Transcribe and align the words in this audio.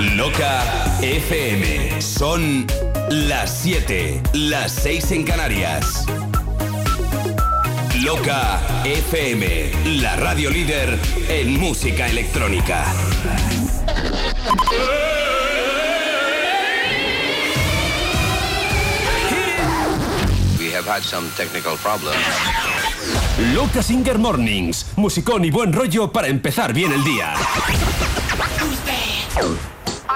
Loca 0.00 0.64
FM. 1.02 2.00
Son 2.00 2.66
las 3.10 3.58
7, 3.58 4.22
las 4.32 4.72
6 4.72 5.12
en 5.12 5.24
Canarias. 5.24 6.06
Loca 8.02 8.60
FM, 8.84 9.70
la 10.00 10.16
radio 10.16 10.48
líder 10.50 10.98
en 11.28 11.60
música 11.60 12.08
electrónica. 12.08 12.86
We 20.58 20.72
have 20.72 20.86
had 20.86 21.02
some 21.02 21.28
technical 21.36 21.76
problems. 21.76 22.16
Loca 23.54 23.82
Singer 23.82 24.18
Mornings, 24.18 24.86
musicón 24.96 25.44
y 25.44 25.50
buen 25.50 25.74
rollo 25.74 26.10
para 26.10 26.28
empezar 26.28 26.72
bien 26.72 26.90
el 26.92 27.04
día. 27.04 27.34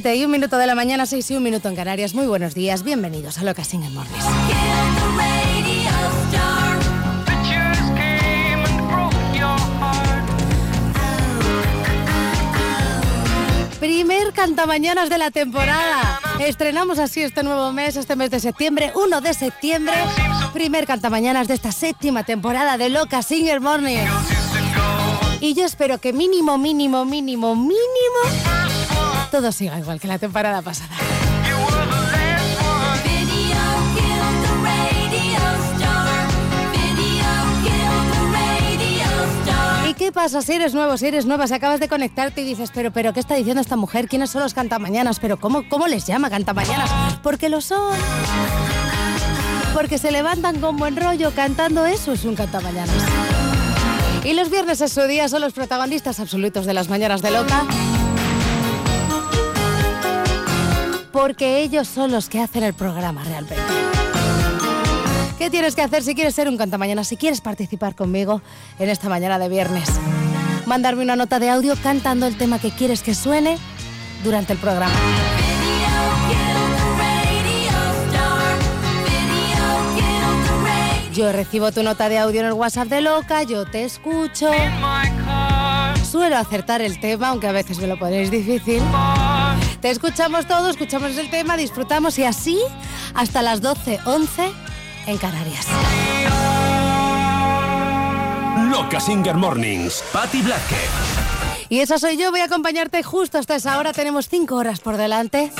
7 0.00 0.14
y 0.14 0.24
un 0.24 0.30
minuto 0.30 0.58
de 0.58 0.66
la 0.68 0.76
mañana, 0.76 1.06
6 1.06 1.28
y 1.32 1.34
un 1.34 1.42
minuto 1.42 1.68
en 1.68 1.74
Canarias. 1.74 2.14
Muy 2.14 2.28
buenos 2.28 2.54
días, 2.54 2.84
bienvenidos 2.84 3.36
a 3.38 3.42
Loca 3.42 3.64
Singer 3.64 3.90
Mornings. 3.90 4.24
Heart. 4.24 4.54
Primer 13.80 14.32
cantamañanas 14.34 15.10
de 15.10 15.18
la 15.18 15.32
temporada. 15.32 16.20
Estrenamos 16.38 17.00
así 17.00 17.22
este 17.22 17.42
nuevo 17.42 17.72
mes, 17.72 17.96
este 17.96 18.14
mes 18.14 18.30
de 18.30 18.38
septiembre, 18.38 18.92
1 18.94 19.20
de 19.20 19.34
septiembre. 19.34 19.96
Primer 20.52 20.86
cantamañanas 20.86 21.48
de 21.48 21.54
esta 21.54 21.72
séptima 21.72 22.22
temporada 22.22 22.78
de 22.78 22.88
Loca 22.88 23.22
Singer 23.22 23.60
Mornings. 23.60 24.08
Y 25.40 25.54
yo 25.54 25.64
espero 25.64 25.98
que 25.98 26.12
mínimo, 26.12 26.56
mínimo, 26.56 27.04
mínimo, 27.04 27.56
mínimo, 27.56 28.47
todo 29.28 29.52
siga 29.52 29.78
igual 29.78 30.00
que 30.00 30.08
la 30.08 30.18
temporada 30.18 30.62
pasada. 30.62 30.94
¿Y 39.88 39.94
qué 39.94 40.12
pasa 40.12 40.42
si 40.42 40.52
eres 40.52 40.74
nuevo, 40.74 40.96
si 40.96 41.06
eres 41.06 41.26
nueva, 41.26 41.46
si 41.46 41.54
acabas 41.54 41.80
de 41.80 41.88
conectarte 41.88 42.42
y 42.42 42.44
dices, 42.44 42.70
pero, 42.74 42.90
pero, 42.90 43.12
¿qué 43.12 43.20
está 43.20 43.34
diciendo 43.34 43.60
esta 43.60 43.76
mujer? 43.76 44.08
¿Quiénes 44.08 44.30
son 44.30 44.42
los 44.42 44.54
cantamañanas? 44.54 45.18
¿Pero 45.18 45.38
cómo, 45.38 45.68
cómo 45.68 45.86
les 45.86 46.06
llama 46.06 46.28
cantamañanas? 46.30 46.90
Porque 47.22 47.48
lo 47.48 47.60
son. 47.60 47.96
Porque 49.74 49.98
se 49.98 50.10
levantan 50.10 50.60
con 50.60 50.76
buen 50.76 50.96
rollo 50.96 51.32
cantando 51.34 51.86
eso, 51.86 52.12
es 52.12 52.24
un 52.24 52.34
cantamañanas. 52.34 52.96
Y 54.24 54.34
los 54.34 54.50
viernes 54.50 54.80
es 54.80 54.92
su 54.92 55.02
día, 55.02 55.28
son 55.28 55.40
los 55.40 55.52
protagonistas 55.52 56.20
absolutos 56.20 56.66
de 56.66 56.74
las 56.74 56.88
mañanas 56.88 57.22
de 57.22 57.30
Loca. 57.30 57.64
Porque 61.18 61.62
ellos 61.62 61.88
son 61.88 62.12
los 62.12 62.28
que 62.28 62.38
hacen 62.38 62.62
el 62.62 62.74
programa 62.74 63.24
realmente. 63.24 63.56
¿Qué 65.36 65.50
tienes 65.50 65.74
que 65.74 65.82
hacer 65.82 66.04
si 66.04 66.14
quieres 66.14 66.32
ser 66.32 66.48
un 66.48 66.56
cantamañana? 66.56 67.02
Si 67.02 67.16
quieres 67.16 67.40
participar 67.40 67.96
conmigo 67.96 68.40
en 68.78 68.88
esta 68.88 69.08
mañana 69.08 69.36
de 69.40 69.48
viernes. 69.48 69.88
Mandarme 70.66 71.02
una 71.02 71.16
nota 71.16 71.40
de 71.40 71.50
audio 71.50 71.74
cantando 71.82 72.28
el 72.28 72.38
tema 72.38 72.60
que 72.60 72.70
quieres 72.70 73.02
que 73.02 73.16
suene 73.16 73.58
durante 74.22 74.52
el 74.52 74.60
programa. 74.60 74.94
Yo 81.18 81.32
recibo 81.32 81.72
tu 81.72 81.82
nota 81.82 82.08
de 82.08 82.16
audio 82.16 82.42
en 82.42 82.46
el 82.46 82.52
WhatsApp 82.52 82.86
de 82.86 83.00
Loca, 83.00 83.42
yo 83.42 83.66
te 83.66 83.82
escucho. 83.82 84.52
Suelo 86.08 86.36
acertar 86.36 86.80
el 86.80 87.00
tema, 87.00 87.30
aunque 87.30 87.48
a 87.48 87.50
veces 87.50 87.80
me 87.80 87.88
lo 87.88 87.98
ponéis 87.98 88.30
difícil. 88.30 88.80
Te 89.80 89.90
escuchamos 89.90 90.46
todo, 90.46 90.70
escuchamos 90.70 91.18
el 91.18 91.28
tema, 91.28 91.56
disfrutamos 91.56 92.20
y 92.20 92.24
así 92.24 92.60
hasta 93.14 93.42
las 93.42 93.60
12, 93.60 93.98
11 94.04 94.52
en 95.08 95.18
Canarias. 95.18 95.66
Loca 98.70 99.00
Singer 99.00 99.34
Mornings, 99.34 100.04
Patty 100.12 100.40
Blackhead. 100.40 100.88
Y 101.68 101.80
esa 101.80 101.98
soy 101.98 102.16
yo, 102.16 102.30
voy 102.30 102.42
a 102.42 102.44
acompañarte 102.44 103.02
justo 103.02 103.38
hasta 103.38 103.56
esa 103.56 103.76
hora. 103.78 103.92
Tenemos 103.92 104.28
cinco 104.28 104.54
horas 104.54 104.78
por 104.78 104.96
delante 104.96 105.50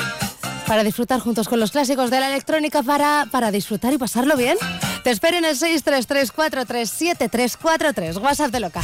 para 0.69 0.83
disfrutar 0.83 1.19
juntos 1.19 1.49
con 1.49 1.59
los 1.59 1.71
clásicos 1.71 2.11
de 2.11 2.19
la 2.19 2.29
electrónica, 2.29 2.83
para, 2.83 3.25
para 3.31 3.49
disfrutar 3.49 3.91
y 3.91 3.97
pasarlo 3.97 4.37
bien. 4.37 4.55
Te 5.03 5.09
espero 5.09 5.37
en 5.37 5.45
el 5.45 5.57
633437343, 5.57 8.21
WhatsApp 8.21 8.51
de 8.51 8.59
Loca. 8.59 8.81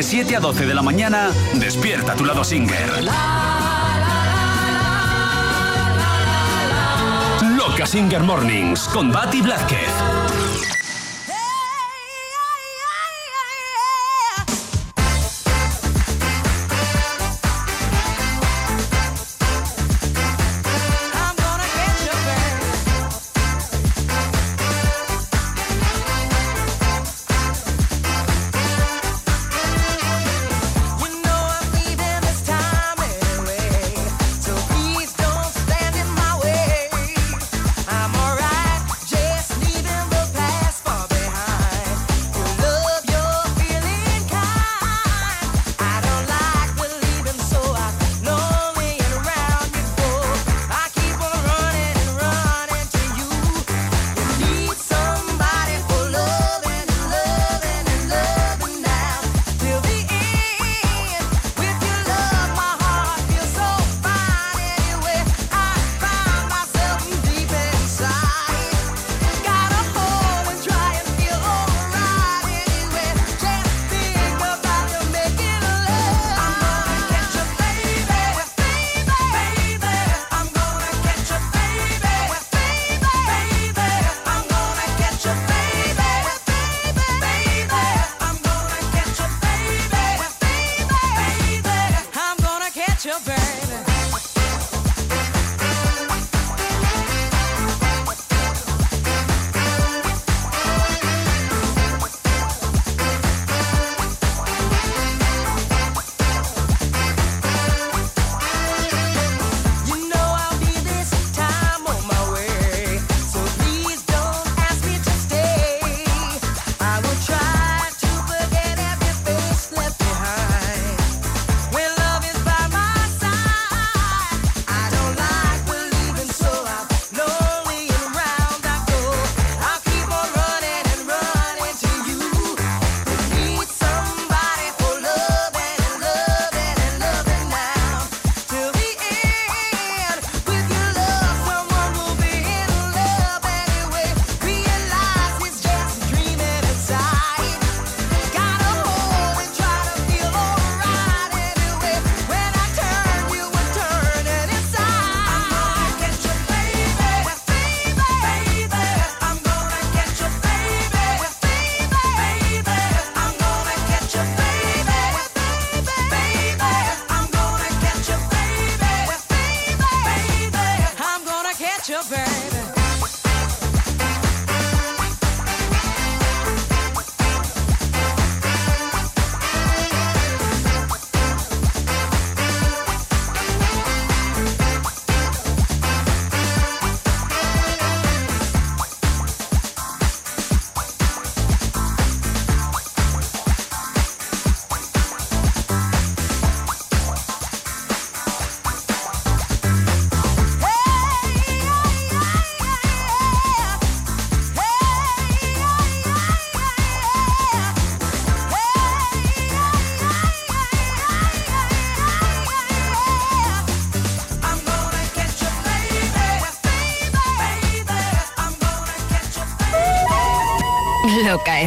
de 0.00 0.04
7 0.04 0.36
a 0.36 0.40
12 0.40 0.64
de 0.64 0.74
la 0.74 0.80
mañana, 0.80 1.30
despierta 1.52 2.14
tu 2.14 2.24
lado 2.24 2.42
Singer. 2.42 3.04
Loca 7.54 7.84
Singer 7.84 8.22
Mornings 8.22 8.88
con 8.88 9.12
Bati 9.12 9.42
Blázquez. 9.42 9.89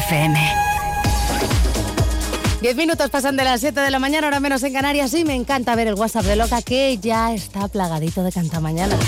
FM. 0.08 0.38
Diez 2.62 2.76
minutos 2.76 3.10
pasan 3.10 3.38
de 3.38 3.44
las 3.44 3.62
7 3.62 3.80
de 3.80 3.90
la 3.90 4.00
mañana, 4.00 4.28
ahora 4.28 4.40
menos 4.40 4.62
en 4.64 4.74
Canarias, 4.74 5.14
y 5.14 5.24
me 5.24 5.34
encanta 5.34 5.76
ver 5.76 5.88
el 5.88 5.94
WhatsApp 5.94 6.26
de 6.26 6.36
Loca 6.36 6.62
que 6.62 6.98
ya 6.98 7.34
está 7.34 7.68
plagadito 7.70 8.24
de 8.24 8.32
cantamañanas. 8.32 9.00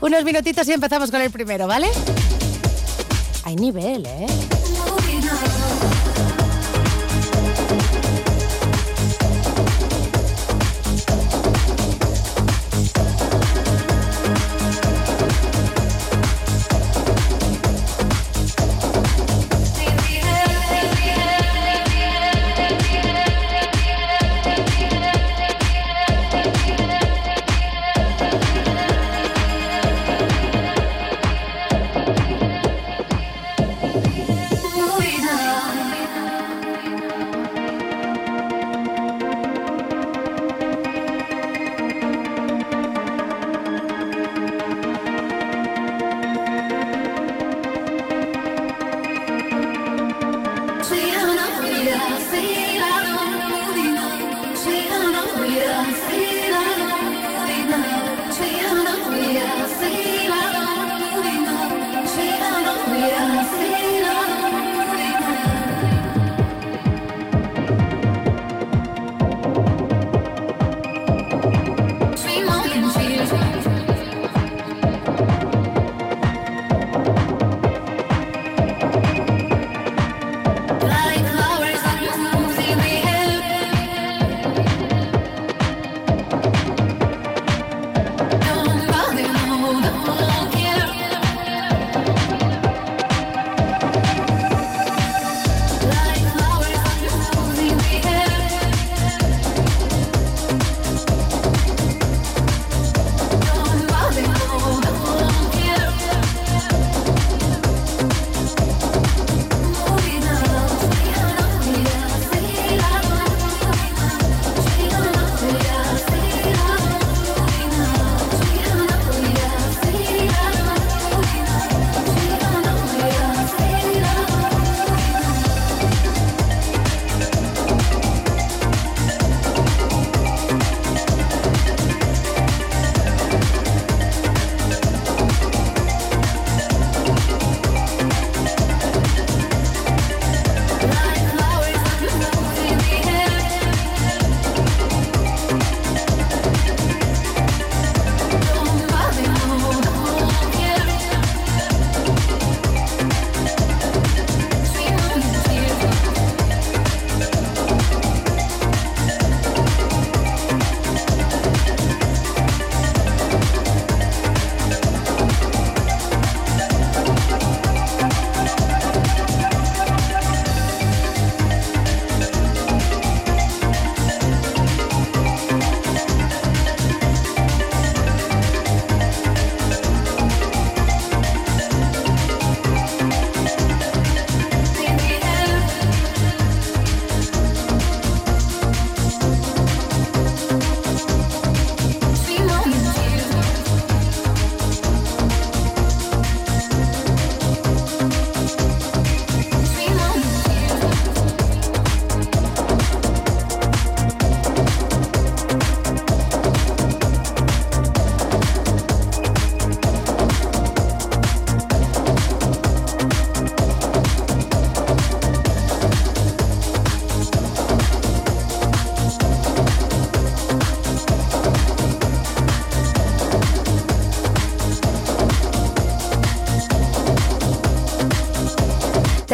Unos 0.00 0.24
minutitos 0.24 0.66
y 0.68 0.72
empezamos 0.72 1.10
con 1.10 1.20
el 1.20 1.30
primero, 1.30 1.66
¿vale? 1.66 1.88
Hay 3.44 3.56
nivel, 3.56 4.06
¿eh? 4.06 4.26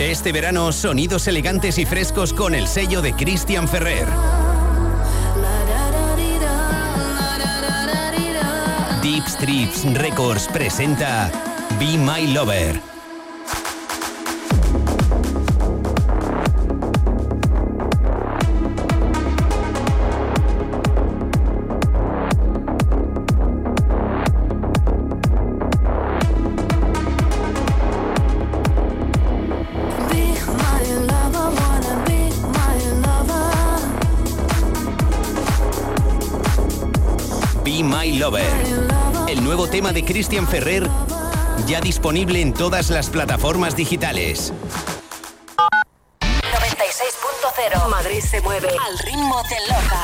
Este 0.00 0.32
verano, 0.32 0.72
sonidos 0.72 1.28
elegantes 1.28 1.78
y 1.78 1.86
frescos 1.86 2.32
con 2.32 2.56
el 2.56 2.66
sello 2.66 3.02
de 3.02 3.12
Christian 3.12 3.68
Ferrer. 3.68 4.08
Deep 9.46 9.70
Strips 9.70 10.00
Records 10.00 10.46
presenta 10.48 11.30
Be 11.78 11.96
My 11.96 12.32
Lover. 12.32 12.95
De 39.96 40.04
Christian 40.04 40.46
Ferrer 40.46 40.86
ya 41.66 41.80
disponible 41.80 42.42
en 42.42 42.52
todas 42.52 42.90
las 42.90 43.08
plataformas 43.08 43.74
digitales. 43.74 44.52
96.0. 46.20 47.88
Madrid 47.88 48.20
se 48.20 48.42
mueve 48.42 48.68
al 48.68 48.98
ritmo 48.98 49.42
de 49.48 49.56
Loca. 49.70 50.02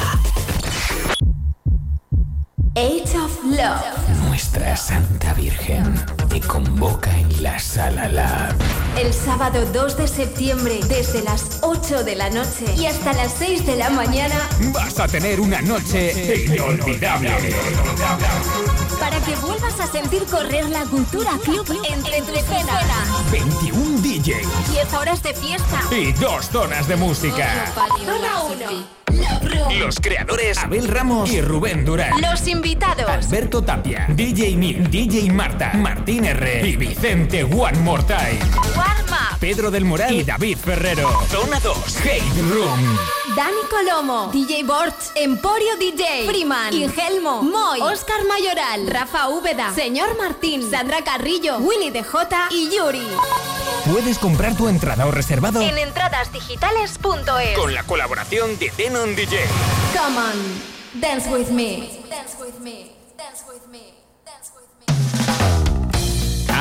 Age 2.75 3.19
of 3.19 3.45
Love. 3.45 4.09
Nuestra 4.29 4.75
Santa 4.79 5.35
Virgen 5.35 6.03
te 6.31 6.41
convoca 6.41 7.15
en 7.19 7.43
la 7.43 7.59
Sala 7.59 8.09
Lab. 8.09 8.55
El 8.99 9.13
sábado 9.13 9.67
2 9.75 9.99
de 9.99 10.09
septiembre, 10.09 10.81
desde 10.89 11.23
las 11.23 11.59
8 11.61 12.03
de 12.03 12.17
la 12.17 12.31
noche 12.31 12.65
y 12.79 12.87
hasta 12.87 13.13
las 13.13 13.35
6 13.35 13.67
de 13.67 13.77
la 13.77 13.91
mañana, 13.91 14.37
Vas 14.73 14.99
a 14.99 15.07
tener 15.07 15.39
una 15.39 15.61
noche 15.61 16.47
inolvidable. 16.47 17.31
Para 19.13 19.25
que 19.27 19.37
vuelvas 19.37 19.79
a 19.79 19.87
sentir 19.87 20.25
correr 20.25 20.69
la 20.71 20.85
cultura 20.85 21.33
club 21.45 21.67
entre 21.85 22.23
tu 22.23 22.33
escena. 22.33 22.81
21 23.31 24.01
DJ 24.01 24.43
10 24.71 24.95
horas 24.95 25.23
de 25.23 25.35
fiesta. 25.35 25.81
y 25.91 26.13
dos 26.13 26.47
zonas 26.47 26.89
de 26.89 26.97
música. 26.97 27.73
Zona 27.75 28.43
1. 28.43 29.79
Los 29.79 30.01
creadores 30.01 30.57
Abel 30.59 30.89
Ramos 30.89 31.31
y 31.31 31.43
Rubén 31.43 31.85
Durán. 31.85 32.21
Los 32.23 32.47
invitados. 32.49 33.07
Alberto 33.07 33.63
Tapia, 33.63 34.07
DJ 34.09 34.57
Nick, 34.57 34.89
DJ 34.89 35.31
Marta, 35.31 35.73
Martín 35.75 36.25
R. 36.25 36.67
y 36.67 36.77
Vicente 36.77 37.45
One 37.45 37.79
More 37.81 38.03
Time. 38.05 38.39
Warm 38.75 39.07
Up. 39.11 39.39
Pedro 39.41 39.71
del 39.71 39.85
Moral 39.85 40.15
y 40.15 40.23
David 40.23 40.57
Ferrero. 40.57 41.11
Zona 41.29 41.61
2. 41.61 41.97
Hate 41.99 42.43
Room. 42.51 42.99
Dani 43.37 43.63
Colomo, 43.71 44.31
DJ 44.31 44.63
Borch, 44.65 45.11
Emporio 45.15 45.77
DJ, 45.79 46.27
Freeman, 46.27 46.75
Ingelmo, 46.75 47.43
Moy, 47.43 47.81
Oscar 47.81 48.25
Mayoral, 48.27 48.87
Rafa 48.87 49.29
Úbeda, 49.29 49.73
Señor 49.75 50.19
Martín, 50.19 50.69
Sandra 50.71 51.03
Carrillo, 51.03 51.57
Willy 51.59 51.91
DJ 51.91 52.49
y 52.51 52.69
Yuri. 52.77 53.07
Puedes 53.91 54.19
comprar 54.19 54.55
tu 54.55 54.69
entrada 54.69 55.07
o 55.07 55.11
reservado 55.11 55.63
En 55.63 55.79
entradasdigitales.es. 55.79 57.59
con 57.59 57.73
la 57.73 57.85
colaboración 57.85 58.59
de 58.59 58.71
Denon 58.77 59.17
DJ. 59.17 59.39
Come 59.97 60.19
on, 60.19 61.01
dance 61.01 61.31
with 61.31 61.49
me. 61.49 62.03
Dance 62.11 62.37
with 62.39 62.59
me. 62.61 63.02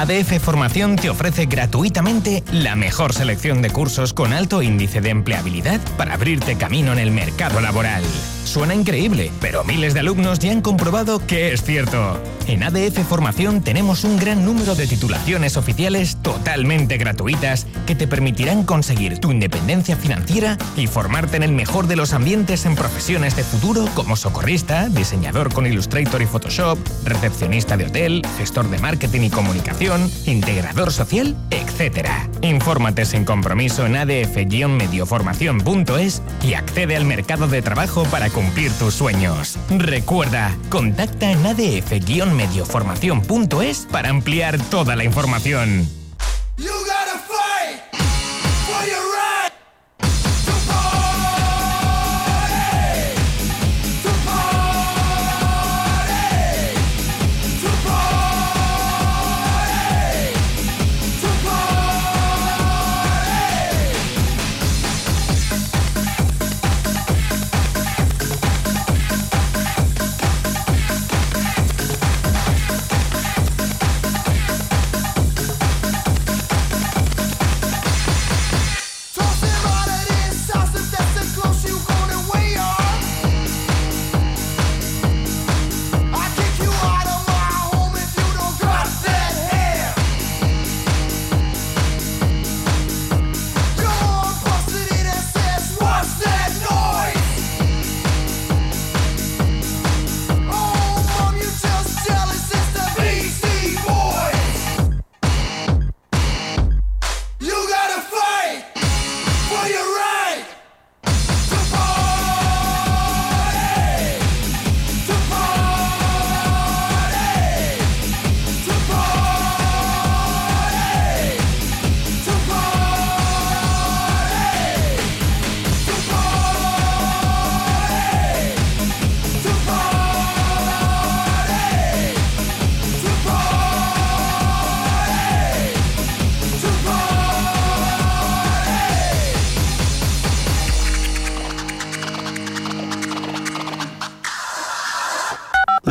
ADF 0.02 0.40
Formación 0.40 0.96
te 0.96 1.12
ofrece 1.12 1.46
gratuitamente 1.46 2.44
la 2.52 2.76
mejor 2.76 3.14
selección 3.14 3.62
de 3.62 3.70
cursos 3.70 4.14
con 4.14 4.34
alto 4.34 4.64
índice 4.64 5.00
de 5.00 5.12
empleabilidad 5.12 5.80
para 5.96 6.16
abrirte 6.16 6.58
camino 6.58 6.92
en 6.92 6.98
el 6.98 7.12
mercado 7.12 7.62
laboral. 7.62 8.02
Suena 8.44 8.74
increíble, 8.74 9.32
pero 9.40 9.64
miles 9.64 9.94
de 9.94 10.00
alumnos 10.00 10.40
ya 10.40 10.52
han 10.52 10.62
comprobado 10.62 11.26
que 11.28 11.54
es 11.54 11.62
cierto. 11.62 12.20
En 12.52 12.62
ADF 12.64 13.08
Formación 13.08 13.62
tenemos 13.62 14.04
un 14.04 14.18
gran 14.18 14.44
número 14.44 14.76
de 14.76 14.86
titulaciones 14.86 15.56
oficiales 15.56 16.18
totalmente 16.22 16.98
gratuitas 16.98 17.66
que 17.88 17.96
te 17.96 18.08
permitirán 18.08 18.66
conseguir 18.66 19.20
tu 19.20 19.32
independencia 19.32 19.96
financiera 19.96 20.58
y 20.76 20.88
formarte 20.88 21.38
en 21.38 21.44
el 21.44 21.54
mejor 21.54 21.88
de 21.88 21.96
los 21.96 22.12
ambientes 22.12 22.66
en 22.66 22.76
profesiones 22.76 23.38
de 23.38 23.46
futuro 23.46 23.88
como 23.96 24.18
socorrista, 24.18 24.90
diseñador 24.90 25.54
con 25.54 25.66
Illustrator 25.66 26.22
y 26.22 26.26
Photoshop, 26.26 26.78
recepcionista 27.06 27.78
de 27.78 27.86
hotel, 27.86 28.22
gestor 28.38 28.70
de 28.70 28.80
marketing 28.80 29.22
y 29.22 29.30
comunicación, 29.30 30.12
integrador 30.26 30.92
social, 30.92 31.38
etc. 31.52 32.10
Infórmate 32.42 33.06
sin 33.06 33.24
compromiso 33.24 33.86
en 33.86 33.96
adf-medioformación.es 33.96 36.22
y 36.44 36.56
accede 36.56 36.98
al 36.98 37.06
mercado 37.06 37.48
de 37.48 37.62
trabajo 37.62 38.04
para 38.12 38.30
cumplir 38.30 38.74
tus 38.74 38.96
sueños. 38.96 39.58
Recuerda, 39.70 40.54
contacta 40.68 41.32
en 41.32 41.42
adf-medioformación.es 42.42 43.88
para 43.92 44.10
ampliar 44.10 44.60
toda 44.70 44.96
la 44.96 45.04
información. 45.04 46.01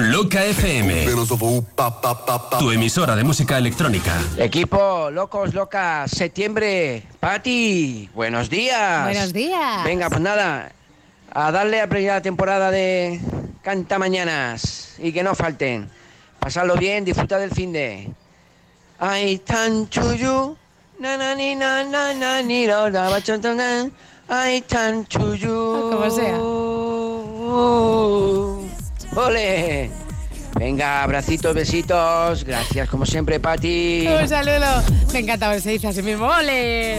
Loca 0.00 0.42
FM. 0.46 1.06
Tu 2.58 2.70
emisora 2.70 3.14
de 3.14 3.22
música 3.22 3.58
electrónica. 3.58 4.18
Equipo, 4.38 5.10
locos, 5.10 5.52
locas, 5.52 6.10
septiembre, 6.10 7.02
Pati, 7.20 8.08
buenos 8.14 8.48
días. 8.48 9.04
Buenos 9.04 9.32
días. 9.34 9.84
Venga, 9.84 10.08
pues 10.08 10.22
nada, 10.22 10.72
A 11.34 11.52
darle 11.52 11.82
a 11.82 11.86
primera 11.86 12.22
temporada 12.22 12.70
de 12.70 13.20
Canta 13.62 13.98
Mañanas 13.98 14.94
y 14.98 15.12
que 15.12 15.22
no 15.22 15.34
falten. 15.34 15.90
Pasarlo 16.38 16.76
bien, 16.76 17.04
disfruta 17.04 17.38
del 17.38 17.50
fin 17.50 17.70
de. 17.72 18.10
Ay, 18.98 19.38
tan 19.38 19.88
chuyu. 19.90 20.56
Na 20.98 21.16
na 21.18 21.34
ni 21.34 21.54
na 21.54 21.84
na 21.84 22.14
na 22.14 22.42
ni 22.42 22.66
lo 22.66 22.90
da. 22.90 23.20
Ay, 24.28 24.62
tan 24.62 25.06
chuyu. 25.06 25.90
Como 25.90 26.10
sea. 26.10 26.38
¡Ole! 29.16 29.90
Venga, 30.58 31.02
abracitos, 31.02 31.54
besitos. 31.54 32.44
Gracias, 32.44 32.88
como 32.88 33.06
siempre, 33.06 33.40
Pati. 33.40 34.06
Un 34.08 34.28
saludo. 34.28 34.82
Me 35.12 35.20
encanta 35.20 35.46
cuando 35.46 35.62
se 35.62 35.70
dice 35.70 35.88
así 35.88 36.02
mismo. 36.02 36.26
¡Ole! 36.26 36.98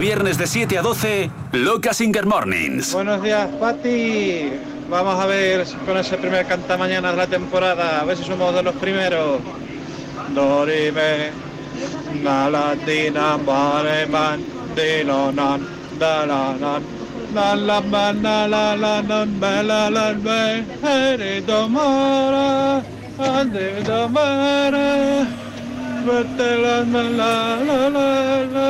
Viernes 0.00 0.38
de 0.38 0.46
7 0.46 0.78
a 0.78 0.82
12, 0.82 1.30
Loca 1.52 1.92
Singer 1.92 2.24
Mornings. 2.24 2.94
Buenos 2.94 3.22
días, 3.22 3.48
Pati. 3.60 4.50
Vamos 4.88 5.20
a 5.20 5.26
ver 5.26 5.66
con 5.84 5.98
ese 5.98 6.16
primer 6.16 6.46
canta 6.46 6.78
mañana 6.78 7.10
de 7.10 7.18
la 7.18 7.26
temporada, 7.26 8.00
a 8.00 8.04
ver 8.04 8.16
si 8.16 8.24
somos 8.24 8.54
de 8.54 8.62
los 8.62 8.74
primeros. 8.76 9.40
Dorime, 10.34 11.30
la 12.24 12.74
di 12.86 13.10
na 13.10 13.36
ba 13.36 13.82
re 13.82 14.06
man, 14.06 14.42
di 14.74 15.04
lo 15.04 15.30
nan, 15.32 15.66
da 15.98 16.24
la 16.24 16.56
nan, 16.58 16.82
na 17.34 17.54
la 17.54 17.80
ba 17.80 18.12
na 18.12 18.46
la 18.46 18.74
la 18.74 19.02
nan, 19.02 19.38
ba 19.38 19.62
la 19.62 19.90
la 19.90 20.14
be, 20.14 20.64
eri 20.82 21.44
domara, 21.44 22.82
ande 23.18 23.82
domara, 23.84 25.26
vete 26.06 26.56
la 26.62 26.76
la 26.92 27.02
la 27.02 27.32
la 27.66 27.88
la 27.88 28.08
la. 28.54 28.69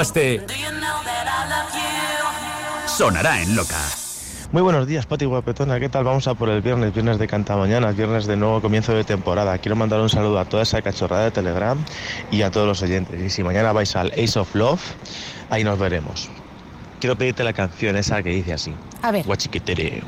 bailaste, 0.00 0.46
sonará 2.86 3.42
en 3.42 3.54
Loca. 3.54 3.76
Muy 4.50 4.62
buenos 4.62 4.86
días, 4.86 5.04
Pati 5.04 5.26
Guapetona. 5.26 5.78
¿Qué 5.78 5.90
tal? 5.90 6.04
Vamos 6.04 6.26
a 6.26 6.34
por 6.34 6.48
el 6.48 6.62
viernes, 6.62 6.94
viernes 6.94 7.18
de 7.18 7.28
Canta 7.28 7.54
Mañana, 7.56 7.92
viernes 7.92 8.26
de 8.26 8.36
nuevo 8.36 8.62
comienzo 8.62 8.94
de 8.94 9.04
temporada. 9.04 9.58
Quiero 9.58 9.76
mandar 9.76 10.00
un 10.00 10.08
saludo 10.08 10.38
a 10.38 10.46
toda 10.46 10.62
esa 10.62 10.80
cachorrada 10.80 11.24
de 11.24 11.30
Telegram 11.30 11.78
y 12.30 12.40
a 12.42 12.50
todos 12.50 12.66
los 12.66 12.82
oyentes. 12.82 13.20
Y 13.20 13.28
si 13.28 13.44
mañana 13.44 13.72
vais 13.72 13.94
al 13.94 14.10
Ace 14.12 14.38
of 14.38 14.54
Love, 14.54 14.80
ahí 15.50 15.64
nos 15.64 15.78
veremos. 15.78 16.30
Quiero 16.98 17.16
pedirte 17.16 17.44
la 17.44 17.52
canción 17.52 17.96
esa 17.96 18.22
que 18.22 18.30
dice 18.30 18.54
así. 18.54 18.74
A 19.02 19.10
ver. 19.10 19.26
Guachiquitere. 19.26 20.02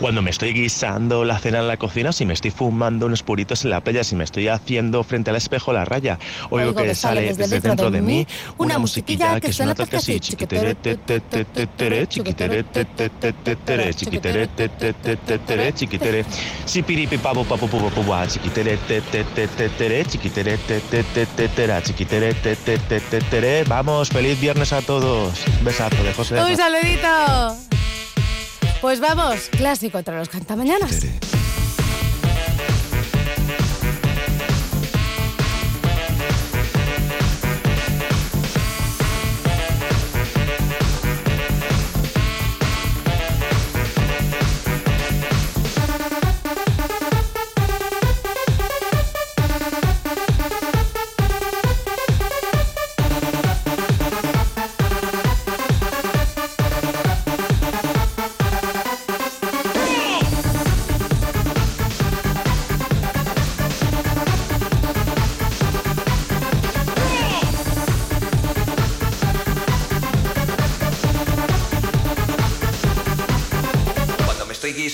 Cuando 0.00 0.22
me 0.22 0.30
estoy 0.30 0.52
guisando 0.52 1.24
la 1.24 1.38
cena 1.38 1.60
en 1.60 1.68
la 1.68 1.76
cocina, 1.76 2.12
si 2.12 2.26
me 2.26 2.34
estoy 2.34 2.50
fumando 2.50 3.06
unos 3.06 3.22
puritos 3.22 3.64
en 3.64 3.70
la 3.70 3.80
playa, 3.80 4.04
si 4.04 4.16
me 4.16 4.24
estoy 4.24 4.48
haciendo 4.48 5.02
frente 5.04 5.30
al 5.30 5.36
espejo 5.36 5.72
la 5.72 5.84
raya, 5.84 6.18
oigo 6.50 6.74
que 6.74 6.94
sale 6.94 7.32
desde 7.32 7.60
dentro 7.60 7.90
de 7.90 8.00
mí 8.00 8.26
una 8.58 8.78
musiquilla 8.78 9.40
que 9.40 9.52
suena 9.52 9.74
tal 9.74 9.88
que 9.88 9.96
así. 9.96 10.20
Chiquitere, 10.20 10.74
te, 10.74 10.96
te, 10.96 11.20
te, 11.20 11.44
te, 11.44 11.66
tere, 11.66 12.06
chiquitere, 12.06 12.64
te, 12.64 12.84
te, 12.84 13.10
te, 13.10 13.32
te, 13.32 13.56
tere, 13.56 13.94
chiquitere, 13.94 14.46
te, 14.48 14.68
te, 14.68 14.92
te, 14.92 15.16
te, 15.16 15.38
tere, 15.38 15.72
chiquitere. 15.72 16.24
Chiquitere, 16.66 18.76
te, 18.76 19.00
te, 19.00 19.24
te, 19.24 19.46
te, 19.46 19.68
tere, 19.68 20.04
chiquitere, 20.04 20.58
te, 20.58 20.80
te, 20.80 21.04
te, 21.04 21.26
te, 21.26 21.48
tera, 21.48 21.82
chiquitere, 21.82 22.34
te, 22.34 22.56
te, 22.56 22.78
te, 22.78 23.00
te, 23.00 23.20
tere. 23.20 23.64
Vamos, 23.64 24.08
feliz 24.08 24.40
viernes 24.40 24.72
a 24.72 24.82
todos. 24.82 25.44
Besazo 25.62 26.02
de 26.02 26.12
José. 26.12 26.42
¡Un 26.42 26.56
saludito! 26.56 27.73
Pues 28.84 29.00
vamos, 29.00 29.48
clásico 29.48 29.92
contra 29.96 30.18
los 30.18 30.28
cantamañanas. 30.28 31.06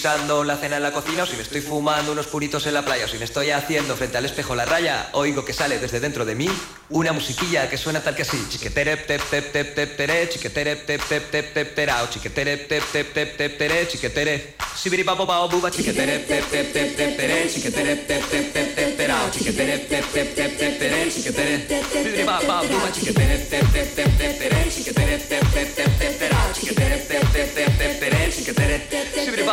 Guisando 0.01 0.45
la 0.45 0.57
cena 0.57 0.79
en 0.79 0.83
la 0.83 0.93
cocina 0.93 1.25
o 1.25 1.27
si 1.27 1.37
me 1.37 1.43
estoy 1.43 1.61
fumando 1.61 2.13
unos 2.13 2.27
puritos 2.27 2.67
en 2.67 2.73
la 2.73 2.83
playa 2.83 3.05
o 3.05 3.09
si 3.09 3.19
me 3.19 3.27
estoy 3.27 3.51
haciendo 3.51 3.95
frente 3.95 4.17
al 4.17 4.25
espejo 4.25 4.55
la 4.55 4.65
raya, 4.65 5.11
oigo 5.13 5.45
que 5.45 5.53
sale 5.53 5.79
desde 5.79 6.01
dentro 6.01 6.25
de 6.25 6.35
mí 6.35 6.49
una 6.89 7.13
musiquilla 7.13 7.69
que 7.69 7.77
suena 7.77 8.01
tal 8.01 8.17
que 8.17 8.23
así. 8.23 8.43
Chiquetere 8.49 8.97
tep 8.97 9.23
tep 9.31 9.53
tep 9.53 9.75
tep 9.75 9.97
tere, 9.97 10.29
chiquetere 10.29 10.77
tep 10.77 11.03
tep 11.07 11.31
tep 11.31 11.53
tep 11.53 11.75
terao, 11.75 12.09
chiquetere 12.09 12.57
tep 12.57 12.83
tep 12.93 13.13
tep 13.13 13.37
tep 13.37 13.59
tere, 13.59 13.87
chiquetere. 13.87 14.55
Sibiri 14.75 15.05
papo 15.05 15.27
pao 15.27 15.49
buba, 15.49 15.71
chiquetere 15.71 16.25
tep 16.27 16.49
tep 16.51 16.73
tep 16.73 16.97
tep 16.97 17.17
tere, 17.17 17.49
chiquetere 17.49 18.07
tep 18.07 18.29
tep 18.29 18.53
tep 18.53 18.75
tep 18.75 18.97
terao, 18.97 19.31
chiquetere 19.31 19.87
tep 19.87 20.13
tep 20.13 20.35
tep 20.35 20.59
tep 20.59 20.79
tere, 20.79 21.11
chiquetere. 21.11 21.67
Sibiri 21.93 22.25
pa 22.25 22.41
pa 22.47 22.63
buba, 22.65 22.91
chiquetere 22.91 23.49
tep 23.49 23.73
tep 23.73 23.95
tep 23.95 24.17
tep 24.17 24.39
tere, 24.39 24.71
chiquetere 24.71 25.27
tep 25.29 25.53
tep 25.53 25.75
tep 25.75 25.99
tep 25.99 26.19
terao, 26.19 26.53
chiquetere 26.53 27.07
tep 27.07 27.33
tep 27.33 27.55
tep 27.55 27.79
tep 27.79 28.01
tere, 28.01 28.31
chiquetere. 28.31 28.89
Sibiri 29.25 29.45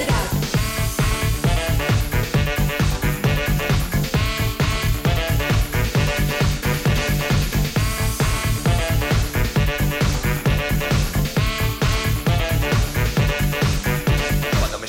it 0.00 0.10
out. 0.10 0.43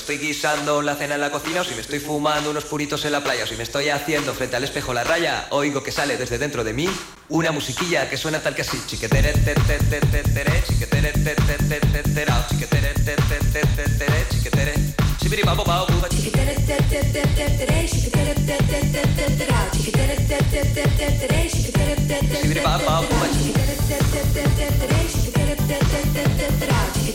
Estoy 0.06 0.20
guisando 0.20 0.84
la 0.84 0.94
cena 0.94 1.16
en 1.16 1.22
la 1.22 1.32
cocina 1.32 1.62
o 1.62 1.64
si 1.64 1.74
me 1.74 1.82
estoy 1.82 1.98
fumando 1.98 2.52
unos 2.52 2.66
puritos 2.66 3.04
en 3.06 3.12
la 3.12 3.24
playa 3.24 3.44
o 3.44 3.48
si 3.48 3.56
me 3.56 3.64
estoy 3.64 3.90
haciendo 3.90 4.36
frente 4.36 4.56
al 4.56 4.64
espejo 4.64 4.94
la 4.94 5.04
raya, 5.04 5.48
oigo 5.50 5.82
que 5.82 5.92
sale 5.92 6.16
desde 6.16 6.38
dentro 6.38 6.64
de 6.64 6.74
mí 6.74 6.88
una 7.30 7.52
musiquilla 7.52 8.08
que 8.08 8.16
suena 8.16 8.40
tal 8.40 8.54
que 8.54 8.62
así. 8.62 8.80
Chiquetere 8.86 9.34
te 9.34 9.56
te 9.56 9.80
te 9.80 10.00
te 10.00 10.22
tere, 10.30 10.64
chiquetere 10.68 11.12
te 11.12 11.34
te 11.34 11.56
te 11.56 11.80
te 11.80 12.04
terao, 12.14 12.46
chiquetere 12.48 12.94
te 12.94 13.16
te 13.16 13.40
te 13.52 13.62
te 13.66 13.90
tere, 13.98 14.28
chiquetere. 14.30 14.74
Chiquetere 15.18 16.56
te 16.56 16.78
te 16.84 17.00
te 17.00 17.22
te 17.26 17.50
tere, 17.58 17.88
chiquetere 17.90 18.36
te 18.36 18.58
te 18.58 18.80
te 18.94 19.02
te 19.08 19.32
terao, 19.38 19.66
chiquetere 19.74 20.16
te 20.18 20.38
te 20.38 20.66
te 20.66 20.84
te 20.98 21.12
tere, 21.18 21.50
chiquetere 21.50 21.96
te 21.96 22.28
te 22.28 22.42
Sibiri 22.42 22.62
babo 22.62 22.86
bao 22.86 23.02
buba 23.02 23.28
chiquetere 23.30 23.76
te 23.88 23.98
te 23.98 24.22
te 24.34 24.44
te 24.54 24.66
tere, 24.80 25.08
chiquetere 25.10 25.56
te 25.56 25.78
te 25.80 26.00
te 26.14 26.24
te 26.38 26.58
terao, 26.60 26.86
chiquetere 26.94 27.15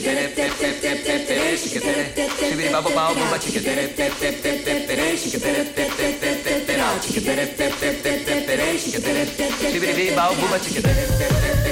chica 0.00 0.14
tep 0.14 0.34
tep 0.34 0.58
tep 0.58 0.80
tep 0.80 1.04
tep 1.04 1.26
tere 1.26 1.56
chica 1.58 1.80
tere 1.80 2.12
shibiri 2.38 2.70
baba 2.72 2.90
baba 2.90 3.14
baba 3.14 3.38
chica 3.38 3.60
tere 3.60 3.94
tep 3.94 4.12
tep 4.18 4.40
tep 4.42 4.64
tep 4.64 4.86
tere 4.86 5.16
chica 5.18 5.38
tere 5.38 5.72
tep 5.74 5.96
tep 5.96 6.20
tep 6.20 6.42
tep 6.42 6.66
tere 6.66 7.00
chica 7.00 7.20
tere 7.20 7.54
tep 7.54 7.78
tep 7.80 8.02
tep 8.02 8.24
tep 8.24 8.46
tere 8.46 8.78
chica 8.78 9.00
tere 9.00 9.26
shibiri 9.70 10.14
baba 10.16 10.34
baba 10.40 10.58
chica 10.58 10.80
tere 10.80 11.04
tep 11.18 11.64
tep 11.64 11.69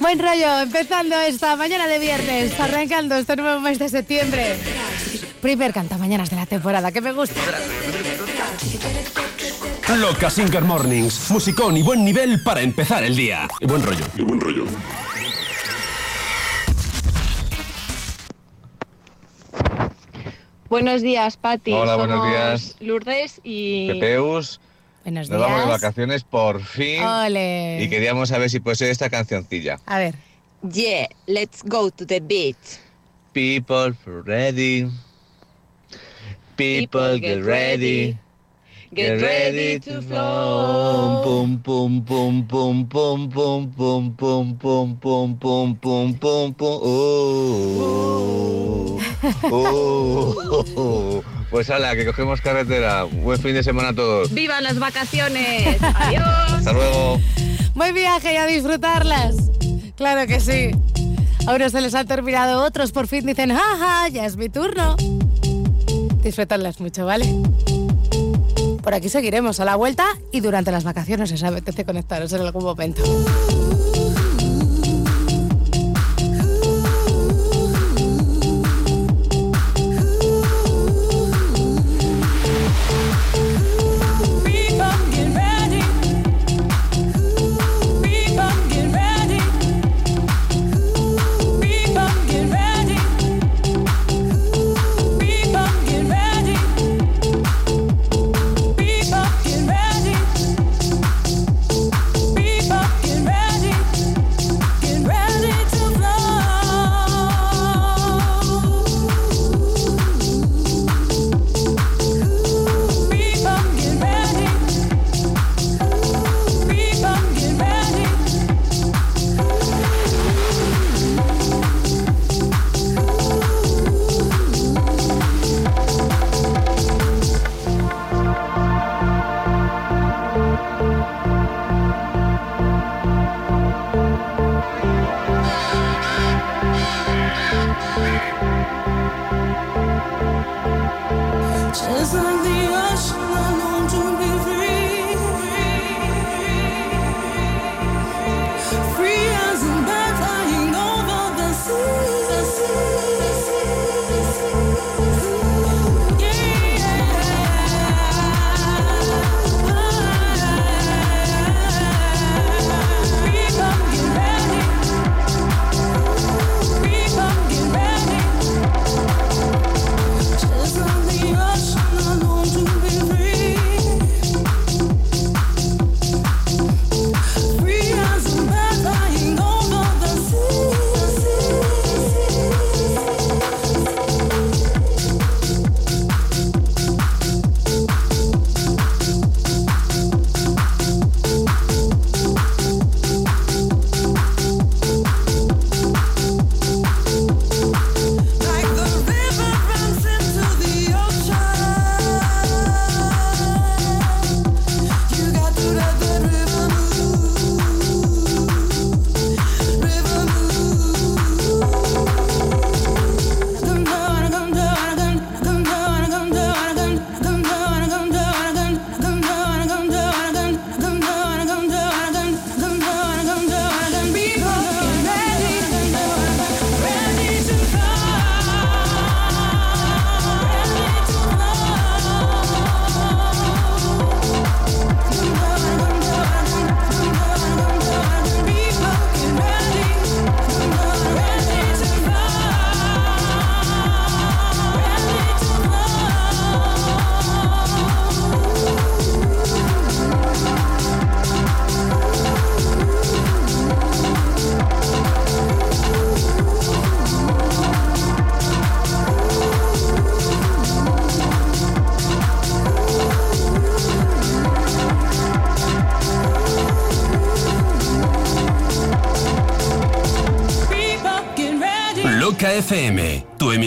Buen 0.00 0.18
rollo, 0.18 0.60
empezando 0.60 1.16
esta 1.20 1.56
mañana 1.56 1.86
de 1.86 1.98
viernes, 1.98 2.58
arrancando 2.60 3.16
este 3.16 3.36
nuevo 3.36 3.60
mes 3.60 3.78
de 3.78 3.88
septiembre. 3.88 4.56
Primer 5.40 5.72
canta 5.72 5.98
mañanas 5.98 6.30
de 6.30 6.36
la 6.36 6.46
temporada, 6.46 6.92
que 6.92 7.00
me 7.00 7.12
gusta. 7.12 7.40
Loca 9.96 10.30
Singer 10.30 10.62
Mornings. 10.62 11.30
Musicón 11.30 11.76
y 11.76 11.82
buen 11.82 12.04
nivel 12.04 12.42
para 12.42 12.60
empezar 12.62 13.04
el 13.04 13.14
día. 13.14 13.48
Y 13.60 13.66
buen 13.66 13.82
rollo. 13.82 14.04
Y 14.16 14.22
buen 14.22 14.40
rollo. 14.40 14.64
Buenos 20.74 21.02
días, 21.02 21.36
Pati. 21.36 21.72
Hola, 21.72 21.94
buenos 21.94 22.28
días. 22.28 22.76
Lourdes 22.80 23.40
y... 23.44 23.86
Pepeus, 23.92 24.60
Buenos 25.04 25.30
nos 25.30 25.40
vamos 25.40 25.60
de 25.60 25.66
vacaciones 25.70 26.24
por 26.24 26.60
fin. 26.64 27.00
Ole. 27.00 27.80
Y 27.80 27.88
queríamos 27.88 28.30
saber 28.30 28.50
si 28.50 28.58
puede 28.58 28.74
ser 28.74 28.90
esta 28.90 29.08
cancioncilla. 29.08 29.78
A 29.86 30.00
ver. 30.00 30.16
Yeah, 30.68 31.06
let's 31.28 31.62
go 31.62 31.92
to 31.92 32.04
the 32.04 32.18
beach. 32.18 32.56
People 33.32 33.94
ready. 34.26 34.90
People 36.56 37.20
get 37.20 37.44
ready. 37.44 38.18
Get 38.94 39.20
ready 39.20 39.80
to 39.80 40.00
flow. 40.02 41.22
Pum 41.24 41.60
pum 41.60 42.04
pum 42.04 42.46
pum 42.46 42.86
pum 42.86 43.28
pum 43.28 43.72
pum 43.74 44.14
pum 44.16 44.56
pum 44.56 44.96
pum 44.96 45.36
pum 45.36 45.74
pum 45.74 46.14
pum 46.14 46.54
pum. 46.54 46.56
Oh. 46.60 49.00
Oh. 49.50 51.24
Pues 51.50 51.70
ala, 51.70 51.96
que 51.96 52.06
cogemos 52.06 52.40
carretera. 52.40 53.02
Buen 53.02 53.40
fin 53.40 53.54
de 53.54 53.64
semana 53.64 53.88
a 53.88 53.94
todos. 53.94 54.32
¡Viva 54.32 54.60
las 54.60 54.78
vacaciones! 54.78 55.82
¡Adiós! 55.82 56.22
Hasta 56.24 56.72
luego. 56.72 57.18
Buen 57.74 57.94
viaje 57.94 58.34
y 58.34 58.36
a 58.36 58.46
disfrutarlas. 58.46 59.34
Claro 59.96 60.28
que 60.28 60.38
sí. 60.38 60.70
A 61.48 61.54
unos 61.54 61.72
se 61.72 61.80
les 61.80 61.96
han 61.96 62.06
terminado, 62.06 62.62
otros 62.62 62.92
por 62.92 63.08
fin 63.08 63.26
dicen, 63.26 63.50
jaja, 63.50 64.06
ya 64.08 64.24
es 64.24 64.36
mi 64.36 64.48
turno. 64.48 64.94
Disfrutarlas 66.22 66.80
mucho, 66.80 67.04
¿vale? 67.04 67.26
Por 68.84 68.92
aquí 68.92 69.08
seguiremos 69.08 69.60
a 69.60 69.64
la 69.64 69.76
vuelta 69.76 70.04
y 70.30 70.40
durante 70.40 70.70
las 70.70 70.84
vacaciones, 70.84 71.30
si 71.30 71.36
os 71.36 71.42
apetece 71.42 71.86
conectaros 71.86 72.30
en 72.34 72.42
algún 72.42 72.64
momento. 72.64 73.02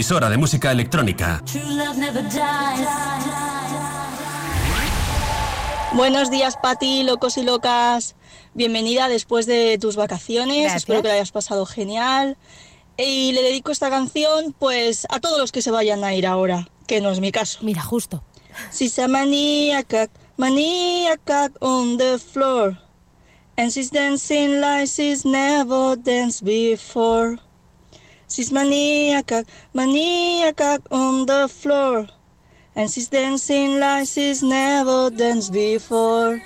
Emisora 0.07 0.29
de 0.29 0.37
música 0.37 0.71
electrónica. 0.71 1.43
Buenos 5.91 6.31
días, 6.31 6.55
Pati, 6.55 7.03
locos 7.03 7.37
y 7.37 7.43
locas. 7.43 8.15
Bienvenida 8.53 9.09
después 9.09 9.45
de 9.47 9.77
tus 9.77 9.97
vacaciones. 9.97 10.61
Gracias. 10.61 10.83
Espero 10.83 11.01
que 11.01 11.09
la 11.09 11.15
hayas 11.15 11.33
pasado 11.33 11.65
genial. 11.65 12.37
Y 12.95 13.33
le 13.33 13.41
dedico 13.41 13.73
esta 13.73 13.89
canción, 13.89 14.55
pues, 14.57 15.05
a 15.09 15.19
todos 15.19 15.39
los 15.39 15.51
que 15.51 15.61
se 15.61 15.71
vayan 15.71 16.05
a 16.05 16.13
ir 16.13 16.25
ahora, 16.25 16.69
que 16.87 17.01
no 17.01 17.11
es 17.11 17.19
mi 17.19 17.33
caso. 17.33 17.59
Mira, 17.63 17.81
justo. 17.81 18.23
Si 18.69 18.87
se 18.87 19.09
maníaca, 19.09 20.07
maniacal 20.37 21.51
on 21.59 21.97
the 21.97 22.17
floor. 22.17 22.77
And 23.57 23.71
she's 23.71 23.91
dancing 23.91 24.61
like 24.61 24.87
she's 24.87 25.25
never 25.25 25.97
danced 25.97 26.45
before. 26.45 27.39
She's 28.29 28.51
maniacal, 28.51 29.43
maniacal 29.73 30.77
on 30.91 31.25
the 31.25 31.47
floor. 31.47 32.07
And 32.75 32.91
she's 32.91 33.07
dancing 33.07 33.79
like 33.79 34.07
she's 34.07 34.43
never 34.43 35.09
danced 35.09 35.51
before. 35.51 36.41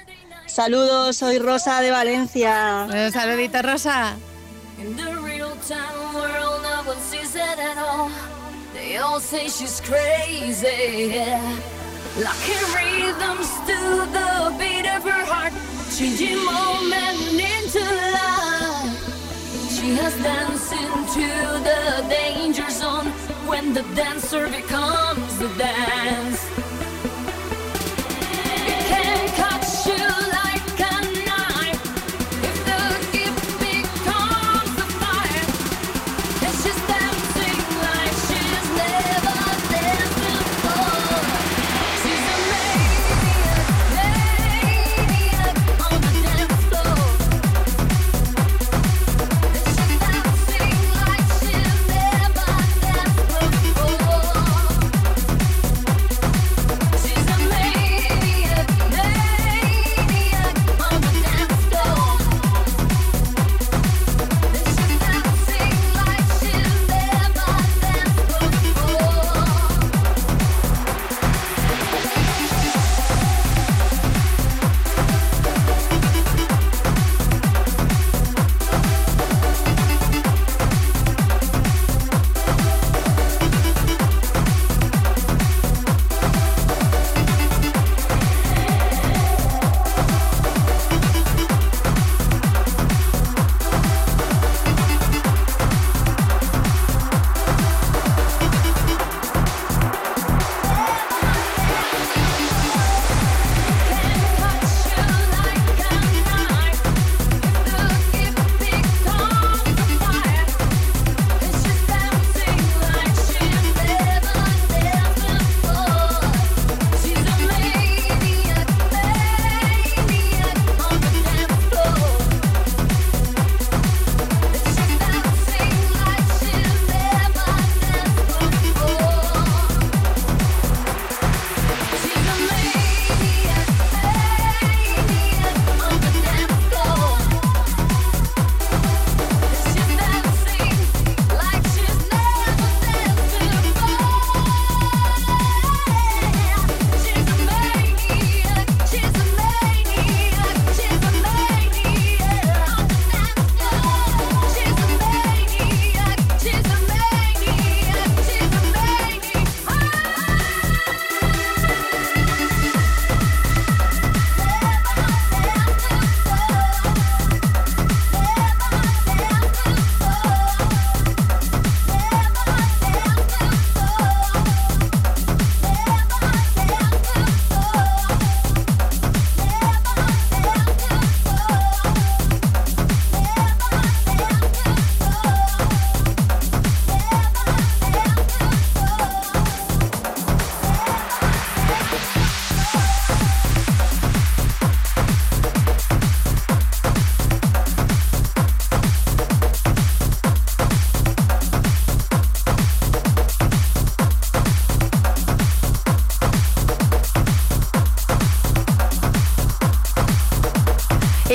Saludos, 0.48 1.16
soy 1.16 1.40
Rosa 1.40 1.82
de 1.82 1.92
Valencia. 1.92 2.84
Un 2.84 3.12
saludito, 3.12 3.62
Rosa. 3.62 4.16
In 4.80 4.96
the 4.96 5.16
real 5.22 5.56
time 5.68 6.14
world, 6.14 6.62
no 6.64 6.84
one 6.86 6.98
sees 7.00 7.36
it 7.36 7.60
at 7.60 7.78
all. 7.78 8.12
They 8.74 8.98
all 8.98 9.20
say 9.20 9.48
she's 9.48 9.82
crazy. 9.82 11.20
Locking 12.18 12.66
rhythms 12.76 13.50
to 13.68 13.78
the 14.12 14.56
beat 14.60 14.88
of 14.88 15.04
her 15.04 15.26
heart, 15.26 15.54
changing 15.98 16.44
moment 16.44 17.40
into 17.40 17.80
life. 17.80 18.81
She 19.82 19.96
has 19.96 20.16
danced 20.22 20.72
into 20.74 21.28
the 21.64 22.06
danger 22.08 22.70
zone 22.70 23.08
when 23.50 23.74
the 23.74 23.82
dancer 23.96 24.48
becomes 24.48 25.40
the 25.40 25.48
dance. 25.58 26.71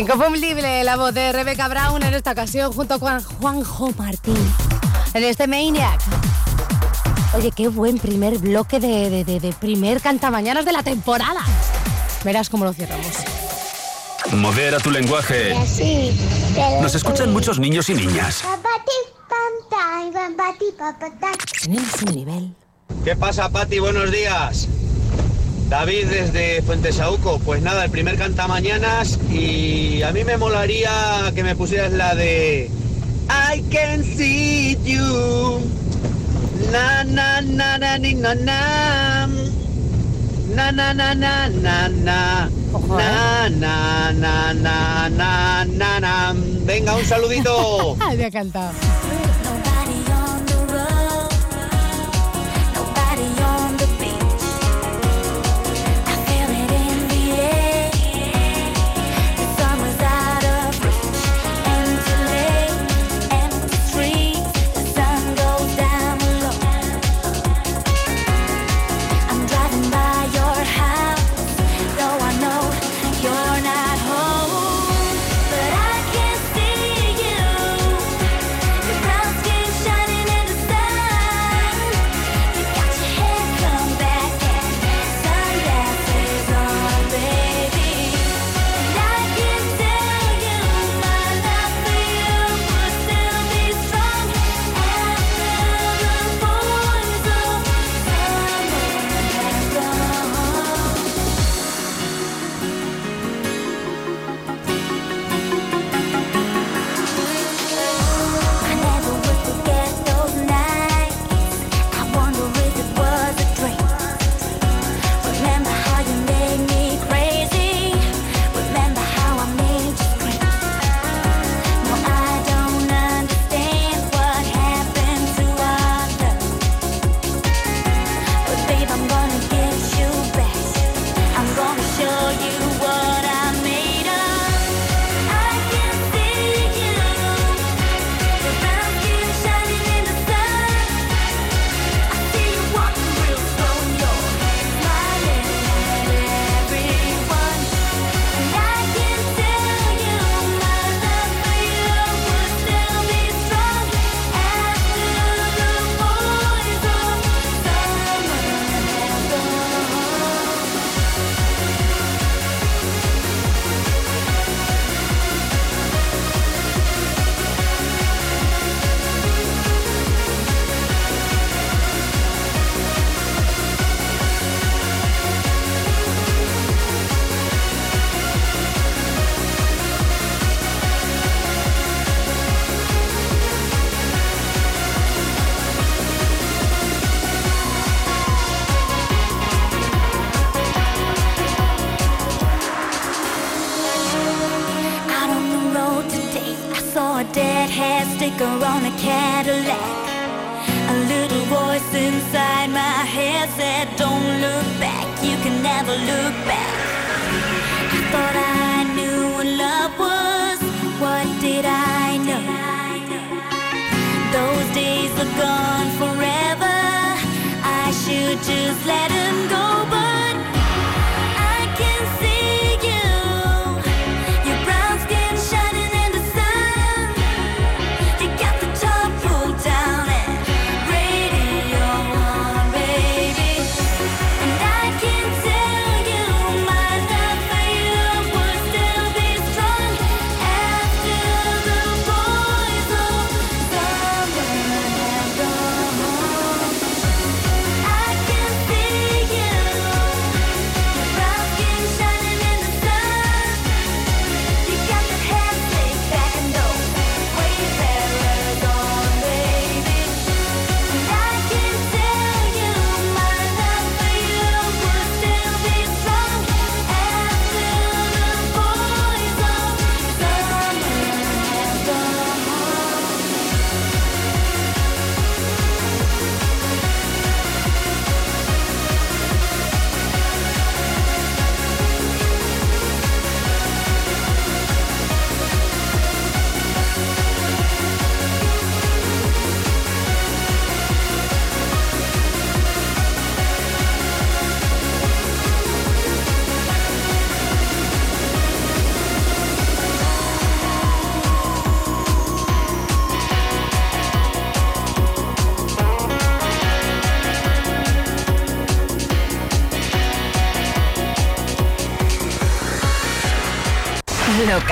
Inconfundible 0.06 0.84
la 0.84 0.96
voz 0.96 1.12
de 1.12 1.32
Rebecca 1.32 1.66
Brown 1.66 2.00
en 2.00 2.14
esta 2.14 2.30
ocasión 2.30 2.72
junto 2.72 3.00
con 3.00 3.20
Juanjo 3.24 3.90
Martín 3.98 4.36
en 5.14 5.24
este 5.24 5.48
Maniac. 5.48 6.00
Oye, 7.34 7.50
qué 7.50 7.66
buen 7.66 7.98
primer 7.98 8.38
bloque 8.38 8.78
de, 8.78 9.10
de, 9.10 9.24
de, 9.24 9.40
de 9.40 9.52
primer 9.52 10.00
cantamañanas 10.00 10.64
de 10.64 10.70
la 10.70 10.84
temporada. 10.84 11.40
Verás 12.22 12.48
cómo 12.48 12.64
lo 12.64 12.72
cerramos. 12.72 13.04
Modera 14.30 14.78
tu 14.78 14.92
lenguaje. 14.92 15.56
Nos 16.80 16.94
escuchan 16.94 17.32
muchos 17.32 17.58
niños 17.58 17.90
y 17.90 17.94
niñas. 17.94 18.44
Tenemos 21.64 22.02
un 22.02 22.14
nivel. 22.14 22.54
¿Qué 23.04 23.16
pasa, 23.16 23.48
Pati? 23.48 23.80
Buenos 23.80 24.12
días. 24.12 24.68
David 25.68 26.06
desde 26.08 26.62
Fuentesauco. 26.62 27.38
Pues 27.40 27.62
nada, 27.62 27.84
el 27.84 27.90
primer 27.90 28.16
cantamañanas 28.16 29.18
y 29.30 30.02
a 30.02 30.12
mí 30.12 30.24
me 30.24 30.36
molaría 30.36 31.32
que 31.34 31.42
me 31.42 31.56
pusieras 31.56 31.92
la 31.92 32.14
de 32.14 32.70
I 33.28 33.62
can 33.70 34.04
see 34.04 34.76
you. 34.84 35.60
Na 36.70 37.02
na 37.04 37.40
na 37.40 37.78
na 37.78 37.98
ni, 37.98 38.14
na 38.14 38.34
na. 38.34 39.26
Na 40.54 40.70
na 40.70 40.94
na 40.94 41.14
na 41.14 41.48
na 41.48 41.88
na. 41.88 42.48
Na 42.86 43.48
na 43.48 44.12
na 44.12 44.52
na 44.52 45.08
na 45.08 45.64
na 45.64 46.00
na. 46.00 46.34
Venga, 46.64 46.94
un 46.94 47.04
saludito. 47.04 47.96
Me 48.16 48.24
ha 48.24 48.30
cantado. 48.30 48.75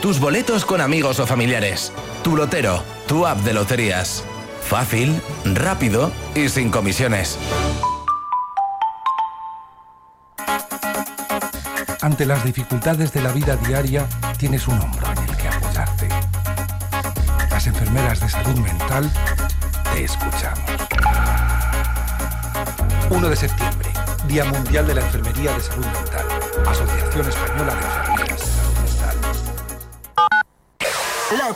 tus 0.00 0.18
boletos 0.18 0.64
con 0.64 0.80
amigos 0.80 1.20
o 1.20 1.26
familiares. 1.26 1.92
Tu 2.24 2.34
lotero, 2.34 2.82
tu 3.06 3.26
app 3.26 3.38
de 3.38 3.52
loterías. 3.52 4.24
Fácil, 4.62 5.20
rápido 5.44 6.10
y 6.34 6.48
sin 6.48 6.70
comisiones. 6.70 7.38
Ante 12.00 12.24
las 12.24 12.42
dificultades 12.44 13.12
de 13.12 13.20
la 13.20 13.32
vida 13.32 13.56
diaria, 13.56 14.08
tienes 14.38 14.66
un 14.68 14.80
hombro 14.80 15.06
en 15.12 15.18
el 15.18 15.36
que 15.36 15.48
apoyarte. 15.48 16.08
Las 17.50 17.66
enfermeras 17.66 18.20
de 18.20 18.28
salud 18.28 18.58
mental 18.58 19.10
te 19.92 20.04
escuchamos. 20.04 20.70
1 23.10 23.28
de 23.28 23.36
septiembre, 23.36 23.90
Día 24.28 24.44
Mundial 24.44 24.86
de 24.86 24.94
la 24.94 25.00
Enfermería 25.02 25.52
de 25.52 25.60
Salud 25.60 25.84
Mental. 25.84 26.26
Asociación 26.66 27.28
Española 27.28 27.74
de 27.74 27.80
Enfermeras 27.82 28.09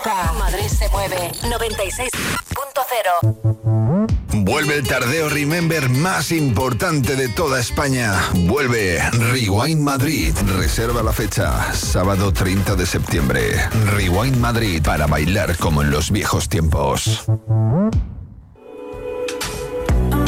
Madrid 0.05 0.69
se 0.69 0.87
mueve. 0.91 1.33
96.0. 1.45 4.45
Vuelve 4.45 4.77
el 4.77 4.87
tardeo 4.87 5.31
Remember 5.31 5.89
más 5.89 6.31
importante 6.31 7.17
de 7.17 7.31
toda 7.31 7.59
España. 7.59 8.13
Vuelve 8.47 9.01
Rewind 9.13 9.81
Madrid. 9.81 10.35
Reserva 10.59 11.03
la 11.03 11.13
fecha, 11.13 11.73
sábado 11.73 12.31
30 12.33 12.77
de 12.77 12.85
septiembre. 12.85 13.67
Rewind 13.93 14.37
Madrid 14.37 14.83
para 14.83 15.07
bailar 15.07 15.57
como 15.57 15.81
en 15.81 15.91
los 15.91 16.11
viejos 16.11 16.51
tiempos. 16.51 17.25
I'm 17.27 17.41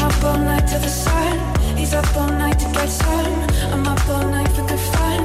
up 0.01 0.23
all 0.23 0.39
night 0.39 0.65
to 0.67 0.79
the 0.79 0.89
sun. 0.89 1.37
He's 1.77 1.93
up 1.93 2.17
all 2.17 2.31
night 2.31 2.57
to 2.57 2.65
get 2.71 2.89
some. 2.89 3.45
I'm 3.71 3.87
up 3.87 4.09
all 4.09 4.25
night 4.25 4.49
for 4.53 4.65
good 4.65 4.79
fun. 4.79 5.16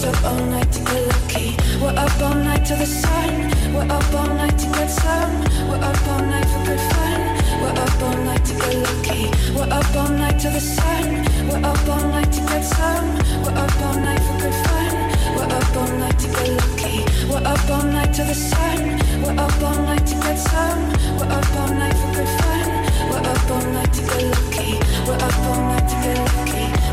Up 0.00 0.24
all 0.24 0.46
night 0.46 0.72
to 0.72 0.80
get 0.80 1.06
lucky. 1.08 1.56
We're 1.78 1.90
up 1.90 2.22
all 2.22 2.34
night 2.34 2.64
to 2.66 2.74
the 2.74 2.86
sun. 2.86 3.52
We're 3.74 3.84
up 3.84 4.14
all 4.14 4.28
night 4.28 4.58
to 4.58 4.66
get 4.72 4.88
some. 4.88 5.40
We're 5.68 5.76
up 5.76 6.08
all 6.08 6.24
night 6.24 6.46
for 6.46 6.64
good 6.64 6.80
fun. 6.80 7.20
We're 7.60 7.76
up 7.84 8.02
all 8.02 8.16
night 8.24 8.42
to 8.46 8.54
get 8.54 8.76
lucky. 8.76 9.28
We're 9.52 9.70
up 9.70 9.94
all 9.94 10.08
night 10.08 10.40
to 10.40 10.48
the 10.48 10.60
sun. 10.60 11.04
We're 11.48 11.60
up 11.68 11.86
all 11.86 12.08
night 12.08 12.32
to 12.32 12.40
get 12.40 12.64
some. 12.64 13.08
We're 13.44 13.52
up 13.52 13.80
all 13.82 13.94
night 14.00 14.22
for 14.24 14.38
good 14.40 14.54
fun. 14.64 14.94
We're 15.36 15.52
up 15.58 15.76
all 15.76 15.92
night 15.98 16.18
to 16.18 16.28
get 16.28 16.48
lucky. 16.48 17.04
We're 17.28 17.44
up 17.44 17.70
all 17.70 17.84
night 17.84 18.14
to 18.14 18.24
the 18.24 18.34
sun. 18.34 18.80
We're 19.22 19.38
up 19.38 19.62
all 19.62 19.78
night 19.84 20.06
to 20.06 20.14
get 20.14 20.38
some. 20.38 20.80
We're 21.18 21.28
up 21.28 21.56
all 21.60 21.68
night 21.76 21.96
for 22.00 22.12
good 22.16 22.32
fun. 22.40 22.68
We're 23.10 23.28
up 23.32 23.50
all 23.50 23.66
night 23.76 23.92
to 23.92 24.00
get 24.00 24.24
lucky. 24.32 24.72
We're 25.06 25.20
up 25.20 25.38
all 25.44 25.60
night 25.68 25.88
to 25.90 25.96
get 26.02 26.18
lucky. 26.18 26.59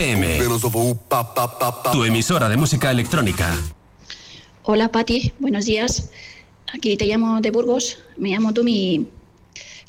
FM. 0.00 0.38
Tu 1.92 2.04
emisora 2.04 2.48
de 2.48 2.56
música 2.56 2.90
electrónica. 2.90 3.54
Hola 4.62 4.88
Patti, 4.88 5.34
buenos 5.38 5.66
días. 5.66 6.08
Aquí 6.72 6.96
te 6.96 7.04
llamo 7.04 7.42
de 7.42 7.50
Burgos, 7.50 7.98
me 8.16 8.30
llamo 8.30 8.54
Tumi 8.54 9.06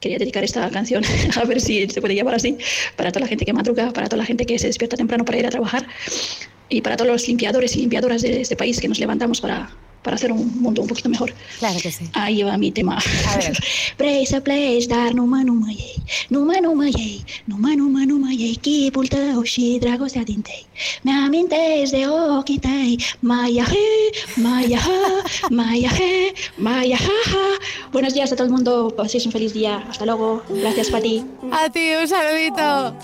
quería 0.01 0.17
dedicar 0.17 0.43
esta 0.43 0.69
canción, 0.69 1.03
a 1.35 1.45
ver 1.45 1.61
si 1.61 1.87
se 1.87 2.01
puede 2.01 2.15
llamar 2.15 2.35
así, 2.35 2.57
para 2.97 3.11
toda 3.11 3.21
la 3.21 3.27
gente 3.27 3.45
que 3.45 3.53
madruga, 3.53 3.93
para 3.93 4.07
toda 4.07 4.17
la 4.17 4.25
gente 4.25 4.45
que 4.45 4.59
se 4.59 4.67
despierta 4.67 4.97
temprano 4.97 5.23
para 5.23 5.37
ir 5.37 5.45
a 5.45 5.49
trabajar 5.49 5.87
y 6.67 6.81
para 6.81 6.97
todos 6.97 7.09
los 7.09 7.27
limpiadores 7.27 7.75
y 7.77 7.81
limpiadoras 7.81 8.21
de 8.21 8.41
este 8.41 8.57
país 8.57 8.81
que 8.81 8.89
nos 8.89 8.99
levantamos 8.99 9.39
para, 9.39 9.69
para 10.01 10.15
hacer 10.15 10.31
un 10.31 10.61
mundo 10.61 10.81
un 10.81 10.87
poquito 10.87 11.09
mejor. 11.09 11.33
Claro 11.59 11.79
que 11.79 11.91
sí. 11.91 12.09
Ahí 12.13 12.43
va 12.43 12.57
mi 12.57 12.71
tema. 12.71 12.97
A 12.97 13.97
place, 13.97 14.87
dar 14.89 15.13
numa 15.13 15.43
numa 15.43 15.71
ei, 15.71 15.95
numa 16.29 16.59
numa 16.59 16.87
ei, 16.87 17.23
numa 17.45 17.73
numa 17.75 18.03
numa 18.05 18.29
ei, 18.31 18.57
chipul 18.61 19.07
tău 19.07 19.41
și 19.43 19.77
dragostea 19.79 20.23
din 20.23 20.41
tei. 20.41 20.65
Mi-amintesc 21.01 21.91
de 21.91 22.05
ochii 22.37 22.59
tăi, 22.59 23.03
Maya 23.19 23.63
he, 23.63 24.09
Maya 24.41 24.79
ha, 24.79 25.21
Maya 25.49 25.89
he, 25.89 26.33
Maya 26.55 26.97
ha 26.97 27.31
ha. 27.31 27.57
Buenos 27.91 28.13
días 28.13 28.31
a 28.31 28.35
todo 28.35 28.47
el 28.47 28.51
mundo, 28.51 28.93
paséis 28.95 29.25
un 29.25 29.31
feliz 29.31 29.53
día. 29.53 29.83
Hasta 29.89 30.05
luego. 30.05 30.43
Gracias, 30.61 30.89
Pati. 30.89 31.23
A 31.51 31.69
ti, 31.69 31.79
un 32.01 32.07
saludito. 32.07 32.95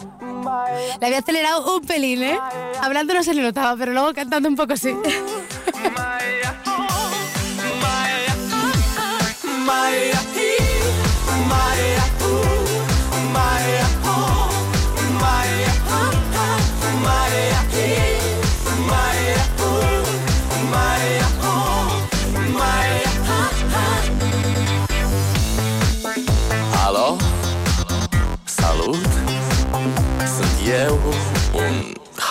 Le 1.00 1.06
había 1.06 1.20
acelerado 1.20 1.76
un 1.76 1.82
pelín, 1.86 2.24
¿eh? 2.24 2.40
Hablando 2.82 3.14
no 3.14 3.24
se 3.24 3.34
le 3.34 3.42
notaba, 3.42 3.76
pero 3.78 3.92
luego 3.92 4.14
cantando 4.14 4.48
un 4.50 4.56
poco 4.56 4.78
sí. 4.78 4.94
Maya, 5.96 6.52
he, 6.66 8.34
Maya, 9.66 10.17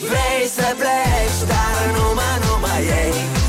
Vrei 0.00 0.46
să 0.46 0.74
pleci 0.78 1.48
Dar 1.48 1.96
numai, 1.96 2.38
numai 2.46 2.82
ei 2.82 3.39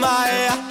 my 0.00 0.67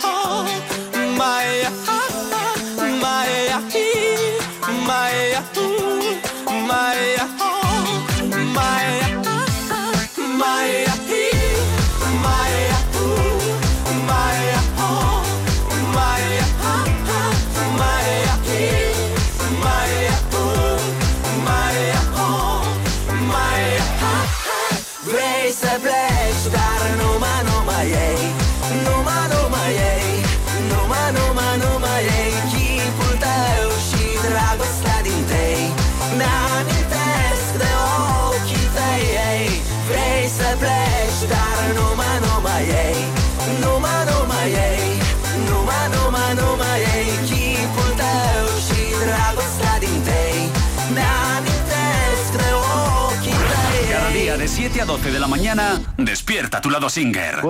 12 54.87 55.11
de 55.11 55.19
la 55.19 55.27
mañana, 55.27 55.81
despierta 55.97 56.61
tu 56.61 56.69
lado 56.69 56.89
singer. 56.89 57.41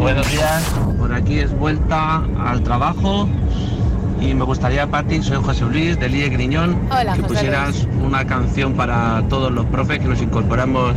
Buenos 0.00 0.30
días, 0.32 0.62
por 0.98 1.14
aquí 1.14 1.38
es 1.38 1.56
vuelta 1.56 2.24
al 2.44 2.64
trabajo 2.64 3.28
y 4.20 4.34
me 4.34 4.44
gustaría, 4.44 4.88
Pati, 4.88 5.22
soy 5.22 5.36
José 5.40 5.64
Luis 5.66 6.00
de 6.00 6.08
Lille 6.08 6.30
Griñón, 6.30 6.76
Hola, 6.90 7.14
que 7.14 7.22
José 7.22 7.34
pusieras 7.34 7.86
una 8.02 8.26
canción 8.26 8.74
para 8.74 9.22
todos 9.28 9.52
los 9.52 9.66
profes 9.66 10.00
que 10.00 10.06
nos 10.06 10.20
incorporamos 10.20 10.94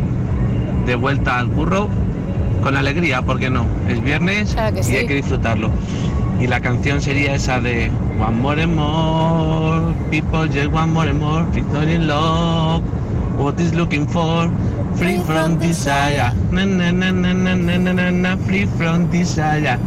de 0.88 0.96
vuelta 0.96 1.38
al 1.38 1.50
curro 1.50 1.90
con 2.64 2.76
alegría, 2.76 3.22
¿por 3.22 3.38
qué 3.38 3.52
no? 3.52 3.68
Es 3.88 4.02
viernes 4.04 4.52
Claro 4.54 4.80
y 4.80 4.84
sí. 4.84 4.96
hay 4.96 5.06
que 5.06 5.14
disfrutarlo. 5.14 5.70
Y 6.40 6.48
la 6.48 6.60
canción 6.60 7.02
sería 7.02 7.36
esa 7.36 7.60
de 7.60 7.90
One 8.20 8.38
More 8.38 8.68
More, 8.68 9.94
people 10.10 10.48
just 10.48 10.72
one 10.74 10.92
more 10.92 11.14
more, 11.14 11.44
victory 11.52 11.96
in 11.96 12.08
love, 12.08 12.84
what 13.38 13.60
is 13.60 13.74
looking 13.74 14.08
for, 14.08 14.52
free 14.96 15.20
from 15.22 15.58
desire, 15.58 16.34
na, 16.52 16.66
na, 16.66 16.92
na, 16.92 18.38
free 18.46 18.68
from 18.78 19.10
desire. 19.10 19.78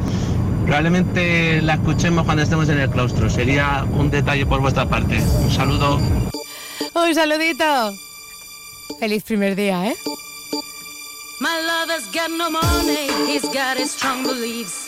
Probablemente 0.67 1.63
la 1.63 1.75
escuchemos 1.75 2.25
cuando 2.27 2.43
estemos 2.43 2.69
en 2.69 2.79
el 2.79 2.91
claustro. 2.91 3.31
Sería 3.31 3.87
un 3.91 4.11
detalle 4.11 4.45
por 4.45 4.61
vuestra 4.61 4.87
parte. 4.87 5.19
Un 5.43 5.51
saludo. 5.51 5.99
Un 6.95 7.15
saludito. 7.15 7.95
Feliz 9.01 9.23
primer 9.23 9.57
día, 9.57 9.87
¿eh? 9.87 9.97
My 11.41 11.57
lover's 11.63 12.07
got 12.13 12.31
no 12.31 12.51
money, 12.51 13.09
he's 13.27 13.45
got 13.45 13.79
his 13.79 13.93
strong 13.93 14.25
beliefs. 14.25 14.88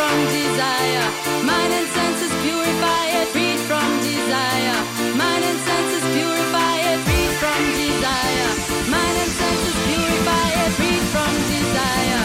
from 0.00 0.18
desire, 0.32 1.06
mind 1.44 1.72
and 1.74 1.88
senses 1.88 2.32
purify 2.40 3.04
it, 3.20 3.28
freed 3.34 3.60
from 3.68 3.88
desire, 4.00 4.78
mind 5.14 5.44
and 5.44 5.58
senses 5.68 6.04
purify 6.16 6.76
it, 6.90 6.98
freed 7.04 7.32
from 7.42 7.60
desire, 7.84 8.50
mind 8.88 9.16
and 9.22 9.32
senses 9.40 9.76
purify 9.88 10.46
it, 10.62 10.70
freed 10.78 11.04
from 11.12 11.32
desire. 11.52 12.22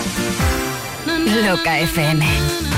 Loca 1.44 1.74
FM. 1.92 2.75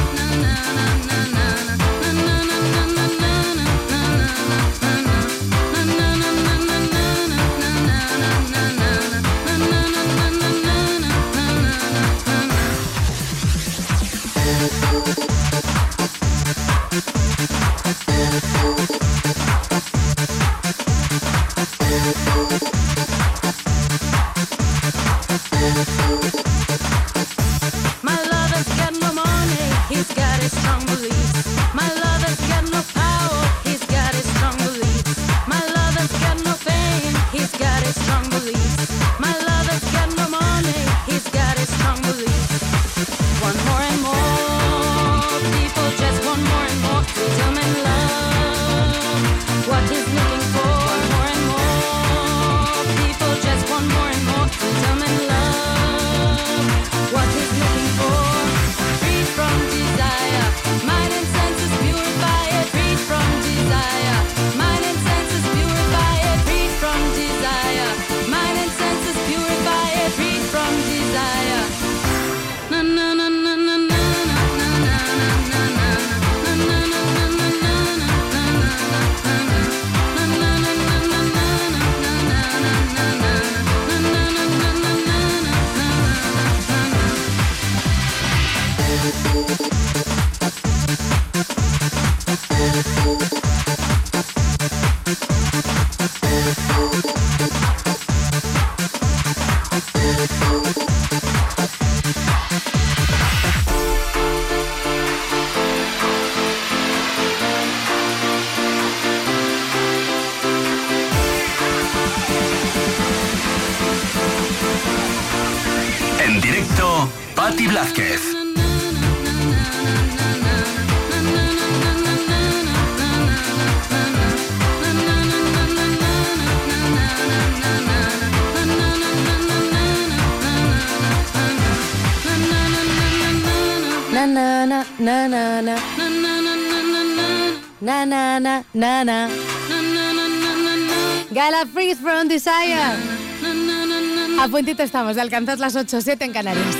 A 144.47 144.49
puntito 144.49 144.81
estamos 144.81 145.17
de 145.17 145.21
alcanzar 145.21 145.59
las 145.59 145.75
8 145.75 145.99
7 145.99 146.23
en 146.23 146.31
Canarias. 146.31 146.77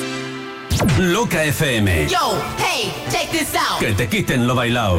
Loca 1.00 1.44
FM. 1.44 2.08
Yo, 2.08 2.42
hey, 2.58 2.94
check 3.10 3.30
this 3.30 3.54
out. 3.56 3.78
Que 3.78 3.92
te 3.92 4.08
quiten 4.08 4.48
lo 4.48 4.56
bailao. 4.56 4.98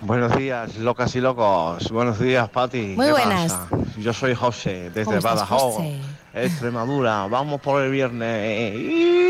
Buenos 0.00 0.36
días, 0.36 0.74
locas 0.78 1.14
y 1.14 1.20
locos. 1.20 1.88
Buenos 1.92 2.18
días, 2.18 2.48
Pati. 2.48 2.94
Muy 2.96 3.06
¿Qué 3.06 3.12
buenas. 3.12 3.52
pasa? 3.52 3.68
Yo 3.98 4.12
soy 4.12 4.34
José, 4.34 4.90
desde 4.90 5.04
¿Cómo 5.04 5.18
estás, 5.18 5.34
Badajoz? 5.34 5.84
Extremadura. 6.34 7.28
Vamos 7.28 7.60
por 7.60 7.84
el 7.84 7.92
viernes. 7.92 9.29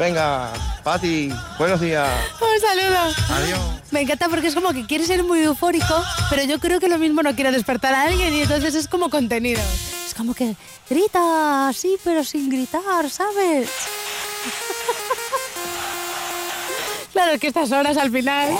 Venga, 0.00 0.50
Pati, 0.82 1.30
buenos 1.58 1.78
días. 1.78 2.08
Un 2.40 2.58
saludo. 2.58 3.12
Adiós. 3.34 3.60
Me 3.90 4.00
encanta 4.00 4.30
porque 4.30 4.46
es 4.46 4.54
como 4.54 4.72
que 4.72 4.86
quiere 4.86 5.04
ser 5.04 5.22
muy 5.22 5.40
eufórico, 5.40 6.02
pero 6.30 6.42
yo 6.44 6.58
creo 6.58 6.80
que 6.80 6.88
lo 6.88 6.96
mismo 6.96 7.22
no 7.22 7.34
quiere 7.34 7.52
despertar 7.52 7.92
a 7.92 8.04
alguien 8.04 8.32
y 8.32 8.40
entonces 8.40 8.74
es 8.74 8.88
como 8.88 9.10
contenido. 9.10 9.60
Es 10.06 10.14
como 10.14 10.32
que 10.32 10.56
grita, 10.88 11.70
sí, 11.74 11.98
pero 12.02 12.24
sin 12.24 12.48
gritar, 12.48 13.10
¿sabes? 13.10 13.68
claro, 17.12 17.32
es 17.32 17.40
que 17.40 17.48
estas 17.48 17.70
horas 17.70 17.98
al 17.98 18.10
final... 18.10 18.56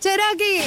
¡Cherokee! 0.00 0.64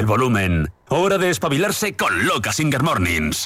El 0.00 0.06
volumen. 0.06 0.70
Hora 0.88 1.18
de 1.18 1.28
espabilarse 1.28 1.92
con 1.94 2.26
Loca 2.26 2.52
Singer 2.52 2.82
Mornings. 2.82 3.44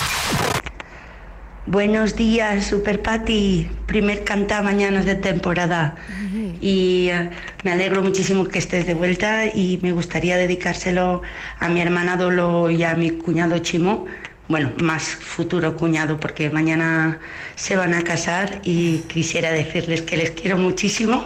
Buenos 1.66 2.14
días, 2.14 2.66
Super 2.66 3.02
Patty. 3.02 3.68
Primer 3.86 4.22
canta 4.22 4.62
mañanas 4.62 5.05
de 5.05 5.16
temporada. 5.16 5.96
Y 6.61 7.09
eh, 7.11 7.30
me 7.64 7.72
alegro 7.72 8.02
muchísimo 8.02 8.46
que 8.46 8.61
estés 8.61 8.86
de 8.86 8.94
vuelta 8.94 9.46
y 9.46 9.80
me 9.82 9.90
gustaría 9.90 10.36
dedicárselo 10.36 11.22
a 11.59 11.68
mi 11.68 11.80
hermana 11.80 12.16
Dolo 12.16 12.70
y 12.70 12.84
a 12.84 12.94
mi 12.94 13.11
cuñado 13.11 13.59
Chimo. 13.59 14.07
Bueno, 14.46 14.70
más 14.80 15.02
futuro 15.02 15.76
cuñado 15.76 16.20
porque 16.20 16.50
mañana 16.50 17.18
se 17.57 17.74
van 17.74 17.94
a 17.94 18.05
casar 18.05 18.61
y 18.62 18.98
quisiera 19.09 19.50
decirles 19.50 20.02
que 20.02 20.16
les 20.16 20.30
quiero 20.30 20.57
muchísimo 20.57 21.24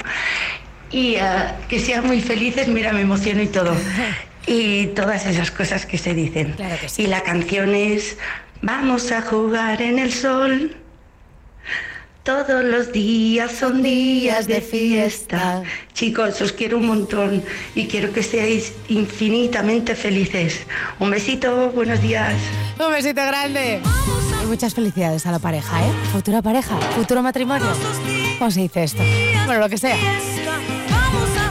y 0.91 1.17
eh, 1.17 1.21
que 1.69 1.81
sean 1.81 2.07
muy 2.07 2.23
felices. 2.23 2.67
Mira, 2.69 2.95
me 2.95 3.03
emociono 3.03 3.43
y 3.43 3.49
todo. 3.49 3.77
Y 4.49 4.87
todas 4.89 5.27
esas 5.27 5.51
cosas 5.51 5.85
que 5.85 5.99
se 5.99 6.15
dicen. 6.15 6.57
Y 6.97 7.07
la 7.07 7.23
canción 7.23 7.75
es 7.75 8.17
Vamos 8.63 9.13
a 9.13 9.23
jugar 9.23 9.81
en 9.81 9.99
el 10.01 10.13
sol. 10.13 10.77
Todos 12.25 12.65
los 12.65 12.93
días 12.93 13.53
son 13.53 13.83
días 13.83 14.49
de 14.49 14.61
fiesta. 14.61 15.63
Chicos, 15.95 16.41
os 16.43 16.53
quiero 16.53 16.77
un 16.79 16.87
montón 16.87 17.43
y 17.75 17.87
quiero 17.87 18.13
que 18.13 18.23
seáis 18.23 18.75
infinitamente 18.89 19.95
felices. 19.95 20.67
Un 20.99 21.11
besito, 21.11 21.71
buenos 21.71 22.03
días. 22.03 22.35
Un 22.79 22.93
besito 22.93 23.25
grande. 23.25 23.81
Y 24.43 24.47
muchas 24.47 24.75
felicidades 24.75 25.25
a 25.25 25.33
la 25.33 25.39
pareja, 25.39 25.87
¿eh? 25.87 25.91
Futura 26.13 26.43
pareja, 26.43 26.77
futuro 26.97 27.23
matrimonio. 27.23 27.69
¿Cómo 28.39 28.51
se 28.51 28.61
dice 28.61 28.85
esto? 28.85 29.03
Bueno, 29.47 29.61
lo 29.61 29.69
que 29.69 29.79
sea. 29.79 29.97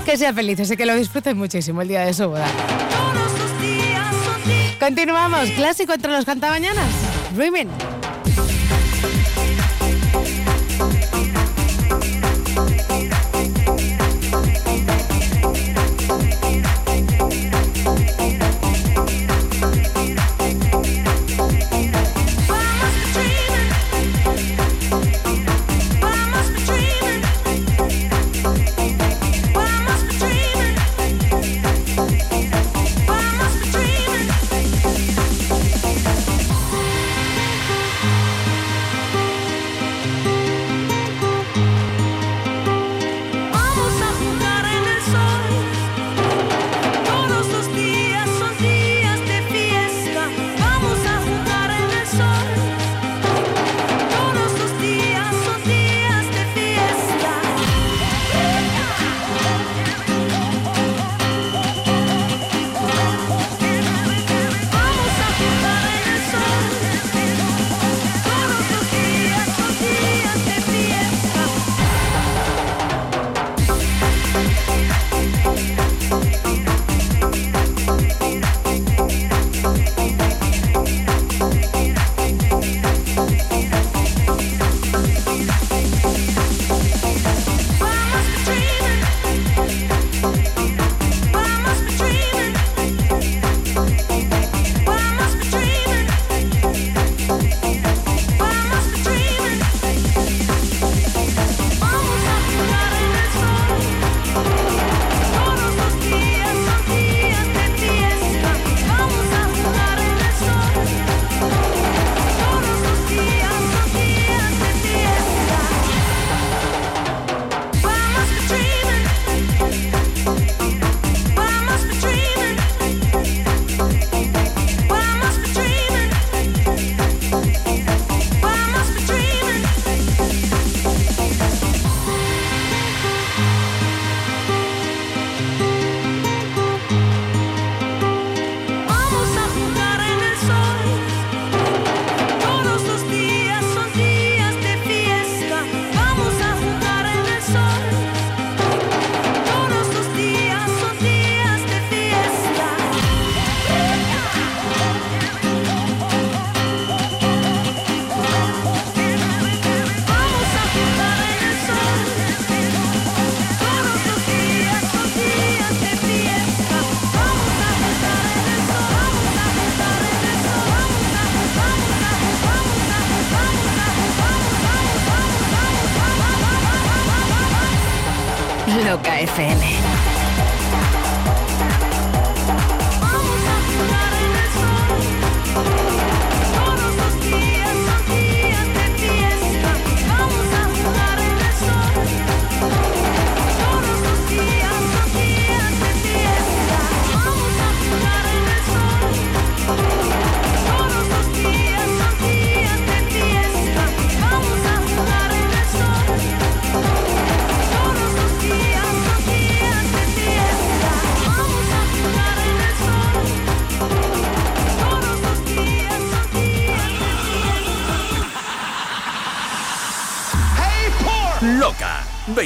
Que 0.07 0.15
sean 0.15 0.33
felices 0.33 0.71
y 0.71 0.77
que 0.77 0.85
lo 0.85 0.95
disfruten 0.95 1.37
muchísimo 1.37 1.81
el 1.81 1.89
día 1.89 2.05
de 2.05 2.13
su 2.13 2.29
boda. 2.29 2.47
Continuamos. 4.79 5.49
Clásico 5.49 5.91
entre 5.91 6.13
los 6.13 6.23
cantamañanas. 6.23 6.87
Dreaming. 7.35 7.67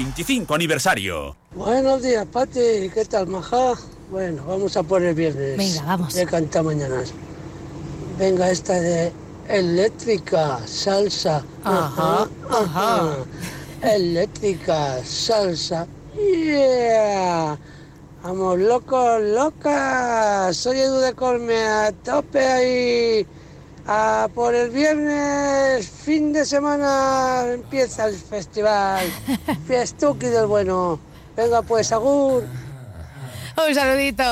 25 0.01 0.55
aniversario. 0.55 1.35
Buenos 1.53 2.01
días, 2.01 2.25
Pati. 2.25 2.89
¿Qué 2.91 3.05
tal, 3.07 3.27
maja? 3.27 3.73
Bueno, 4.09 4.43
vamos 4.47 4.75
a 4.75 4.81
por 4.81 5.03
el 5.03 5.13
viernes. 5.13 5.57
Venga, 5.57 5.83
vamos. 5.85 6.15
De 6.15 6.25
canta 6.25 6.63
mañanas. 6.63 7.13
Venga, 8.17 8.49
esta 8.49 8.73
de 8.79 9.11
eléctrica, 9.47 10.59
salsa. 10.65 11.43
Ajá, 11.63 12.27
ajá. 12.49 13.15
Eléctrica, 13.83 15.05
salsa. 15.05 15.85
Yeah. 16.15 17.59
Vamos, 18.23 18.57
locos, 18.57 19.21
locas. 19.21 20.57
Soy 20.57 20.79
Edu 20.79 20.97
de 20.97 21.13
Colme, 21.13 21.63
a 21.63 21.91
tope 21.91 22.39
ahí. 22.39 23.27
A 23.93 24.29
por 24.33 24.55
el 24.55 24.69
viernes, 24.69 25.89
fin 25.89 26.31
de 26.31 26.45
semana, 26.45 27.43
empieza 27.51 28.05
el 28.05 28.15
festival. 28.15 29.05
Fiestuki 29.67 30.27
del 30.27 30.45
bueno. 30.45 30.97
Venga 31.35 31.61
pues, 31.61 31.91
Agur. 31.91 32.47
Un 33.57 33.75
saludito. 33.75 34.23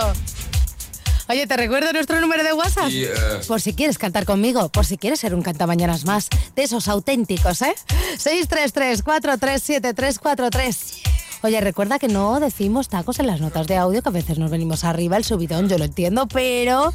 Oye, 1.28 1.46
¿te 1.46 1.58
recuerdo 1.58 1.92
nuestro 1.92 2.22
número 2.22 2.42
de 2.42 2.54
WhatsApp? 2.54 2.88
Yeah. 2.88 3.42
Por 3.50 3.60
si 3.60 3.74
quieres 3.74 3.98
cantar 3.98 4.24
conmigo, 4.24 4.70
por 4.70 4.86
si 4.86 4.98
quieres 4.98 5.20
ser 5.20 5.36
un 5.36 5.42
cantamañanas 5.42 6.06
más, 6.06 6.30
de 6.56 6.64
esos 6.64 6.88
auténticos, 6.88 7.62
¿eh? 7.62 7.76
633-437-343. 8.16 11.02
Oye, 11.42 11.60
recuerda 11.60 12.00
que 12.00 12.08
no 12.08 12.40
decimos 12.40 12.88
tacos 12.88 13.20
en 13.20 13.28
las 13.28 13.42
notas 13.42 13.68
de 13.68 13.76
audio, 13.76 14.02
que 14.02 14.08
a 14.08 14.14
veces 14.14 14.40
nos 14.40 14.52
venimos 14.52 14.86
arriba, 14.86 15.18
el 15.18 15.26
subidón, 15.26 15.68
yo 15.68 15.78
lo 15.78 15.84
entiendo, 15.84 16.28
pero 16.28 16.94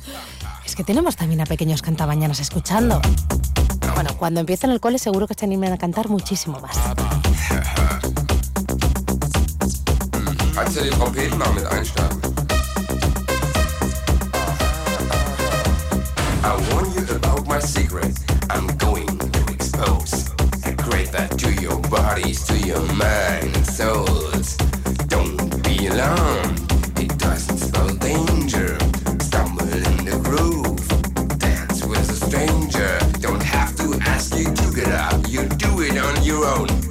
es 0.65 0.75
que 0.75 0.85
tenemos 0.85 1.17
también 1.17 1.41
a 1.41 1.47
pequeños 1.47 1.83
cantamañanas 1.83 2.41
escuchando. 2.41 3.01
Bueno, 3.95 4.11
cuando 4.17 4.41
empiecen 4.41 4.71
el 4.71 4.81
cole 4.81 4.99
seguro 4.99 5.27
que 5.27 5.35
se 5.35 5.45
animan 5.45 5.73
a 5.73 5.79
cantar 5.79 6.09
muchísimo 6.09 6.61
más. 6.61 6.77
I 16.45 16.57
warn 16.73 16.93
you 16.93 17.17
about 17.17 17.47
my 17.47 17.59
secret. 17.59 18.19
I'm 18.51 18.67
going 18.77 19.07
to 19.07 19.53
expose. 19.53 20.31
I 20.65 20.73
create 20.73 21.11
that 21.13 21.39
to 21.39 21.53
your 21.55 21.81
bodies, 21.89 22.45
to 22.45 22.59
your 22.59 22.83
mind 22.93 23.57
and 23.57 23.67
souls. 23.67 24.57
Don't 25.09 25.63
be 25.63 25.87
alarmed. 25.87 26.74
Your 36.35 36.47
own. 36.47 36.84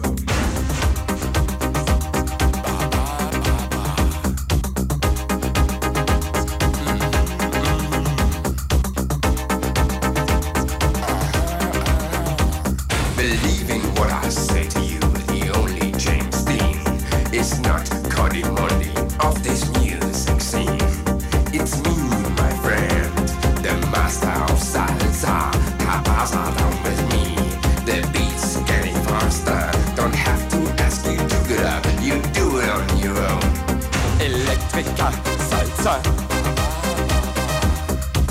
Salsa. 35.84 36.02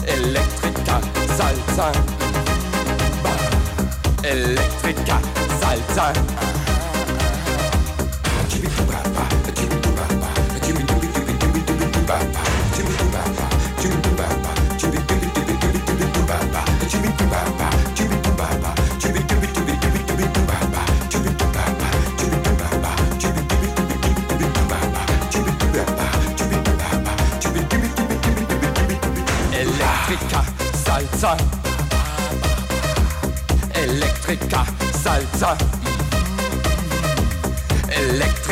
Electrica 0.07 1.01
salsa. 1.37 1.93
Electrica 4.23 5.21
salsa. 5.61 6.13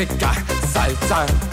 Electrica 0.00 0.32
salsa. 0.72 1.49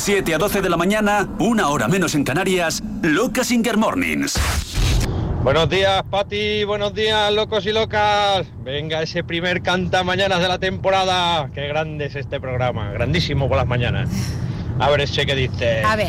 7 0.00 0.34
a 0.34 0.38
12 0.38 0.62
de 0.62 0.70
la 0.70 0.78
mañana, 0.78 1.28
una 1.38 1.68
hora 1.68 1.86
menos 1.86 2.14
en 2.14 2.24
Canarias, 2.24 2.82
Loca 3.02 3.44
Singer 3.44 3.76
Mornings. 3.76 4.40
Buenos 5.42 5.68
días, 5.68 6.02
Pati. 6.10 6.64
Buenos 6.64 6.94
días, 6.94 7.30
locos 7.34 7.66
y 7.66 7.72
locas. 7.72 8.46
Venga, 8.64 9.02
ese 9.02 9.22
primer 9.22 9.60
canta 9.60 10.02
mañanas 10.02 10.40
de 10.40 10.48
la 10.48 10.58
temporada. 10.58 11.50
Qué 11.54 11.68
grande 11.68 12.06
es 12.06 12.16
este 12.16 12.40
programa. 12.40 12.90
Grandísimo 12.92 13.46
por 13.46 13.58
las 13.58 13.66
mañanas. 13.66 14.08
A 14.78 14.88
ver 14.88 15.02
ese 15.02 15.26
que 15.26 15.34
dice. 15.34 15.82
A 15.84 15.96
ver. 15.96 16.08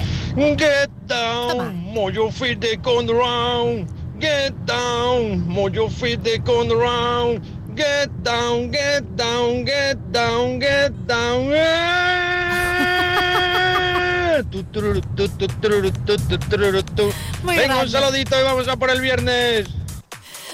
Get 0.58 0.90
down, 1.08 1.76
move 1.94 2.14
your 2.14 2.32
feet 2.32 2.64
on 2.86 3.08
the 3.08 3.14
ground. 3.14 3.90
Get 4.22 4.54
down, 4.66 5.46
move 5.50 5.74
your 5.74 5.90
feet 5.90 6.26
on 6.48 6.70
the 6.70 6.76
ground. 6.76 7.42
Get 7.76 8.10
down, 8.24 8.72
get 8.72 9.04
down, 9.18 9.66
get 9.66 9.98
down, 10.14 10.60
get 10.60 10.94
down. 11.08 11.52
Eh. 11.54 11.91
Muy 17.44 17.58
Venga, 17.58 17.82
un 17.82 17.90
saludito 17.90 18.40
y 18.40 18.44
vamos 18.44 18.68
a 18.68 18.78
por 18.78 18.90
el 18.90 19.02
viernes. 19.02 19.68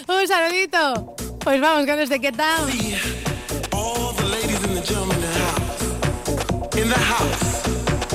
Un 0.08 0.28
saludito. 0.28 1.16
Pues 1.40 1.62
vamos 1.62 1.86
con 1.86 2.00
este 2.00 2.20
Get 2.20 2.36
Down. 2.36 2.70
All 3.74 4.14
the 4.16 4.26
ladies 4.26 4.64
and 4.64 4.76
the 4.76 4.82
gentlemen 4.82 5.18
in 5.18 5.22
the 5.22 5.30
house. 5.40 5.84
In 6.78 6.90
the 6.90 6.98
house. 6.98 7.64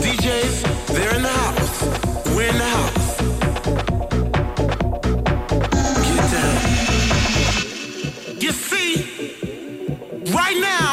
DJs, 0.03 0.63
they're 0.89 1.15
in 1.15 1.23
the 1.23 1.29
house. 1.29 1.83
We're 2.35 2.49
in 2.51 2.59
the 2.59 2.65
house. 2.65 3.17
Get 6.03 6.31
down. 6.33 6.57
You 8.41 8.53
see, 8.53 9.07
right 10.33 10.59
now, 10.61 10.92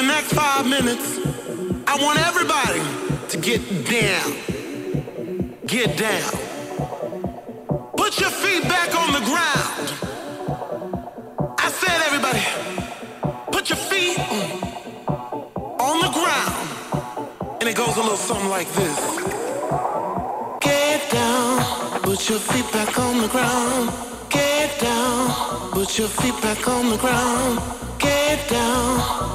the 0.00 0.06
next 0.06 0.32
five 0.32 0.66
minutes, 0.66 1.18
I 1.86 1.94
want 2.00 2.18
everybody 2.20 2.80
to 3.28 3.36
get 3.38 3.60
down. 3.84 4.28
Get 5.66 5.98
down. 5.98 6.32
Put 7.96 8.18
your 8.18 8.30
feet 8.30 8.62
back 8.62 8.94
on 9.02 9.12
the 9.12 9.24
ground. 9.30 9.86
I 11.58 11.68
said, 11.80 11.98
everybody, 12.08 12.42
put 13.52 13.68
your 13.68 13.82
feet 13.90 14.18
on 15.88 15.96
the 16.06 16.12
ground. 16.18 17.58
And 17.60 17.68
it 17.68 17.76
goes 17.76 17.96
a 17.96 18.00
little 18.00 18.16
something 18.16 18.48
like 18.48 18.68
this. 18.80 18.98
Get 20.60 21.10
down, 21.10 22.00
put 22.00 22.30
your 22.30 22.38
feet 22.38 22.72
back 22.72 22.98
on 22.98 23.20
the 23.20 23.28
ground. 23.28 23.90
Get 24.30 24.80
down, 24.80 25.72
put 25.72 25.98
your 25.98 26.08
feet 26.08 26.40
back 26.40 26.66
on 26.68 26.88
the 26.88 26.96
ground. 26.96 27.60
Get 27.98 28.09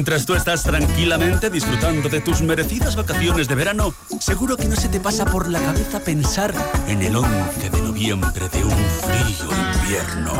Mientras 0.00 0.24
tú 0.24 0.34
estás 0.34 0.62
tranquilamente 0.62 1.50
disfrutando 1.50 2.08
de 2.08 2.22
tus 2.22 2.40
merecidas 2.40 2.96
vacaciones 2.96 3.48
de 3.48 3.54
verano, 3.54 3.92
seguro 4.18 4.56
que 4.56 4.64
no 4.64 4.74
se 4.74 4.88
te 4.88 4.98
pasa 4.98 5.26
por 5.26 5.46
la 5.46 5.60
cabeza 5.60 6.00
pensar 6.00 6.54
en 6.88 7.02
el 7.02 7.16
11 7.16 7.68
de 7.68 7.82
noviembre 7.82 8.48
de 8.48 8.64
un 8.64 8.70
frío 8.70 9.50
invierno. 9.74 10.32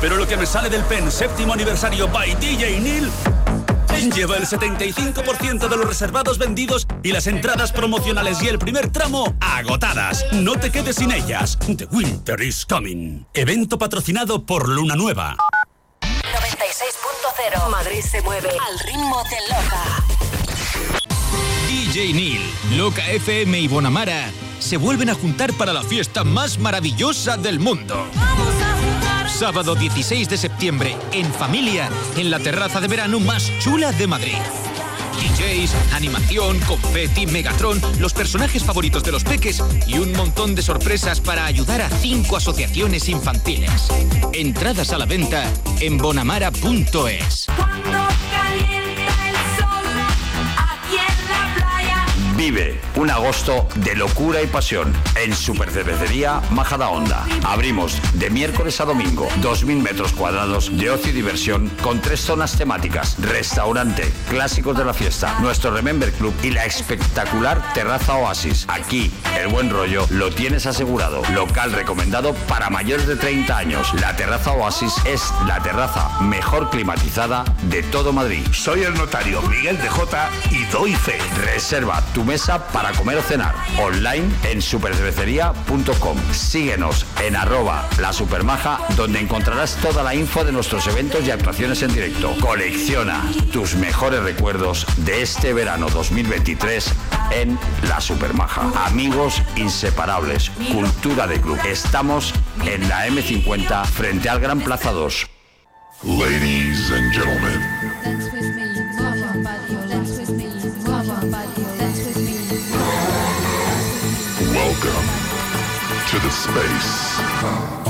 Pero 0.00 0.16
lo 0.16 0.26
que 0.26 0.36
me 0.36 0.44
sale 0.44 0.68
del 0.68 0.82
PEN 0.86 1.08
séptimo 1.08 1.52
aniversario 1.52 2.08
by 2.08 2.34
DJ 2.34 2.80
Neil 2.80 3.08
lleva 4.08 4.36
el 4.36 4.46
75% 4.46 5.68
de 5.68 5.76
los 5.76 5.86
reservados 5.86 6.38
vendidos 6.38 6.86
y 7.02 7.12
las 7.12 7.26
entradas 7.26 7.70
promocionales 7.70 8.42
y 8.42 8.48
el 8.48 8.58
primer 8.58 8.90
tramo 8.90 9.36
agotadas. 9.40 10.24
No 10.32 10.58
te 10.58 10.70
quedes 10.70 10.96
sin 10.96 11.12
ellas. 11.12 11.58
The 11.76 11.86
Winter 11.92 12.40
is 12.42 12.64
Coming. 12.64 13.26
Evento 13.34 13.78
patrocinado 13.78 14.44
por 14.46 14.68
Luna 14.68 14.96
Nueva 14.96 15.36
al 18.48 18.78
ritmo 18.78 19.22
de 19.24 19.36
Loca. 19.48 20.04
DJ 21.68 22.12
Neil, 22.14 22.40
Loca 22.76 23.06
FM 23.10 23.60
y 23.60 23.68
Bonamara 23.68 24.30
se 24.58 24.76
vuelven 24.78 25.10
a 25.10 25.14
juntar 25.14 25.52
para 25.54 25.72
la 25.72 25.82
fiesta 25.82 26.24
más 26.24 26.58
maravillosa 26.58 27.36
del 27.36 27.60
mundo. 27.60 28.06
Sábado 29.28 29.74
16 29.74 30.28
de 30.28 30.36
septiembre, 30.36 30.96
en 31.12 31.32
familia, 31.32 31.90
en 32.16 32.30
la 32.30 32.38
terraza 32.38 32.80
de 32.80 32.88
verano 32.88 33.20
más 33.20 33.50
chula 33.58 33.92
de 33.92 34.06
Madrid. 34.06 34.38
DJs, 35.18 35.74
animación, 35.92 36.58
confeti, 36.60 37.26
Megatron, 37.26 37.80
los 37.98 38.14
personajes 38.14 38.64
favoritos 38.64 39.02
de 39.02 39.12
los 39.12 39.24
peques 39.24 39.62
y 39.86 39.98
un 39.98 40.12
montón 40.12 40.54
de 40.54 40.62
sorpresas 40.62 41.20
para 41.20 41.44
ayudar 41.44 41.82
a 41.82 41.90
cinco 41.90 42.36
asociaciones 42.36 43.08
infantiles. 43.08 43.88
Entradas 44.32 44.92
a 44.92 44.98
la 44.98 45.04
venta 45.04 45.44
en 45.80 45.98
bonamara.es. 45.98 47.48
Vive 52.40 52.80
un 52.96 53.10
agosto 53.10 53.68
de 53.74 53.94
locura 53.94 54.40
y 54.40 54.46
pasión 54.46 54.94
en 55.22 55.34
Supercervecería 55.34 56.40
Majadahonda. 56.52 57.26
Abrimos 57.44 58.00
de 58.14 58.30
miércoles 58.30 58.80
a 58.80 58.86
domingo 58.86 59.28
2.000 59.42 59.82
metros 59.82 60.14
cuadrados 60.14 60.74
de 60.74 60.90
ocio 60.90 61.10
y 61.10 61.14
diversión 61.14 61.70
con 61.82 62.00
tres 62.00 62.20
zonas 62.20 62.56
temáticas, 62.56 63.20
restaurante, 63.20 64.10
clásicos 64.30 64.78
de 64.78 64.86
la 64.86 64.94
fiesta, 64.94 65.38
nuestro 65.40 65.70
Remember 65.70 66.10
Club 66.12 66.32
y 66.42 66.48
la 66.48 66.64
espectacular 66.64 67.74
terraza 67.74 68.14
Oasis. 68.14 68.64
Aquí 68.68 69.12
el 69.38 69.48
buen 69.48 69.68
rollo 69.68 70.06
lo 70.08 70.30
tienes 70.30 70.64
asegurado. 70.64 71.20
Local 71.34 71.72
recomendado 71.72 72.32
para 72.48 72.70
mayores 72.70 73.06
de 73.06 73.16
30 73.16 73.54
años. 73.54 73.92
La 74.00 74.16
terraza 74.16 74.52
Oasis 74.52 74.94
es 75.04 75.30
la 75.46 75.62
terraza 75.62 76.18
mejor 76.22 76.70
climatizada 76.70 77.44
de 77.64 77.82
todo 77.82 78.14
Madrid. 78.14 78.46
Soy 78.52 78.84
el 78.84 78.94
notario 78.94 79.42
Miguel 79.42 79.76
de 79.76 79.90
Jota 79.90 80.30
y 80.50 80.64
doy 80.72 80.94
fe. 80.94 81.18
Reserva 81.44 82.00
tu 82.14 82.29
para 82.72 82.92
comer 82.92 83.18
o 83.18 83.22
cenar. 83.22 83.56
Online 83.76 84.28
en 84.44 84.62
supercervecería.com. 84.62 86.16
Síguenos 86.32 87.04
en 87.20 87.34
arroba 87.34 87.88
la 87.98 88.12
supermaja 88.12 88.78
donde 88.96 89.18
encontrarás 89.18 89.74
toda 89.82 90.04
la 90.04 90.14
info 90.14 90.44
de 90.44 90.52
nuestros 90.52 90.86
eventos 90.86 91.26
y 91.26 91.32
actuaciones 91.32 91.82
en 91.82 91.92
directo. 91.92 92.32
Colecciona 92.40 93.20
tus 93.52 93.74
mejores 93.74 94.22
recuerdos 94.22 94.86
de 94.98 95.22
este 95.22 95.52
verano 95.52 95.88
2023 95.88 96.92
en 97.32 97.58
La 97.88 98.00
Supermaja. 98.00 98.70
Amigos 98.86 99.42
inseparables, 99.56 100.50
cultura 100.72 101.26
de 101.26 101.40
club. 101.40 101.58
Estamos 101.66 102.32
en 102.64 102.88
la 102.88 103.08
M50 103.08 103.86
frente 103.86 104.28
al 104.28 104.38
Gran 104.38 104.60
Plaza 104.60 104.92
2. 104.92 105.26
Ladies 106.04 106.92
and 106.92 107.12
gentlemen, 107.12 107.60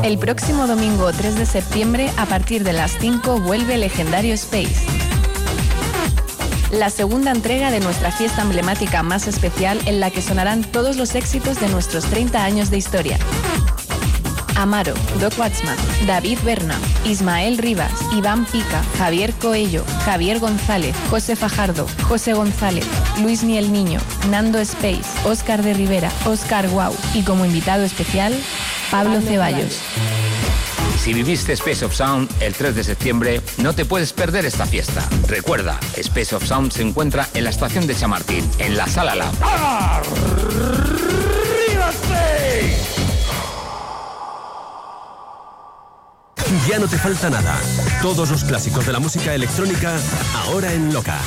El 0.02 0.18
próximo 0.18 0.66
domingo 0.66 1.10
3 1.10 1.36
de 1.36 1.46
septiembre, 1.46 2.10
a 2.18 2.26
partir 2.26 2.64
de 2.64 2.74
las 2.74 2.98
5, 2.98 3.40
vuelve 3.40 3.78
Legendario 3.78 4.34
Space. 4.34 4.84
La 6.70 6.90
segunda 6.90 7.30
entrega 7.30 7.70
de 7.70 7.80
nuestra 7.80 8.12
fiesta 8.12 8.42
emblemática 8.42 9.02
más 9.02 9.26
especial 9.26 9.80
en 9.86 10.00
la 10.00 10.10
que 10.10 10.20
sonarán 10.20 10.64
todos 10.64 10.96
los 10.96 11.14
éxitos 11.14 11.60
de 11.60 11.68
nuestros 11.68 12.04
30 12.04 12.44
años 12.44 12.70
de 12.70 12.76
historia. 12.76 13.18
Amaro, 14.60 14.92
Doc 15.18 15.38
Watchman, 15.38 15.76
David 16.06 16.38
Berna, 16.44 16.78
Ismael 17.06 17.56
Rivas, 17.56 17.92
Iván 18.12 18.44
Pica, 18.44 18.84
Javier 18.98 19.32
Coello, 19.32 19.86
Javier 20.04 20.38
González, 20.38 20.94
José 21.08 21.34
Fajardo, 21.34 21.86
José 22.02 22.34
González, 22.34 22.84
Luis 23.22 23.42
Miel 23.42 23.72
Niño, 23.72 24.00
Nando 24.28 24.58
Space, 24.58 25.08
Óscar 25.24 25.62
de 25.62 25.72
Rivera, 25.72 26.12
Óscar 26.26 26.68
Guau 26.68 26.94
y 27.14 27.22
como 27.22 27.46
invitado 27.46 27.84
especial, 27.84 28.34
Pablo 28.90 29.22
Ceballos. 29.22 29.78
Si 31.02 31.14
viviste 31.14 31.54
Space 31.54 31.82
of 31.82 31.94
Sound 31.94 32.30
el 32.40 32.52
3 32.52 32.74
de 32.74 32.84
septiembre, 32.84 33.40
no 33.56 33.72
te 33.72 33.86
puedes 33.86 34.12
perder 34.12 34.44
esta 34.44 34.66
fiesta. 34.66 35.02
Recuerda, 35.26 35.80
Space 35.96 36.36
of 36.36 36.44
Sound 36.44 36.72
se 36.72 36.82
encuentra 36.82 37.26
en 37.32 37.44
la 37.44 37.50
estación 37.50 37.86
de 37.86 37.96
Chamartín, 37.96 38.46
en 38.58 38.76
la 38.76 38.86
Sala 38.86 39.14
Lab. 39.14 39.32
Ya 46.68 46.78
no 46.78 46.88
te 46.88 46.98
falta 46.98 47.30
nada. 47.30 47.56
Todos 48.02 48.30
los 48.30 48.44
clásicos 48.44 48.84
de 48.84 48.92
la 48.92 48.98
música 48.98 49.34
electrónica 49.34 49.96
ahora 50.34 50.72
en 50.72 50.92
Loca. 50.92 51.18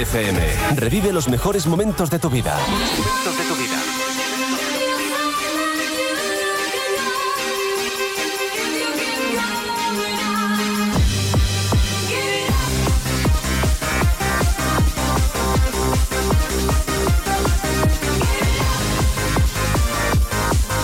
FM. 0.00 0.40
Revive 0.76 1.12
los 1.12 1.28
mejores 1.28 1.66
momentos 1.66 2.08
de 2.08 2.18
tu 2.18 2.30
vida. 2.30 2.58
Momentos 2.70 3.36
de 3.36 3.44
tu 3.44 3.54
vida. 3.54 3.76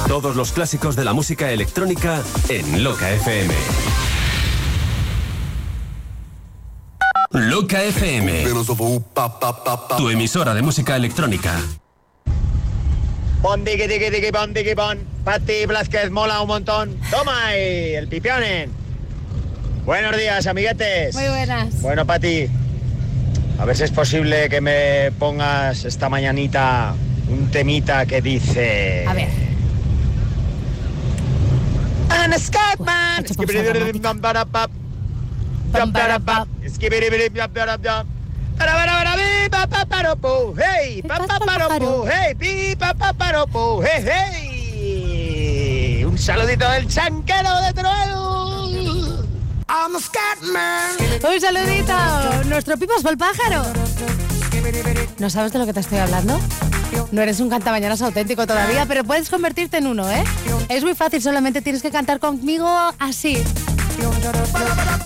Todos 0.08 0.36
los 0.36 0.52
clásicos 0.52 0.94
de 0.94 1.04
la 1.04 1.14
música 1.14 1.50
electrónica 1.50 2.22
en 2.48 2.84
Loca 2.84 3.10
FM. 3.10 3.54
Loca 7.56 7.82
FM. 7.82 8.44
Tu 9.96 10.10
emisora 10.10 10.52
de 10.52 10.60
música 10.60 10.94
electrónica. 10.94 11.58
Pon, 13.40 13.64
digui, 13.64 13.86
digui, 13.88 14.10
digui, 14.10 14.30
pon, 14.30 14.52
digui, 14.52 14.74
pon. 14.74 14.98
Pati 15.24 15.64
Blázquez 15.64 16.10
mola 16.10 16.42
un 16.42 16.48
montón. 16.48 16.94
Toma 17.10 17.46
ahí, 17.46 17.94
el 17.94 18.08
pipionen. 18.08 18.70
Buenos 19.86 20.14
días, 20.18 20.46
amiguetes. 20.46 21.14
Muy 21.14 21.28
buenas. 21.28 21.80
Bueno, 21.80 22.04
Pati, 22.04 22.46
a 23.58 23.64
ver 23.64 23.74
si 23.74 23.84
es 23.84 23.90
posible 23.90 24.50
que 24.50 24.60
me 24.60 25.10
pongas 25.12 25.86
esta 25.86 26.10
mañanita 26.10 26.94
un 27.30 27.50
temita 27.50 28.04
que 28.04 28.20
dice... 28.20 29.06
A 29.08 29.14
ver. 29.14 29.30
I'm 32.10 32.34
a 34.44 34.68
Hey. 40.56 41.02
Hey. 42.08 42.76
Hey, 43.84 44.04
hey. 44.04 46.04
Un 46.04 46.18
saludito 46.18 46.68
del 46.70 46.86
chanquero 46.88 47.60
de 47.62 47.72
Teruel. 47.72 49.26
I'm 49.68 49.96
a 49.96 50.00
Scatman. 50.00 50.96
Un 51.22 51.40
saludito. 51.40 51.94
Nuestro 52.48 52.76
Pipas 52.78 53.04
el 53.04 53.18
pájaro. 53.18 53.62
¿No 55.18 55.30
sabes 55.30 55.52
de 55.52 55.58
lo 55.58 55.66
que 55.66 55.72
te 55.72 55.80
estoy 55.80 55.98
hablando? 55.98 56.38
No 57.12 57.22
eres 57.22 57.40
un 57.40 57.50
cantamañanas 57.50 58.00
auténtico 58.02 58.46
todavía, 58.46 58.86
pero 58.86 59.04
puedes 59.04 59.28
convertirte 59.28 59.78
en 59.78 59.86
uno, 59.86 60.10
¿eh? 60.10 60.24
Es 60.68 60.82
muy 60.82 60.94
fácil, 60.94 61.20
solamente 61.20 61.60
tienes 61.62 61.82
que 61.82 61.90
cantar 61.90 62.20
conmigo 62.20 62.68
así. 62.98 63.42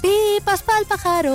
Pipas 0.02 0.62
pa'l 0.62 0.84
pájaro. 0.86 1.34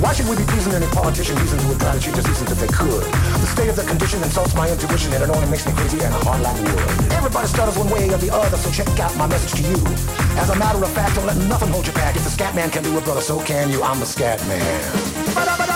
Why 0.00 0.12
should 0.12 0.28
we 0.28 0.36
be 0.36 0.44
pleasing 0.44 0.74
any 0.74 0.86
politician 0.88 1.36
reasons 1.36 1.62
who 1.62 1.70
would 1.70 1.80
try 1.80 1.92
to 1.94 2.00
cheat 2.00 2.14
us 2.14 2.26
seasons 2.26 2.52
if 2.52 2.60
they 2.60 2.68
could? 2.68 3.02
The 3.02 3.46
state 3.46 3.68
of 3.68 3.76
the 3.76 3.84
condition 3.84 4.22
insults 4.22 4.54
my 4.54 4.68
intuition 4.68 5.12
and 5.14 5.22
it 5.24 5.30
only 5.30 5.48
makes 5.48 5.66
me 5.66 5.72
crazy 5.72 6.00
and 6.04 6.12
hard 6.20 6.42
like 6.42 6.56
wood. 6.60 7.12
Everybody 7.12 7.48
stutters 7.48 7.78
one 7.78 7.88
way 7.88 8.08
or 8.10 8.18
the 8.18 8.32
other, 8.32 8.56
so 8.58 8.70
check 8.70 8.88
out 9.00 9.16
my 9.16 9.26
message 9.26 9.60
to 9.60 9.68
you. 9.68 9.80
As 10.36 10.50
a 10.50 10.56
matter 10.56 10.82
of 10.84 10.90
fact, 10.92 11.16
don't 11.16 11.26
let 11.26 11.38
nothing 11.48 11.68
hold 11.68 11.86
you 11.86 11.94
back. 11.94 12.14
If 12.14 12.24
the 12.24 12.30
scat 12.30 12.54
man 12.54 12.70
can 12.70 12.82
do 12.82 12.96
it, 12.98 13.04
brother, 13.04 13.22
so 13.22 13.40
can 13.40 13.70
you. 13.70 13.82
I'm 13.82 13.98
the 13.98 14.06
scat 14.06 14.40
man. 14.46 15.75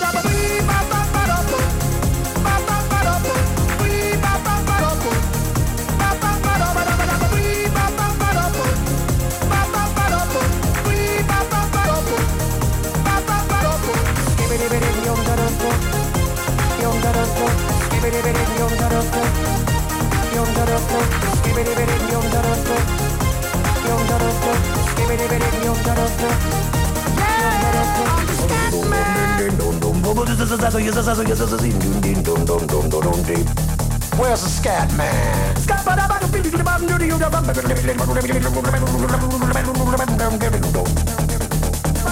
Where's 34.19 34.43
the 34.43 34.49
scat 34.49 34.91
man? 34.97 35.55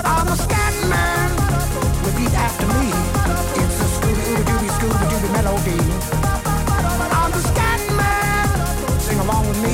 I'm 0.05 0.25
the 0.25 0.35
scat 0.35 0.73
man. 0.87 1.29
Repeat 2.05 2.33
after 2.33 2.67
me. 2.79 3.58
It's 4.29 4.37
a 4.37 4.39
Scooby 4.45 4.45
Dooby 4.45 4.69
Scooby 4.77 5.09
Dooby 5.09 5.29
melody. 5.33 5.73
I'm 7.17 7.31
the 7.31 7.41
scat 7.49 7.81
man. 7.97 8.45
Sing 9.01 9.17
along 9.19 9.47
with 9.47 9.57
me. 9.65 9.73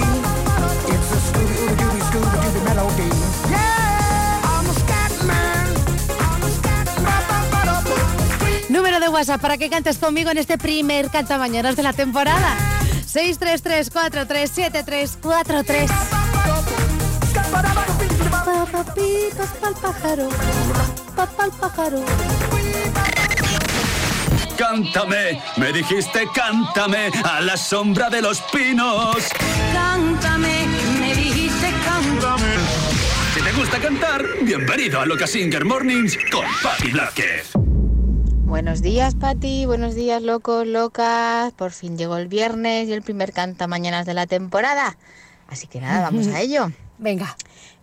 It's 0.95 1.11
a 1.11 1.19
Scooby 1.27 1.75
Dooby 1.75 1.99
Scooby 2.07 2.37
Dooby 2.39 2.63
melody. 2.63 3.11
Yeah, 3.51 4.47
I'm 4.47 4.63
the 4.65 4.73
scat 4.79 5.11
man. 5.27 5.75
Número 8.69 9.01
de 9.01 9.09
WhatsApp 9.09 9.41
para 9.41 9.57
que 9.57 9.69
cantes 9.69 9.97
conmigo 9.97 10.31
en 10.31 10.37
este 10.37 10.57
primer 10.57 11.09
Cantamañanas 11.09 11.75
de 11.75 11.83
la 11.83 11.91
temporada. 11.91 12.55
633-437343. 13.11 15.89
Papapitos 18.45 19.49
pa'l 19.59 19.75
pájaro, 19.75 20.29
papal 21.15 21.51
pájaro. 21.59 22.05
Cántame, 24.57 25.41
me 25.57 25.73
dijiste 25.73 26.27
cántame 26.33 27.09
a 27.23 27.41
la 27.41 27.57
sombra 27.57 28.09
de 28.09 28.21
los 28.21 28.41
pinos. 28.53 29.17
Cántame, 29.73 30.65
me 30.99 31.13
dijiste 31.13 31.73
cántame. 31.85 32.53
Si 33.33 33.41
te 33.41 33.51
gusta 33.51 33.79
cantar, 33.79 34.23
bienvenido 34.41 35.01
a 35.01 35.05
Loca 35.05 35.27
Singer 35.27 35.65
Mornings 35.65 36.17
con 36.31 36.45
Patti 36.63 36.91
Blázquez. 36.91 37.51
Buenos 38.45 38.81
días, 38.81 39.15
Pati. 39.15 39.65
Buenos 39.65 39.95
días, 39.95 40.21
locos, 40.21 40.65
locas. 40.65 41.51
Por 41.53 41.71
fin 41.71 41.97
llegó 41.97 42.15
el 42.17 42.27
viernes 42.27 42.87
y 42.87 42.93
el 42.93 43.01
primer 43.01 43.33
canta 43.33 43.67
mañanas 43.67 44.05
de 44.05 44.13
la 44.13 44.25
temporada. 44.27 44.97
Así 45.47 45.67
que 45.67 45.81
nada, 45.81 46.01
vamos 46.01 46.27
a 46.27 46.39
ello. 46.41 46.71
Venga. 46.97 47.35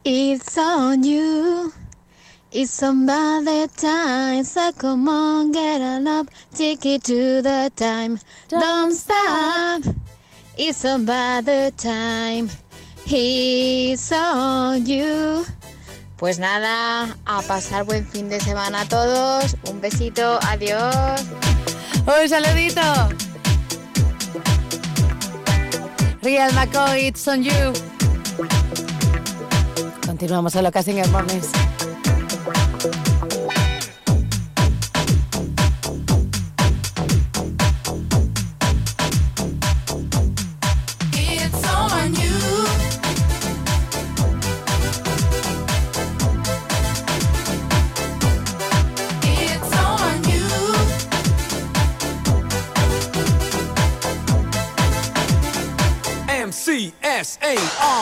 It's 0.04 0.56
on 0.56 1.02
you. 1.02 1.72
It's 2.54 2.80
the 2.80 3.70
time. 3.78 4.44
So 4.44 4.72
come 4.72 5.08
on, 5.08 5.52
get 5.52 5.80
on 5.80 6.06
up. 6.06 6.28
Take 6.54 6.84
it 6.84 7.02
to 7.04 7.40
the 7.40 7.72
time. 7.74 8.18
Don't 8.48 8.92
stop. 8.92 9.80
It's 10.58 10.82
the 10.82 11.72
time. 11.78 12.50
It's 13.06 14.12
on 14.12 14.84
you. 14.84 15.46
Pues 16.18 16.38
nada, 16.38 17.16
a 17.24 17.40
pasar 17.40 17.86
buen 17.86 18.06
fin 18.06 18.28
de 18.28 18.38
semana 18.38 18.82
a 18.82 18.84
todos. 18.84 19.56
Un 19.70 19.80
besito, 19.80 20.38
adiós. 20.42 21.24
Un 22.06 22.28
saludito. 22.28 22.82
Real 26.20 26.52
McCoy, 26.52 27.08
it's 27.08 27.26
on 27.26 27.42
you. 27.42 27.72
Continuamos 30.06 30.54
en 30.54 30.64
Loca 30.64 30.82
Singer 30.82 31.08
Mornings. 31.08 31.50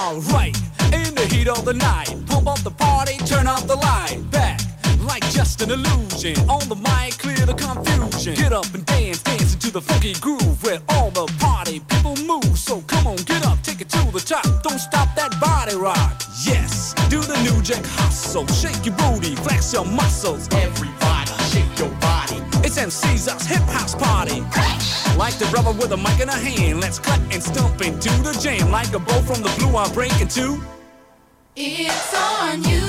Alright. 0.01 0.57
In 0.93 1.15
the 1.15 1.27
heat 1.31 1.49
of 1.49 1.65
the 1.65 1.75
night, 1.75 2.15
pump 2.27 2.49
up 2.49 2.61
the 2.61 2.71
party, 2.71 3.17
turn 3.19 3.47
off 3.47 3.67
the 3.67 3.77
light. 3.77 4.19
Back 4.31 4.61
like 5.11 5.25
just 5.31 5.61
an 5.63 5.71
illusion. 5.71 6.37
On 6.49 6.63
the 6.69 6.77
mic, 6.77 7.19
clear 7.19 7.45
the 7.47 7.55
confusion. 7.55 8.35
Get 8.35 8.53
up 8.53 8.73
and 8.75 8.85
dance, 8.87 9.23
dance 9.23 9.55
into 9.55 9.71
the 9.71 9.81
funky 9.81 10.15
groove 10.15 10.63
where 10.63 10.81
all 10.89 11.11
the 11.11 11.27
party 11.39 11.81
people 11.81 12.17
move. 12.33 12.59
So 12.59 12.81
come 12.83 13.07
on, 13.07 13.17
get 13.17 13.45
up, 13.47 13.63
take 13.63 13.81
it 13.81 13.89
to 13.91 14.03
the 14.13 14.21
top. 14.21 14.45
Don't 14.63 14.79
stop 14.79 15.09
that 15.17 15.33
body 15.41 15.77
rock. 15.77 16.23
Yes, 16.45 16.95
do 17.09 17.21
the 17.21 17.39
new 17.43 17.61
jack 17.63 17.85
hustle. 17.85 18.47
Shake 18.47 18.85
your 18.87 18.97
booty, 18.97 19.35
flex 19.37 19.73
your 19.73 19.85
muscles. 19.85 20.49
Everybody, 20.53 20.90
Like 25.31 25.39
the 25.39 25.47
brother 25.47 25.71
with 25.71 25.93
a 25.93 25.97
mic 25.97 26.19
in 26.19 26.29
a 26.29 26.33
hand. 26.33 26.81
Let's 26.81 26.99
cut 26.99 27.21
and 27.31 27.41
stomp 27.41 27.81
into 27.83 28.09
the 28.25 28.37
jam. 28.43 28.73
Like 28.73 28.93
a 28.95 28.99
bow 28.99 29.23
from 29.23 29.43
the 29.45 29.55
blue, 29.61 29.77
I'm 29.77 29.93
breaking 29.93 30.27
two. 30.27 30.61
It's 31.55 32.15
on 32.17 32.65
you. 32.65 32.80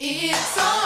It's 0.00 0.58
on 0.58 0.83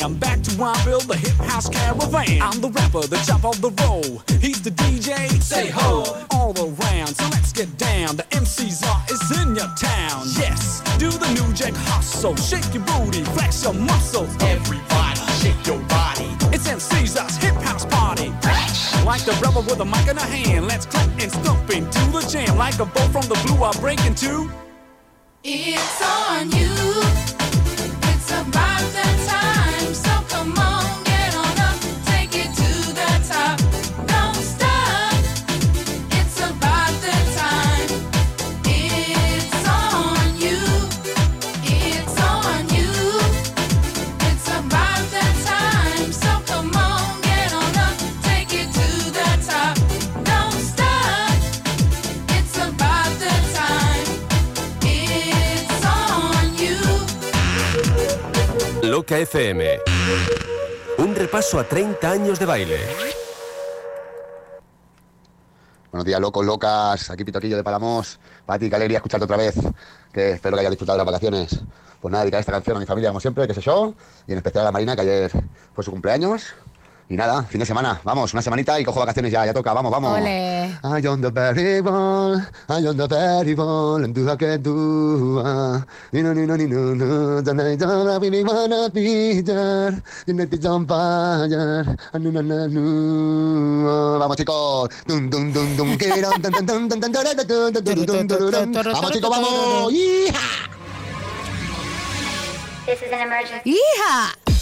I'm 0.00 0.14
back 0.14 0.40
to 0.42 0.50
where 0.56 0.68
I'm 0.70 0.86
FM. 59.18 59.80
Un 60.98 61.12
repaso 61.16 61.58
a 61.58 61.64
30 61.64 62.08
años 62.08 62.38
de 62.38 62.46
baile. 62.46 62.78
Buenos 65.90 66.04
días, 66.04 66.20
locos, 66.20 66.46
locas. 66.46 67.10
Aquí 67.10 67.24
Pitoquillo 67.24 67.56
de 67.56 67.64
Palamos. 67.64 68.20
Pati, 68.46 68.70
qué 68.70 68.76
alegría 68.76 68.98
escucharte 68.98 69.24
otra 69.24 69.36
vez. 69.36 69.56
Que 70.12 70.30
espero 70.30 70.54
que 70.54 70.60
hayas 70.60 70.70
disfrutado 70.70 70.96
de 70.96 71.04
las 71.04 71.12
vacaciones. 71.12 71.60
Pues 72.00 72.12
nada, 72.12 72.22
dedicar 72.22 72.38
esta 72.38 72.52
canción 72.52 72.76
a 72.76 72.80
mi 72.80 72.86
familia, 72.86 73.10
como 73.10 73.18
siempre, 73.18 73.48
que 73.48 73.54
sé 73.54 73.60
yo. 73.60 73.92
Y 74.28 74.32
en 74.32 74.38
especial 74.38 74.62
a 74.62 74.66
la 74.66 74.72
Marina, 74.72 74.94
que 74.94 75.02
ayer 75.02 75.32
fue 75.74 75.82
su 75.82 75.90
cumpleaños. 75.90 76.54
Y 77.10 77.16
nada, 77.16 77.42
fin 77.44 77.58
de 77.58 77.64
semana. 77.64 77.98
Vamos, 78.04 78.34
una 78.34 78.42
semanita 78.42 78.78
y 78.78 78.84
cojo 78.84 79.00
vacaciones 79.00 79.32
ya. 79.32 79.46
Ya 79.46 79.54
toca, 79.54 79.72
vamos, 79.72 79.90
vamos. 79.90 80.18
Ole. 80.20 80.78
I 80.84 81.06
on 81.06 81.22
the 81.22 81.30
very 81.30 81.80
ball, 81.80 82.36
I 82.68 82.86
on 82.86 82.98
the 82.98 83.06
very 83.08 83.54
ball, 83.54 84.04
and 84.04 84.14
do 84.14 84.30
I 84.30 84.36
can 84.36 84.62
do. 84.62 85.40
ah. 85.42 85.82
Ni 86.12 86.20
no, 86.22 86.34
ni 86.34 86.44
no, 86.44 86.54
ni 86.54 86.66
no, 86.66 86.94
no. 86.94 87.40
Don't 87.40 87.60
I, 87.60 87.76
don't 87.76 88.08
I 88.08 88.18
really 88.18 88.44
wanna 88.44 88.90
be 88.90 89.40
there. 89.40 90.02
You 90.26 90.34
need 90.34 90.50
to 90.50 90.58
jump 90.58 90.90
fire. 90.90 91.96
Ah, 92.12 92.18
no, 92.18 92.30
no, 92.30 92.42
no, 92.42 92.66
no. 92.68 94.18
Vamos, 94.18 94.36
chicos. 94.36 94.90
Dum, 95.06 95.30
dum, 95.30 95.50
dum, 95.50 95.76
dum. 95.76 95.96
Get 95.96 96.24
on, 96.24 96.42
dum, 96.42 96.52
dum, 96.52 96.88
dum, 96.88 97.00
dum, 97.00 97.00
dum, 97.00 97.10
dum, 97.10 97.72
dum, 97.72 97.72
dum, 97.72 98.04
dum, 98.04 98.26
dum, 98.26 98.50
dum, 98.52 98.72
dum. 98.72 98.92
Vamos, 98.92 99.12
chicos, 99.12 99.30
vamos. 99.30 99.92
¡Yija! 99.92 100.68
¡Hija! 103.64 104.57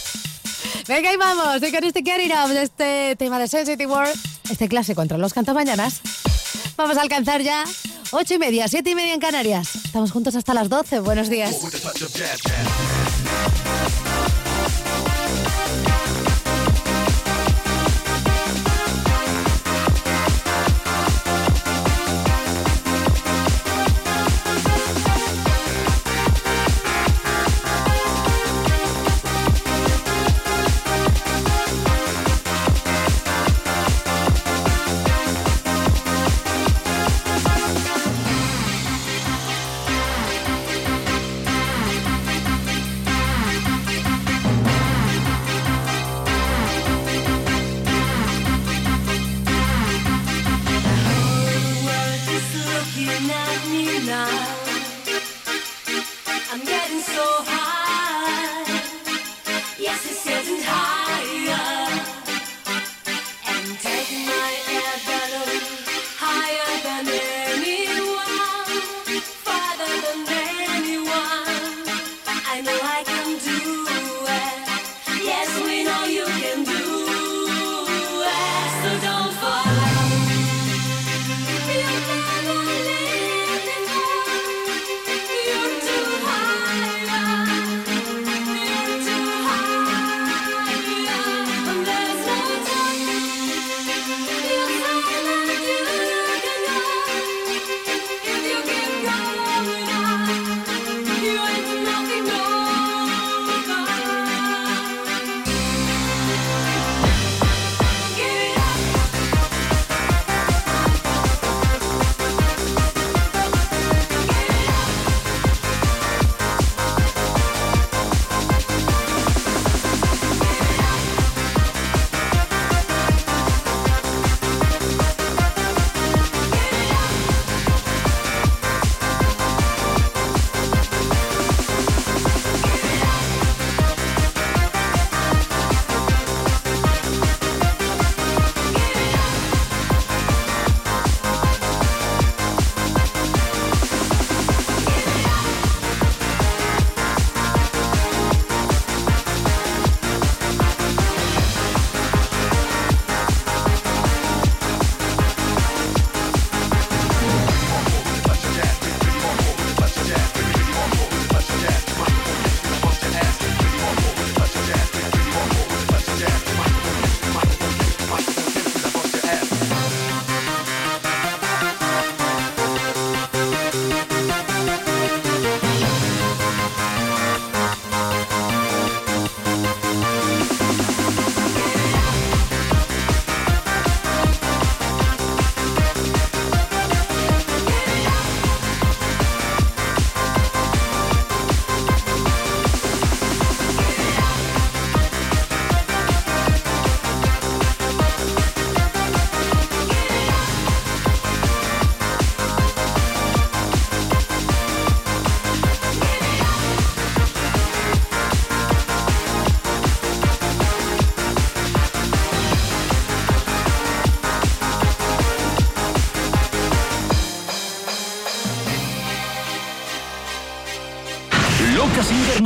Venga, 0.89 1.13
y 1.13 1.17
vamos, 1.17 1.57
y 1.63 1.73
con 1.73 1.85
este 1.85 2.03
Get 2.05 2.21
It 2.25 2.33
Up, 2.33 2.51
de 2.53 2.63
este 2.63 3.17
tema 3.17 3.39
de 3.39 3.49
Sensitive 3.49 3.87
World, 3.87 4.15
este 4.51 4.69
clásico 4.69 5.03
entre 5.03 5.19
los 5.19 5.35
cantamañanas. 5.35 6.01
Vamos 6.77 6.97
a 6.97 7.03
alcanzar 7.03 7.43
ya 7.43 7.65
ocho 8.13 8.35
y 8.35 8.39
media, 8.39 8.69
siete 8.69 8.91
y 8.91 8.95
media 8.95 9.15
en 9.15 9.21
Canarias. 9.21 9.75
Estamos 9.77 10.13
juntos 10.13 10.35
hasta 10.37 10.55
las 10.55 10.69
12. 10.69 11.01
Buenos 11.01 11.29
días. 11.29 11.57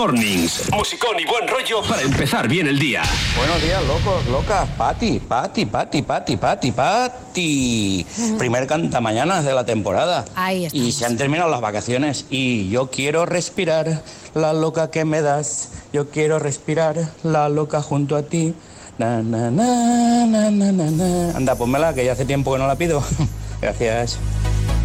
Mornings. 0.01 0.63
Musicón 0.73 1.21
y 1.21 1.27
buen 1.27 1.47
rollo 1.47 1.83
para 1.87 2.01
empezar 2.01 2.49
bien 2.49 2.67
el 2.67 2.79
día. 2.79 3.03
Buenos 3.37 3.61
días, 3.61 3.83
locos, 3.87 4.27
locas. 4.29 4.67
Pati, 4.71 5.21
Pati, 5.21 5.67
Pati, 5.67 6.01
Pati, 6.01 6.37
Pati, 6.39 6.73
Pati. 6.73 8.07
Primer 8.39 8.67
canta 8.67 9.03
mañana 9.03 9.43
de 9.43 9.53
la 9.53 9.67
temporada. 9.67 10.25
Ahí 10.37 10.65
está. 10.65 10.79
Y 10.79 10.93
se 10.93 11.05
han 11.05 11.19
terminado 11.19 11.51
las 11.51 11.61
vacaciones. 11.61 12.25
Y 12.31 12.71
yo 12.71 12.91
quiero 12.91 13.27
respirar 13.27 14.03
la 14.33 14.55
loca 14.55 14.91
que 14.91 15.05
me 15.05 15.21
das. 15.21 15.69
Yo 15.93 16.09
quiero 16.09 16.39
respirar 16.39 16.97
la 17.23 17.51
loca 17.51 17.83
junto 17.83 18.17
a 18.17 18.23
ti. 18.23 18.55
Na, 18.97 19.23
na, 19.23 19.51
na, 19.51 20.25
na, 20.25 20.51
na, 20.51 20.73
na, 20.73 20.91
na. 20.91 21.37
Anda, 21.37 21.57
ponmela, 21.57 21.93
que 21.93 22.07
ya 22.07 22.13
hace 22.13 22.25
tiempo 22.25 22.55
que 22.55 22.59
no 22.59 22.67
la 22.67 22.77
pido. 22.77 23.05
Gracias. 23.61 24.19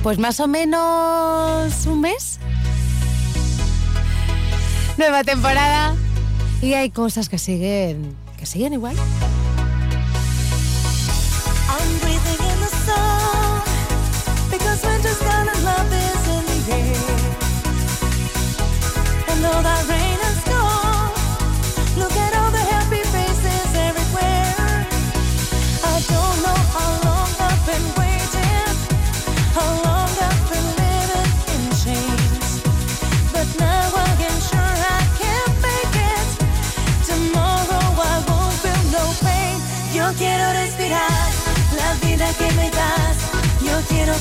Pues 0.04 0.20
más 0.20 0.42
o 0.42 0.48
menos 0.50 1.86
un 1.86 2.02
mes. 2.02 2.25
Nueva 4.98 5.24
temporada. 5.24 5.96
Y 6.62 6.74
hay 6.74 6.90
cosas 6.90 7.30
que 7.30 7.38
siguen, 7.38 8.16
que 8.38 8.46
siguen 8.46 8.74
igual. 8.74 8.96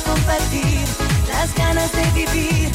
Compartir 0.04 0.84
las 1.28 1.54
ganas 1.54 1.90
de 1.92 2.04
vivir. 2.12 2.70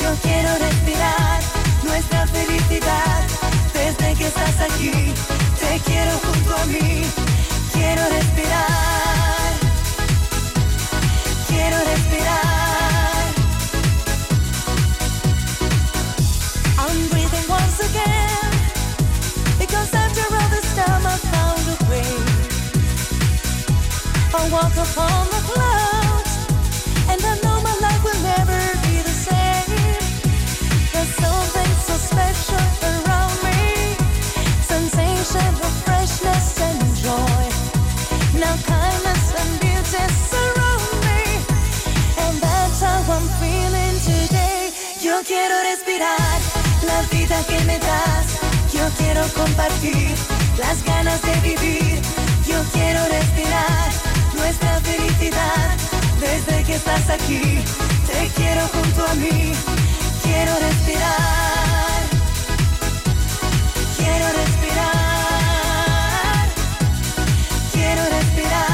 Yo 0.00 0.14
quiero 0.22 0.50
respirar 0.58 1.40
nuestra 1.82 2.26
felicidad. 2.26 3.22
Desde 3.72 4.14
que 4.14 4.26
estás 4.26 4.60
aquí, 4.60 4.92
te 5.60 5.80
quiero 5.80 6.12
junto 6.24 6.56
a 6.56 6.64
mí. 6.66 7.02
Quiero 7.72 8.02
respirar. 8.08 9.52
Quiero 11.48 11.76
respirar. 11.92 13.24
I'm 16.78 17.08
breathing 17.10 17.48
once 17.48 17.80
again. 17.80 18.50
Because 19.58 19.92
after 19.94 20.24
all 20.34 20.48
this 20.50 20.68
time 20.74 21.06
I 21.06 21.16
found 21.32 21.64
a 21.74 21.90
way. 21.90 22.14
I 24.36 24.48
walk 24.50 24.76
upon 24.76 25.33
quiero 45.26 45.54
respirar 45.62 46.38
la 46.86 47.02
vida 47.16 47.42
que 47.48 47.58
me 47.64 47.78
das. 47.78 48.26
Yo 48.72 48.88
quiero 48.98 49.22
compartir 49.34 50.14
las 50.58 50.82
ganas 50.84 51.20
de 51.22 51.34
vivir. 51.40 52.00
Yo 52.46 52.62
quiero 52.72 53.00
respirar 53.06 53.90
nuestra 54.34 54.80
felicidad. 54.80 55.76
Desde 56.20 56.64
que 56.64 56.74
estás 56.74 57.08
aquí, 57.10 57.62
te 58.06 58.28
quiero 58.36 58.66
junto 58.68 59.06
a 59.06 59.14
mí. 59.14 59.52
Quiero 60.22 60.52
respirar. 60.58 62.00
Quiero 63.96 64.26
respirar. 64.40 64.88
Quiero 67.72 68.02
respirar. 68.16 68.73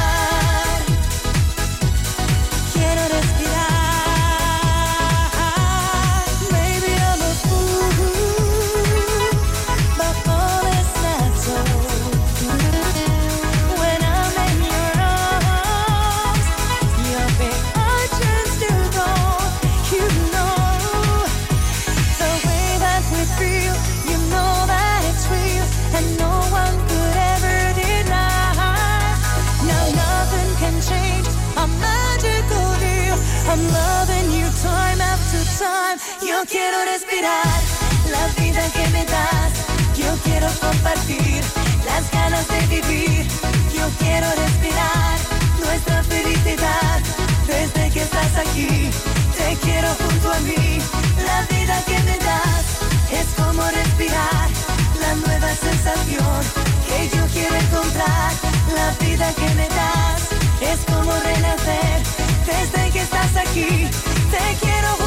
Yo 36.40 36.46
quiero 36.46 36.78
respirar 36.86 37.44
la 38.10 38.26
vida 38.42 38.62
que 38.72 38.88
me 38.88 39.04
das. 39.04 39.52
Yo 39.94 40.10
quiero 40.24 40.48
compartir 40.58 41.42
las 41.84 42.10
ganas 42.10 42.48
de 42.48 42.60
vivir. 42.66 43.26
Yo 43.76 43.86
quiero 43.98 44.26
respirar 44.26 45.18
nuestra 45.62 46.02
felicidad. 46.04 47.00
Desde 47.46 47.90
que 47.90 48.00
estás 48.00 48.34
aquí, 48.36 48.90
te 49.36 49.54
quiero 49.56 49.88
junto 49.96 50.32
a 50.32 50.40
mí. 50.40 50.78
La 51.26 51.42
vida 51.54 51.76
que 51.84 51.98
me 52.08 52.16
das 52.16 52.64
es 53.12 53.26
como 53.36 53.62
respirar 53.62 54.48
la 54.98 55.14
nueva 55.16 55.54
sensación 55.54 56.40
que 56.88 57.16
yo 57.18 57.22
quiero 57.34 57.54
encontrar. 57.54 58.32
La 58.74 58.88
vida 59.04 59.30
que 59.34 59.54
me 59.56 59.68
das 59.68 60.22
es 60.62 60.78
como 60.86 61.12
renacer. 61.12 62.00
Desde 62.46 62.90
que 62.92 63.00
estás 63.02 63.36
aquí, 63.36 63.90
te 64.30 64.56
quiero 64.64 64.99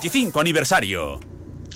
25 0.00 0.40
aniversario. 0.40 1.20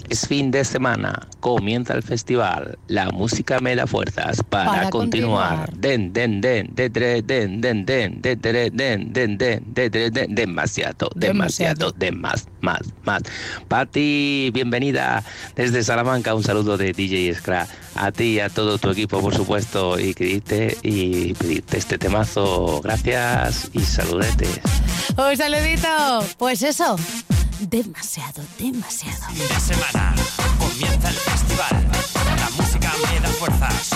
Es 0.08 0.26
fin 0.26 0.50
de 0.50 0.64
semana, 0.64 1.28
comienza 1.40 1.92
el 1.92 2.02
festival. 2.02 2.78
La 2.88 3.10
música 3.10 3.60
me 3.60 3.76
da 3.76 3.86
fuerzas 3.86 4.42
para, 4.48 4.70
Para 4.70 4.90
continuar. 4.90 5.70
Den, 5.74 6.14
den, 6.14 6.40
den, 6.40 6.70
de, 6.74 6.88
tre, 6.88 7.20
den, 7.20 7.60
den, 7.60 7.84
den, 7.84 8.22
de, 8.22 8.36
den, 8.36 8.74
den, 8.74 9.12
den, 9.12 9.38
de, 9.74 10.10
den. 10.10 10.34
Demasiado, 10.34 11.10
demasiado, 11.14 11.92
de 11.92 12.12
más, 12.12 12.48
más, 12.62 12.80
más. 13.04 13.22
Pati, 13.68 14.50
bienvenida 14.54 15.22
desde 15.54 15.84
Salamanca. 15.84 16.34
Un 16.34 16.44
saludo 16.44 16.78
de 16.78 16.94
DJ 16.94 17.34
Scra. 17.34 17.68
A 17.94 18.10
ti 18.10 18.24
y 18.24 18.40
a 18.40 18.48
todo 18.48 18.78
tu 18.78 18.88
equipo, 18.90 19.20
por 19.20 19.34
supuesto. 19.34 19.98
Y 19.98 20.14
pediste, 20.14 20.78
y 20.82 21.34
pediste 21.34 21.76
este 21.76 21.98
temazo. 21.98 22.80
Gracias 22.82 23.68
y 23.74 23.80
saludetes. 23.80 24.60
Un 25.16 25.36
saludito. 25.36 25.88
Pues 26.38 26.62
eso, 26.62 26.96
demasiado, 27.66 28.42
demasiado. 28.58 29.32
De 29.34 29.60
semana 29.60 30.14
comienza 30.58 31.08
el 31.08 31.16
festival. 31.16 31.90
La 32.36 32.50
música 32.56 32.92
me 33.10 33.20
da 33.20 33.28
fuerzas 33.28 33.90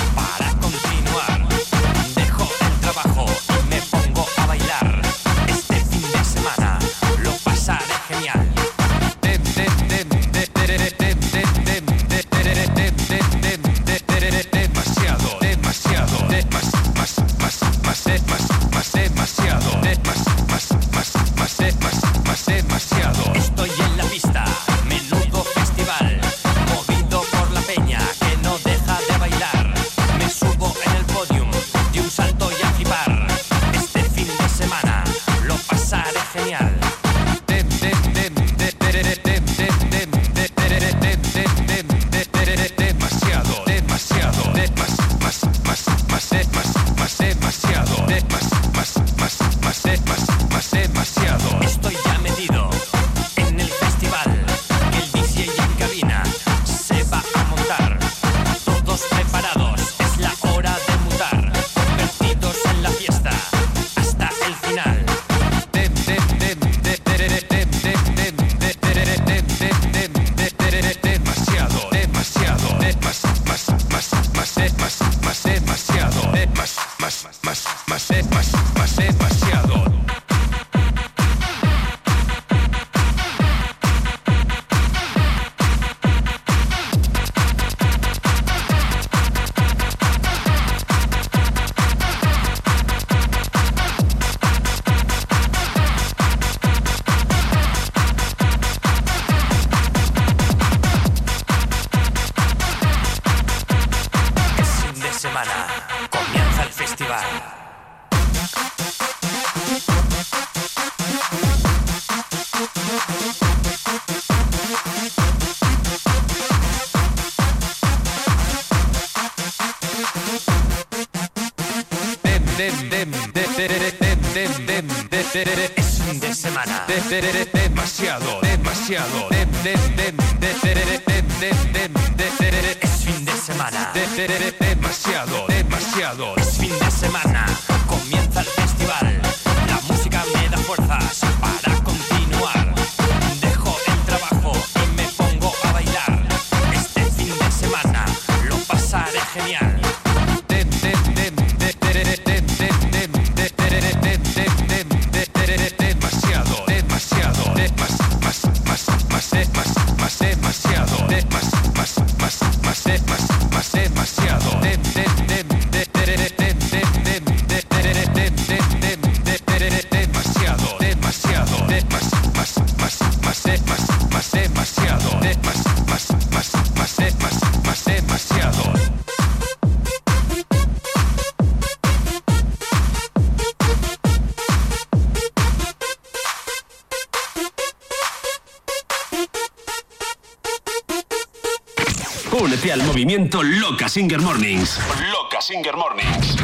al 192.80 192.86
movimiento 192.86 193.42
Loca 193.42 193.88
Singer 193.88 194.20
Mornings. 194.20 194.78
Loca 195.10 195.40
Singer 195.40 195.76
Mornings. 195.76 196.36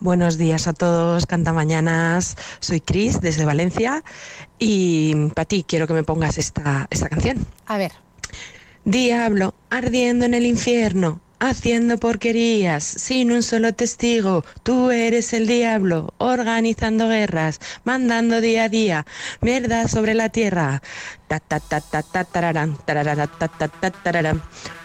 Buenos 0.00 0.36
días 0.36 0.66
a 0.66 0.74
todos, 0.74 1.26
cantamañanas. 1.26 2.36
Soy 2.60 2.80
Cris 2.80 3.20
desde 3.20 3.44
Valencia 3.44 4.04
y 4.58 5.14
para 5.34 5.46
ti 5.46 5.64
quiero 5.66 5.86
que 5.86 5.94
me 5.94 6.02
pongas 6.02 6.38
esta, 6.38 6.86
esta 6.90 7.08
canción. 7.08 7.46
A 7.66 7.78
ver. 7.78 7.92
Diablo, 8.84 9.54
ardiendo 9.70 10.24
en 10.24 10.34
el 10.34 10.44
infierno, 10.44 11.20
haciendo 11.40 11.98
porquerías, 11.98 12.84
sin 12.84 13.32
un 13.32 13.42
solo 13.42 13.74
testigo. 13.74 14.44
Tú 14.62 14.90
eres 14.90 15.32
el 15.32 15.46
diablo, 15.46 16.14
organizando 16.18 17.08
guerras, 17.08 17.60
mandando 17.84 18.40
día 18.40 18.64
a 18.64 18.68
día 18.68 19.06
mierda 19.40 19.88
sobre 19.88 20.14
la 20.14 20.28
tierra. 20.28 20.82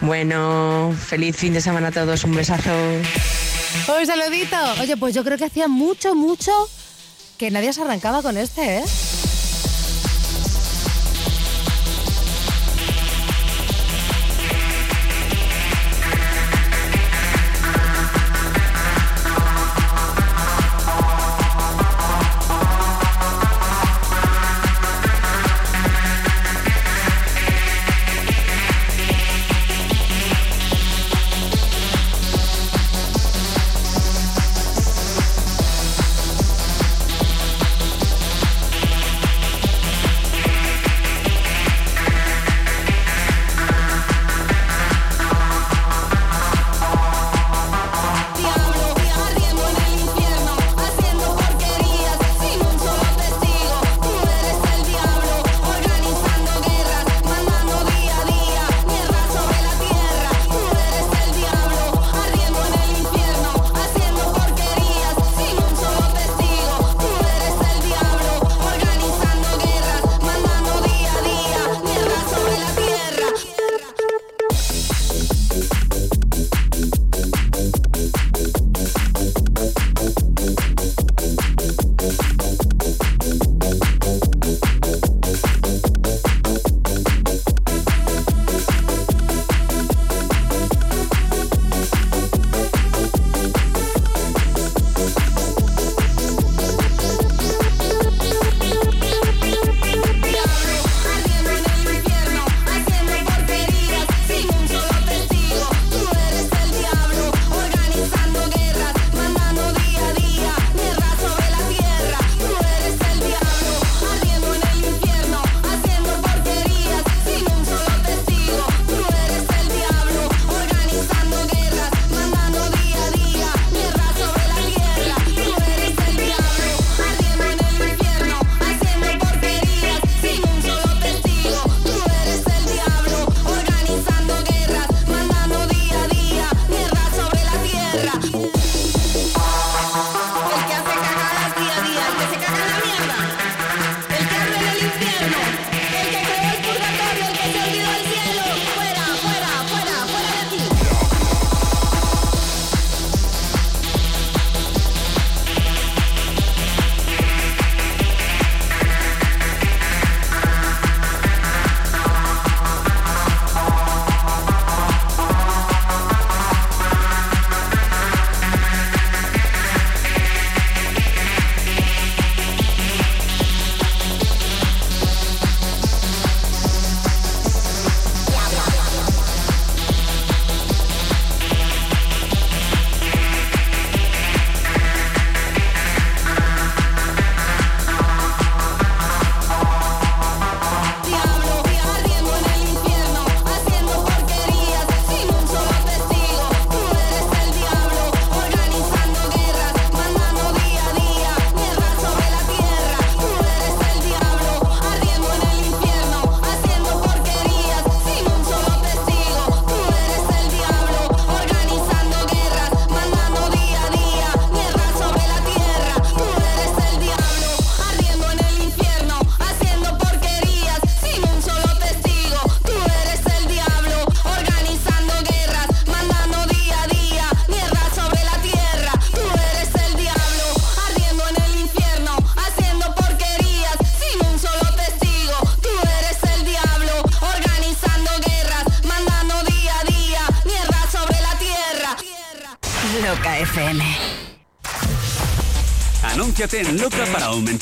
Bueno, 0.01 0.95
feliz 1.07 1.35
fin 1.37 1.53
de 1.53 1.61
semana 1.61 1.87
a 1.87 1.91
todos, 1.91 2.23
un 2.23 2.35
besazo. 2.35 2.71
Un 3.87 4.05
saludito. 4.05 4.57
Oye, 4.81 4.97
pues 4.97 5.15
yo 5.15 5.23
creo 5.23 5.37
que 5.37 5.45
hacía 5.45 5.67
mucho, 5.67 6.15
mucho 6.15 6.51
que 7.37 7.49
nadie 7.49 7.73
se 7.73 7.81
arrancaba 7.81 8.21
con 8.21 8.37
este, 8.37 8.79
¿eh? 8.79 8.83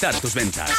Aumentar 0.01 0.21
tus 0.21 0.33
ventas. 0.33 0.69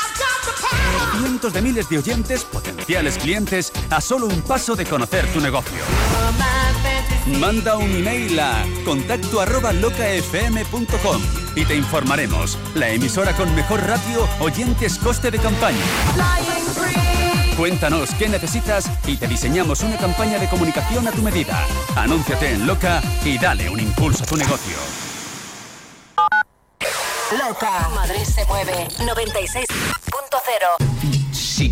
Cientos 1.19 1.53
de 1.53 1.63
miles 1.63 1.89
de 1.89 1.99
oyentes, 1.99 2.45
potenciales 2.45 3.19
clientes, 3.19 3.73
a 3.91 4.01
solo 4.01 4.27
un 4.27 4.43
paso 4.43 4.75
de 4.75 4.85
conocer 4.85 5.27
tu 5.33 5.41
negocio. 5.41 5.79
Manda 7.39 7.77
un 7.77 7.91
email 7.91 8.39
a 8.41 8.65
contacto 8.85 9.41
arroba 9.41 9.73
locafm.com 9.73 11.23
y 11.55 11.65
te 11.65 11.77
informaremos. 11.77 12.59
La 12.75 12.89
emisora 12.89 13.33
con 13.37 13.55
mejor 13.55 13.81
ratio, 13.87 14.29
oyentes, 14.41 14.99
coste 14.99 15.31
de 15.31 15.39
campaña. 15.39 15.79
Cuéntanos 17.57 18.11
qué 18.19 18.29
necesitas 18.29 18.91
y 19.07 19.17
te 19.17 19.29
diseñamos 19.29 19.83
una 19.83 19.99
campaña 19.99 20.39
de 20.39 20.49
comunicación 20.49 21.07
a 21.07 21.13
tu 21.13 21.23
medida. 21.23 21.65
Anúnciate 21.95 22.55
en 22.55 22.67
Loca 22.67 23.01
y 23.25 23.39
dale 23.39 23.69
un 23.71 23.79
impulso 23.79 24.25
a 24.25 24.27
tu 24.27 24.37
negocio. 24.37 25.02
Loca. 27.39 27.89
Madrid 27.95 28.25
se 28.25 28.45
mueve. 28.47 28.89
96.0. 28.99 31.33
Si 31.33 31.72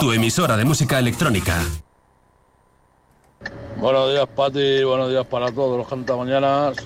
Tu 0.00 0.12
emisora 0.12 0.56
de 0.56 0.64
música 0.64 0.98
electrónica. 0.98 1.54
Buenos 3.76 4.10
días, 4.10 4.26
Pati. 4.34 4.84
Buenos 4.84 5.10
días 5.10 5.26
para 5.26 5.52
todos 5.52 5.78
los 5.78 5.88
cantamañanas. 5.88 6.76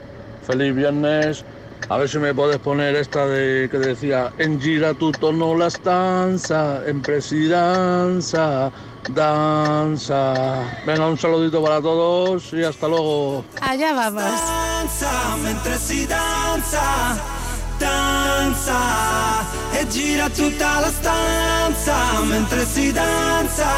Feliz 0.46 0.74
viernes. 0.74 1.44
A 1.88 1.96
ver 1.96 2.08
si 2.08 2.18
me 2.18 2.34
puedes 2.34 2.58
poner 2.58 2.94
esta 2.94 3.26
de 3.26 3.68
que 3.70 3.78
decía 3.78 4.32
en 4.38 4.60
gira 4.60 4.94
tu 4.94 5.10
tono 5.12 5.56
la 5.56 5.66
stanza, 5.68 6.82
en 6.86 7.02
presidanza, 7.02 8.70
danza. 9.08 10.82
Venga, 10.86 11.08
un 11.08 11.18
saludito 11.18 11.62
para 11.62 11.80
todos 11.80 12.52
y 12.52 12.62
hasta 12.62 12.86
luego. 12.86 13.44
Allá 13.60 13.92
vamos. 13.94 14.22
Danza 14.22 15.10
danza, 18.64 19.46
e 19.72 19.86
gira 19.88 20.28
tutta 20.28 20.80
la 20.80 20.90
stanza 20.90 22.20
mentre 22.24 22.66
si 22.66 22.92
danza, 22.92 23.68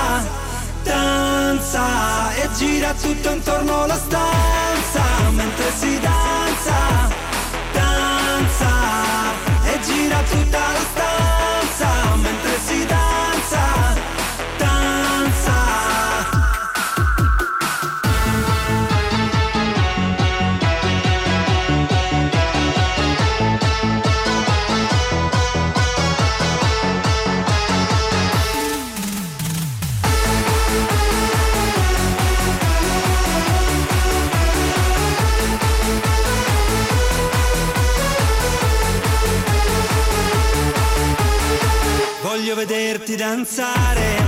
danza 0.82 2.34
e 2.34 2.48
gira 2.56 2.92
tutto 2.94 3.30
intorno 3.30 3.86
la 3.86 3.96
stanza 3.96 5.02
mentre 5.30 5.72
si 5.78 6.00
danza, 6.00 6.74
danza 7.72 8.70
e 9.64 9.80
gira 9.80 10.22
tutta 10.28 10.58
la 10.58 10.80
stanza 10.90 11.21
vederti 42.92 43.16
danzare 43.16 44.21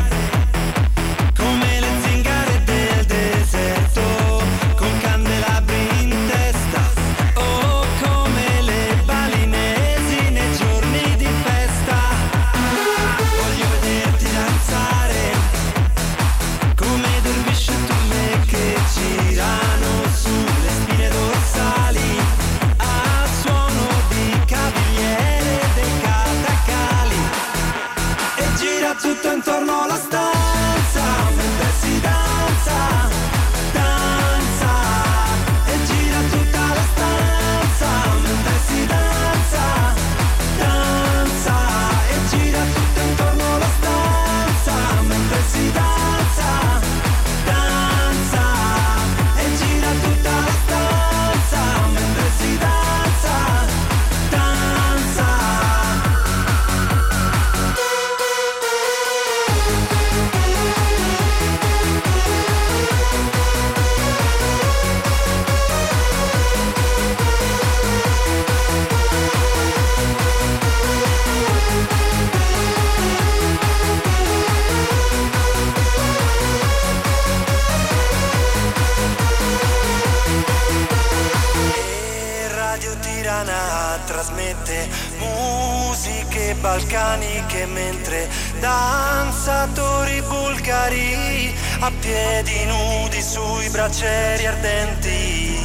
danzatori 88.75 90.21
bulgari 90.23 91.55
a 91.81 91.91
piedi 92.01 92.65
nudi 92.67 93.23
sui 93.23 93.69
braccieri 93.71 94.47
ardenti. 94.47 95.57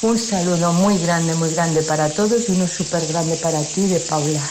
Un 0.00 0.16
saludo 0.16 0.72
muy 0.72 0.96
grande, 0.98 1.34
muy 1.34 1.52
grande 1.52 1.82
para 1.82 2.08
todos 2.08 2.48
y 2.48 2.52
uno 2.52 2.66
súper 2.68 3.06
grande 3.08 3.36
para 3.36 3.60
ti 3.62 3.86
de 3.88 3.98
Paula. 4.00 4.42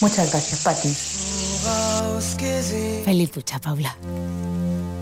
Muchas 0.00 0.30
gracias, 0.30 0.60
Pati. 0.60 0.94
Feliz 3.04 3.32
ducha, 3.32 3.58
Paula. 3.58 3.96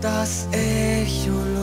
das 0.01 0.47
Echolot 0.51 1.61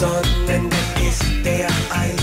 Sonnendeck 0.00 0.72
ist 1.06 1.22
der 1.44 1.66
Eisberg 1.90 2.19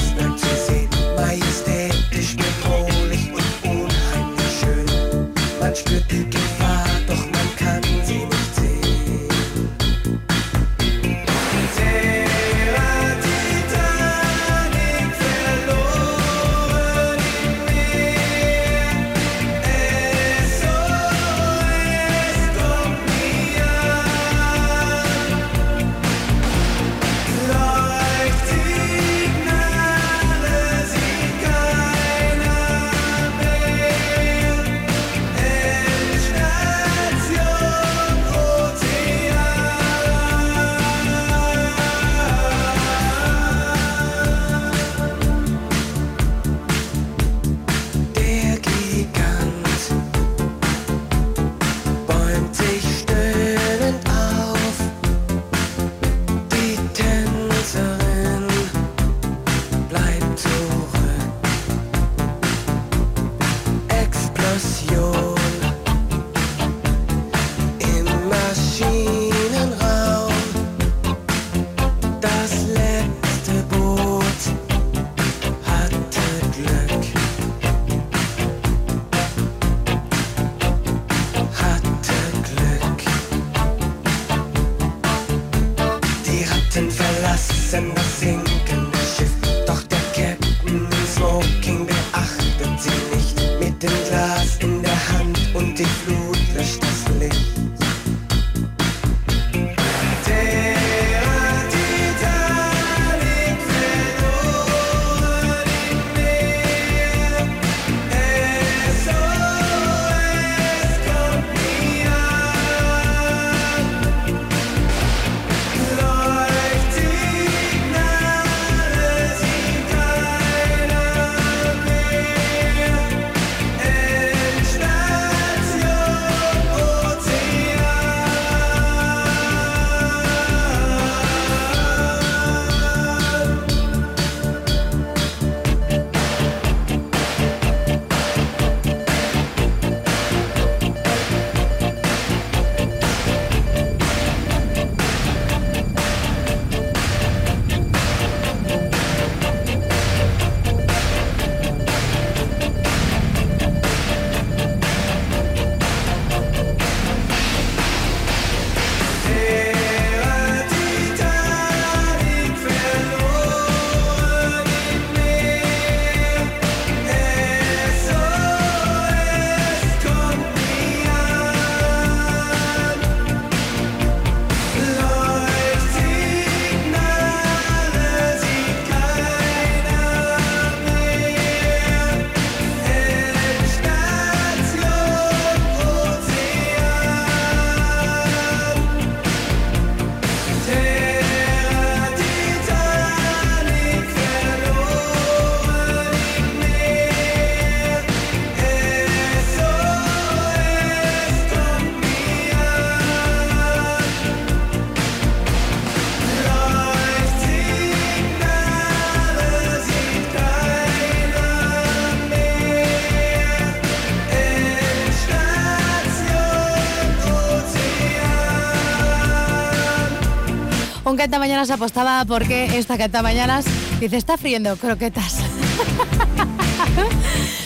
Un 221.28 221.32
cantamañanas 221.32 221.70
apostaba 221.72 222.24
porque 222.24 222.78
esta 222.78 222.98
cantamañanas 222.98 223.66
dice, 224.00 224.16
está 224.16 224.38
friendo 224.38 224.78
croquetas. 224.78 225.36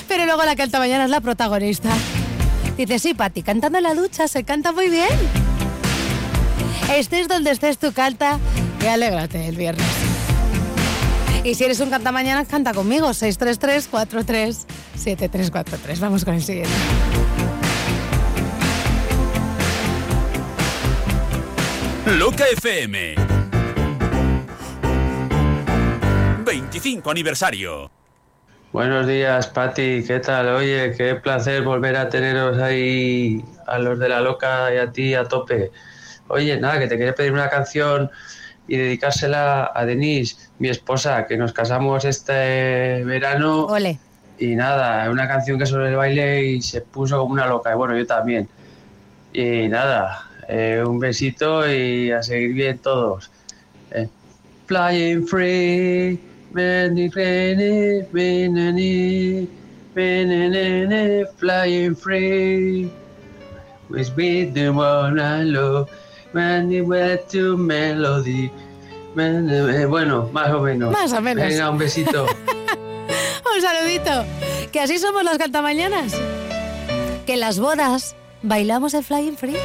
Pero 0.07 0.25
luego 0.25 0.43
la 0.45 0.55
cantamañanas 0.55 1.11
la 1.11 1.21
protagonista. 1.21 1.91
Dice, 2.75 2.97
sí, 2.97 3.13
Pati, 3.13 3.43
cantando 3.43 3.77
en 3.77 3.83
la 3.83 3.93
ducha 3.93 4.27
se 4.27 4.43
canta 4.43 4.71
muy 4.71 4.89
bien. 4.89 5.11
Estés 6.91 7.27
donde 7.27 7.51
estés, 7.51 7.77
tú 7.77 7.93
canta 7.93 8.39
y 8.81 8.87
alégrate 8.87 9.47
el 9.47 9.55
viernes. 9.55 9.85
Y 11.43 11.53
si 11.53 11.63
eres 11.63 11.79
un 11.81 11.91
cantamañanas, 11.91 12.47
canta 12.47 12.73
conmigo. 12.73 13.09
633-43-7343. 13.09 15.99
Vamos 15.99 16.25
con 16.25 16.33
el 16.33 16.41
siguiente. 16.41 16.71
Loca 22.07 22.45
FM. 22.53 23.20
25 26.81 27.11
aniversario. 27.11 27.91
Buenos 28.73 29.05
días, 29.05 29.45
Pati. 29.49 30.03
¿Qué 30.03 30.19
tal? 30.19 30.47
Oye, 30.47 30.95
qué 30.97 31.13
placer 31.13 31.61
volver 31.61 31.95
a 31.95 32.09
teneros 32.09 32.57
ahí 32.57 33.45
a 33.67 33.77
los 33.77 33.99
de 33.99 34.09
la 34.09 34.19
loca 34.19 34.73
y 34.73 34.77
a 34.77 34.91
ti 34.91 35.13
a 35.13 35.25
tope. 35.25 35.69
Oye, 36.27 36.59
nada, 36.59 36.79
que 36.79 36.87
te 36.87 36.97
quería 36.97 37.13
pedir 37.13 37.33
una 37.33 37.51
canción 37.51 38.09
y 38.67 38.77
dedicársela 38.77 39.71
a 39.75 39.85
Denise, 39.85 40.49
mi 40.57 40.69
esposa, 40.69 41.27
que 41.27 41.37
nos 41.37 41.53
casamos 41.53 42.03
este 42.03 43.03
verano. 43.05 43.65
Ole. 43.67 43.99
Y 44.39 44.55
nada, 44.55 45.07
una 45.11 45.27
canción 45.27 45.59
que 45.59 45.67
sobre 45.67 45.89
el 45.89 45.95
baile 45.97 46.43
y 46.45 46.63
se 46.63 46.81
puso 46.81 47.19
como 47.19 47.33
una 47.33 47.45
loca. 47.45 47.71
Y 47.71 47.75
bueno, 47.75 47.95
yo 47.95 48.07
también. 48.07 48.49
Y 49.33 49.67
nada, 49.67 50.31
eh, 50.47 50.83
un 50.83 50.97
besito 50.97 51.71
y 51.71 52.09
a 52.09 52.23
seguir 52.23 52.53
bien 52.53 52.79
todos. 52.79 53.29
Eh, 53.91 54.09
Flying 54.65 55.27
free, 55.27 56.30
benedict, 56.53 58.11
benedict, 58.13 59.49
benedict, 59.93 61.39
flying 61.39 61.95
free. 61.95 62.91
With 63.89 64.15
me 64.15 64.45
the 64.45 64.69
one 64.69 65.19
I 65.19 65.43
love, 65.43 65.89
man, 66.33 66.71
it 66.71 66.85
went 66.85 67.27
to 67.31 67.57
melody. 67.57 68.49
Eh, 69.17 69.85
Bueno, 69.89 70.29
más 70.31 70.49
o 70.51 70.61
menos. 70.61 70.91
Más 70.93 71.11
o 71.11 71.21
menos. 71.21 71.45
Venga, 71.45 71.69
un 71.69 71.77
besito. 71.77 72.25
Un 73.53 73.61
saludito. 73.61 74.25
Que 74.71 74.79
así 74.79 74.97
somos 74.97 75.23
las 75.25 75.37
cantamañanas. 75.37 76.13
Que 77.25 77.33
en 77.33 77.41
las 77.41 77.59
bodas 77.59 78.15
bailamos 78.41 78.93
el 78.93 79.03
Flying 79.03 79.35
Free. 79.35 79.57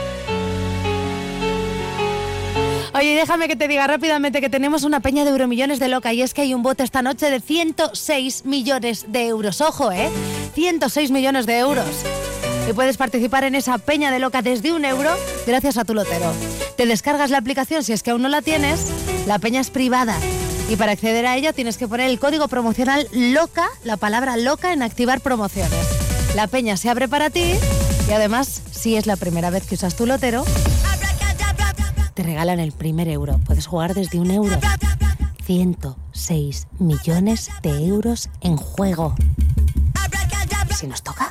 Oye, 2.96 3.14
déjame 3.14 3.46
que 3.46 3.56
te 3.56 3.68
diga 3.68 3.86
rápidamente 3.86 4.40
que 4.40 4.48
tenemos 4.48 4.82
una 4.82 5.00
peña 5.00 5.24
de 5.24 5.30
euromillones 5.30 5.78
de 5.78 5.88
loca 5.88 6.14
y 6.14 6.22
es 6.22 6.32
que 6.32 6.40
hay 6.40 6.54
un 6.54 6.62
bote 6.62 6.82
esta 6.82 7.02
noche 7.02 7.28
de 7.28 7.40
106 7.40 8.46
millones 8.46 9.12
de 9.12 9.26
euros. 9.26 9.60
Ojo, 9.60 9.92
¿eh? 9.92 10.08
106 10.54 11.10
millones 11.10 11.44
de 11.44 11.58
euros. 11.58 11.86
Y 12.66 12.72
puedes 12.72 12.96
participar 12.96 13.44
en 13.44 13.54
esa 13.54 13.76
peña 13.76 14.10
de 14.10 14.18
loca 14.18 14.40
desde 14.40 14.72
un 14.72 14.86
euro 14.86 15.10
gracias 15.46 15.76
a 15.76 15.84
tu 15.84 15.92
lotero. 15.92 16.32
Te 16.78 16.86
descargas 16.86 17.28
la 17.28 17.36
aplicación 17.36 17.84
si 17.84 17.92
es 17.92 18.02
que 18.02 18.12
aún 18.12 18.22
no 18.22 18.30
la 18.30 18.40
tienes. 18.40 18.86
La 19.26 19.38
peña 19.38 19.60
es 19.60 19.68
privada. 19.68 20.16
Y 20.70 20.76
para 20.76 20.92
acceder 20.92 21.26
a 21.26 21.36
ella 21.36 21.52
tienes 21.52 21.76
que 21.76 21.86
poner 21.86 22.08
el 22.08 22.18
código 22.18 22.48
promocional 22.48 23.06
LOCA, 23.12 23.68
la 23.84 23.98
palabra 23.98 24.38
LOCA 24.38 24.72
en 24.72 24.82
activar 24.82 25.20
promociones. 25.20 25.86
La 26.34 26.46
peña 26.46 26.78
se 26.78 26.88
abre 26.88 27.08
para 27.08 27.28
ti 27.28 27.56
y 28.08 28.12
además, 28.12 28.62
si 28.70 28.96
es 28.96 29.06
la 29.06 29.16
primera 29.16 29.50
vez 29.50 29.66
que 29.66 29.74
usas 29.74 29.96
tu 29.96 30.06
lotero, 30.06 30.44
te 32.16 32.22
regalan 32.22 32.60
el 32.60 32.72
primer 32.72 33.08
euro. 33.08 33.38
Puedes 33.44 33.66
jugar 33.66 33.92
desde 33.92 34.18
un 34.18 34.30
euro. 34.30 34.58
106 35.44 36.66
millones 36.78 37.50
de 37.62 37.86
euros 37.86 38.30
en 38.40 38.56
juego. 38.56 39.14
Si 40.74 40.86
nos 40.86 41.02
toca. 41.02 41.30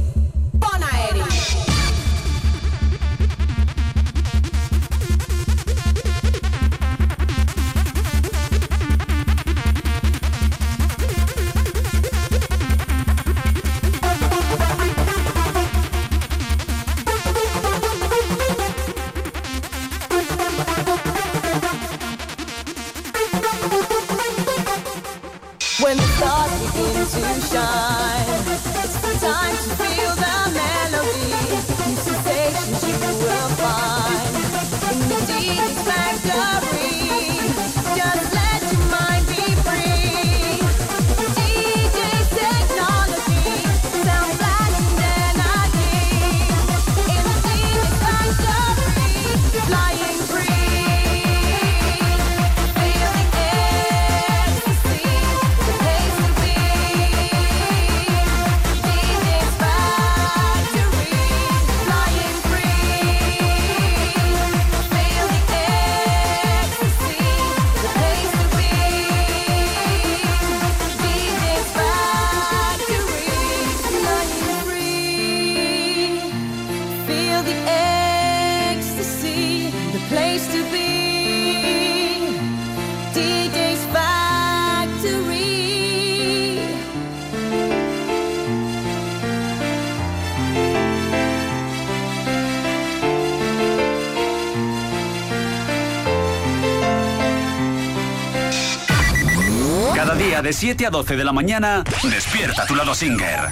7 100.61 100.85
a 100.85 100.91
12 100.91 101.15
de 101.17 101.23
la 101.23 101.33
mañana, 101.33 101.83
despierta 102.03 102.67
tu 102.67 102.75
lado 102.75 102.93
Singer. 102.93 103.49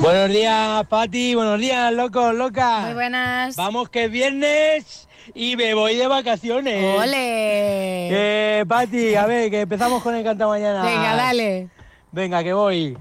Buenos 0.00 0.30
días, 0.30 0.86
Pati. 0.86 1.34
Buenos 1.34 1.60
días, 1.60 1.92
locos, 1.92 2.34
locas. 2.34 2.86
Muy 2.86 2.94
buenas. 2.94 3.54
Vamos 3.54 3.90
que 3.90 4.04
es 4.04 4.10
viernes 4.10 5.06
y 5.34 5.54
me 5.56 5.74
voy 5.74 5.96
de 5.96 6.06
vacaciones. 6.06 6.98
¡Ole! 6.98 8.60
Eh, 8.60 8.64
Pati, 8.66 9.16
a 9.16 9.26
ver, 9.26 9.50
que 9.50 9.60
empezamos 9.60 10.02
con 10.02 10.14
el 10.14 10.24
canta 10.24 10.46
mañana. 10.46 10.82
Venga, 10.82 11.14
dale. 11.14 11.68
Venga, 12.10 12.42
que 12.42 12.54
voy. 12.54 12.96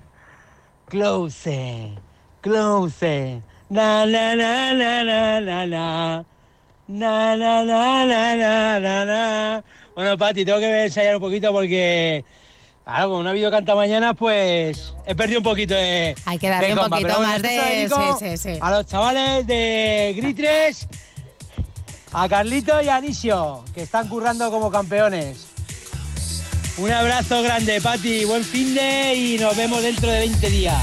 Close, 0.89 1.93
close. 2.41 3.41
Na 3.69 4.05
na 4.05 4.35
na 4.35 4.73
na 4.73 5.03
na 5.05 5.39
na 5.39 5.65
na. 5.65 6.25
Na 6.89 7.37
na 7.37 7.63
na 7.63 8.05
na 8.05 8.35
na 8.35 8.79
na 8.81 9.05
na. 9.05 9.63
Bueno, 9.97 10.15
Pati, 10.15 10.45
tengo 10.45 10.59
que 10.59 10.83
ensayar 10.83 11.15
un 11.15 11.21
poquito 11.21 11.51
porque 11.51 12.23
Claro, 12.85 13.09
como 13.09 13.23
no 13.23 13.29
ha 13.29 13.31
habido 13.31 13.49
canta 13.49 13.73
mañana, 13.73 14.13
pues 14.13 14.93
he 15.07 15.15
perdido 15.15 15.39
un 15.39 15.43
poquito 15.43 15.73
de. 15.73 16.13
Hay 16.25 16.37
que 16.37 16.49
darle 16.49 16.67
de 16.67 16.73
un 16.73 16.87
poquito 16.87 17.07
bueno, 17.07 17.21
más 17.21 17.41
de... 17.41 17.49
dedico 17.49 18.19
Sí, 18.19 18.29
sí, 18.29 18.37
sí. 18.37 18.59
A 18.61 18.69
los 18.69 18.85
chavales 18.85 19.47
de 19.47 20.13
Gritres, 20.15 20.87
a 22.13 22.29
Carlito 22.29 22.79
y 22.79 22.89
a 22.89 22.97
Anisio, 22.97 23.65
que 23.73 23.81
están 23.81 24.07
currando 24.07 24.51
como 24.51 24.69
campeones. 24.69 25.47
Un 26.77 26.91
abrazo 26.91 27.41
grande, 27.41 27.81
Pati, 27.81 28.23
buen 28.25 28.43
fin 28.43 28.75
de 28.75 29.15
y 29.15 29.39
nos 29.39 29.57
vemos 29.57 29.81
dentro 29.81 30.11
de 30.11 30.19
20 30.19 30.49
días. 30.51 30.77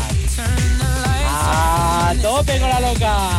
¡A 1.24 2.14
tope 2.20 2.58
con 2.58 2.68
la 2.68 2.80
loca! 2.80 3.30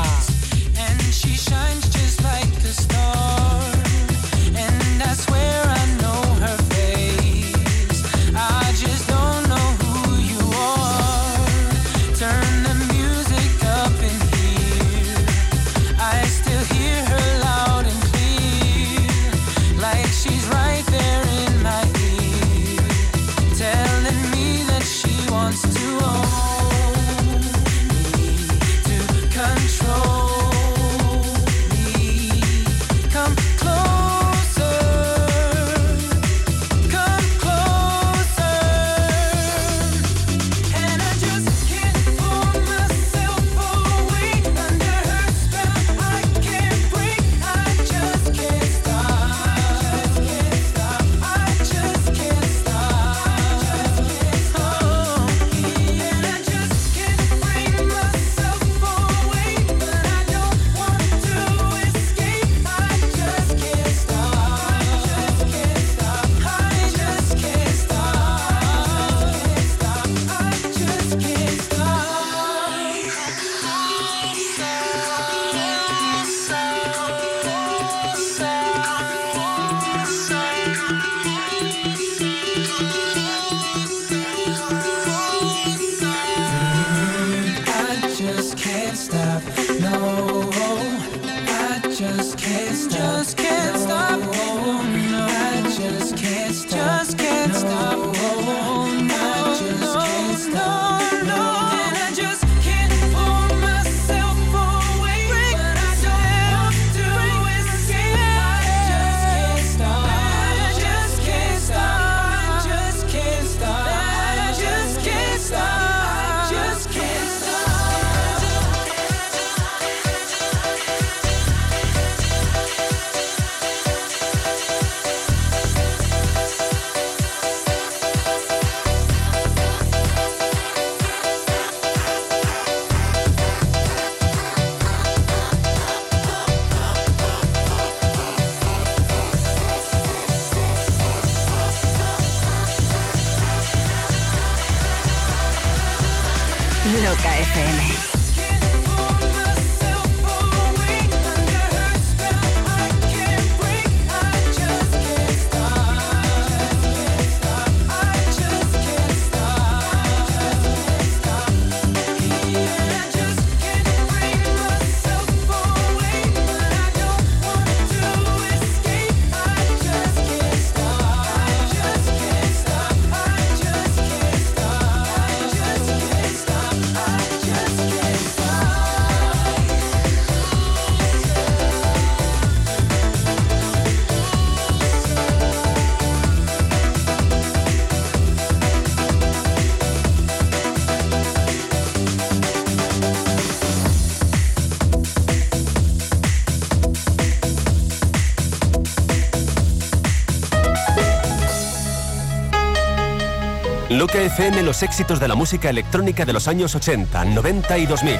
Loca 204.06 204.22
FM 204.22 204.62
los 204.62 204.84
éxitos 204.84 205.20
de 205.20 205.28
la 205.28 205.34
música 205.34 205.68
electrónica 205.68 206.26
de 206.26 206.34
los 206.34 206.48
años 206.48 206.76
80, 206.76 207.26
90 207.26 207.78
y 207.80 207.86
2000. 207.88 208.20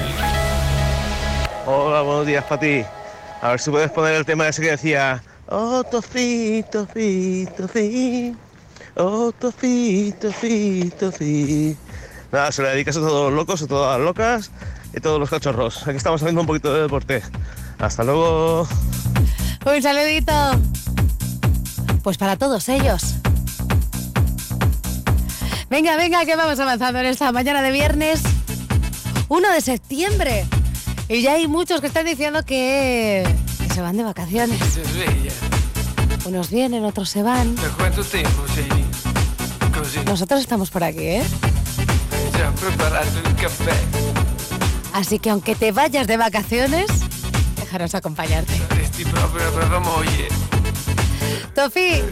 Hola, 1.64 2.02
buenos 2.02 2.26
días, 2.26 2.42
Pati. 2.42 2.84
A 3.40 3.50
ver 3.50 3.60
si 3.60 3.70
puedes 3.70 3.92
poner 3.92 4.16
el 4.16 4.24
tema 4.24 4.48
ese 4.48 4.62
que 4.62 4.72
decía. 4.72 5.22
Oh, 5.46 5.84
Tofi, 5.84 6.64
Tofi, 6.72 7.46
Tofi. 7.56 8.34
Oh, 8.96 9.30
Tofi, 9.30 10.12
Tofi, 10.20 10.92
Tofi. 10.98 11.76
Nada, 12.32 12.50
se 12.50 12.62
lo 12.62 12.68
dedicas 12.68 12.96
a 12.96 13.00
todos 13.00 13.30
los 13.30 13.34
locos, 13.34 13.62
a 13.62 13.68
todas 13.68 13.96
las 13.96 14.04
locas 14.04 14.50
y 14.92 14.98
a 14.98 15.00
todos 15.00 15.20
los 15.20 15.30
cachorros. 15.30 15.86
Aquí 15.86 15.98
estamos 15.98 16.20
haciendo 16.20 16.40
un 16.40 16.48
poquito 16.48 16.74
de 16.74 16.82
deporte. 16.82 17.22
Hasta 17.78 18.02
luego. 18.02 18.66
Un 19.64 19.82
saludito. 19.82 20.32
Pues 22.02 22.18
para 22.18 22.36
todos 22.36 22.68
ellos. 22.70 23.15
Venga, 25.68 25.96
venga, 25.96 26.24
que 26.24 26.36
vamos 26.36 26.58
avanzando 26.60 27.00
en 27.00 27.06
esta 27.06 27.32
mañana 27.32 27.60
de 27.60 27.72
viernes 27.72 28.22
1 29.28 29.52
de 29.52 29.60
septiembre. 29.60 30.46
Y 31.08 31.22
ya 31.22 31.34
hay 31.34 31.48
muchos 31.48 31.80
que 31.80 31.88
están 31.88 32.06
diciendo 32.06 32.44
que, 32.44 33.26
que 33.58 33.74
se 33.74 33.80
van 33.80 33.96
de 33.96 34.04
vacaciones. 34.04 34.60
Unos 36.24 36.50
vienen, 36.50 36.84
otros 36.84 37.08
se 37.08 37.22
van. 37.22 37.56
Nosotros 40.04 40.40
estamos 40.40 40.70
por 40.70 40.84
aquí, 40.84 41.00
¿eh? 41.00 41.22
Así 44.92 45.18
que 45.18 45.30
aunque 45.30 45.54
te 45.54 45.72
vayas 45.72 46.06
de 46.06 46.16
vacaciones, 46.16 46.86
déjanos 47.56 47.94
acompañarte. 47.94 48.54
Moglie. 49.80 50.28
Tofi, 51.54 52.02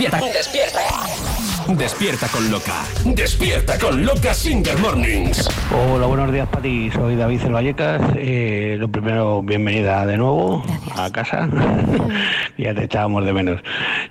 Despierta, 0.00 0.32
despierta, 0.32 0.80
despierta. 1.68 2.28
Con 2.28 2.50
Loca. 2.50 2.84
Despierta 3.04 3.78
con 3.78 4.02
Loca 4.02 4.32
Singer 4.32 4.78
Mornings. 4.78 5.46
Hola, 5.70 6.06
buenos 6.06 6.32
días, 6.32 6.48
Pati. 6.48 6.90
Soy 6.90 7.16
David 7.16 7.42
El 7.44 7.52
Vallecas. 7.52 8.00
Eh, 8.16 8.76
lo 8.78 8.88
primero, 8.88 9.42
bienvenida 9.42 10.06
de 10.06 10.16
nuevo 10.16 10.64
a 10.96 11.10
casa. 11.12 11.50
ya 12.56 12.72
te 12.74 12.84
echábamos 12.84 13.26
de 13.26 13.32
menos. 13.34 13.60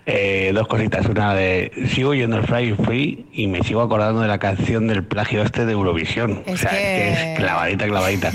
Eh, 0.06 0.52
dos 0.54 0.68
cositas. 0.68 1.08
Una 1.08 1.34
de. 1.34 1.72
Sigo 1.92 2.14
yendo 2.14 2.38
el 2.38 2.44
Fly 2.46 2.74
Free 2.86 3.26
y 3.34 3.48
me 3.48 3.64
sigo 3.64 3.82
acordando 3.82 4.22
de 4.22 4.28
la 4.28 4.38
canción 4.38 4.86
del 4.88 5.04
plagio 5.04 5.42
este 5.42 5.66
de 5.66 5.72
Eurovisión. 5.74 6.44
Es 6.46 6.54
o 6.54 6.58
sea, 6.58 6.70
que- 6.70 6.78
que 6.78 7.34
es 7.34 7.40
clavadita, 7.40 7.88
clavadita. 7.88 8.32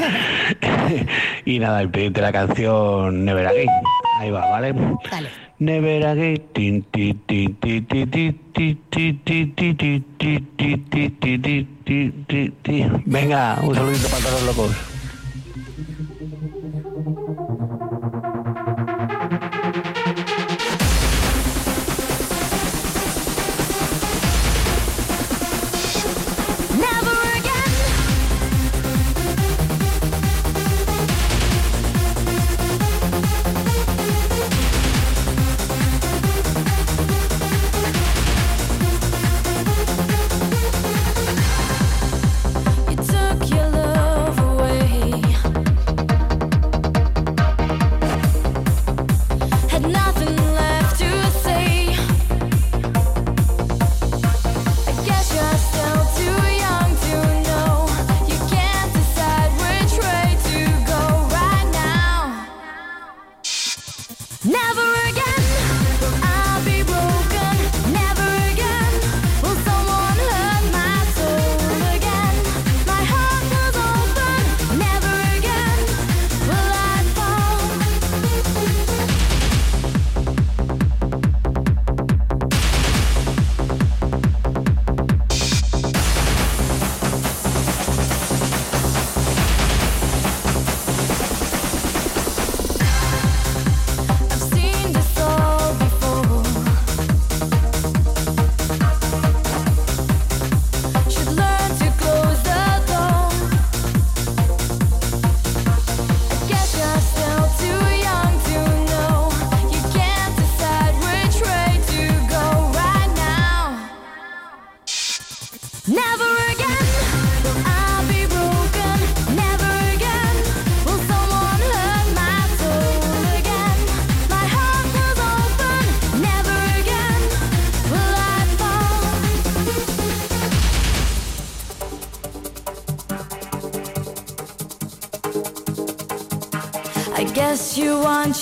y 1.44 1.60
nada, 1.60 1.84
y 1.84 1.86
pedirte 1.86 2.20
la 2.20 2.32
canción 2.32 3.24
Never 3.24 3.46
Again. 3.46 3.68
Ahí 4.18 4.30
va, 4.32 4.50
¿vale? 4.50 4.74
Never 5.58 6.04
again. 6.04 6.44
Venga, 13.06 13.60
un 13.62 13.74
saludito 13.74 14.08
para 14.08 14.24
todos 14.24 14.42
los 14.42 14.56
locos. 14.56 14.93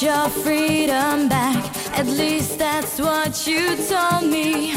Your 0.01 0.29
freedom 0.29 1.29
back. 1.29 1.99
At 1.99 2.07
least 2.07 2.57
that's 2.57 3.01
what 3.01 3.47
you 3.47 3.77
told 3.89 4.31
me. 4.31 4.72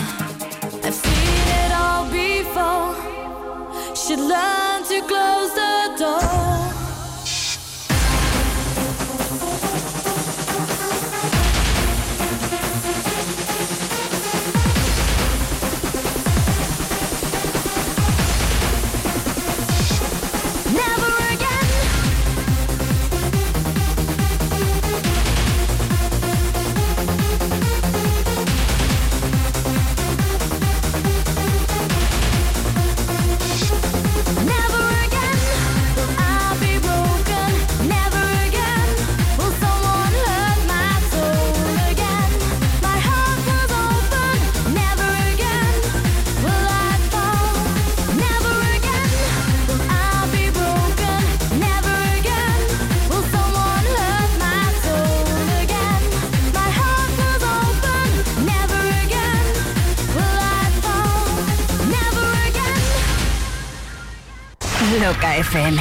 FM. 65.37 65.77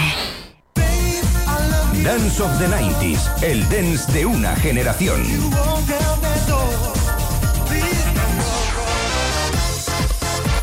Dance 2.02 2.42
of 2.42 2.58
the 2.58 2.66
90s, 2.66 3.42
el 3.42 3.62
dance 3.68 4.10
de 4.12 4.26
una 4.26 4.56
generación. 4.56 5.22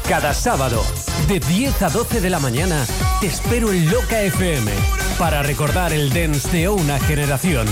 Cada 0.09 0.33
sábado, 0.33 0.83
de 1.29 1.39
10 1.39 1.81
a 1.83 1.89
12 1.89 2.19
de 2.19 2.29
la 2.29 2.39
mañana, 2.39 2.85
te 3.21 3.27
espero 3.27 3.71
en 3.71 3.89
Loca 3.89 4.21
FM 4.23 4.69
para 5.17 5.41
recordar 5.41 5.93
el 5.93 6.11
dance 6.11 6.49
de 6.49 6.67
una 6.67 6.99
generación. 6.99 7.67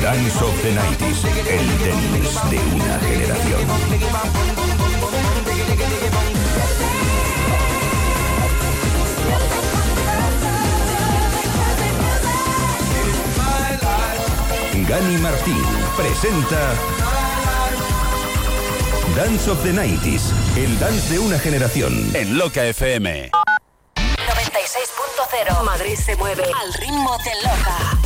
Dance 0.00 0.44
of 0.44 0.62
the 0.62 0.72
90s, 0.74 1.24
el 1.48 1.66
dance 1.80 2.48
de 2.50 2.58
una 2.76 2.98
generación. 3.00 4.69
Gani 14.90 15.18
Martín 15.18 15.62
presenta 15.96 16.74
Dance 19.14 19.48
of 19.48 19.62
the 19.62 19.72
90s, 19.72 20.32
el 20.56 20.76
dance 20.80 21.12
de 21.12 21.20
una 21.20 21.38
generación. 21.38 22.10
En 22.12 22.36
Loca 22.36 22.64
FM. 22.64 23.30
96.0. 23.94 25.62
Madrid 25.62 25.94
se 25.94 26.16
mueve 26.16 26.42
al 26.42 26.74
ritmo 26.74 27.16
de 27.18 27.30
Loca. 27.36 28.00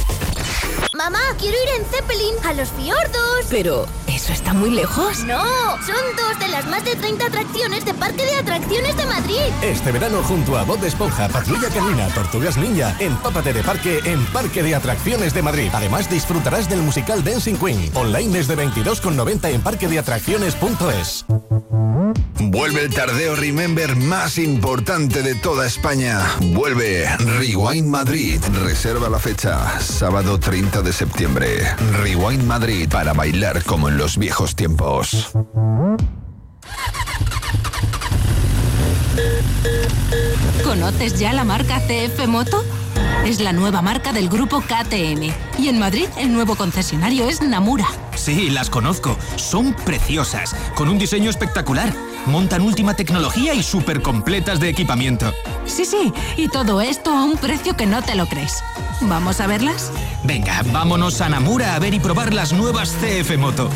Mamá, 0.93 1.20
quiero 1.39 1.56
ir 1.62 1.81
en 1.81 1.86
Zeppelin 1.86 2.35
a 2.44 2.52
los 2.52 2.69
fiordos. 2.69 3.47
Pero, 3.48 3.86
¿eso 4.24 4.32
está 4.32 4.55
muy 4.55 4.70
lejos? 4.70 5.22
No, 5.24 5.42
son 5.84 6.16
dos 6.16 6.38
de 6.40 6.48
las 6.48 6.66
más 6.66 6.82
de 6.82 6.96
30 6.96 7.26
atracciones 7.26 7.84
de 7.84 7.92
Parque 7.92 8.24
de 8.24 8.36
Atracciones 8.36 8.96
de 8.96 9.05
Madrid. 9.05 9.40
Este 9.62 9.92
verano 9.92 10.22
junto 10.22 10.56
a 10.56 10.64
Bob 10.64 10.80
de 10.80 10.88
Esponja, 10.88 11.28
Patrulla 11.28 11.68
Canina, 11.68 12.09
Tortugas 12.09 12.56
Ninja, 12.56 12.96
empápate 12.98 13.52
de 13.52 13.62
parque 13.62 14.01
en 14.05 14.24
Parque 14.26 14.62
de 14.62 14.74
Atracciones 14.74 15.34
de 15.34 15.42
Madrid. 15.42 15.68
Además 15.74 16.09
disfrutarás 16.09 16.70
del 16.70 16.80
musical 16.80 17.22
Dancing 17.22 17.56
Queen, 17.56 17.90
online 17.94 18.32
desde 18.32 18.56
22,90 18.56 19.51
en 19.51 19.60
parquedeatracciones.es. 19.60 21.26
Vuelve 22.55 22.82
el 22.82 22.94
tardeo 22.94 23.35
Remember 23.35 23.97
más 23.97 24.39
importante 24.39 25.24
de 25.24 25.35
toda 25.35 25.66
España. 25.66 26.20
Vuelve 26.40 27.05
Rewind 27.16 27.89
Madrid. 27.89 28.40
Reserva 28.62 29.09
la 29.09 29.18
fecha, 29.18 29.81
sábado 29.81 30.39
30 30.39 30.81
de 30.82 30.93
septiembre. 30.93 31.66
Rewind 32.01 32.44
Madrid 32.44 32.89
para 32.89 33.12
bailar 33.12 33.64
como 33.64 33.89
en 33.89 33.97
los 33.97 34.16
viejos 34.18 34.55
tiempos. 34.55 35.32
¿Conoces 40.62 41.18
ya 41.18 41.32
la 41.32 41.43
marca 41.43 41.81
CF 41.81 42.28
Moto? 42.28 42.64
Es 43.26 43.40
la 43.40 43.52
nueva 43.52 43.82
marca 43.82 44.12
del 44.12 44.28
grupo 44.28 44.60
KTM. 44.60 45.35
Y 45.59 45.68
en 45.68 45.81
Madrid 45.81 46.06
el 46.18 46.32
nuevo 46.32 46.55
concesionario 46.55 47.28
es 47.28 47.43
Namura. 47.43 47.89
Sí, 48.14 48.48
las 48.48 48.70
conozco. 48.70 49.16
Son 49.35 49.74
preciosas, 49.74 50.55
con 50.76 50.89
un 50.89 50.98
diseño 50.98 51.31
espectacular. 51.31 51.93
Montan 52.26 52.62
última 52.62 52.94
tecnología 52.94 53.55
y 53.55 53.62
súper 53.62 54.02
completas 54.02 54.60
de 54.60 54.68
equipamiento. 54.68 55.32
Sí, 55.66 55.84
sí, 55.84 56.12
y 56.36 56.48
todo 56.48 56.80
esto 56.80 57.10
a 57.10 57.24
un 57.24 57.36
precio 57.36 57.76
que 57.76 57.86
no 57.86 58.02
te 58.02 58.14
lo 58.14 58.26
crees. 58.26 58.62
¿Vamos 59.02 59.40
a 59.40 59.46
verlas? 59.46 59.90
Venga, 60.22 60.62
vámonos 60.72 61.20
a 61.20 61.28
Namura 61.28 61.74
a 61.74 61.78
ver 61.78 61.94
y 61.94 62.01
probar 62.01 62.32
las 62.32 62.52
nuevas 62.52 62.94
CF 63.01 63.36
Moto. 63.36 63.68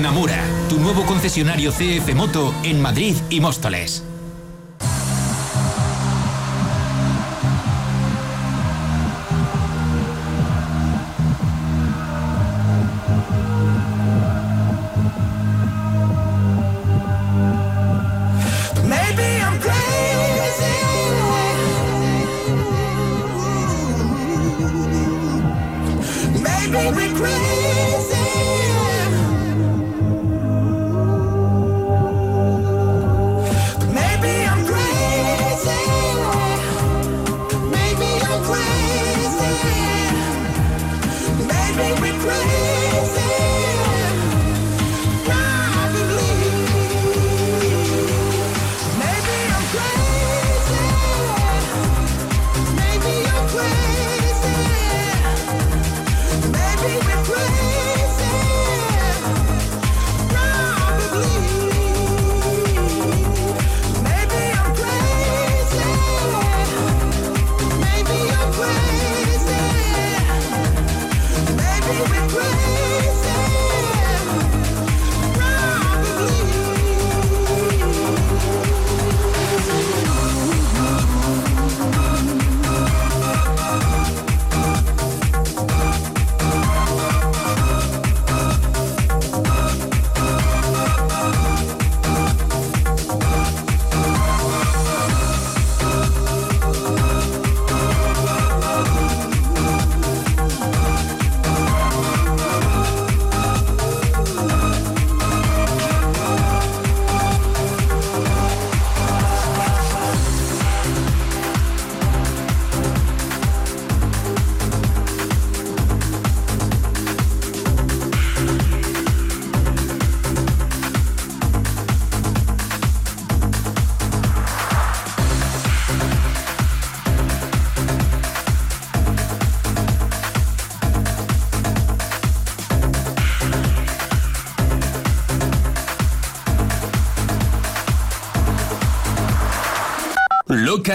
Namura, 0.00 0.42
tu 0.68 0.78
nuevo 0.78 1.04
concesionario 1.04 1.72
CF 1.72 2.14
Moto 2.14 2.54
en 2.62 2.80
Madrid 2.80 3.16
y 3.30 3.40
Móstoles. 3.40 4.04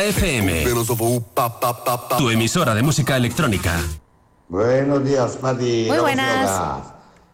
FM. 0.03 0.65
Tu 2.17 2.29
emisora 2.29 2.73
de 2.73 2.81
música 2.81 3.17
electrónica. 3.17 3.79
Buenos 4.47 5.03
días, 5.03 5.37
Pati. 5.37 5.85
Muy 5.87 5.99
buenas. 5.99 6.83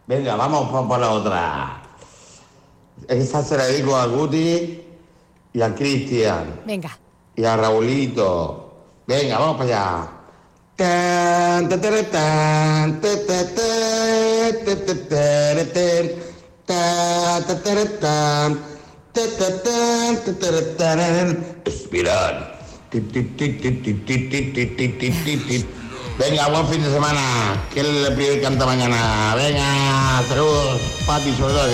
Venga, 0.06 0.36
vamos 0.36 0.86
por 0.86 0.98
la 0.98 1.10
otra. 1.10 1.82
Esta 3.08 3.42
se 3.42 3.56
la 3.56 3.66
digo 3.66 3.96
a 3.96 4.06
Guti 4.06 4.82
y 5.52 5.62
a 5.62 5.74
Cristian. 5.74 6.60
Venga. 6.66 6.98
Y 7.34 7.44
a 7.44 7.56
Raulito. 7.56 8.84
Venga, 9.06 9.38
vamos 9.38 9.56
para 9.56 9.64
allá. 9.64 10.16
Venga, 26.18 26.48
buen 26.48 26.66
fin 26.68 26.82
de 26.82 26.90
semana. 26.90 27.20
Que 27.74 27.82
le 27.82 28.10
pide 28.12 28.40
canta 28.40 28.64
mañana. 28.64 29.34
Venga, 29.36 30.22
saludos, 30.28 30.80
Pati, 31.06 31.34
sobre 31.36 31.52
todo. 31.52 31.66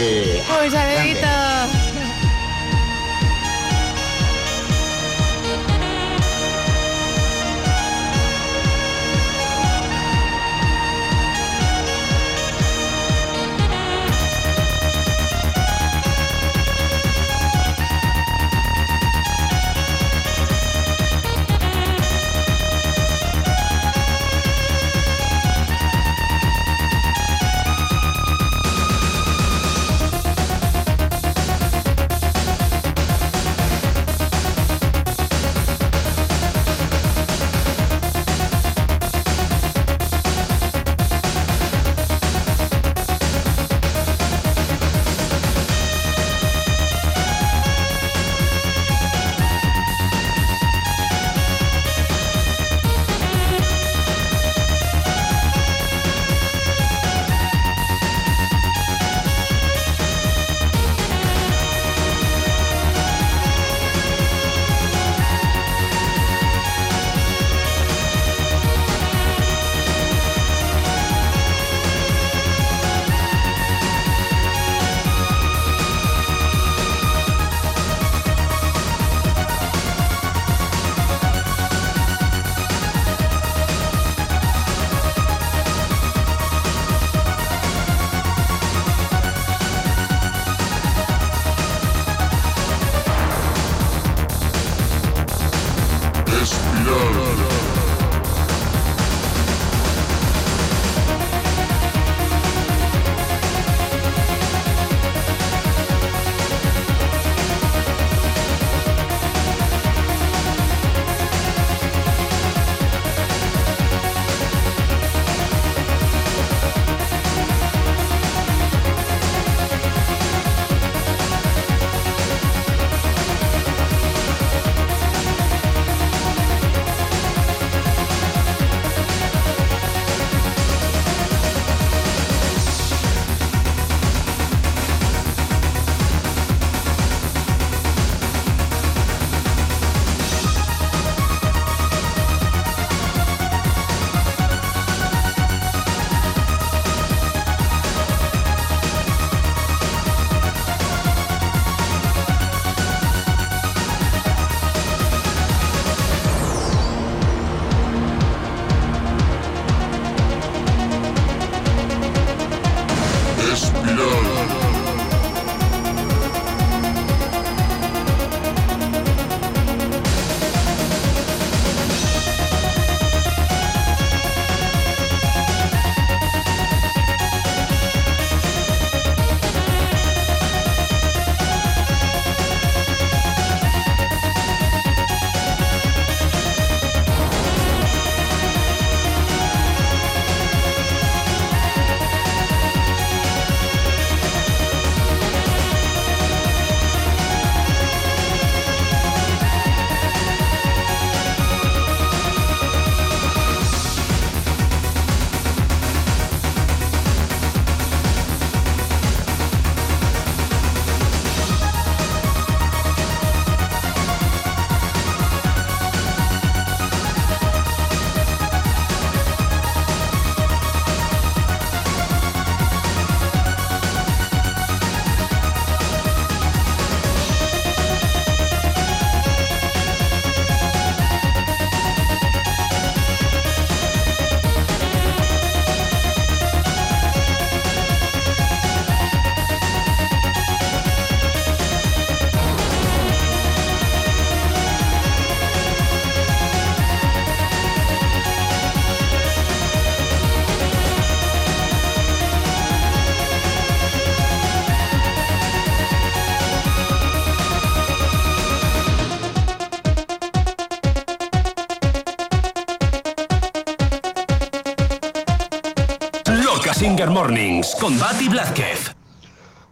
Mornings 267.12 267.74
con 267.74 267.98
Bati 267.98 268.26
Blázquez. 268.28 268.94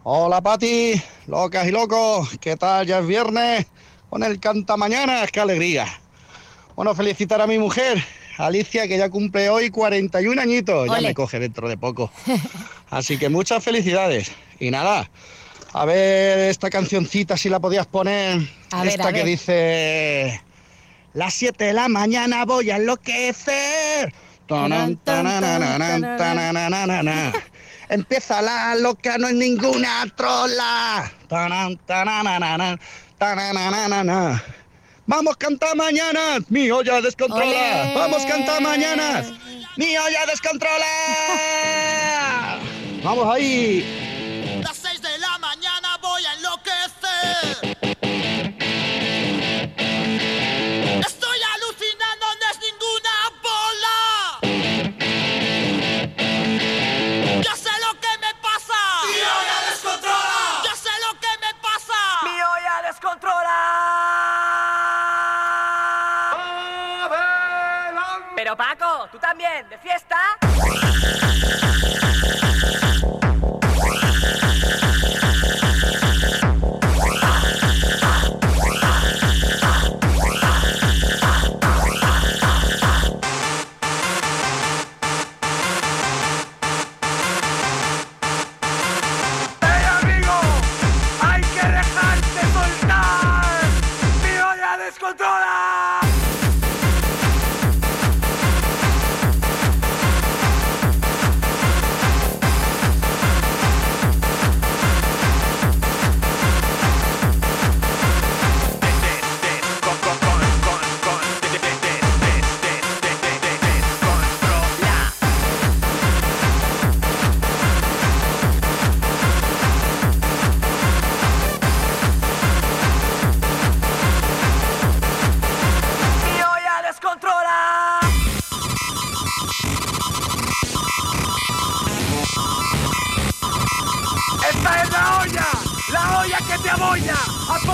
Hola 0.03 0.41
Pati, 0.41 1.01
locas 1.25 1.67
y 1.67 1.71
locos, 1.71 2.29
¿qué 2.39 2.55
tal? 2.55 2.85
Ya 2.85 2.99
es 2.99 3.07
viernes 3.07 3.65
con 4.11 4.21
el 4.21 4.39
canta 4.39 4.77
mañana, 4.77 5.25
qué 5.25 5.39
alegría. 5.39 5.87
Bueno, 6.75 6.93
felicitar 6.93 7.41
a 7.41 7.47
mi 7.47 7.57
mujer, 7.57 8.03
Alicia, 8.37 8.87
que 8.87 8.95
ya 8.95 9.09
cumple 9.09 9.49
hoy 9.49 9.71
41 9.71 10.39
añitos, 10.39 10.87
ya 10.87 11.01
me 11.01 11.15
coge 11.15 11.39
dentro 11.39 11.67
de 11.67 11.77
poco. 11.77 12.11
Así 12.91 13.17
que 13.17 13.27
muchas 13.29 13.63
felicidades. 13.63 14.31
Y 14.59 14.69
nada, 14.69 15.09
a 15.73 15.85
ver 15.85 16.49
esta 16.49 16.69
cancioncita 16.69 17.37
si 17.37 17.49
la 17.49 17.59
podías 17.59 17.87
poner, 17.87 18.39
A 18.71 18.83
ver, 18.83 18.89
esta 18.89 19.07
a 19.07 19.13
que 19.13 19.19
ver. 19.19 19.25
dice... 19.25 20.41
Las 21.13 21.33
7 21.33 21.65
de 21.65 21.73
la 21.73 21.89
mañana 21.89 22.45
voy 22.45 22.69
a 22.69 22.77
enloquecer. 22.77 23.80
Empieza 27.89 28.41
la 28.41 28.75
loca, 28.75 29.17
no 29.17 29.27
es 29.27 29.33
ninguna 29.33 30.05
trola. 30.15 31.11
Vamos, 35.07 35.35
canta 35.37 35.73
mañana, 35.75 36.37
mi 36.49 36.69
olla 36.71 37.01
descontrola. 37.01 37.45
Olé. 37.45 37.93
Vamos, 37.95 38.25
canta 38.25 38.59
mañana, 38.59 39.23
mi 39.75 39.97
olla 39.97 40.25
descontrola. 40.25 40.85
Vamos 43.03 43.35
ahí. 43.35 44.61
Las 44.63 44.77
6 44.77 45.01
de 45.01 45.17
la 45.17 45.37
mañana 45.37 45.97
voy 46.01 46.23
a 46.25 46.33
enloquecer. 46.35 47.70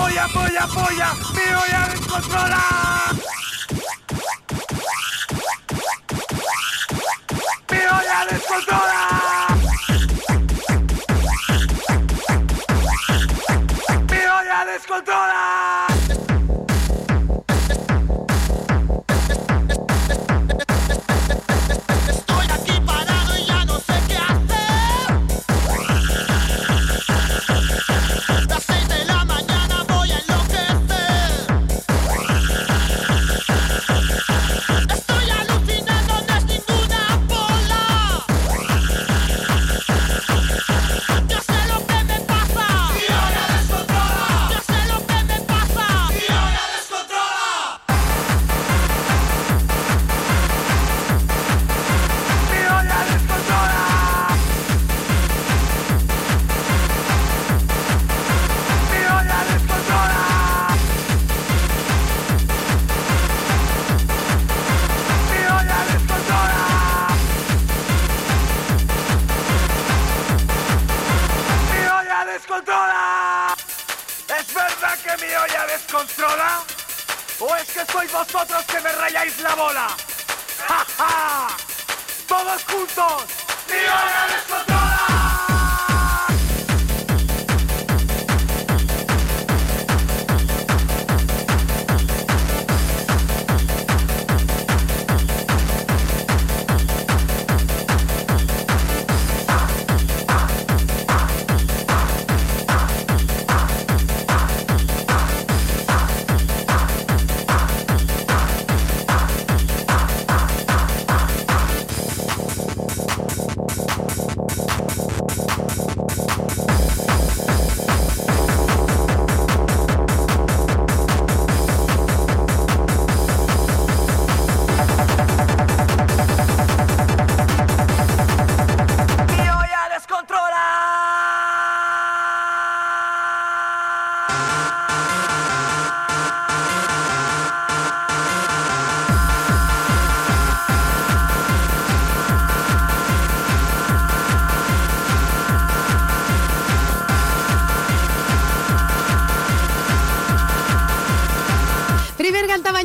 ¡Apoya, 0.08 0.24
apoya, 0.24 0.62
apoya! 0.64 1.14
¡Mi 1.34 1.52
olla 1.52 1.88
descontrola! 1.92 2.78
¡Mi 2.82 2.87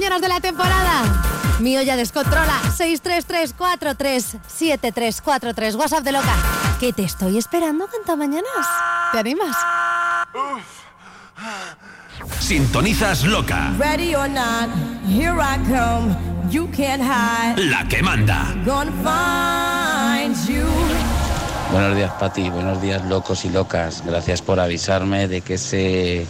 Cantamañanas 0.04 0.22
de 0.22 0.28
la 0.28 0.42
temporada. 0.42 1.04
Mío 1.60 1.82
ya 1.82 1.96
descontrola. 1.96 2.60
633437343. 2.78 5.76
WhatsApp 5.76 6.04
de 6.04 6.12
loca. 6.12 6.36
Que 6.80 6.92
te 6.92 7.04
estoy 7.04 7.38
esperando 7.38 7.88
canta 7.88 8.18
mañanas. 8.18 8.68
¿Te 9.14 9.20
animas? 9.20 9.56
Sintonizas 12.40 13.24
loca. 13.24 13.72
Ready 13.78 14.14
or 14.14 14.30
not, 14.30 14.68
here 15.08 15.40
I 15.40 15.58
come. 15.70 16.14
You 16.50 16.70
can't 16.72 17.02
hide. 17.02 17.56
La 17.70 17.88
que 17.88 18.04
manda. 18.04 18.54
Gonna 18.66 18.92
find 19.04 20.36
you. 20.50 20.68
Buenos 21.72 21.96
días, 21.96 22.12
Pati. 22.20 22.50
Buenos 22.50 22.82
días, 22.82 23.06
locos 23.06 23.46
y 23.46 23.50
locas. 23.50 24.04
Gracias 24.06 24.42
por 24.42 24.60
avisarme 24.60 25.30
de 25.30 25.40
que 25.40 25.54
ese 25.54 26.28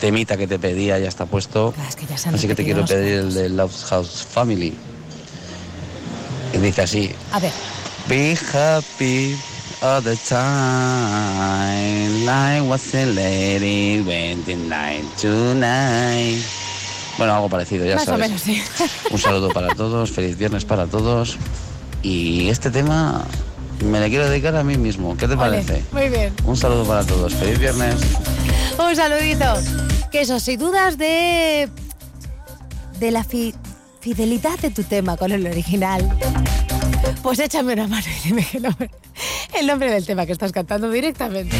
temita 0.00 0.38
que 0.38 0.46
te 0.46 0.58
pedía 0.58 0.98
ya 0.98 1.08
está 1.08 1.26
puesto. 1.26 1.74
se 1.90 1.99
han 2.28 2.34
así 2.34 2.46
que 2.46 2.54
te 2.54 2.64
quiero 2.64 2.84
pedir 2.84 3.18
el 3.20 3.34
de 3.34 3.48
Love 3.48 3.74
House 3.88 4.26
Family. 4.30 4.74
Y 6.52 6.58
dice 6.58 6.82
así. 6.82 7.10
A 7.32 7.38
ver. 7.40 7.52
Be 8.08 8.36
happy 8.52 9.36
all 9.82 10.02
the 10.02 10.16
time. 10.28 12.24
Like 12.24 12.62
was 12.68 12.94
a 12.94 13.06
lady 13.06 14.00
when 14.02 14.44
the 14.44 14.56
night 14.56 15.04
tonight. 15.20 16.42
Bueno, 17.18 17.34
algo 17.34 17.48
parecido, 17.48 17.84
ya 17.84 17.96
Más 17.96 18.04
o 18.04 18.06
sabes. 18.12 18.28
menos, 18.28 18.40
sí. 18.42 18.62
Un 19.10 19.18
saludo 19.18 19.48
para 19.50 19.74
todos, 19.74 20.10
feliz 20.10 20.36
viernes 20.38 20.64
para 20.64 20.86
todos. 20.86 21.36
Y 22.02 22.48
este 22.48 22.70
tema 22.70 23.24
me 23.84 24.00
lo 24.00 24.06
quiero 24.08 24.28
dedicar 24.28 24.56
a 24.56 24.64
mí 24.64 24.76
mismo. 24.78 25.16
¿Qué 25.16 25.28
te 25.28 25.34
Vale, 25.34 25.62
parece? 25.62 25.84
Muy 25.92 26.08
bien. 26.08 26.32
Un 26.44 26.56
saludo 26.56 26.84
para 26.84 27.04
todos, 27.04 27.34
feliz 27.34 27.58
viernes. 27.58 27.94
Un 28.78 28.96
saludito. 28.96 29.44
Que 30.10 30.22
eso, 30.22 30.40
si 30.40 30.56
dudas 30.56 30.96
de. 30.98 31.68
De 33.00 33.10
la 33.10 33.24
fi- 33.24 33.54
fidelidad 34.00 34.58
de 34.60 34.70
tu 34.70 34.82
tema 34.84 35.16
con 35.16 35.32
el 35.32 35.46
original, 35.46 36.08
pues 37.22 37.38
échame 37.38 37.72
una 37.72 37.88
mano 37.88 38.06
y 38.06 38.28
dime 38.28 38.46
el 38.52 38.62
nombre, 38.62 38.90
el 39.58 39.66
nombre 39.66 39.90
del 39.90 40.06
tema 40.06 40.26
que 40.26 40.32
estás 40.32 40.52
cantando 40.52 40.90
directamente. 40.90 41.56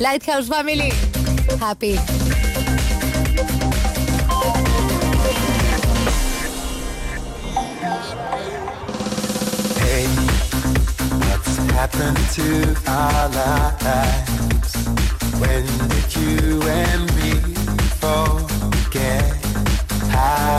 Lighthouse 0.00 0.48
Family. 0.48 0.92
Happy. 1.60 1.98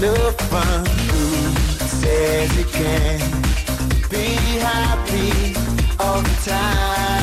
stuff 0.00 0.40
fun. 0.48 0.86
Who 0.86 1.26
says 2.00 2.56
you 2.56 2.64
can't 2.64 4.08
be 4.08 4.24
happy 4.64 5.54
all 5.98 6.22
the 6.22 6.50
time? 6.50 7.19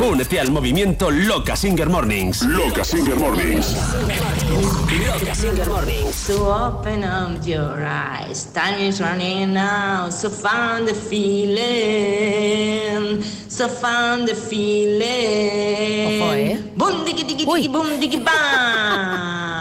Únete 0.00 0.40
al 0.40 0.50
movimiento 0.50 1.10
Loca 1.10 1.54
Singer 1.54 1.90
Mornings. 1.90 2.40
Loca 2.42 2.82
Singer 2.82 3.16
Mornings. 3.16 3.76
Loca 5.06 5.34
Singer 5.34 5.68
Mornings. 5.68 6.14
So 6.14 6.50
open 6.50 7.04
up 7.04 7.46
your 7.46 7.84
eyes, 7.84 8.50
time 8.54 8.80
is 8.80 8.98
running 8.98 9.58
out. 9.58 10.10
So 10.10 10.30
find 10.30 10.88
the 10.88 10.94
feeling, 10.94 11.62
so 13.48 13.68
find 13.68 14.26
the 14.26 14.34
feeling. 14.34 16.22
Ojo, 16.22 16.32
¿eh? 16.32 16.56
Boom 16.74 17.04
diggy 17.04 17.24
diggy 17.24 17.44
diggy 17.44 17.68
boom 17.70 18.00
diggy 18.00 18.24
bang. 18.24 19.60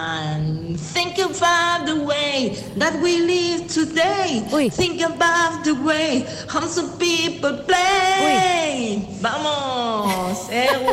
Think 0.93 1.19
about 1.19 1.85
the 1.85 1.95
way 2.03 2.55
that 2.77 3.01
we 3.01 3.19
live 3.21 3.67
today. 3.67 4.41
Think 4.71 5.01
about 5.01 5.65
the 5.65 5.75
way 5.75 6.25
how 6.47 6.61
some 6.61 6.88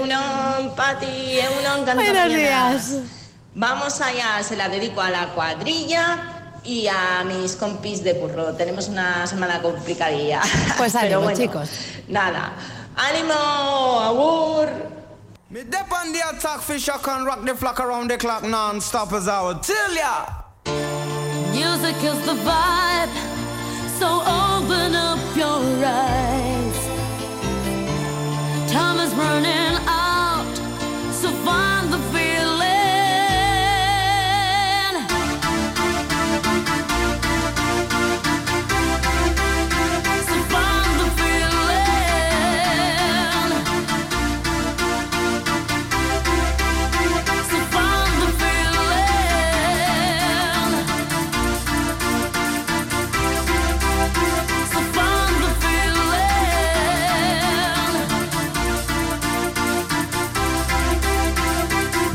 Egunon, 0.07 0.75
Pati, 0.77 1.41
Egunon, 1.41 1.85
Buenos 1.97 2.29
días. 2.29 2.97
Vamos 3.55 4.01
allá, 4.01 4.41
se 4.43 4.55
la 4.55 4.69
dedico 4.69 5.01
a 5.01 5.11
la 5.11 5.29
cuadrilla 5.31 6.61
y 6.63 6.87
a 6.87 7.25
mis 7.25 7.57
compis 7.57 8.05
de 8.05 8.17
curro. 8.17 8.55
Tenemos 8.55 8.89
una 8.89 9.27
semana 9.27 9.61
complicadilla. 9.61 10.43
Pues 10.79 10.93
Pero 10.93 11.19
ánimo, 11.19 11.21
bueno, 11.23 11.39
chicos. 11.39 11.71
Nada. 12.07 12.53
¡Ánimo! 12.97 14.01
¡Agur! 14.01 14.69
Me 15.51 15.65
dip 15.65 15.91
on 15.91 16.13
the 16.13 16.21
attack, 16.23 16.61
fish 16.61 16.89
I 16.89 16.99
can 17.03 17.25
rock 17.25 17.45
the 17.45 17.55
flock 17.55 17.81
around 17.81 18.09
the 18.09 18.17
clock 18.17 18.45
non-stop 18.45 19.13
as 19.13 19.27
I 19.27 19.43
would 19.43 19.63
tell 19.63 19.93
ya. 19.93 20.27
Music 21.53 21.97
is 22.05 22.25
the 22.25 22.35
vibe, 22.45 23.11
so 23.99 24.23
open 24.23 24.95
up 24.95 25.19
your 25.37 25.85
eyes. 25.85 26.36
Time 29.17 29.45
is 29.45 29.47
running 29.47 29.89
out, 29.89 30.06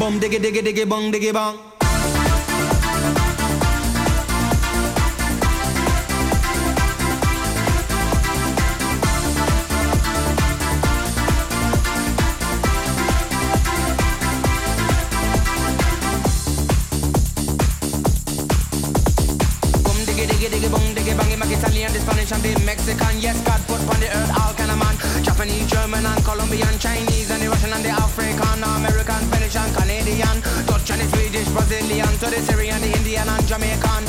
Bum 0.02 0.18
diggy 0.20 0.40
diggy 0.42 0.62
diggy 0.66 0.90
bong 0.90 1.12
diggy 1.14 1.32
bong. 1.32 1.60
Mexican. 22.66 23.20
Yes, 23.20 23.38
God 23.42 23.62
put 23.68 23.82
on 23.94 24.00
the 24.00 24.08
earth 24.08 24.32
all 24.40 24.54
kind 24.54 24.72
of 24.72 24.80
man. 24.80 24.96
Japanese, 25.24 25.68
German 25.70 26.06
and 26.06 26.24
Colombian, 26.24 26.80
Chinese 26.80 27.21
to 32.22 32.30
the 32.30 32.42
Syrian, 32.42 32.80
the 32.82 32.88
Indian 32.98 33.28
and 33.28 33.48
Jamaican. 33.48 34.04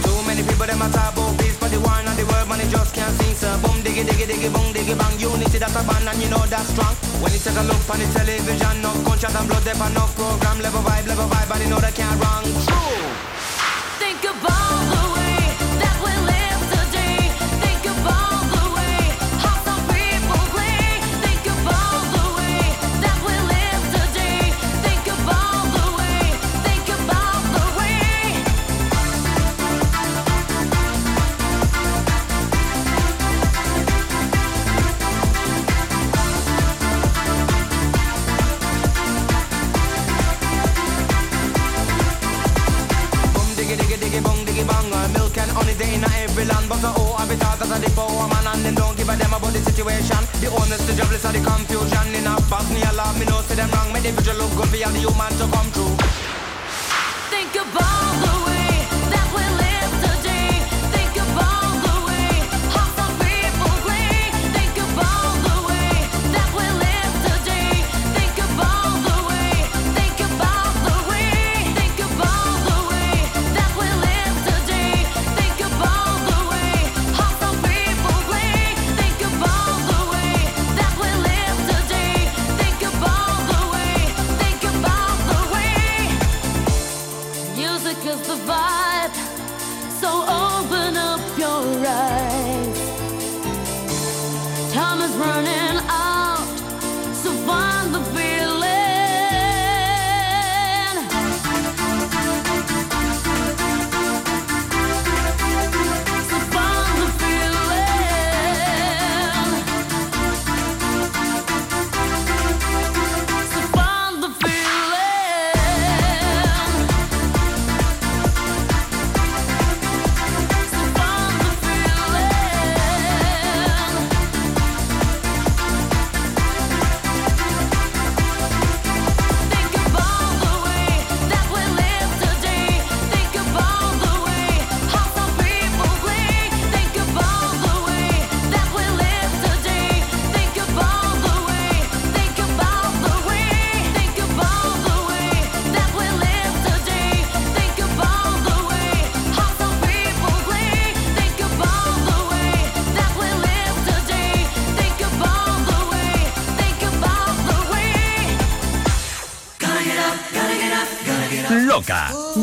Too 0.00 0.22
many 0.24 0.42
people 0.48 0.64
them 0.64 0.80
a 0.80 0.88
talk 0.88 1.12
about 1.12 1.36
peace, 1.36 1.58
but 1.60 1.68
the 1.68 1.78
war 1.80 1.92
and 1.92 2.08
the 2.16 2.24
world, 2.24 2.48
man, 2.48 2.56
they 2.56 2.68
just 2.72 2.94
can't 2.94 3.12
sing. 3.20 3.34
So 3.36 3.52
boom, 3.60 3.84
diggy, 3.84 4.08
diggy, 4.08 4.24
diggy, 4.32 4.48
boom, 4.48 4.72
diggy, 4.72 4.96
bang. 4.96 5.20
Unity 5.20 5.58
that's 5.58 5.76
a 5.76 5.84
band, 5.84 6.08
and 6.08 6.22
you 6.22 6.30
know 6.30 6.40
that's 6.48 6.68
strong. 6.72 6.94
When 7.20 7.30
you 7.30 7.38
take 7.38 7.60
a 7.60 7.62
look 7.68 7.84
on 7.90 7.98
the 8.00 8.08
television, 8.16 8.80
no 8.80 8.96
gunshot 9.04 9.36
and 9.36 9.46
blood, 9.46 9.62
there 9.68 9.76
no 9.76 10.08
program, 10.16 10.58
level 10.64 10.80
vibe, 10.80 11.06
level 11.06 11.28
vibe, 11.28 11.48
but 11.50 11.60
you 11.60 11.68
know 11.68 11.80
they 11.80 11.92
can't 11.92 12.16
wrong. 12.16 12.81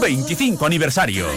25 0.10 0.66
aniversario. 0.66 1.28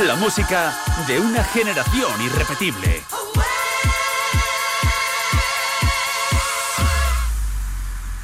La 0.00 0.16
música 0.16 0.76
de 1.06 1.20
una 1.20 1.44
generación 1.44 2.10
irrepetible. 2.22 3.02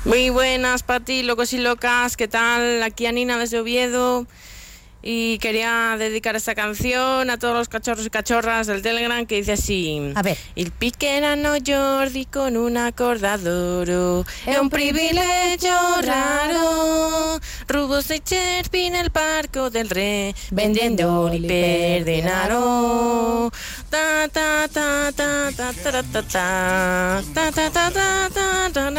Muy 0.04 0.30
buenas, 0.30 0.82
Pati, 0.82 1.22
locos 1.22 1.52
y 1.52 1.58
locas, 1.58 2.16
¿qué 2.16 2.26
tal? 2.26 2.82
Aquí 2.82 3.06
Anina 3.06 3.38
desde 3.38 3.60
Oviedo. 3.60 4.26
Y 5.10 5.38
quería 5.38 5.96
dedicar 5.98 6.36
esta 6.36 6.54
canción 6.54 7.30
a 7.30 7.38
todos 7.38 7.56
los 7.56 7.68
cachorros 7.70 8.04
y 8.04 8.10
cachorras 8.10 8.66
del 8.66 8.82
Telegram 8.82 9.24
que 9.24 9.36
dice 9.36 9.52
así. 9.52 10.12
A 10.14 10.20
ver. 10.20 10.36
Il 10.54 10.70
piquerano 10.70 11.54
Jordi 11.66 12.26
con 12.26 12.58
un 12.58 12.76
accordadoro 12.76 14.26
È 14.44 14.58
un 14.58 14.68
privilegio 14.68 15.72
raro 16.02 17.38
Rubos 17.66 18.10
e 18.10 18.20
cervi 18.22 18.90
nel 18.90 19.10
parco 19.10 19.70
del 19.70 19.88
re 19.88 20.34
Vendendoli 20.50 21.40
per 21.40 22.02
denaro 22.02 23.50
Ta 23.88 24.28
ta 24.30 24.68
ta 24.70 25.10
ta 25.10 25.50
ta 25.50 25.72
ta 25.72 26.02
ta 26.02 26.22
ta 26.22 27.22
ta 27.32 27.50
ta 27.50 27.50
ta 27.50 27.70
ta 27.70 28.28
ta 28.30 28.70
ta 28.74 28.90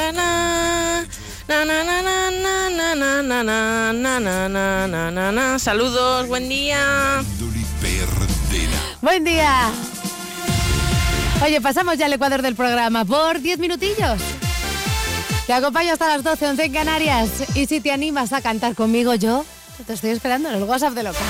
ta 1.46 1.64
na 1.64 2.09
na, 3.44 3.94
na, 3.94 4.20
na, 4.20 4.50
na, 4.50 4.88
na, 4.88 5.12
na, 5.12 5.32
na. 5.32 5.60
Saludos, 5.60 6.28
buen 6.28 6.50
día. 6.50 7.24
Buen 9.02 9.24
día. 9.24 9.72
Oye, 11.44 11.62
pasamos 11.62 11.98
ya 11.98 12.06
al 12.08 12.14
ecuador 12.14 12.42
del 12.42 12.56
programa 12.56 13.06
por 13.06 13.40
10 13.40 13.60
minutillos. 13.60 14.20
Te 15.48 15.54
acompaño 15.54 15.94
hasta 15.94 16.08
las 16.08 16.24
12, 16.24 16.48
11 16.48 16.64
en 16.66 16.74
Canarias. 16.74 17.30
Y 17.56 17.66
si 17.66 17.80
te 17.80 17.92
animas 17.92 18.34
a 18.34 18.42
cantar 18.42 18.76
conmigo, 18.76 19.16
yo 19.16 19.46
te 19.88 19.94
estoy 19.94 20.12
esperando 20.12 20.50
en 20.50 20.56
el 20.56 20.64
WhatsApp 20.64 20.94
de 20.94 21.04
local. 21.04 21.24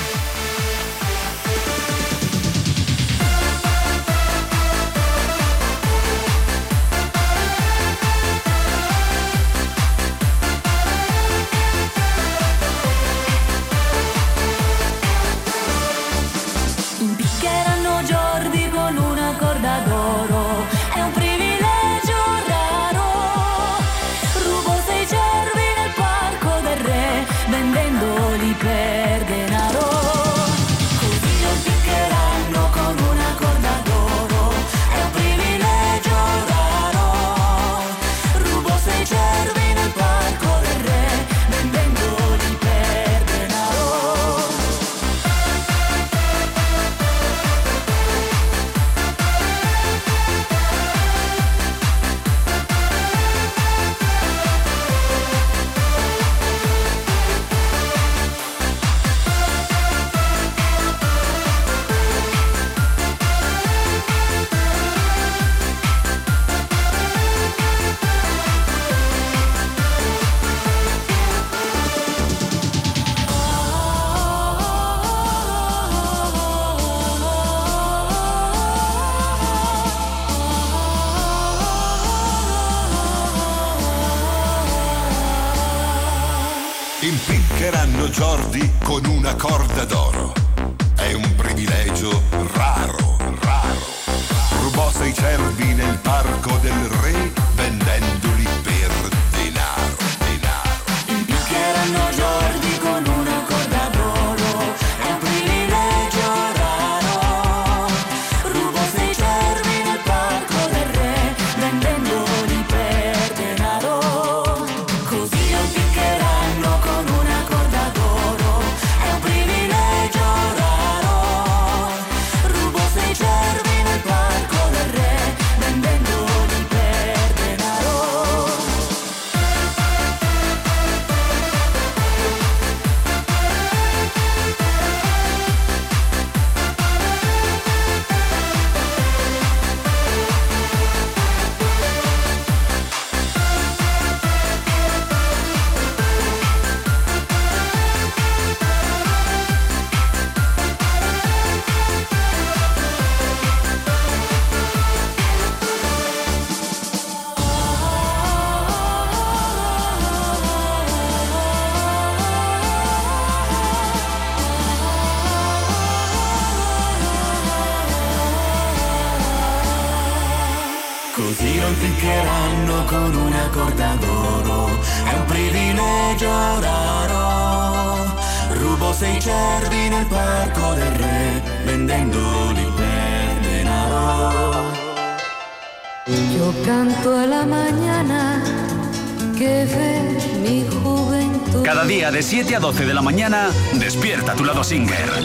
7 192.30 192.54
a 192.54 192.60
12 192.60 192.86
de 192.86 192.94
la 192.94 193.02
mañana, 193.02 193.50
despierta 193.72 194.36
tu 194.36 194.44
lado 194.44 194.62
singer. 194.62 195.20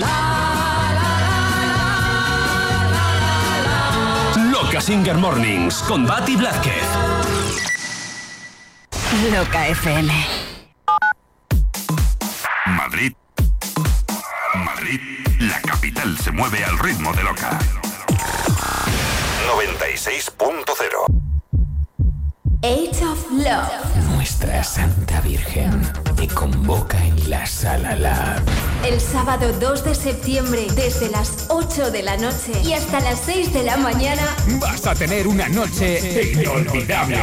Loca 4.51 4.81
Singer 4.81 5.15
Mornings 5.15 5.83
con 5.83 6.07
Batty 6.07 6.35
Blázquez. 6.35 6.83
Loca 9.31 9.67
FM. 9.67 10.11
Madrid. 12.75 13.13
Madrid, 14.55 14.99
la 15.41 15.61
capital 15.61 16.17
se 16.17 16.31
mueve 16.31 16.65
al 16.65 16.79
ritmo 16.79 17.13
de 17.13 17.21
Loca. 17.21 17.59
96.0 19.47 21.25
Age 22.63 23.05
of 23.05 23.29
Love. 23.29 24.15
Nuestra 24.15 24.63
Santa 24.63 25.21
Virgen. 25.21 25.83
te 26.15 26.27
convoca 26.29 26.94
sábado 29.25 29.51
2 29.59 29.83
de 29.83 29.95
septiembre, 29.95 30.67
desde 30.75 31.09
las 31.09 31.45
8 31.47 31.89
de 31.89 32.03
la 32.03 32.15
noche 32.15 32.51
y 32.63 32.73
hasta 32.73 32.99
las 32.99 33.19
6 33.25 33.53
de 33.53 33.63
la 33.63 33.75
mañana, 33.75 34.21
Vas 34.61 34.85
a 34.85 34.93
tener 34.93 35.27
una 35.27 35.49
noche 35.49 36.31
inolvidable. 36.33 37.17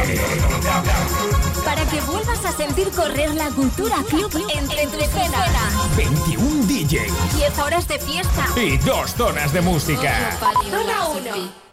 para 1.63 1.85
que 1.85 2.01
vuelvas 2.01 2.43
a 2.43 2.51
sentir 2.51 2.89
correr 2.89 3.33
la 3.35 3.47
cultura 3.51 3.95
club 4.09 4.29
entre 4.53 4.85
tus 4.87 5.13
venas. 5.13 5.49
21 5.95 6.65
DJ 6.65 7.07
10 7.37 7.59
horas 7.59 7.87
de 7.87 7.97
fiesta. 7.99 8.47
y 8.57 8.75
dos 8.79 9.11
zonas 9.15 9.53
de 9.53 9.61
música. 9.61 10.37
Zona 10.69 11.07
1. 11.07 11.63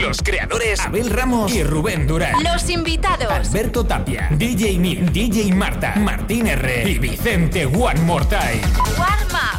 Los 0.00 0.22
creadores 0.22 0.80
Abel 0.80 1.10
Ramos 1.10 1.52
y 1.52 1.62
Rubén 1.62 2.06
Durán. 2.06 2.42
Los 2.42 2.68
invitados. 2.68 3.30
Alberto 3.30 3.84
Tapia, 3.84 4.28
DJ 4.32 4.78
Min, 4.78 5.12
DJ 5.12 5.52
Marta, 5.54 5.94
Martín 5.96 6.46
R 6.46 6.90
y 6.90 6.98
Vicente 6.98 7.66
One 7.66 8.00
More 8.00 8.24
Time. 8.26 8.60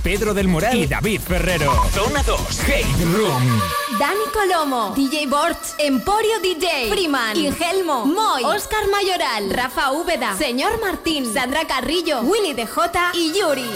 Pedro 0.04 0.34
del 0.34 0.48
Moral 0.48 0.78
y 0.78 0.88
David 0.88 1.22
Ferrero. 1.22 1.72
Zona 1.94 2.24
2, 2.24 2.60
Hate 2.62 3.06
Room. 3.14 3.62
Dani 4.00 4.24
Colomo, 4.34 4.94
DJ 4.96 5.28
Borch, 5.28 5.76
Emporio 5.78 6.40
DJ, 6.40 6.90
Freeman, 6.90 7.38
Ingelmo, 7.38 8.06
Moy, 8.08 8.44
Oscar 8.44 8.88
Mayoral, 8.88 9.52
Rafa 9.52 9.92
Úbeda, 9.92 10.36
Señor 10.36 10.82
Martín, 10.82 11.32
Sandra 11.32 11.68
Carrillo, 11.68 12.22
Willy 12.22 12.54
DJ 12.54 13.12
y 13.14 13.32
Yuri. 13.38 13.70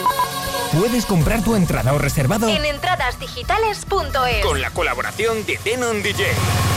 Puedes 0.80 1.06
comprar 1.06 1.44
tu 1.44 1.56
entrada 1.56 1.94
o 1.94 2.00
reservado 2.00 2.50
En 2.50 2.66
entradasdigitales.es. 2.66 4.44
con 4.44 4.60
la 4.60 4.72
colaboración 4.72 5.46
de 5.46 5.60
Denon 5.64 6.02
DJ. 6.02 6.26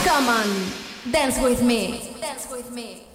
Come 0.07 0.29
on, 0.29 1.11
dance 1.11 1.41
with 1.41 1.59
me. 1.61 1.99
Dance 2.21 2.47
with 2.51 2.69
me. 2.71 3.08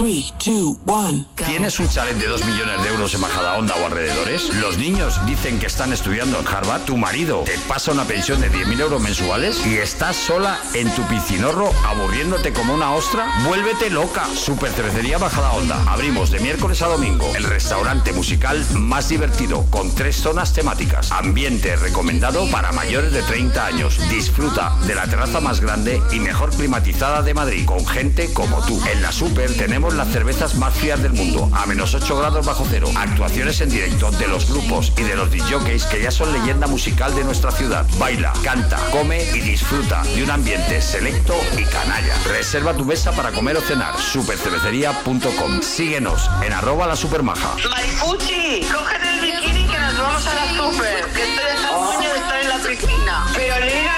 Dance 0.00 0.06
with 0.06 0.08
me. 0.08 0.10
3, 0.10 0.34
2, 0.38 0.76
1. 0.86 1.26
¿Tienes 1.46 1.78
un 1.78 1.88
chalet 1.88 2.16
de 2.16 2.26
2 2.26 2.44
millones 2.46 2.82
de 2.82 2.88
euros 2.88 3.14
en 3.14 3.20
Majadahonda 3.20 3.74
o 3.76 3.86
alrededores? 3.86 4.54
Los 4.56 4.78
niños 4.78 5.20
dicen 5.26 5.58
que 5.58 5.66
están 5.66 5.92
estudiando 5.92 6.40
en 6.40 6.46
Harvard. 6.46 6.82
Tu 6.82 6.96
marido 6.96 7.42
te 7.44 7.58
pasa 7.68 7.92
una 7.92 8.04
pensión 8.04 8.40
de 8.40 8.50
10.000 8.50 8.80
euros 8.80 9.02
mensuales 9.02 9.66
y 9.66 9.76
estás 9.76 10.16
sola 10.16 10.58
en 10.74 10.90
tu 10.94 11.02
piscinorro 11.02 11.70
aburriéndote 11.86 12.52
como 12.52 12.74
una 12.74 12.92
ostra. 12.92 13.26
Vuélvete 13.46 13.90
loca. 13.90 14.24
Super 14.34 14.70
Cervecería 14.70 15.18
Majadahonda. 15.18 15.82
Abrimos 15.86 16.30
de 16.30 16.40
miércoles 16.40 16.80
a 16.82 16.86
domingo. 16.86 17.30
El 17.36 17.44
restaurante 17.44 18.12
musical 18.12 18.64
más 18.74 19.08
divertido 19.08 19.66
con 19.70 19.94
tres 19.94 20.16
zonas 20.16 20.52
temáticas. 20.52 21.12
Ambiente 21.12 21.76
recomendado 21.76 22.50
para 22.50 22.72
mayores 22.72 23.12
de 23.12 23.22
30 23.22 23.66
años. 23.66 23.98
Disfruta 24.08 24.76
de 24.86 24.94
la 24.94 25.06
terraza 25.06 25.40
más 25.40 25.60
grande 25.60 26.02
y 26.12 26.20
mejor 26.20 26.50
climatizada 26.50 27.22
de 27.22 27.34
Madrid 27.34 27.66
con 27.66 27.86
gente 27.86 28.32
como 28.32 28.64
tú. 28.64 28.80
En 28.90 29.02
la 29.02 29.12
Super 29.12 29.54
tenemos 29.54 29.89
las 29.94 30.08
cervezas 30.08 30.54
más 30.54 30.74
frías 30.74 31.02
del 31.02 31.12
mundo, 31.12 31.48
a 31.52 31.66
menos 31.66 31.94
8 31.94 32.16
grados 32.18 32.46
bajo 32.46 32.66
cero. 32.68 32.88
Actuaciones 32.96 33.60
en 33.60 33.70
directo 33.70 34.10
de 34.12 34.28
los 34.28 34.50
grupos 34.50 34.92
y 34.96 35.02
de 35.02 35.16
los 35.16 35.30
DJs 35.30 35.86
que 35.86 36.02
ya 36.02 36.10
son 36.10 36.32
leyenda 36.32 36.66
musical 36.66 37.14
de 37.14 37.24
nuestra 37.24 37.50
ciudad. 37.50 37.86
Baila, 37.98 38.32
canta, 38.42 38.78
come 38.90 39.22
y 39.34 39.40
disfruta 39.40 40.02
de 40.14 40.24
un 40.24 40.30
ambiente 40.30 40.80
selecto 40.80 41.34
y 41.56 41.64
canalla. 41.64 42.14
Reserva 42.26 42.74
tu 42.74 42.84
mesa 42.84 43.12
para 43.12 43.32
comer 43.32 43.56
o 43.56 43.60
cenar. 43.60 43.98
Supercervecería.com. 43.98 45.62
Síguenos 45.62 46.30
en 46.42 46.52
arroba 46.52 46.86
la 46.86 46.96
supermaja. 46.96 47.56
El 47.56 49.20
bikini 49.20 49.66
que 49.66 49.78
nos 49.78 49.98
vamos 49.98 50.26
a 50.26 50.34
la 50.34 50.48
super. 50.56 51.04
Que 51.12 51.24
en 52.40 52.48
la 52.48 52.58
piscina. 52.58 53.89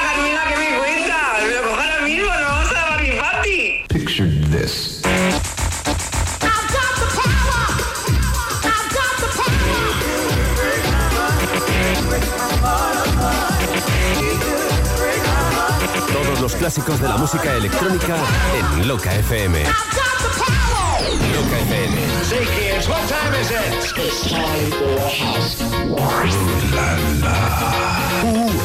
Los 16.42 16.56
clásicos 16.56 17.00
de 17.00 17.08
la 17.08 17.16
música 17.18 17.54
electrónica 17.54 18.16
en 18.58 18.88
Loca 18.88 19.14
FM. 19.14 19.62
Loca 19.62 21.58
FM. 21.60 22.04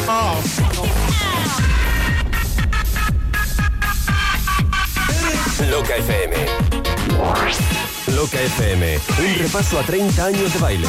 House. 0.07 0.61
Loca 5.69 5.97
FM. 5.97 6.35
Loca 8.15 8.41
FM. 8.41 8.99
Un 9.19 9.35
repaso 9.37 9.79
a 9.79 9.83
30 9.83 10.25
años 10.25 10.51
de 10.51 10.59
baile. 10.59 10.87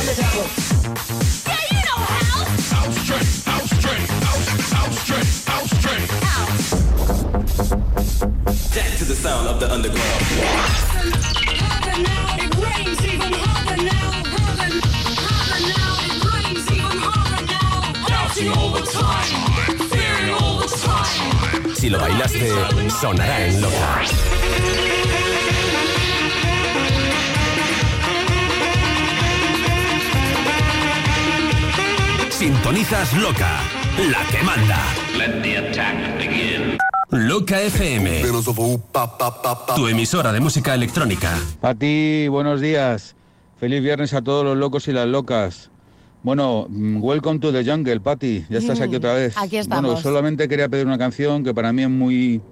Jack 5.09 6.09
to 6.09 6.17
the 6.17 6.28
sound 9.23 9.49
of 9.49 9.59
the 9.59 9.67
underground. 9.73 10.23
Si 21.75 21.91
lo 21.91 21.99
bailaste, 21.99 22.53
sonará 23.01 23.47
en 23.47 23.61
Loca. 23.61 24.03
Sintonizas 32.31 33.13
Loca, 33.15 33.61
la 34.11 34.25
que 34.31 34.43
manda. 34.45 34.79
Let 35.17 35.43
the 35.43 35.57
attack 35.57 36.19
begin. 36.19 36.79
Loca 37.11 37.61
FM. 37.63 38.23
Tu 39.77 39.89
emisora 39.89 40.31
de 40.33 40.41
música 40.41 40.75
electrónica. 40.75 41.39
Pati, 41.61 42.29
buenos 42.29 42.61
días. 42.61 43.17
Feliz 43.59 43.83
viernes 43.83 44.13
a 44.13 44.21
todos 44.23 44.45
los 44.45 44.57
locos 44.59 44.89
y 44.89 44.93
las 44.93 45.07
locas. 45.09 45.71
Bueno, 46.23 46.67
mm, 46.69 47.03
welcome 47.03 47.39
to 47.41 47.51
the 47.51 47.65
jungle, 47.65 48.01
Pati. 48.01 48.45
Ya 48.51 48.59
estás 48.59 48.81
aquí 48.81 48.97
otra 48.97 49.15
vez. 49.15 49.35
Aquí 49.39 49.57
Bueno, 49.57 49.63
estamos. 49.63 50.01
solamente 50.03 50.49
quería 50.49 50.69
pedir 50.69 50.87
una 50.87 50.99
canción 50.99 51.43
que 51.43 51.55
para 51.55 51.73
mí 51.73 51.83
es 51.83 51.89
muy, 51.91 52.43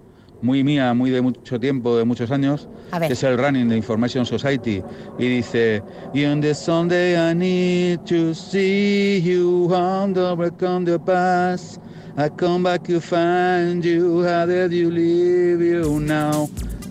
muy 0.40 0.64
mía, 0.64 0.94
muy 0.94 1.10
de 1.10 1.20
mucho 1.20 1.60
tiempo, 1.60 1.96
de 1.98 2.04
muchos 2.04 2.30
años. 2.30 2.66
A 2.92 2.98
ver. 2.98 3.08
que 3.08 3.12
es 3.14 3.22
el 3.24 3.36
Running 3.36 3.68
de 3.68 3.76
Information 3.76 4.24
Society. 4.24 4.82
Y 5.18 5.26
dice, 5.28 5.82
Y 6.14 6.24
on 6.24 6.40
the 6.40 6.54
Sunday 6.54 7.14
I 7.14 7.34
need 7.34 7.98
to 8.08 8.34
see 8.34 9.20
you 9.22 9.68
on 9.74 10.14
the 10.14 10.34
break 10.34 10.62
on 10.62 10.84
the 10.86 10.98
past. 10.98 11.78
I 12.18 12.30
come 12.30 12.62
back 12.62 12.82
to 12.84 12.98
find 12.98 13.84
you. 13.84 14.24
How 14.24 14.46
did 14.46 14.72
you 14.72 14.90
leave 14.90 15.60
you 15.60 16.00
now? 16.00 16.48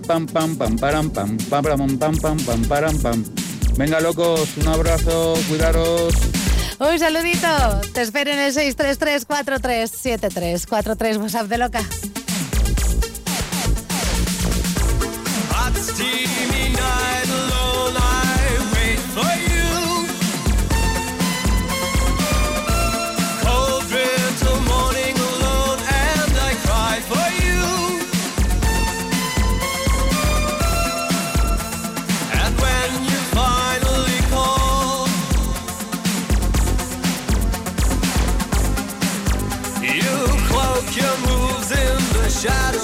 Pam 0.08 0.28
pam 0.28 0.56
pam 0.56 0.78
param 0.78 1.12
pam 1.12 1.36
pam 1.50 1.64
pam 1.64 1.98
pam 1.98 2.16
pam 2.18 2.38
pam 2.38 2.64
param 2.66 2.96
pam. 3.02 3.26
Venga 3.76 4.00
locos, 4.02 4.56
un 4.58 4.68
abrazo, 4.68 5.36
cuidaros. 5.48 6.14
Un 6.80 7.00
saludito. 7.00 7.82
Te 7.94 8.04
espero 8.04 8.30
en 8.32 8.38
el 8.40 8.54
633-437343 8.54 11.18
WhatsApp 11.18 11.48
de 11.48 11.58
loca. 11.58 11.84
In 42.48 42.75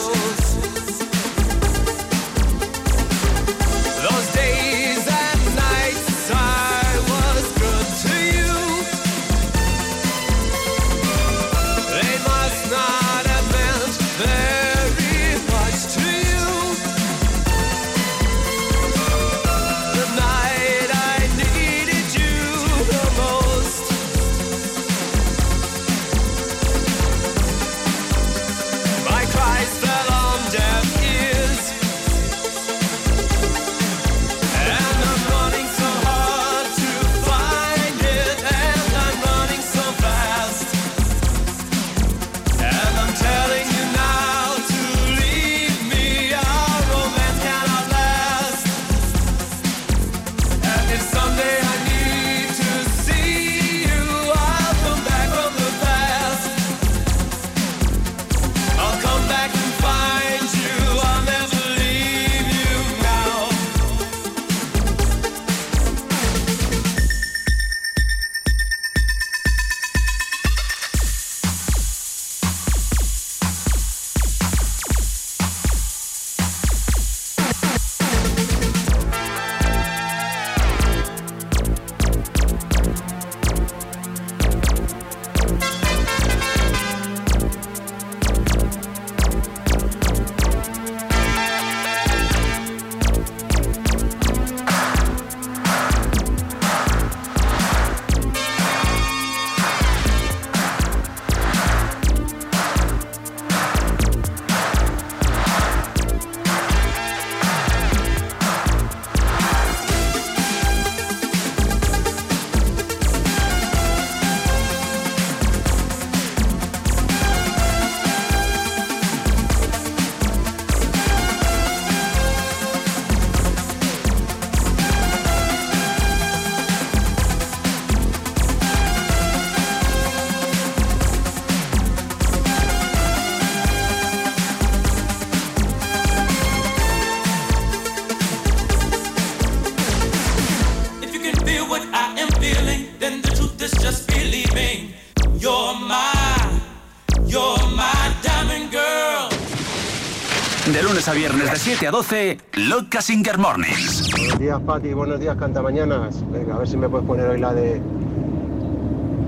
a 151.12 151.14
viernes 151.14 151.52
de 151.52 151.58
7 151.58 151.88
a 151.88 151.92
12, 151.92 152.38
Loca 152.54 153.02
Singer 153.02 153.38
Mornings. 153.38 154.10
Buenos 154.12 154.40
días, 154.40 154.62
Pati. 154.66 154.94
Buenos 154.94 155.20
días, 155.20 155.36
Cantamañanas. 155.36 156.24
Venga, 156.32 156.56
a 156.56 156.60
ver 156.60 156.70
si 156.70 156.78
me 156.78 156.88
puedes 156.88 157.06
poner 157.06 157.28
hoy 157.28 157.38
la 157.38 157.54
de 157.54 157.82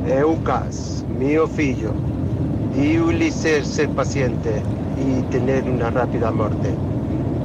Eucas, 0.08 1.04
mío 1.20 1.46
fillo, 1.46 1.92
y 2.74 3.00
Ulises 3.00 3.68
ser 3.68 3.90
paciente 3.90 4.62
y 4.98 5.24
tener 5.24 5.66
una 5.66 5.90
rápida 5.90 6.32
muerte. 6.32 6.74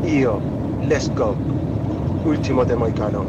Io, 0.07 0.41
let's 0.89 1.11
go. 1.17 1.35
Último 2.25 2.65
de 2.65 2.77
Moicano. 2.77 3.25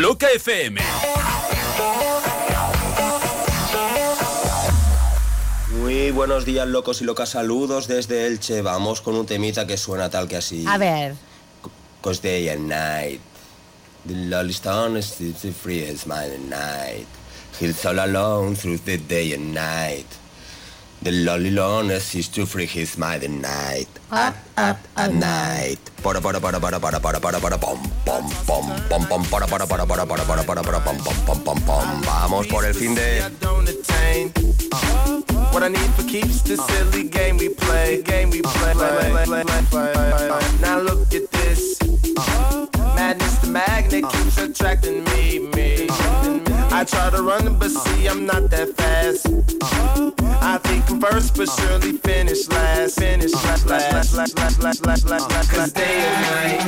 Loca 0.00 0.26
FM. 0.28 0.80
Muy 5.78 6.10
buenos 6.10 6.44
días, 6.44 6.66
locos 6.66 7.00
y 7.00 7.04
locas. 7.04 7.28
Saludos 7.28 7.86
desde 7.86 8.26
Elche. 8.26 8.60
Vamos 8.62 9.00
con 9.00 9.14
un 9.14 9.24
temita 9.24 9.68
que 9.68 9.76
suena 9.76 10.10
tal 10.10 10.26
que 10.26 10.36
así. 10.36 10.64
A 10.66 10.78
ver. 10.78 11.14
Cause 12.02 12.20
day 12.20 12.48
and 12.48 12.68
night. 12.68 13.20
The 14.04 14.14
lonely 14.14 14.52
stone 14.52 14.98
is 14.98 15.16
the 15.16 15.52
free 15.52 15.84
as 15.84 16.06
mine 16.06 16.32
at 16.32 16.40
night. 16.40 17.06
He's 17.60 17.86
all 17.86 18.00
alone 18.00 18.56
through 18.56 18.78
the 18.84 18.98
day 18.98 19.32
and 19.32 19.54
night. 19.54 20.06
The 21.02 21.12
lonely 21.12 21.52
loneliness 21.52 22.14
is 22.16 22.28
to 22.30 22.46
free 22.46 22.66
his 22.66 22.98
mind 22.98 23.22
at 23.22 23.30
night. 23.30 23.88
Up, 24.10 24.34
up, 24.56 24.78
At 24.96 25.12
night. 25.12 25.78
Para 26.02 26.20
para 26.20 26.40
para 26.40 26.58
para 26.58 26.80
para 26.80 26.98
para 26.98 27.20
para 27.20 27.40
para 27.40 27.58
pom 27.58 27.73
pom 29.14 29.24
para 29.30 29.46
para 29.46 29.66
para. 29.66 29.94
Vamos 32.04 32.46
por 32.48 32.64
el 32.64 32.74
fin 32.74 32.94
de 32.94 33.22
what 35.52 35.62
I 35.62 35.68
need 35.68 35.90
for 35.94 36.02
keeps 36.02 36.42
the 36.42 36.56
silly 36.56 37.08
game 37.08 37.36
we 37.36 37.48
play. 37.48 38.02
Game 38.02 38.30
we 38.30 38.42
play, 38.42 38.74
play, 38.74 39.24
play, 39.24 39.44
play. 39.70 39.92
Now 40.60 40.80
look 40.80 41.14
at 41.14 41.30
this. 41.30 41.78
Madness, 42.96 43.38
the 43.38 43.48
magnet 43.50 44.04
keeps 44.10 44.38
attracting 44.38 45.04
me, 45.04 45.38
me. 45.54 45.86
I 46.72 46.84
try 46.84 47.10
to 47.10 47.22
run, 47.22 47.56
but 47.58 47.70
see, 47.70 48.08
I'm 48.08 48.26
not 48.26 48.50
that 48.50 48.74
fast. 48.76 50.23
I 50.46 50.58
think 50.58 50.90
I'm 50.90 51.00
first, 51.00 51.36
but 51.38 51.48
surely 51.48 51.92
finish 51.92 52.46
last. 52.48 53.00
Finish 53.00 53.32
last, 53.32 53.64
last, 53.66 53.92
last, 53.92 54.14
last, 54.14 54.36
last, 54.36 54.60
last, 54.60 54.84
last, 54.84 55.08
last. 55.08 55.50
Cause 55.50 55.72
day 55.72 56.04
and 56.04 56.20
night, 56.28 56.60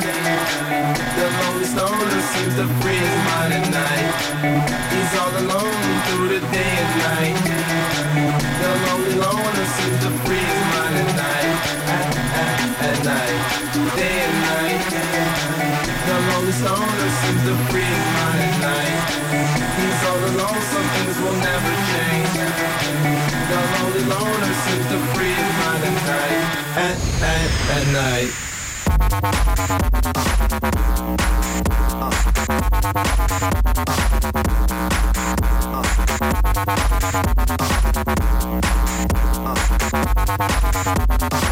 the 1.12 1.26
lonely 1.44 1.66
stoner 1.68 2.22
seems 2.32 2.56
to 2.56 2.66
free 2.80 2.96
his 2.96 3.16
mind 3.28 3.52
at 3.52 3.68
night. 3.68 4.16
He's 4.96 5.12
all 5.20 5.28
alone 5.44 5.92
through 6.08 6.28
the 6.32 6.40
day 6.56 6.72
and 6.80 6.92
night. 7.04 7.36
The 8.64 8.70
lonely 8.88 9.14
loner 9.20 9.66
seems 9.76 10.00
to 10.04 10.10
free 10.24 10.40
his 10.40 10.62
mind 10.72 10.96
at 10.96 11.10
night. 11.20 11.60
At, 11.92 12.16
at, 12.32 12.56
at 12.80 12.98
night, 13.04 13.40
day 13.92 14.16
and 14.24 14.36
night. 14.56 14.88
The 16.08 16.16
lonely 16.32 16.52
stoner 16.64 17.08
seems 17.20 17.42
to 17.44 17.54
free 17.68 17.84
his 17.84 18.06
mind 18.16 18.40
at 18.40 18.56
night. 18.64 19.55
All 20.06 20.18
alone, 20.18 20.62
some 20.62 20.86
things 20.94 21.16
will 21.18 21.38
never 21.42 21.72
change. 21.90 22.30
The 23.50 23.58
lonely 23.74 24.04
loner 24.04 24.52
seems 24.64 24.86
to 24.86 24.98
free 25.14 25.34
his 25.34 25.52
mind 25.58 25.82
at 25.84 25.96
night. 26.06 26.46
At, 26.78 26.96
at, 27.22 27.50
at 27.76 27.84
night. 27.92 28.30
At 41.28 41.45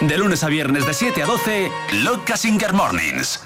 De 0.00 0.18
lunes 0.18 0.42
a 0.42 0.48
viernes 0.48 0.84
de 0.86 0.94
7 0.94 1.22
a 1.22 1.26
12, 1.26 1.70
Loca 2.02 2.36
Singer 2.36 2.72
Mornings. 2.72 3.40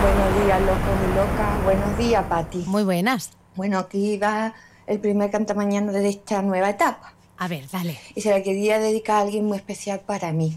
Buenos 0.00 0.44
días, 0.44 0.60
locos 0.60 0.98
y 1.04 1.14
locas. 1.16 1.64
Buenos 1.64 1.98
días, 1.98 2.24
Pati. 2.26 2.58
Muy 2.66 2.84
buenas. 2.84 3.30
Bueno, 3.56 3.78
aquí 3.78 4.16
va 4.18 4.54
el 4.86 5.00
primer 5.00 5.30
cantamañana 5.30 5.90
de 5.92 6.08
esta 6.08 6.42
nueva 6.42 6.70
etapa. 6.70 7.12
A 7.38 7.48
ver, 7.48 7.68
dale. 7.70 7.98
Y 8.14 8.20
se 8.20 8.30
la 8.30 8.42
quería 8.42 8.78
dedicar 8.78 9.16
a 9.16 9.20
alguien 9.22 9.46
muy 9.46 9.56
especial 9.58 10.00
para 10.00 10.32
mí, 10.32 10.56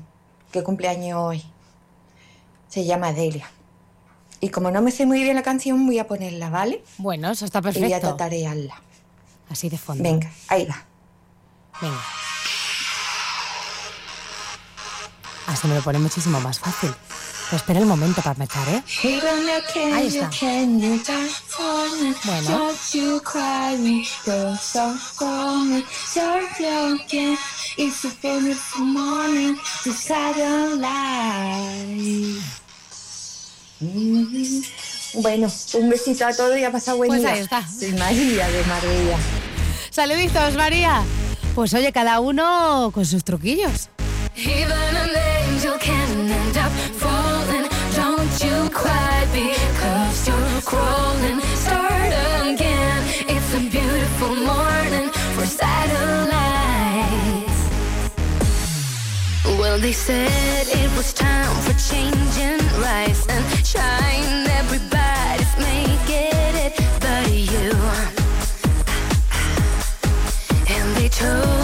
que 0.52 0.62
cumpleaños 0.64 1.20
hoy. 1.20 1.44
Se 2.70 2.86
llama 2.86 3.12
Delia. 3.12 3.50
Y 4.40 4.50
como 4.50 4.70
no 4.72 4.82
me 4.82 4.92
sé 4.92 5.06
muy 5.06 5.24
bien 5.24 5.36
la 5.36 5.44
canción, 5.44 5.86
voy 5.86 5.98
a 6.00 6.08
ponerla, 6.08 6.50
¿vale? 6.50 6.84
Bueno, 7.00 7.32
eso 7.32 7.46
está 7.46 7.60
Y 7.60 7.62
voy 7.62 7.70
a 7.70 7.74
perfecto. 7.74 8.08
tatarearla. 8.10 8.82
Así 9.50 9.68
de 9.70 9.78
fondo. 9.78 10.04
Venga, 10.04 10.32
ahí 10.48 10.66
va. 10.66 10.86
Venga. 11.82 12.02
Así 15.48 15.68
me 15.68 15.76
lo 15.76 15.82
pone 15.82 16.00
muchísimo 16.00 16.40
más 16.40 16.60
fácil. 16.60 16.94
Pero 17.50 17.58
espera 17.58 17.80
el 17.80 17.86
momento 17.86 18.22
para 18.22 18.36
marchar, 18.36 18.70
¿eh? 18.70 18.82
Ahí 19.94 20.08
está. 20.08 20.30
Bueno. 22.24 22.50
Bueno, 35.16 35.48
un 35.74 35.90
besito 35.90 36.26
a 36.26 36.34
todos 36.34 36.58
y 36.58 36.64
a 36.64 36.72
pasar 36.72 36.96
buen 36.96 37.10
Pues 37.10 37.22
día. 37.22 37.32
ahí 37.34 37.40
está. 37.40 37.68
Soy 37.68 37.92
María 37.94 38.48
de 38.48 38.64
Marbella. 38.64 39.18
Saluditos, 39.90 40.56
María. 40.56 41.04
Pues 41.54 41.74
oye, 41.74 41.92
cada 41.92 42.20
uno 42.22 42.92
con 42.94 43.06
sus 43.06 43.24
truquillos. 43.24 43.90
Even 44.38 44.72
an 44.72 45.10
angel 45.50 45.78
can 45.80 46.32
end 46.32 46.58
up 46.58 46.72
falling. 46.98 47.68
Don't 47.94 48.44
you 48.44 48.70
cry 48.70 49.26
because 49.34 50.28
you're 50.28 50.62
crawling. 50.64 51.42
Start 51.56 52.14
again. 52.48 53.04
It's 53.28 53.54
a 53.54 53.60
beautiful 53.60 54.36
morning 54.36 55.12
for 55.36 55.46
satellites. 55.46 56.32
Well, 59.60 59.78
they 59.78 59.94
said 59.94 60.68
it 60.68 60.90
was 60.96 61.14
time 61.14 61.54
for 61.64 61.74
changing 61.74 62.66
lights 62.82 63.28
and 63.28 63.46
shining. 63.68 64.51
too. 71.22 71.61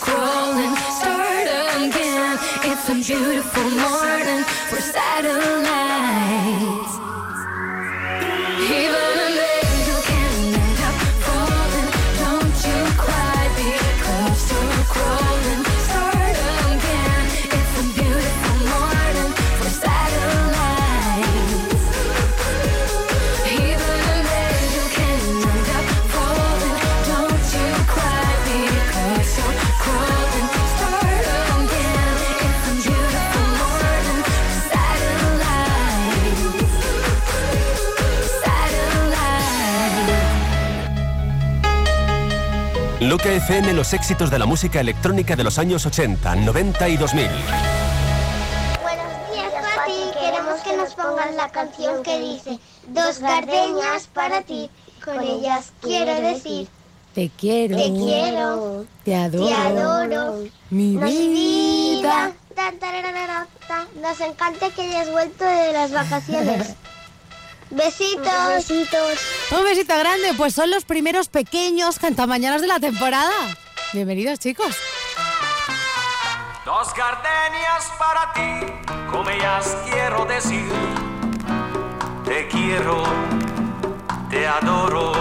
crawling, 0.00 0.74
start 0.98 1.46
again. 1.76 2.38
It's 2.64 2.88
a 2.88 2.94
beautiful 2.94 3.70
morning, 3.70 4.44
we're 4.72 4.80
saddling. 4.80 5.59
Loca 43.10 43.28
FM 43.28 43.72
los 43.72 43.92
éxitos 43.92 44.30
de 44.30 44.38
la 44.38 44.46
música 44.46 44.78
electrónica 44.78 45.34
de 45.34 45.42
los 45.42 45.58
años 45.58 45.84
80, 45.84 46.36
90 46.36 46.88
y 46.90 46.96
2000. 46.96 47.26
Buenos 48.82 49.32
días, 49.32 49.52
Pati. 49.74 49.92
Queremos 50.16 50.60
que 50.60 50.76
nos 50.76 50.94
pongas 50.94 51.34
la 51.34 51.48
canción 51.48 52.04
que 52.04 52.20
dice 52.20 52.60
Dos 52.86 53.18
gardeñas 53.18 54.06
para 54.14 54.42
ti. 54.42 54.70
Con 55.04 55.20
ellas 55.22 55.72
quiero 55.80 56.14
decir. 56.20 56.68
Te 57.12 57.32
quiero. 57.36 57.78
Te 57.78 57.92
quiero. 57.92 58.86
Te 59.04 59.16
adoro. 59.16 59.46
Te 59.48 59.54
adoro. 59.54 60.44
Mi 60.70 60.96
vida. 60.96 62.30
Nos 64.00 64.20
encanta 64.20 64.70
que 64.70 64.82
hayas 64.82 65.10
vuelto 65.10 65.44
de 65.44 65.72
las 65.72 65.90
vacaciones. 65.90 66.76
Besitos. 67.70 68.48
Besitos. 68.48 69.20
Un 69.52 69.64
besito 69.64 69.96
grande, 69.96 70.34
pues 70.36 70.54
son 70.54 70.70
los 70.70 70.84
primeros 70.84 71.28
pequeños 71.28 71.98
cantamañanas 71.98 72.60
de 72.60 72.66
la 72.66 72.80
temporada. 72.80 73.32
Bienvenidos, 73.92 74.40
chicos. 74.40 74.76
Dos 76.64 76.88
gardenias 76.94 77.86
para 77.98 78.32
ti, 78.32 78.66
como 79.10 79.30
ellas 79.30 79.76
quiero 79.88 80.24
decir. 80.24 80.68
Te 82.24 82.48
quiero, 82.48 83.04
te 84.30 84.46
adoro, 84.46 85.12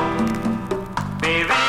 baby. 1.22 1.69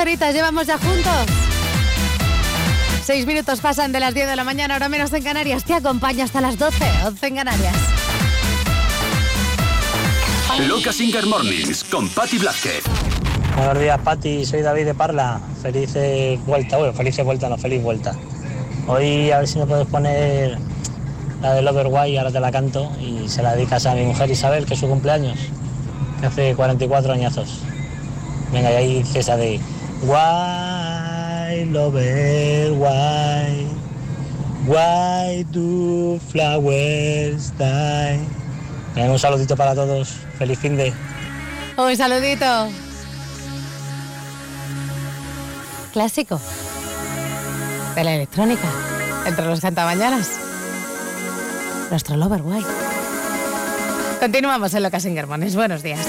horitas 0.00 0.34
llevamos 0.34 0.66
ya 0.66 0.78
juntos. 0.78 1.26
Seis 3.04 3.26
minutos 3.26 3.60
pasan 3.60 3.92
de 3.92 4.00
las 4.00 4.14
10 4.14 4.28
de 4.28 4.36
la 4.36 4.44
mañana, 4.44 4.74
ahora 4.74 4.88
menos 4.88 5.12
en 5.12 5.22
Canarias. 5.22 5.64
Te 5.64 5.74
acompaña 5.74 6.24
hasta 6.24 6.40
las 6.40 6.58
12, 6.58 6.84
11 7.06 7.26
en 7.26 7.34
Canarias. 7.36 7.74
Lucas 10.66 10.96
Singer 10.96 11.26
Mornings 11.26 11.84
con 11.84 12.08
Patti 12.08 12.38
Blackhead. 12.38 12.82
Buenos 13.56 13.78
días, 13.78 13.98
Patti. 14.00 14.44
Soy 14.44 14.62
David 14.62 14.86
de 14.86 14.94
Parla. 14.94 15.40
Feliz 15.62 15.94
vuelta, 16.46 16.78
bueno, 16.78 16.92
feliz 16.94 17.16
vuelta, 17.22 17.48
no, 17.48 17.58
feliz 17.58 17.82
vuelta. 17.82 18.14
Hoy 18.86 19.30
a 19.30 19.38
ver 19.38 19.48
si 19.48 19.58
me 19.58 19.66
puedes 19.66 19.86
poner 19.86 20.58
la 21.42 21.54
del 21.54 21.68
Overway, 21.68 22.16
ahora 22.16 22.30
te 22.30 22.40
la 22.40 22.50
canto 22.50 22.90
y 23.00 23.28
se 23.28 23.42
la 23.42 23.54
dedicas 23.54 23.86
a 23.86 23.94
mi 23.94 24.04
mujer 24.04 24.30
Isabel, 24.30 24.66
que 24.66 24.74
es 24.74 24.80
su 24.80 24.88
cumpleaños, 24.88 25.38
que 26.20 26.26
hace 26.26 26.54
44 26.54 27.12
añazos. 27.12 27.60
Venga, 28.52 28.72
y 28.72 28.74
ahí 28.74 29.04
cesa 29.04 29.36
de 29.36 29.60
Why, 30.02 31.66
Lover, 31.70 32.72
why, 32.72 33.66
why 34.66 35.44
do 35.50 36.18
flowers 36.30 37.52
die? 37.58 38.18
Un 38.96 39.18
saludito 39.18 39.56
para 39.56 39.74
todos. 39.74 40.16
Feliz 40.38 40.58
fin 40.58 40.76
de. 40.76 40.92
Un 41.76 41.96
saludito. 41.96 42.68
Clásico. 45.92 46.40
De 47.94 48.04
la 48.04 48.14
electrónica. 48.14 48.68
Entre 49.26 49.44
los 49.44 49.60
cantamañanas. 49.60 50.30
Nuestro 51.90 52.16
Lover 52.16 52.42
White. 52.42 52.68
Continuamos 54.20 54.72
en 54.74 54.82
Locas 54.82 55.04
en 55.04 55.14
Germones. 55.14 55.54
Buenos 55.56 55.82
días. 55.82 56.06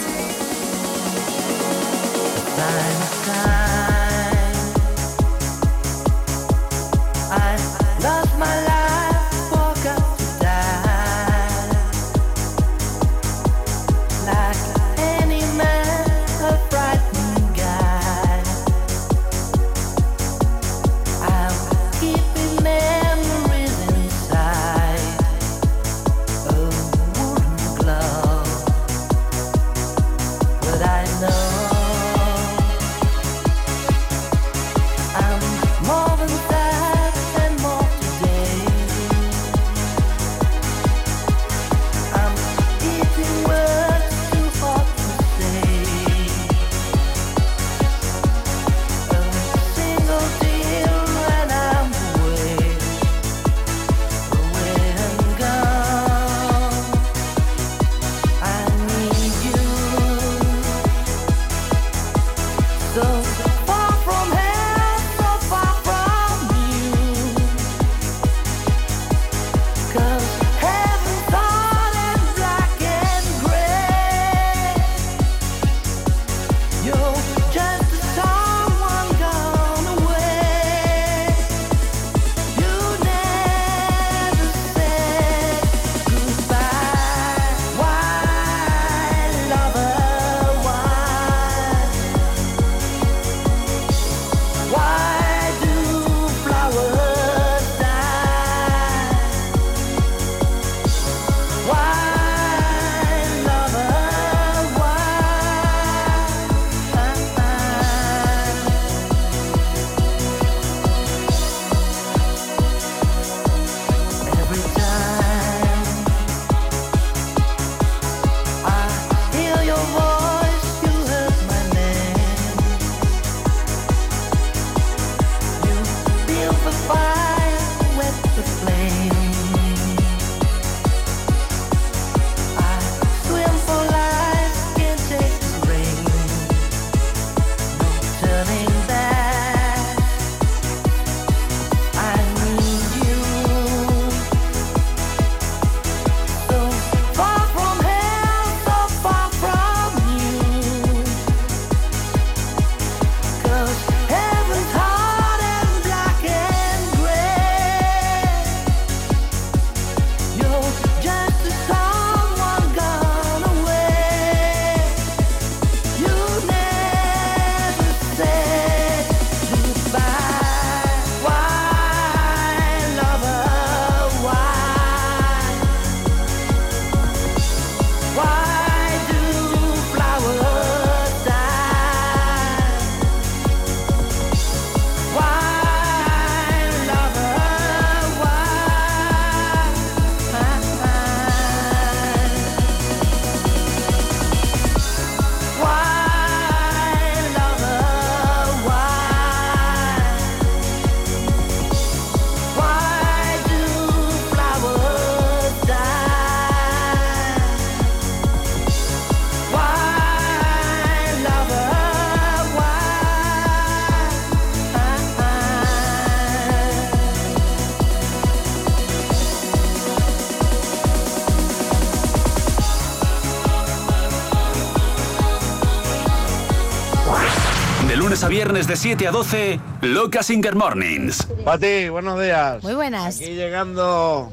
De 228.71 228.77
7 228.77 229.05
a 229.05 229.11
12, 229.11 229.59
Loca 229.81 230.23
Singer 230.23 230.55
Mornings. 230.55 231.27
Pati, 231.43 231.89
buenos 231.89 232.17
días. 232.21 232.63
Muy 232.63 232.73
buenas. 232.73 233.17
Aquí 233.17 233.31
llegando, 233.31 234.31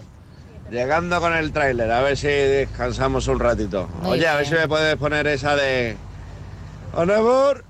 llegando 0.71 1.21
con 1.21 1.35
el 1.35 1.51
tráiler, 1.51 1.91
a 1.91 2.03
ver 2.03 2.17
si 2.17 2.29
descansamos 2.29 3.27
un 3.27 3.41
ratito. 3.41 3.89
Muy 4.01 4.13
Oye, 4.13 4.29
a 4.29 4.37
ver 4.37 4.47
si 4.47 4.55
me 4.55 4.69
puedes 4.69 4.95
poner 4.95 5.27
esa 5.27 5.57
de... 5.57 5.97
On 6.95 7.11
aboard, 7.11 7.65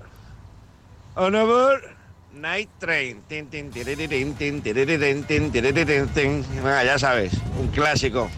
night 2.33 2.69
train. 2.77 3.23
Tin, 3.27 3.47
tin, 3.47 3.71
tiriririn, 3.71 4.35
tin, 4.35 4.61
tiriririn, 4.61 5.23
tin, 5.23 5.51
tiriririn, 5.51 6.07
tin. 6.09 6.45
Venga, 6.57 6.83
ya 6.83 6.99
sabes, 6.99 7.33
un 7.59 7.69
clásico. 7.69 8.29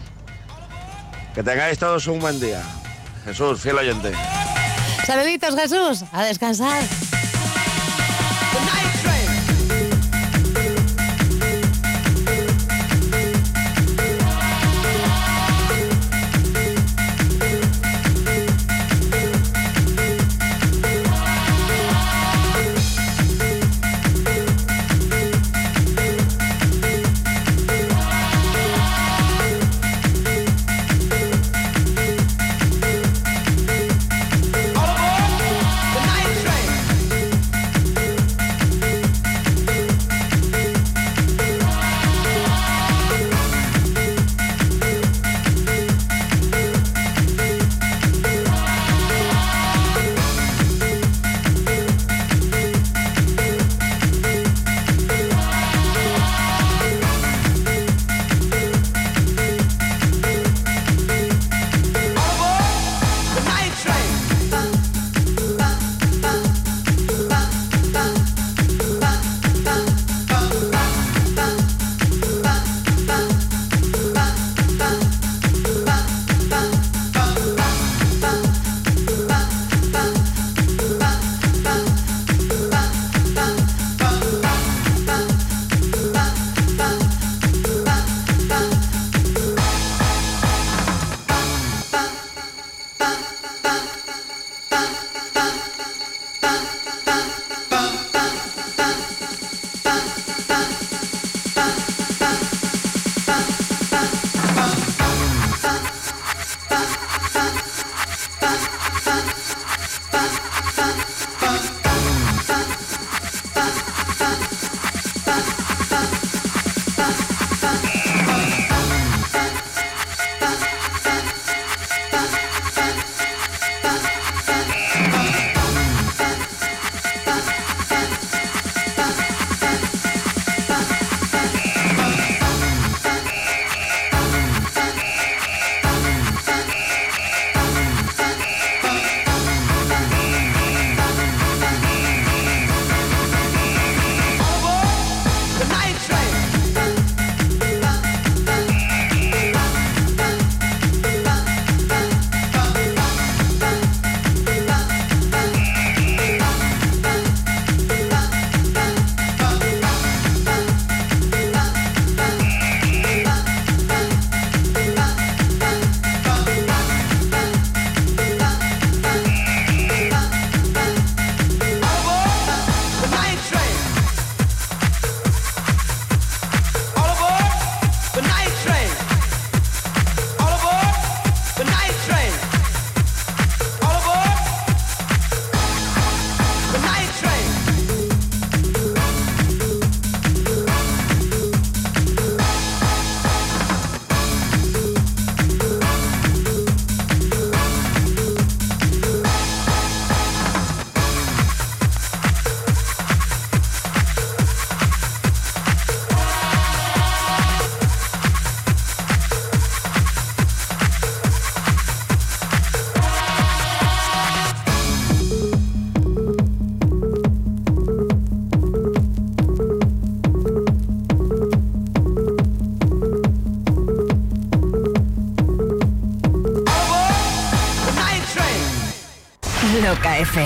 Que 1.34 1.42
tengáis 1.42 1.78
todos 1.78 2.06
un 2.06 2.18
buen 2.18 2.40
día. 2.40 2.62
Jesús, 3.26 3.60
fiel 3.60 3.76
oyente. 3.76 4.12
Saluditos, 5.06 5.54
Jesús. 5.54 6.04
A 6.12 6.24
descansar. 6.24 6.82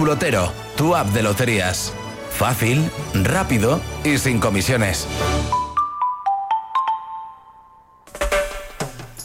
Tu 0.00 0.06
lotero, 0.06 0.50
tu 0.78 0.96
app 0.96 1.08
de 1.08 1.22
loterías. 1.22 1.92
Fácil, 2.38 2.90
rápido 3.12 3.82
y 4.02 4.16
sin 4.16 4.40
comisiones. 4.40 5.06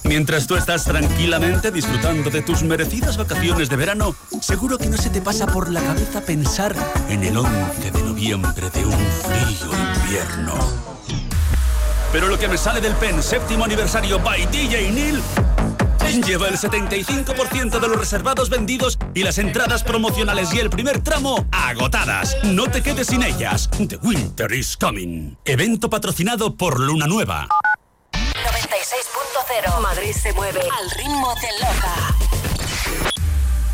Mientras 0.04 0.48
tú 0.48 0.58
estás 0.58 0.84
tranquilamente 0.84 1.72
disfrutando 1.72 2.30
de 2.30 2.42
tus 2.42 2.64
merecidas 2.64 3.16
vacaciones 3.16 3.70
de 3.70 3.78
verano, 3.78 4.18
seguro 4.42 4.78
que 4.78 4.90
no 4.90 4.98
se 4.98 5.10
te 5.10 5.22
pasa 5.22 5.48
por 5.48 5.70
la 5.70 5.82
cabeza 5.82 6.20
pensar 6.20 6.76
en 7.08 7.24
el 7.24 7.38
11 7.38 7.92
de 7.92 8.02
noviembre 8.02 8.70
de 8.70 8.86
un 8.86 8.92
frío 8.92 9.72
invierno. 10.02 10.56
Pero 12.12 12.28
lo 12.28 12.38
que 12.38 12.50
me 12.50 12.58
sale 12.58 12.82
del 12.82 12.96
PEN 12.96 13.24
séptimo 13.24 13.64
aniversario 13.64 14.20
by 14.20 14.46
DJ 14.48 14.92
Neil 14.92 15.22
lleva 16.22 16.48
el 16.48 16.58
75% 16.58 17.80
de 17.80 17.88
los 17.88 17.98
reservados 17.98 18.50
vendidos 18.50 18.98
y 19.16 19.24
las 19.24 19.40
entradas 19.40 19.84
promocionales 19.84 20.54
y 20.54 20.60
el 20.60 20.70
primer 20.70 21.02
tramo 21.02 21.48
agotadas. 21.52 22.38
No 22.44 22.68
te 22.68 22.84
quedes 22.84 23.08
sin 23.08 23.24
ellas. 23.24 23.70
The 23.88 23.98
Winter 24.04 24.52
is 24.52 24.78
Coming. 24.78 25.38
Evento 25.46 25.90
patrocinado 25.90 26.56
por 26.56 26.80
Luna 26.80 27.08
Nueva. 27.08 27.48
96.0. 28.14 29.82
Madrid 29.82 30.12
se 30.12 30.34
mueve 30.34 30.60
al 30.60 30.92
ritmo 30.92 31.34
de 31.42 31.48
Loca. 31.66 32.16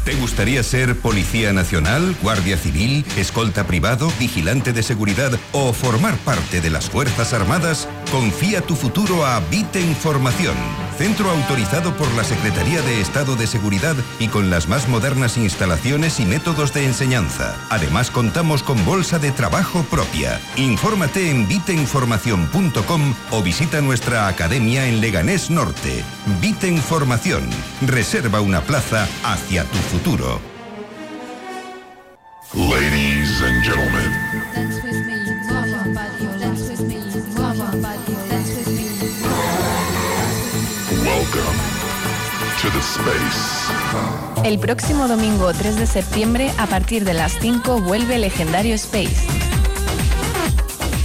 ¿Te 0.05 0.15
gustaría 0.15 0.63
ser 0.63 0.99
policía 0.99 1.53
nacional, 1.53 2.15
guardia 2.23 2.57
civil, 2.57 3.05
escolta 3.17 3.67
privado, 3.67 4.11
vigilante 4.19 4.73
de 4.73 4.81
seguridad 4.81 5.31
o 5.51 5.73
formar 5.73 6.17
parte 6.17 6.59
de 6.59 6.71
las 6.71 6.89
Fuerzas 6.89 7.33
Armadas? 7.33 7.87
Confía 8.11 8.61
tu 8.61 8.75
futuro 8.75 9.23
a 9.27 9.39
Vite 9.51 9.79
Información, 9.79 10.55
centro 11.01 11.31
autorizado 11.31 11.97
por 11.97 12.13
la 12.13 12.23
Secretaría 12.23 12.79
de 12.83 13.01
Estado 13.01 13.35
de 13.35 13.47
Seguridad 13.47 13.95
y 14.19 14.27
con 14.27 14.51
las 14.51 14.67
más 14.67 14.87
modernas 14.87 15.35
instalaciones 15.35 16.19
y 16.19 16.27
métodos 16.27 16.75
de 16.75 16.85
enseñanza. 16.85 17.55
Además 17.71 18.11
contamos 18.11 18.61
con 18.61 18.85
bolsa 18.85 19.17
de 19.17 19.31
trabajo 19.31 19.81
propia. 19.89 20.39
Infórmate 20.57 21.31
en 21.31 21.47
viteinformación.com 21.47 23.15
o 23.31 23.41
visita 23.41 23.81
nuestra 23.81 24.27
academia 24.27 24.85
en 24.85 25.01
Leganés 25.01 25.49
Norte. 25.49 26.03
Vite 26.39 26.67
Información. 26.67 27.49
Reserva 27.81 28.41
una 28.41 28.61
plaza 28.61 29.07
hacia 29.23 29.63
tu 29.63 29.77
futuro. 29.79 30.50
El 44.43 44.59
próximo 44.59 45.07
domingo 45.07 45.51
3 45.51 45.77
de 45.77 45.87
septiembre, 45.87 46.51
a 46.59 46.67
partir 46.67 47.03
de 47.05 47.15
las 47.15 47.39
5, 47.39 47.81
vuelve 47.81 48.19
Legendario 48.19 48.75
Space. 48.75 49.25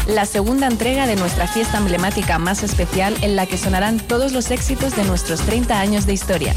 La 0.06 0.26
segunda 0.26 0.66
entrega 0.66 1.06
de 1.06 1.16
nuestra 1.16 1.48
fiesta 1.48 1.78
emblemática 1.78 2.38
más 2.38 2.62
especial 2.62 3.16
en 3.22 3.36
la 3.36 3.46
que 3.46 3.56
sonarán 3.56 3.98
todos 4.00 4.32
los 4.32 4.50
éxitos 4.50 4.94
de 4.96 5.04
nuestros 5.04 5.40
30 5.40 5.80
años 5.80 6.04
de 6.04 6.12
historia. 6.12 6.54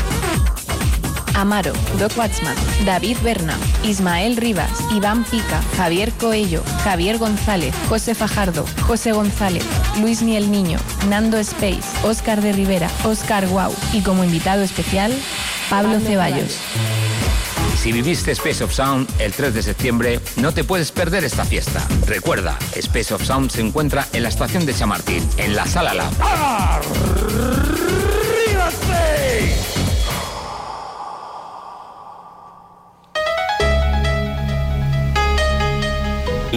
Amaro, 1.39 1.71
Doc 1.97 2.17
Watchman, 2.17 2.55
David 2.85 3.15
Berna, 3.23 3.57
Ismael 3.85 4.35
Rivas, 4.35 4.71
Iván 4.91 5.23
Pica, 5.23 5.61
Javier 5.77 6.11
Coello, 6.11 6.61
Javier 6.83 7.17
González, 7.17 7.73
José 7.87 8.13
Fajardo, 8.13 8.65
José 8.85 9.13
González, 9.13 9.63
Luis 10.01 10.21
Miel 10.21 10.51
Niño, 10.51 10.79
Nando 11.07 11.37
Space, 11.37 11.87
Óscar 12.03 12.41
de 12.41 12.51
Rivera, 12.51 12.89
Óscar 13.05 13.47
Guau 13.47 13.73
y 13.93 14.01
como 14.01 14.25
invitado 14.25 14.63
especial, 14.63 15.13
Pablo 15.69 16.01
Ceballos. 16.01 16.57
Si 17.81 17.93
viviste 17.93 18.31
Space 18.33 18.61
of 18.61 18.73
Sound 18.73 19.09
el 19.19 19.31
3 19.31 19.53
de 19.53 19.63
septiembre, 19.63 20.19
no 20.35 20.53
te 20.53 20.65
puedes 20.65 20.91
perder 20.91 21.23
esta 21.23 21.45
fiesta. 21.45 21.81
Recuerda, 22.05 22.59
Space 22.75 23.13
of 23.13 23.23
Sound 23.23 23.49
se 23.49 23.61
encuentra 23.61 24.05
en 24.11 24.23
la 24.23 24.29
estación 24.29 24.65
de 24.65 24.73
Chamartín, 24.73 25.25
en 25.37 25.55
la 25.55 25.65
Sala 25.65 25.93
Lab. 25.93 26.11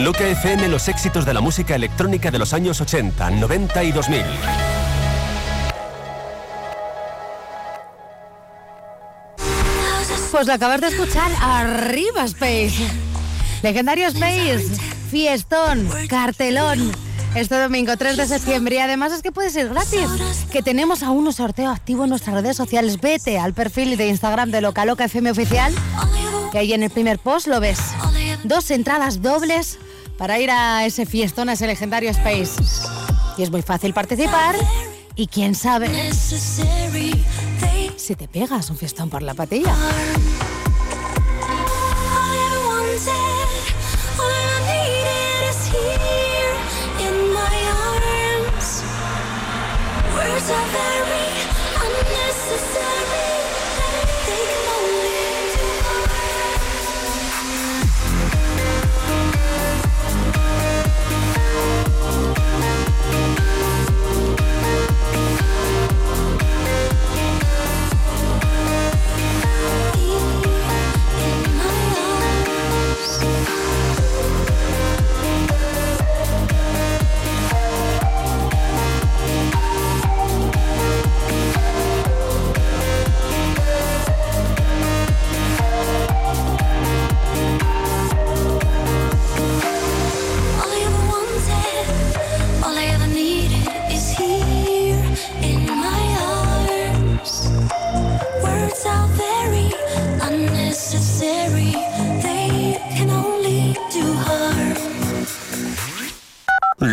Loca 0.03 0.27
FM 0.27 0.67
los 0.67 0.89
éxitos 0.89 1.25
de 1.25 1.33
la 1.33 1.41
música 1.41 1.77
electrónica 1.77 2.33
de 2.33 2.39
los 2.41 2.53
años 2.53 2.81
80, 2.81 3.31
90 3.31 3.85
y 3.85 3.93
2000. 3.93 4.23
Pues 10.33 10.47
lo 10.49 10.55
acabas 10.55 10.81
de 10.81 10.89
escuchar 10.89 11.31
arriba 11.41 12.25
Space. 12.25 12.75
Legendario 13.63 14.09
Space, 14.09 14.67
fiestón, 15.09 15.89
cartelón. 16.09 16.91
Este 17.37 17.61
domingo 17.61 17.97
3 17.97 18.17
de 18.17 18.27
septiembre 18.27 18.75
y 18.75 18.79
además 18.79 19.13
es 19.13 19.23
que 19.23 19.31
puede 19.31 19.51
ser 19.51 19.69
gratis. 19.69 20.09
Que 20.51 20.63
tenemos 20.63 21.05
aún 21.05 21.29
un 21.29 21.33
sorteo 21.33 21.71
activo 21.71 22.03
en 22.03 22.11
nuestras 22.11 22.35
redes 22.35 22.57
sociales. 22.57 23.01
Vete 23.01 23.39
al 23.39 23.55
perfil 23.55 23.97
de 23.97 24.09
Instagram 24.09 24.51
de 24.51 24.63
Loca 24.63 24.85
Loca 24.85 25.05
FM 25.05 25.31
Oficial. 25.31 25.73
Que 26.51 26.59
ahí 26.59 26.73
en 26.73 26.83
el 26.83 26.91
primer 26.91 27.21
post 27.21 27.47
lo 27.47 27.61
ves. 27.61 27.79
Dos 28.43 28.69
entradas 28.73 29.23
dobles 29.23 29.79
para 30.19 30.39
ir 30.39 30.51
a 30.51 30.85
ese 30.85 31.07
fiestón, 31.07 31.49
a 31.49 31.55
ese 31.55 31.67
legendario 31.67 32.11
Space. 32.11 32.63
Y 33.37 33.43
es 33.43 33.51
muy 33.51 33.63
fácil 33.63 33.93
participar. 33.95 34.55
Y 35.15 35.27
quién 35.27 35.55
sabe 35.55 36.13
si 37.97 38.15
te 38.17 38.29
pegas 38.29 38.71
un 38.71 38.77
fiestón 38.77 39.11
por 39.11 39.23
la 39.23 39.35
patilla. 39.35 39.75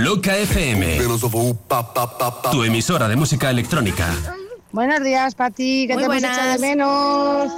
Loca 0.10 0.36
FM. 0.36 0.98
Tu 2.52 2.64
emisora 2.64 3.08
de 3.08 3.16
música 3.16 3.52
electrónica. 3.52 4.08
Buenos 4.72 5.04
días, 5.04 5.36
Pati, 5.36 5.86
que 5.86 5.94
Muy 5.94 6.02
te 6.02 6.06
hemos 6.06 6.20
buenas. 6.20 6.36
echado 6.36 6.52
de 6.54 6.58
menos. 6.58 7.54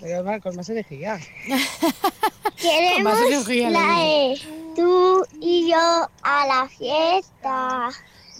Pero 0.00 0.42
con 0.42 0.56
más 0.56 0.68
energía. 0.70 1.20
Queremos 2.56 3.20
energía, 3.20 3.70
la 3.70 3.78
de 4.00 4.40
tú 4.74 5.24
y 5.40 5.70
yo 5.70 6.10
a 6.22 6.46
la 6.48 6.68
fiesta. 6.68 7.90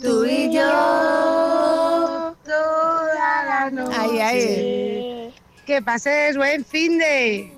Tú 0.02 0.24
y 0.24 0.52
yo 0.52 2.34
toda 2.44 3.44
la 3.44 3.70
noche. 3.70 3.96
Ay, 4.00 4.18
ay. 4.18 5.34
Que 5.68 5.82
pases 5.82 6.38
buen 6.38 6.64
fin 6.64 6.96
de. 6.96 7.52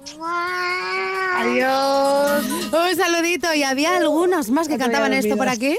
Adiós. 1.37 2.45
Un 2.73 2.97
saludito. 2.97 3.55
Y 3.55 3.63
había 3.63 3.97
algunos 3.99 4.51
más 4.51 4.67
que 4.67 4.79
cantaban 4.79 5.13
esto 5.13 5.37
por 5.37 5.49
aquí. 5.49 5.77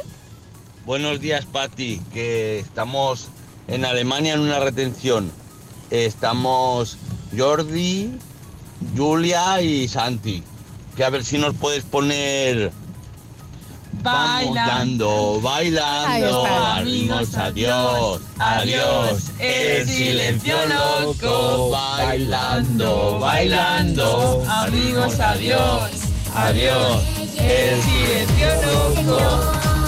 Buenos 0.86 1.20
días, 1.20 1.46
Patti, 1.46 2.02
que 2.14 2.60
estamos 2.60 3.28
en 3.68 3.84
Alemania 3.84 4.36
en 4.36 4.40
una 4.40 4.62
retención. 4.62 5.30
Estamos 5.90 6.98
Jordi, 7.38 8.18
Julia 8.96 9.62
y 9.62 9.90
Santi. 9.90 10.42
Que 10.96 11.04
a 11.04 11.10
ver 11.10 11.26
si 11.26 11.38
nos 11.38 11.54
puedes 11.54 11.84
poner... 11.84 12.72
Bailando, 13.94 15.40
está. 15.42 16.78
amigos, 16.78 17.36
adiós, 17.36 18.22
adiós, 18.40 19.32
el 19.40 19.88
silencio 19.88 20.56
loco, 20.68 21.70
bailando, 21.70 23.20
bailando, 23.20 24.44
amigos, 24.50 25.20
adiós, 25.20 25.92
adiós, 26.34 27.04
el 27.38 27.82
silencio 27.84 29.04
loco. 29.06 29.81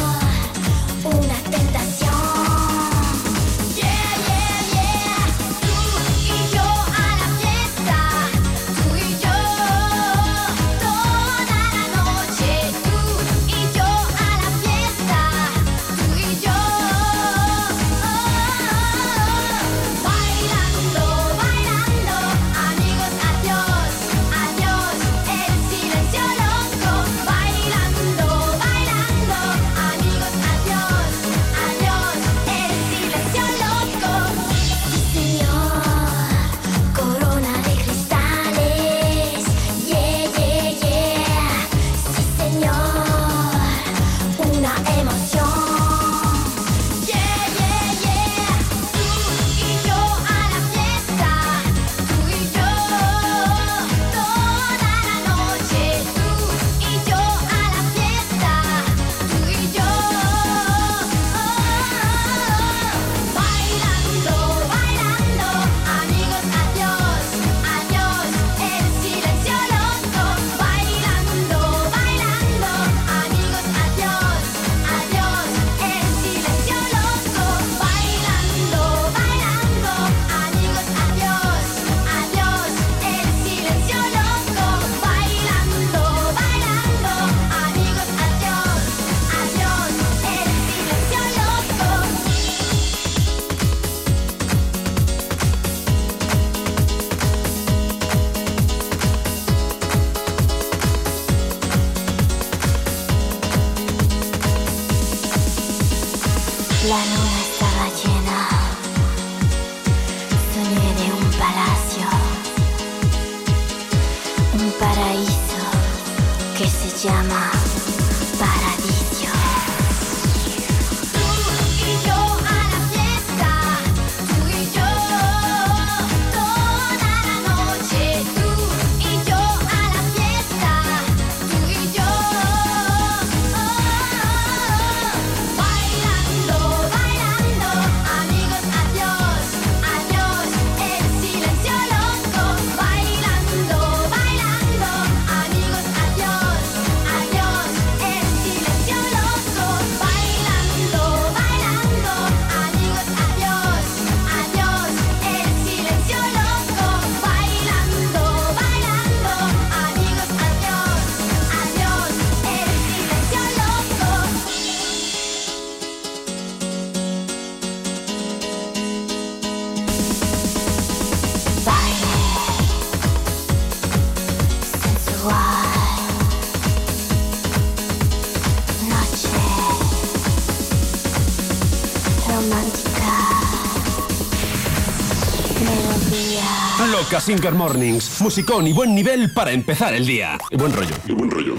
Loca 187.14 187.26
Singer 187.26 187.54
Mornings. 187.54 188.22
Musicón 188.22 188.66
y 188.66 188.74
buen 188.74 188.96
nivel 188.96 189.32
para 189.36 189.52
empezar 189.52 189.94
el 189.94 190.04
día. 190.04 190.36
Y 190.50 190.58
buen 190.58 190.74
rollo. 190.74 190.96
Y 191.08 191.12
buen 191.12 191.30
rollo. 191.30 191.54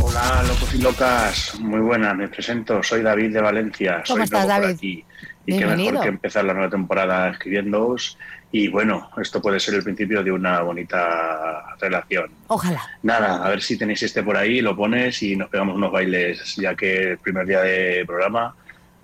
Hola, 0.00 0.42
locos 0.48 0.74
y 0.74 0.78
locas. 0.78 1.60
Muy 1.60 1.80
buenas, 1.80 2.16
me 2.16 2.28
presento. 2.28 2.82
Soy 2.82 3.02
David 3.02 3.34
de 3.34 3.42
Valencia. 3.42 4.02
¿Cómo 4.06 4.16
Soy 4.16 4.24
estás, 4.24 4.46
por 4.46 4.48
David? 4.48 4.74
aquí. 4.74 5.04
Y 5.44 5.58
qué 5.58 5.66
mejor 5.66 6.00
que 6.00 6.08
empezar 6.08 6.46
la 6.46 6.54
nueva 6.54 6.70
temporada 6.70 7.28
escribiéndoos. 7.28 8.16
Y 8.52 8.68
bueno, 8.68 9.10
esto 9.20 9.42
puede 9.42 9.60
ser 9.60 9.74
el 9.74 9.82
principio 9.82 10.24
de 10.24 10.32
una 10.32 10.62
bonita 10.62 11.76
relación. 11.78 12.30
Ojalá. 12.46 12.80
Nada, 13.02 13.44
a 13.44 13.50
ver 13.50 13.60
si 13.60 13.76
tenéis 13.76 14.02
este 14.02 14.22
por 14.22 14.38
ahí, 14.38 14.62
lo 14.62 14.74
pones 14.74 15.22
y 15.22 15.36
nos 15.36 15.50
pegamos 15.50 15.76
unos 15.76 15.92
bailes, 15.92 16.56
ya 16.56 16.74
que 16.74 17.10
el 17.10 17.18
primer 17.18 17.46
día 17.46 17.60
de 17.60 18.02
programa, 18.06 18.54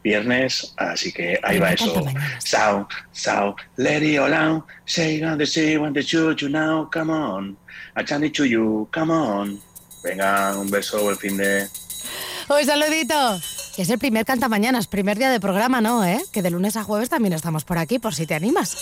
viernes, 0.08 0.72
así 0.76 1.12
que 1.12 1.38
ahí 1.42 1.58
va 1.58 1.72
eso. 1.72 2.02
Sound, 2.38 2.86
sound, 3.12 3.54
let 3.76 4.02
it 4.02 4.18
all 4.18 4.32
out, 4.32 4.64
say 4.86 5.22
on 5.22 5.38
the 5.38 5.46
say, 5.46 5.76
want 5.76 5.94
the 5.94 6.02
shoot 6.02 6.40
you 6.40 6.48
now, 6.48 6.88
come 6.90 7.10
on. 7.10 7.56
I 7.94 8.04
trying 8.04 8.30
to 8.32 8.44
you, 8.44 8.88
come 8.90 9.12
on. 9.12 9.60
Venga, 10.02 10.56
un 10.56 10.70
beso, 10.70 11.02
buen 11.02 11.16
fin 11.16 11.36
de... 11.36 11.68
Un 12.48 12.64
saludito. 12.64 13.40
Que 13.76 13.82
es 13.82 13.90
el 13.90 13.98
primer 13.98 14.24
cantamañanas, 14.24 14.86
primer 14.86 15.18
día 15.18 15.30
de 15.30 15.40
programa, 15.40 15.80
¿no? 15.80 16.04
¿Eh? 16.04 16.20
Que 16.32 16.42
de 16.42 16.50
lunes 16.50 16.76
a 16.76 16.84
jueves 16.84 17.10
también 17.10 17.34
estamos 17.34 17.64
por 17.64 17.78
aquí, 17.78 17.98
por 17.98 18.14
si 18.14 18.26
te 18.26 18.34
animas. 18.34 18.76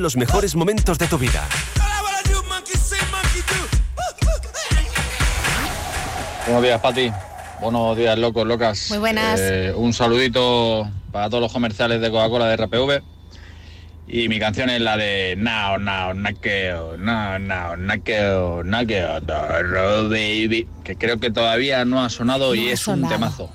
Los 0.00 0.16
mejores 0.16 0.54
momentos 0.54 0.98
de 0.98 1.06
tu 1.06 1.16
vida. 1.18 1.42
Buenos 6.46 6.62
días, 6.62 6.80
Pati. 6.80 7.10
Buenos 7.60 7.96
días, 7.96 8.18
locos, 8.18 8.46
locas. 8.46 8.90
Muy 8.90 8.98
buenas. 8.98 9.40
Eh, 9.40 9.72
un 9.74 9.92
saludito 9.94 10.88
para 11.10 11.28
todos 11.28 11.40
los 11.42 11.52
comerciales 11.52 12.00
de 12.00 12.10
Coca-Cola 12.10 12.46
de 12.48 12.56
RPV. 12.56 13.02
Y 14.06 14.28
mi 14.28 14.38
canción 14.38 14.70
es 14.70 14.80
la 14.80 14.96
de 14.96 15.34
Now, 15.36 15.78
Now, 15.78 16.14
Nakeo, 16.14 16.96
Now, 16.98 17.38
Now, 17.40 17.76
Nakeo, 17.76 18.62
Nakeo, 18.62 19.20
Doro, 19.22 20.08
Baby, 20.08 20.68
que 20.84 20.96
creo 20.96 21.18
que 21.18 21.30
todavía 21.32 21.84
no 21.84 22.04
ha 22.04 22.10
sonado 22.10 22.54
y 22.54 22.60
No 22.64 22.68
ha 22.68 22.72
es 22.72 22.86
un 22.86 22.94
sonado. 22.96 23.14
temazo. 23.14 23.50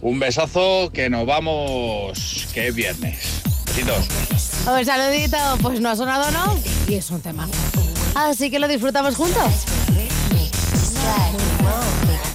Un 0.00 0.18
besazo, 0.18 0.90
que 0.92 1.08
nos 1.10 1.26
vamos, 1.26 2.48
que 2.52 2.68
es 2.68 2.74
viernes. 2.74 3.42
Besitos. 3.74 4.06
Un 4.66 4.84
saludito, 4.84 5.38
pues 5.62 5.80
no 5.80 5.88
ha 5.88 5.96
sonado, 5.96 6.30
¿no? 6.30 6.58
Y 6.86 6.96
es 6.96 7.10
un 7.10 7.22
tema. 7.22 7.48
Así 8.14 8.50
que 8.50 8.58
lo 8.58 8.68
disfrutamos 8.68 9.16
juntos. 9.16 9.64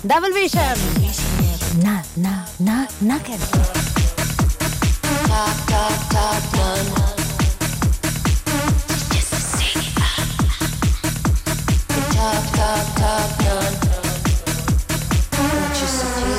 Double 0.02 0.34
Vision. 0.34 0.74
Na, 1.84 2.04
na, 2.16 2.48
na, 2.58 2.88
naked. 3.02 3.40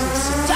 Knocking 0.08 0.47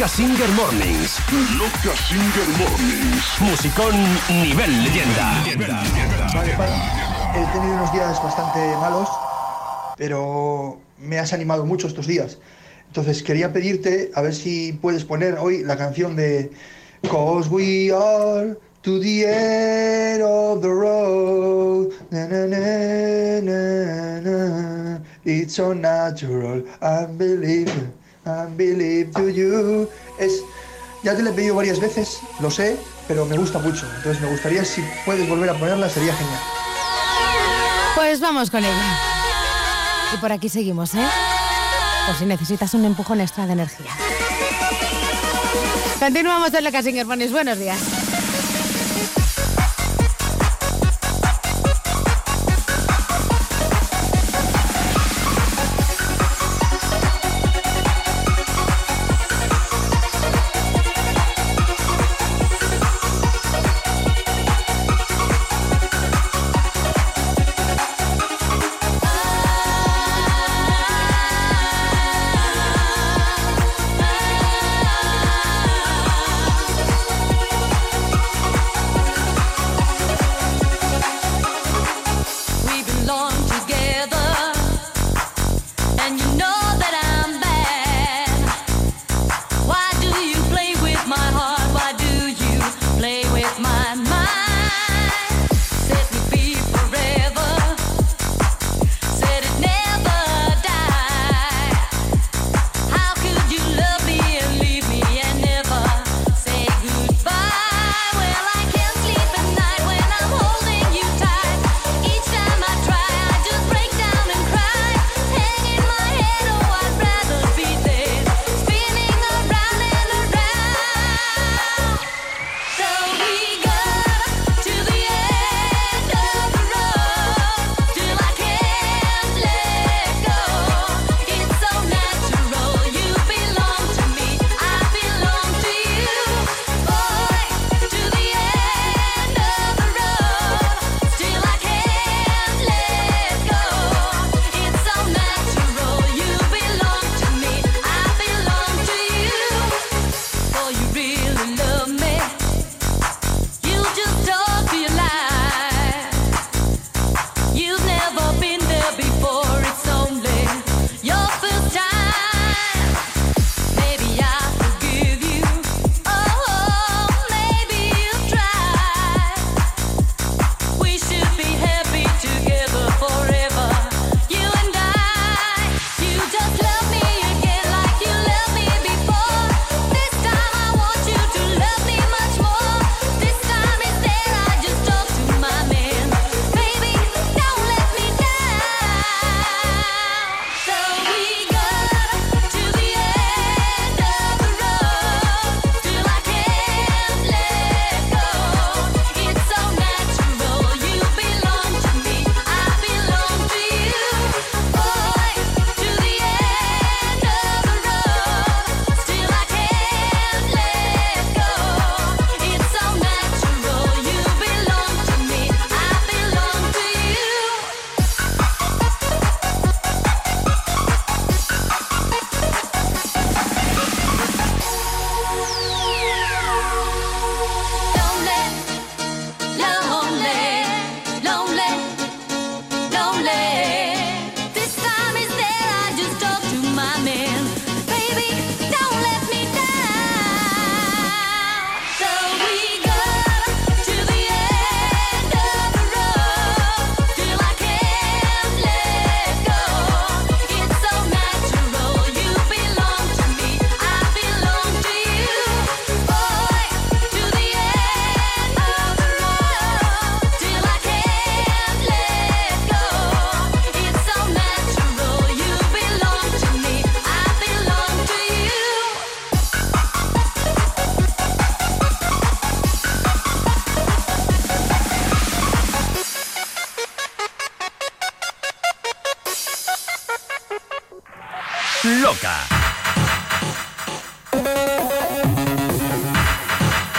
Loca 0.00 0.12
Singer 0.14 0.48
Mornings. 0.56 1.20
Loca 1.58 1.94
Singer 2.08 2.48
Mornings. 2.56 3.22
Musicón 3.40 3.94
nivel 4.30 4.82
leyenda. 4.82 5.44
Vale, 6.32 6.52
he 7.34 7.52
tenido 7.52 7.74
unos 7.74 7.92
días 7.92 8.22
bastante 8.22 8.60
malos, 8.80 9.10
pero 9.98 10.80
me 10.96 11.18
has 11.18 11.34
animado 11.34 11.66
mucho 11.66 11.86
estos 11.86 12.06
días. 12.06 12.38
Entonces 12.86 13.22
quería 13.22 13.52
pedirte 13.52 14.10
a 14.14 14.22
ver 14.22 14.34
si 14.34 14.72
puedes 14.72 15.04
poner 15.04 15.36
hoy 15.36 15.64
la 15.64 15.76
canción 15.76 16.16
de 16.16 16.50
Cause 17.10 17.50
we 17.50 17.92
are 17.92 18.56
to 18.80 19.00
the 19.00 19.26
end 19.26 20.22
of 20.22 20.62
the 20.62 20.70
road. 20.70 21.92
Na, 22.10 22.26
na, 22.26 22.46
na, 22.46 23.40
na, 23.42 24.20
na. 24.20 25.00
It's 25.26 25.56
so 25.56 25.74
natural. 25.74 26.64
I 26.80 27.04
believe, 27.04 27.70
I 28.24 28.46
believe 28.46 29.10
to 29.16 29.28
you. 29.28 29.89
Ya 31.10 31.16
te 31.16 31.24
la 31.24 31.30
he 31.30 31.32
pedido 31.32 31.56
varias 31.56 31.80
veces, 31.80 32.20
lo 32.38 32.52
sé, 32.52 32.78
pero 33.08 33.26
me 33.26 33.36
gusta 33.36 33.58
mucho. 33.58 33.84
Entonces 33.96 34.22
me 34.22 34.28
gustaría 34.28 34.64
si 34.64 34.80
puedes 35.04 35.28
volver 35.28 35.50
a 35.50 35.54
ponerla, 35.54 35.90
sería 35.90 36.14
genial. 36.14 36.40
Pues 37.96 38.20
vamos 38.20 38.48
con 38.48 38.64
ella. 38.64 38.96
Y 40.14 40.18
por 40.18 40.30
aquí 40.30 40.48
seguimos, 40.48 40.94
¿eh? 40.94 41.04
Por 42.06 42.14
si 42.14 42.26
necesitas 42.26 42.74
un 42.74 42.84
empujón 42.84 43.20
extra 43.20 43.44
de 43.46 43.54
energía. 43.54 43.90
Continuamos 45.98 46.54
en 46.54 46.62
la 46.62 46.70
Casinger. 46.70 47.04
Buenos 47.04 47.58
días. 47.58 47.80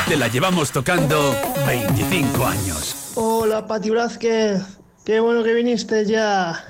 Te 0.08 0.18
la 0.18 0.28
llevamos 0.30 0.72
tocando 0.72 1.36
25 1.68 2.46
años. 2.46 3.12
Hola, 3.16 3.68
Pati 3.68 3.92
Blázquez. 3.92 4.64
Qué 5.06 5.20
bueno 5.20 5.44
que 5.44 5.54
viniste 5.54 6.06
ya. 6.06 6.66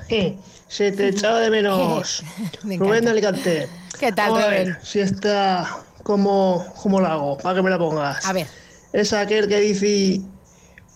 Se 0.67 0.91
te 0.91 1.07
echaba 1.09 1.39
de 1.39 1.49
menos. 1.49 2.23
Me 2.63 2.77
Rubén 2.77 3.05
de 3.05 3.11
Alicante. 3.11 3.69
¿Qué 3.97 4.11
tal, 4.11 4.31
Vamos 4.31 4.43
a 4.43 4.49
ver 4.49 4.79
si 4.83 4.99
está 4.99 5.77
como, 6.03 6.65
como 6.81 6.99
la 6.99 7.13
hago, 7.13 7.37
para 7.37 7.55
que 7.55 7.61
me 7.61 7.69
la 7.69 7.77
pongas. 7.77 8.25
A 8.25 8.33
ver. 8.33 8.47
Es 8.91 9.13
aquel 9.13 9.47
que 9.47 9.59
dice... 9.59 10.21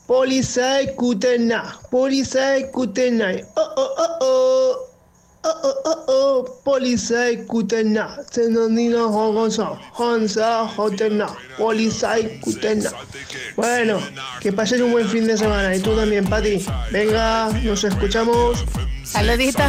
Policía 0.08 0.94
Kutena, 0.96 1.80
Policía 1.90 2.70
Kutena. 2.72 3.32
Oh, 3.56 3.74
oh, 3.76 3.90
oh, 3.98 4.18
oh. 4.22 4.85
Oh, 5.48 5.60
oh, 5.62 5.76
oh, 5.86 6.06
oh. 6.08 6.62
Policía 6.64 7.46
Kutena. 7.46 8.18
Senonino 8.32 9.08
Hongonza. 9.08 9.74
Honza 9.94 10.64
Hotena. 10.64 11.28
Policía 11.58 12.18
Kutena. 12.42 12.90
Bueno, 13.56 14.00
que 14.40 14.52
pases 14.52 14.82
un 14.82 14.92
buen 14.92 15.08
fin 15.08 15.28
de 15.28 15.38
semana. 15.38 15.76
Y 15.76 15.80
tú 15.82 15.96
también, 15.96 16.26
Pati. 16.26 16.66
Venga, 16.92 17.50
nos 17.64 17.84
escuchamos. 17.84 18.66
Saluditos. 19.04 19.64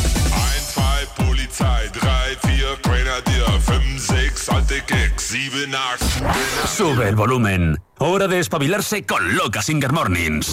Sube 6.66 7.08
el 7.08 7.14
volumen. 7.14 7.78
Hora 7.98 8.26
de 8.26 8.40
espabilarse 8.40 9.04
con 9.06 9.36
Loca 9.36 9.62
Singer 9.62 9.92
Mornings. 9.92 10.52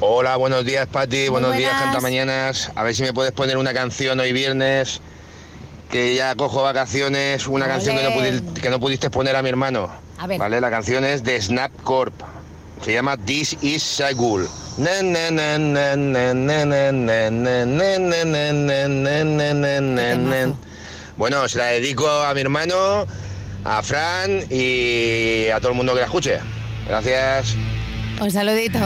Hola, 0.00 0.34
buenos 0.34 0.64
días, 0.64 0.88
Pati. 0.88 1.28
Buenos 1.28 1.56
días, 1.56 1.70
Canta 1.80 2.00
Mañanas. 2.00 2.72
A 2.74 2.82
ver 2.82 2.96
si 2.96 3.04
me 3.04 3.12
puedes 3.12 3.30
poner 3.30 3.56
una 3.58 3.72
canción 3.72 4.18
hoy 4.18 4.32
viernes. 4.32 5.00
Que 5.92 6.16
ya 6.16 6.34
cojo 6.34 6.64
vacaciones. 6.64 7.46
Una 7.46 7.68
canción 7.68 7.96
que 7.96 8.02
no, 8.02 8.80
pudiste, 8.80 9.06
que 9.06 9.10
poner 9.10 9.36
a 9.36 9.42
mi 9.42 9.50
hermano. 9.50 9.88
Vale, 10.38 10.60
la 10.60 10.70
canción 10.70 11.04
es 11.04 11.22
de 11.22 11.40
Snap 11.40 11.70
Corp. 11.84 12.14
Se 12.84 12.92
llama 12.92 13.16
This 13.16 13.56
is 13.62 13.84
Sagul. 13.84 14.48
Bueno, 21.16 21.48
se 21.48 21.58
la 21.58 21.66
dedico 21.66 22.08
a 22.10 22.34
mi 22.34 22.40
hermano 22.40 23.06
a 23.64 23.82
Fran 23.82 24.44
y 24.50 25.48
a 25.48 25.58
todo 25.60 25.70
el 25.70 25.76
mundo 25.76 25.94
que 25.94 26.00
la 26.00 26.06
escuche. 26.06 26.38
Gracias. 26.86 27.56
Un 28.20 28.30
saludito. 28.30 28.78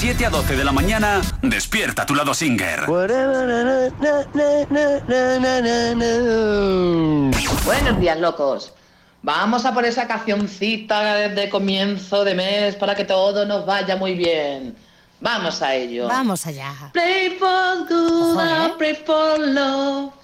7 0.00 0.24
a 0.24 0.30
12 0.30 0.56
de 0.56 0.64
la 0.64 0.72
mañana, 0.72 1.20
despierta 1.42 2.06
tu 2.06 2.14
lado 2.14 2.32
singer. 2.32 2.86
Buenos 7.66 8.00
días, 8.00 8.18
locos. 8.18 8.72
Vamos 9.20 9.66
a 9.66 9.74
por 9.74 9.84
esa 9.84 10.06
cancioncita 10.08 11.28
de 11.28 11.50
comienzo 11.50 12.24
de 12.24 12.34
mes 12.34 12.76
para 12.76 12.94
que 12.94 13.04
todo 13.04 13.44
nos 13.44 13.66
vaya 13.66 13.94
muy 13.96 14.14
bien. 14.14 14.74
Vamos 15.20 15.60
a 15.60 15.74
ello. 15.74 16.08
Vamos 16.08 16.46
allá. 16.46 16.72
Pray 16.94 17.36
for 17.38 17.86
good, 17.86 18.38
Ojo, 18.38 18.40
¿eh? 18.40 18.68
I 18.68 18.72
pray 18.78 18.94
for 19.04 19.38
love. 19.38 20.14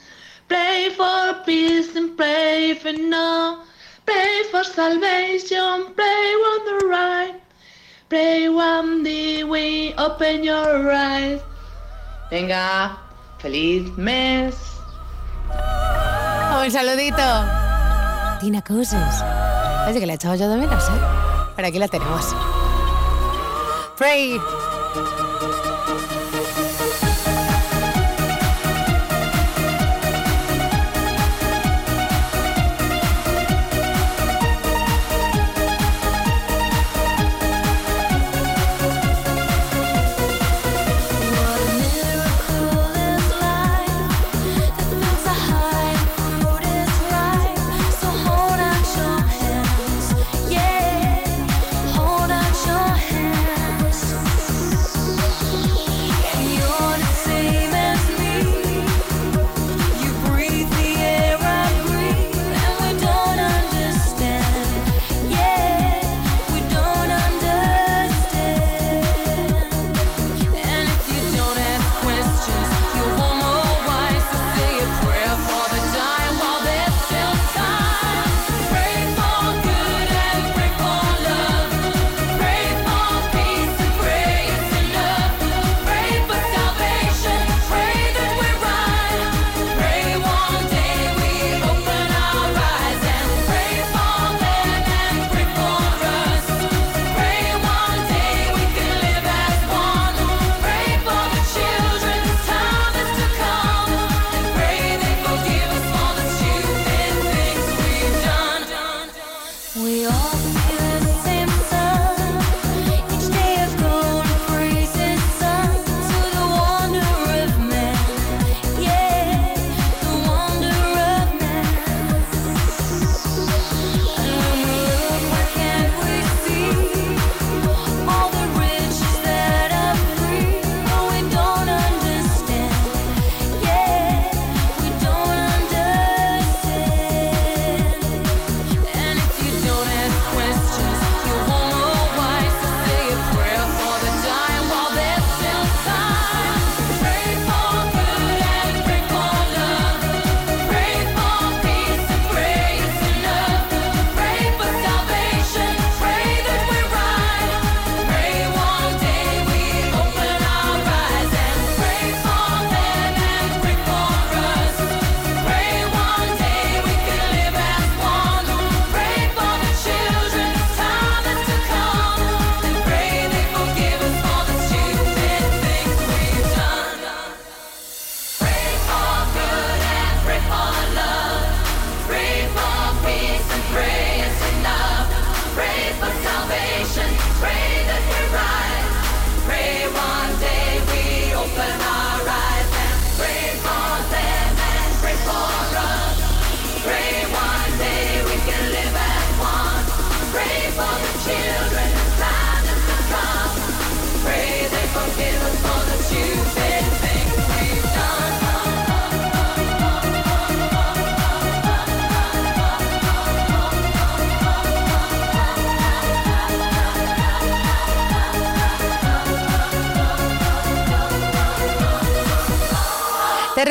Pray 0.49 0.89
for 0.97 1.45
peace 1.45 1.95
and 1.95 2.17
pray 2.17 2.75
for 2.77 2.95
no. 2.95 3.59
Pray 4.07 4.43
for 4.51 4.65
salvation, 4.65 5.93
pray 5.95 6.33
on 6.33 6.65
the 6.65 6.87
right. 6.87 7.46
Pray 8.09 8.49
one 8.49 9.03
day 9.03 9.43
we 9.43 9.93
open 9.99 10.45
your 10.45 10.93
eyes. 10.93 11.41
Venga, 12.31 12.97
feliz 13.39 13.91
mes. 13.99 14.55
Un 15.51 16.71
saludito. 16.71 17.27
Tina 18.41 18.63
Cosas. 18.63 19.25
Oye, 19.89 19.99
que 19.99 20.07
le 20.07 20.13
he 20.13 20.17
echado 20.17 20.37
yo 20.37 20.49
de 20.49 20.57
menos, 20.57 20.85
¿eh? 20.89 21.01
Pero 21.57 21.67
aquí 21.67 21.79
la 21.81 21.89
tenemos. 21.89 22.33
Pray. 23.99 24.39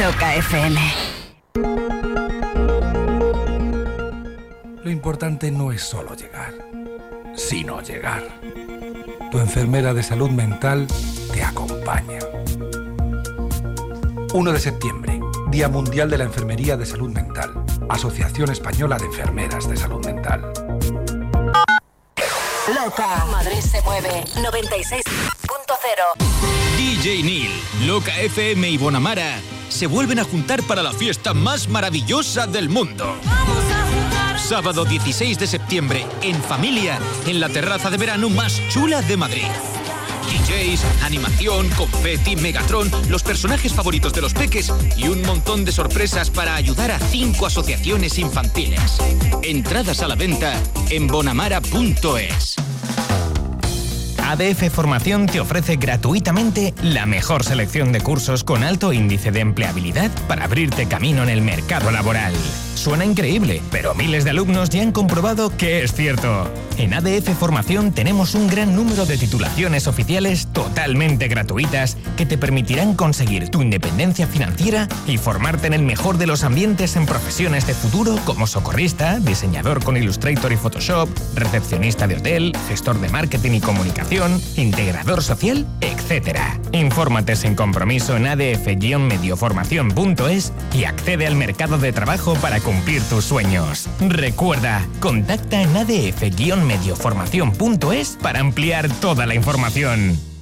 Loca 0.00 0.36
FM. 0.36 0.80
Lo 4.84 4.90
importante 4.90 5.50
no 5.50 5.72
es 5.72 5.82
solo 5.82 6.14
llegar, 6.14 6.54
sino 7.34 7.80
llegar. 7.80 8.22
Tu 9.32 9.40
enfermera 9.40 9.92
de 9.92 10.04
salud 10.04 10.30
mental 10.30 10.86
te 11.32 11.42
acompaña. 11.42 11.63
1 14.32 14.52
de 14.52 14.58
septiembre, 14.58 15.20
Día 15.50 15.68
Mundial 15.68 16.08
de 16.08 16.16
la 16.18 16.24
Enfermería 16.24 16.76
de 16.76 16.86
Salud 16.86 17.10
Mental. 17.10 17.62
Asociación 17.90 18.50
Española 18.50 18.96
de 18.96 19.04
Enfermeras 19.04 19.68
de 19.68 19.76
Salud 19.76 20.04
Mental. 20.04 20.52
Loca. 22.74 23.26
Madrid 23.30 23.60
se 23.60 23.82
mueve. 23.82 24.24
96.0. 24.34 25.04
DJ 26.78 27.22
Neil, 27.22 27.52
Loca 27.86 28.18
FM 28.18 28.70
y 28.70 28.78
Bonamara 28.78 29.38
se 29.68 29.86
vuelven 29.86 30.20
a 30.20 30.24
juntar 30.24 30.62
para 30.62 30.82
la 30.82 30.92
fiesta 30.92 31.34
más 31.34 31.68
maravillosa 31.68 32.46
del 32.46 32.70
mundo. 32.70 33.14
Sábado 34.38 34.84
16 34.84 35.38
de 35.38 35.46
septiembre, 35.46 36.06
en 36.22 36.42
familia, 36.42 36.98
en 37.26 37.40
la 37.40 37.48
terraza 37.48 37.90
de 37.90 37.98
verano 37.98 38.30
más 38.30 38.60
chula 38.70 39.02
de 39.02 39.16
Madrid. 39.16 39.48
DJs, 40.44 40.84
animación, 41.02 41.68
confeti, 41.70 42.36
Megatron, 42.36 42.90
los 43.08 43.22
personajes 43.22 43.72
favoritos 43.72 44.12
de 44.12 44.20
los 44.20 44.34
peques 44.34 44.72
y 44.96 45.08
un 45.08 45.22
montón 45.22 45.64
de 45.64 45.72
sorpresas 45.72 46.30
para 46.30 46.54
ayudar 46.54 46.90
a 46.90 46.98
cinco 46.98 47.46
asociaciones 47.46 48.18
infantiles. 48.18 48.98
Entradas 49.42 50.02
a 50.02 50.08
la 50.08 50.16
venta 50.16 50.60
en 50.90 51.06
bonamara.es. 51.06 52.56
ADF 54.22 54.70
Formación 54.70 55.26
te 55.26 55.40
ofrece 55.40 55.76
gratuitamente 55.76 56.74
la 56.82 57.06
mejor 57.06 57.44
selección 57.44 57.92
de 57.92 58.00
cursos 58.00 58.44
con 58.44 58.64
alto 58.64 58.92
índice 58.92 59.30
de 59.30 59.40
empleabilidad 59.40 60.10
para 60.26 60.44
abrirte 60.44 60.86
camino 60.86 61.22
en 61.22 61.28
el 61.28 61.42
mercado 61.42 61.90
laboral. 61.90 62.34
Suena 62.74 63.04
increíble, 63.04 63.62
pero 63.70 63.94
miles 63.94 64.24
de 64.24 64.30
alumnos 64.30 64.68
ya 64.68 64.82
han 64.82 64.90
comprobado 64.92 65.56
que 65.56 65.84
es 65.84 65.94
cierto. 65.94 66.50
En 66.76 66.92
ADF 66.92 67.38
Formación 67.38 67.92
tenemos 67.92 68.34
un 68.34 68.48
gran 68.48 68.74
número 68.74 69.06
de 69.06 69.16
titulaciones 69.16 69.86
oficiales 69.86 70.48
totalmente 70.52 71.28
gratuitas 71.28 71.96
que 72.16 72.26
te 72.26 72.36
permitirán 72.36 72.94
conseguir 72.94 73.48
tu 73.48 73.62
independencia 73.62 74.26
financiera 74.26 74.88
y 75.06 75.18
formarte 75.18 75.68
en 75.68 75.74
el 75.74 75.82
mejor 75.82 76.18
de 76.18 76.26
los 76.26 76.42
ambientes 76.42 76.96
en 76.96 77.06
profesiones 77.06 77.64
de 77.66 77.74
futuro 77.74 78.18
como 78.24 78.48
socorrista, 78.48 79.20
diseñador 79.20 79.84
con 79.84 79.96
Illustrator 79.96 80.52
y 80.52 80.56
Photoshop, 80.56 81.08
recepcionista 81.36 82.08
de 82.08 82.16
hotel, 82.16 82.52
gestor 82.68 83.00
de 83.00 83.08
marketing 83.08 83.52
y 83.52 83.60
comunicación, 83.60 84.42
integrador 84.56 85.22
social, 85.22 85.64
etc. 85.80 86.40
Infórmate 86.72 87.36
sin 87.36 87.54
compromiso 87.54 88.16
en 88.16 88.26
adf-medioformación.es 88.26 90.52
y 90.74 90.82
accede 90.84 91.28
al 91.28 91.36
mercado 91.36 91.78
de 91.78 91.92
trabajo 91.92 92.34
para 92.34 92.63
cumplir 92.64 93.00
tus 93.02 93.26
sueños. 93.26 93.86
Recuerda, 94.00 94.84
contacta 94.98 95.62
en 95.62 95.76
adf-medioformación.es 95.76 98.18
para 98.20 98.40
ampliar 98.40 98.88
toda 99.00 99.26
la 99.26 99.36
información. 99.36 100.33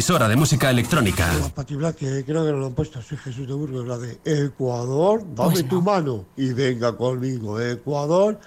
emisora 0.00 0.28
de 0.28 0.36
música 0.36 0.70
electrónica. 0.70 1.30
Las 1.78 1.94
que 1.94 2.24
creo 2.24 2.46
que 2.46 2.52
lo 2.52 2.64
han 2.64 2.72
puesto, 2.72 3.02
soy 3.02 3.18
Jesús 3.18 3.46
de 3.46 3.52
Burgos, 3.52 3.86
la 3.86 3.98
de 3.98 4.18
Ecuador, 4.24 5.20
dame 5.34 5.50
pues 5.50 5.62
no. 5.64 5.68
tu 5.68 5.82
mano 5.82 6.24
y 6.38 6.54
venga 6.54 6.96
conmigo, 6.96 7.60
Ecuador. 7.60 8.40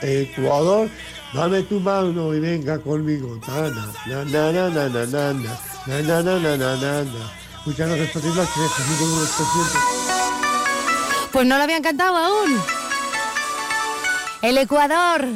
Ecuador, 0.00 0.88
dame 1.34 1.62
tu 1.64 1.78
mano 1.78 2.34
y 2.34 2.40
venga 2.40 2.78
conmigo. 2.78 3.28
Muchas 7.66 7.88
gracias, 7.88 8.10
Patibla, 8.14 8.44
que 8.44 8.60
Jesús 8.76 8.98
de 8.98 9.04
Burgos, 9.04 9.30
presidente. 9.36 9.78
Pues 11.32 11.46
no 11.46 11.58
lo 11.58 11.64
habían 11.64 11.82
cantado 11.82 12.16
aún. 12.16 12.58
El 14.40 14.56
Ecuador, 14.56 15.26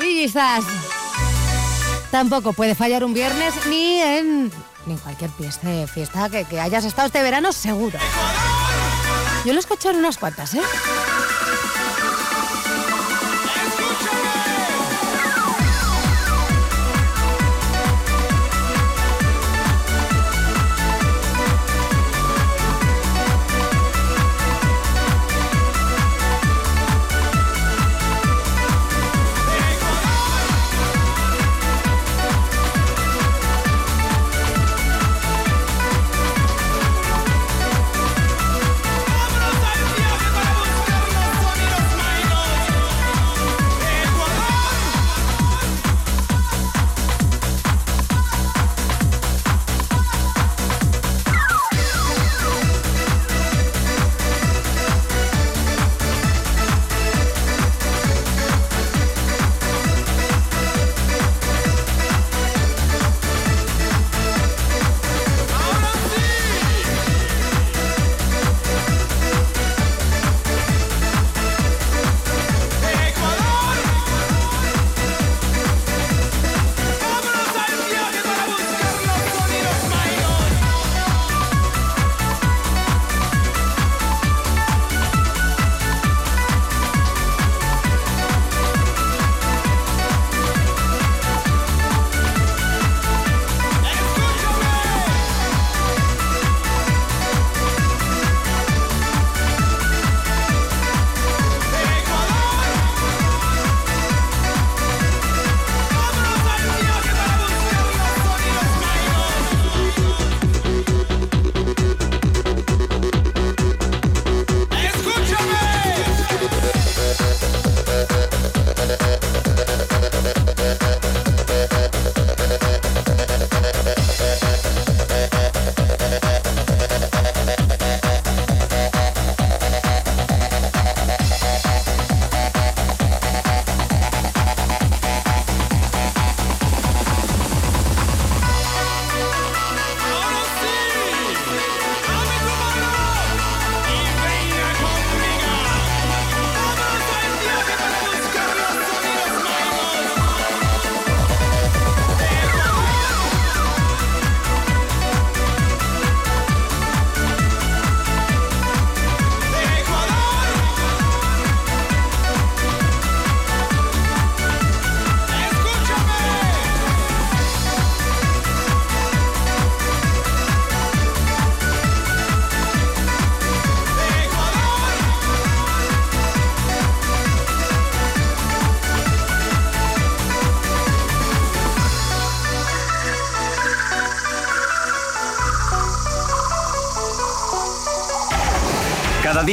Digizas. 0.00 0.64
Tampoco 2.12 2.52
puede 2.52 2.74
fallar 2.74 3.04
un 3.04 3.14
viernes 3.14 3.54
ni 3.70 3.98
en, 3.98 4.52
ni 4.84 4.92
en 4.92 4.98
cualquier 4.98 5.30
fiesta, 5.30 5.86
fiesta 5.86 6.28
que, 6.28 6.44
que 6.44 6.60
hayas 6.60 6.84
estado 6.84 7.06
este 7.06 7.22
verano, 7.22 7.52
seguro. 7.52 7.98
Yo 9.46 9.52
lo 9.54 9.58
he 9.58 9.60
escuchado 9.60 9.94
en 9.94 10.00
unas 10.00 10.18
cuantas, 10.18 10.52
¿eh? 10.54 10.60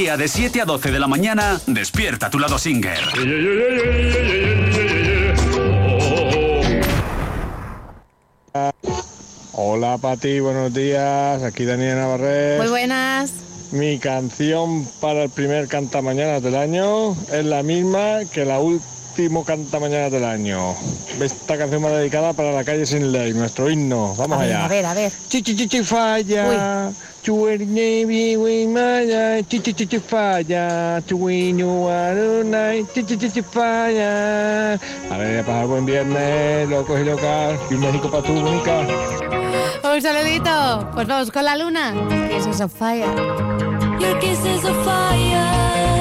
Día 0.09 0.17
de 0.17 0.27
7 0.27 0.61
a 0.61 0.65
12 0.65 0.91
de 0.91 0.99
la 0.99 1.07
mañana, 1.07 1.61
despierta 1.67 2.31
tu 2.31 2.39
lado 2.39 2.57
singer. 2.57 2.97
Hola 9.53 9.99
Pati, 9.99 10.39
buenos 10.39 10.73
días. 10.73 11.43
Aquí 11.43 11.63
Daniel 11.63 11.97
Navarrete. 11.97 12.57
Muy 12.57 12.69
buenas. 12.69 13.33
Mi 13.71 13.99
canción 13.99 14.87
para 14.99 15.25
el 15.25 15.29
primer 15.29 15.67
Cantamañanas 15.67 16.41
del 16.41 16.55
año 16.55 17.11
es 17.31 17.45
la 17.45 17.61
misma 17.61 18.21
que 18.33 18.45
la 18.45 18.59
último 19.19 19.43
Cantamañanas 19.43 20.13
del 20.13 20.23
año. 20.23 20.75
Esta 21.19 21.57
canción 21.57 21.83
va 21.83 21.89
dedicada 21.89 22.31
para 22.31 22.53
la 22.53 22.63
calle 22.63 22.85
Sin 22.85 23.11
Ley, 23.11 23.33
nuestro 23.33 23.69
himno. 23.69 24.15
Vamos 24.15 24.37
a 24.37 24.41
ver, 24.41 24.55
allá. 24.55 24.65
a 24.65 24.67
ver, 24.69 24.85
a 24.85 24.93
ver. 24.93 25.11
Chi, 25.27 25.41
chi, 25.41 25.55
chi, 25.55 25.67
chi, 25.67 25.83
falla. 25.83 26.89
Chuernevi, 27.21 28.37
Wimaya, 28.37 29.41
chi, 29.43 29.59
chi, 29.59 29.73
chi, 29.73 29.87
chi, 29.87 29.99
falla. 29.99 31.01
Chuinu, 31.05 31.89
Arunai, 31.89 32.85
chi, 32.93 33.03
chi, 33.03 33.17
chi, 33.17 33.29
chi, 33.29 33.41
falla. 33.41 34.75
A 34.75 35.17
ver, 35.17 35.43
pasar 35.43 35.67
buen 35.67 35.85
viernes, 35.85 36.69
locos 36.69 37.01
y 37.01 37.03
locas. 37.03 37.59
Y 37.69 37.73
un 37.73 37.81
México 37.81 38.09
para 38.09 38.23
tu 38.23 38.31
única. 38.31 38.87
Un 39.83 40.01
saludito. 40.01 40.89
Pues 40.93 41.07
vamos 41.07 41.29
con 41.29 41.43
la 41.43 41.57
luna. 41.57 41.93
Kisses 42.29 42.61
of 42.61 42.71
fire. 42.71 43.05
Your 43.99 44.17
kisses 44.19 44.63
of 44.63 44.77
fire, 44.85 45.98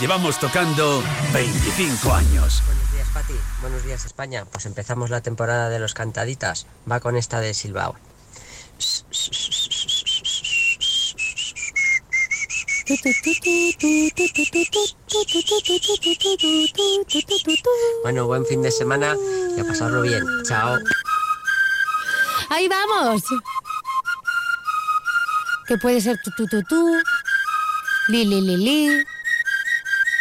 llevamos 0.00 0.38
tocando 0.38 1.02
25 1.32 2.12
años. 2.12 2.62
Buenos 2.66 2.92
días, 2.92 3.08
Pati. 3.12 3.34
Buenos 3.60 3.84
días, 3.84 4.04
España. 4.04 4.44
Pues 4.44 4.66
empezamos 4.66 5.10
la 5.10 5.20
temporada 5.20 5.68
de 5.70 5.78
los 5.78 5.94
cantaditas. 5.94 6.66
Va 6.90 7.00
con 7.00 7.16
esta 7.16 7.40
de 7.40 7.54
Silbao. 7.54 7.96
Bueno, 18.02 18.26
buen 18.26 18.46
fin 18.46 18.62
de 18.62 18.70
semana 18.70 19.16
y 19.56 19.60
a 19.60 19.64
pasarlo 19.64 20.02
bien. 20.02 20.24
Chao. 20.44 20.78
Ahí 22.50 22.68
vamos. 22.68 23.22
Que 25.66 25.76
puede 25.76 26.00
ser 26.00 26.18
tu 26.24 26.30
tu 26.30 26.46
tu 26.46 26.62
tu, 26.62 27.02
li 28.08 28.24
li 28.24 28.40
li 28.40 28.56
li, 28.56 29.04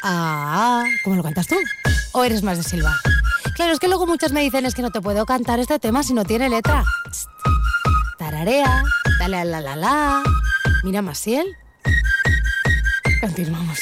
ah. 0.03 0.83
¿cómo 1.03 1.15
lo 1.15 1.23
cantas 1.23 1.47
tú? 1.47 1.55
¿O 2.13 2.23
eres 2.23 2.43
más 2.43 2.57
de 2.57 2.63
Silva? 2.63 2.95
Claro, 3.55 3.73
es 3.73 3.79
que 3.79 3.87
luego 3.87 4.05
muchas 4.05 4.31
me 4.31 4.41
dicen 4.41 4.65
es 4.65 4.75
que 4.75 4.81
no 4.81 4.91
te 4.91 5.01
puedo 5.01 5.25
cantar 5.25 5.59
este 5.59 5.79
tema 5.79 6.03
si 6.03 6.13
no 6.13 6.25
tiene 6.25 6.49
letra. 6.49 6.83
Tararea, 8.17 8.83
dale 9.19 9.37
a 9.37 9.45
la 9.45 9.61
la 9.61 9.75
la. 9.75 10.23
Mira 10.83 11.01
Masiel. 11.01 11.57
Continuamos. 13.21 13.79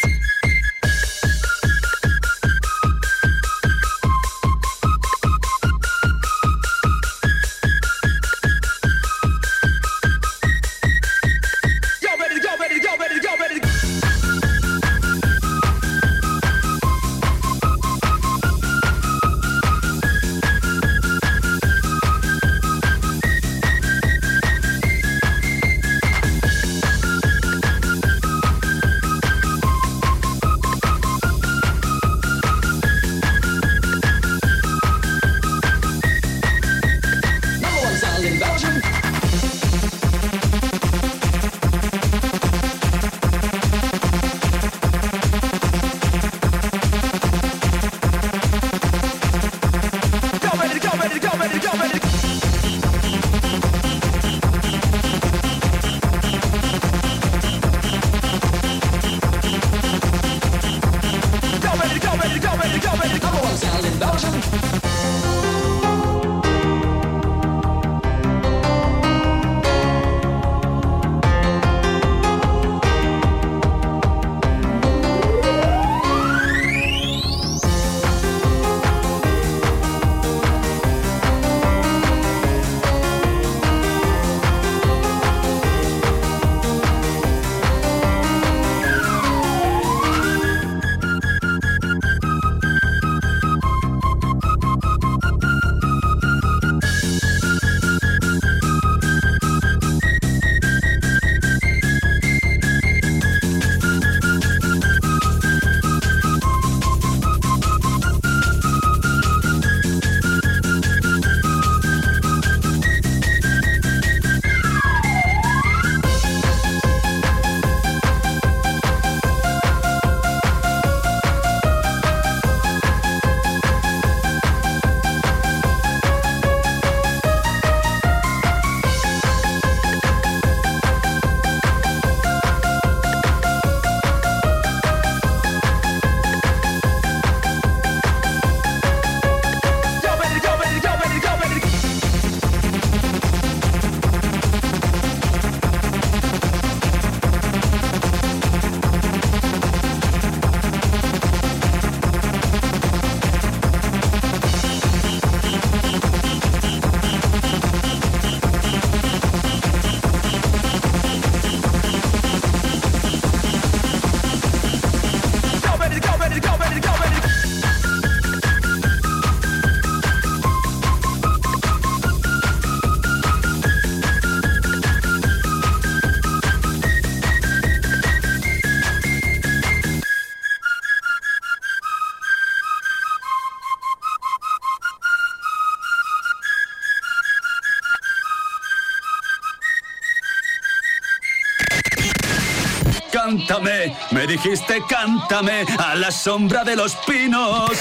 Me 194.12 194.28
dijiste 194.28 194.82
cántame 194.90 195.66
a 195.78 195.96
la 195.96 196.12
sombra 196.12 196.64
de 196.64 196.76
los 196.76 196.96
pinos. 197.08 197.72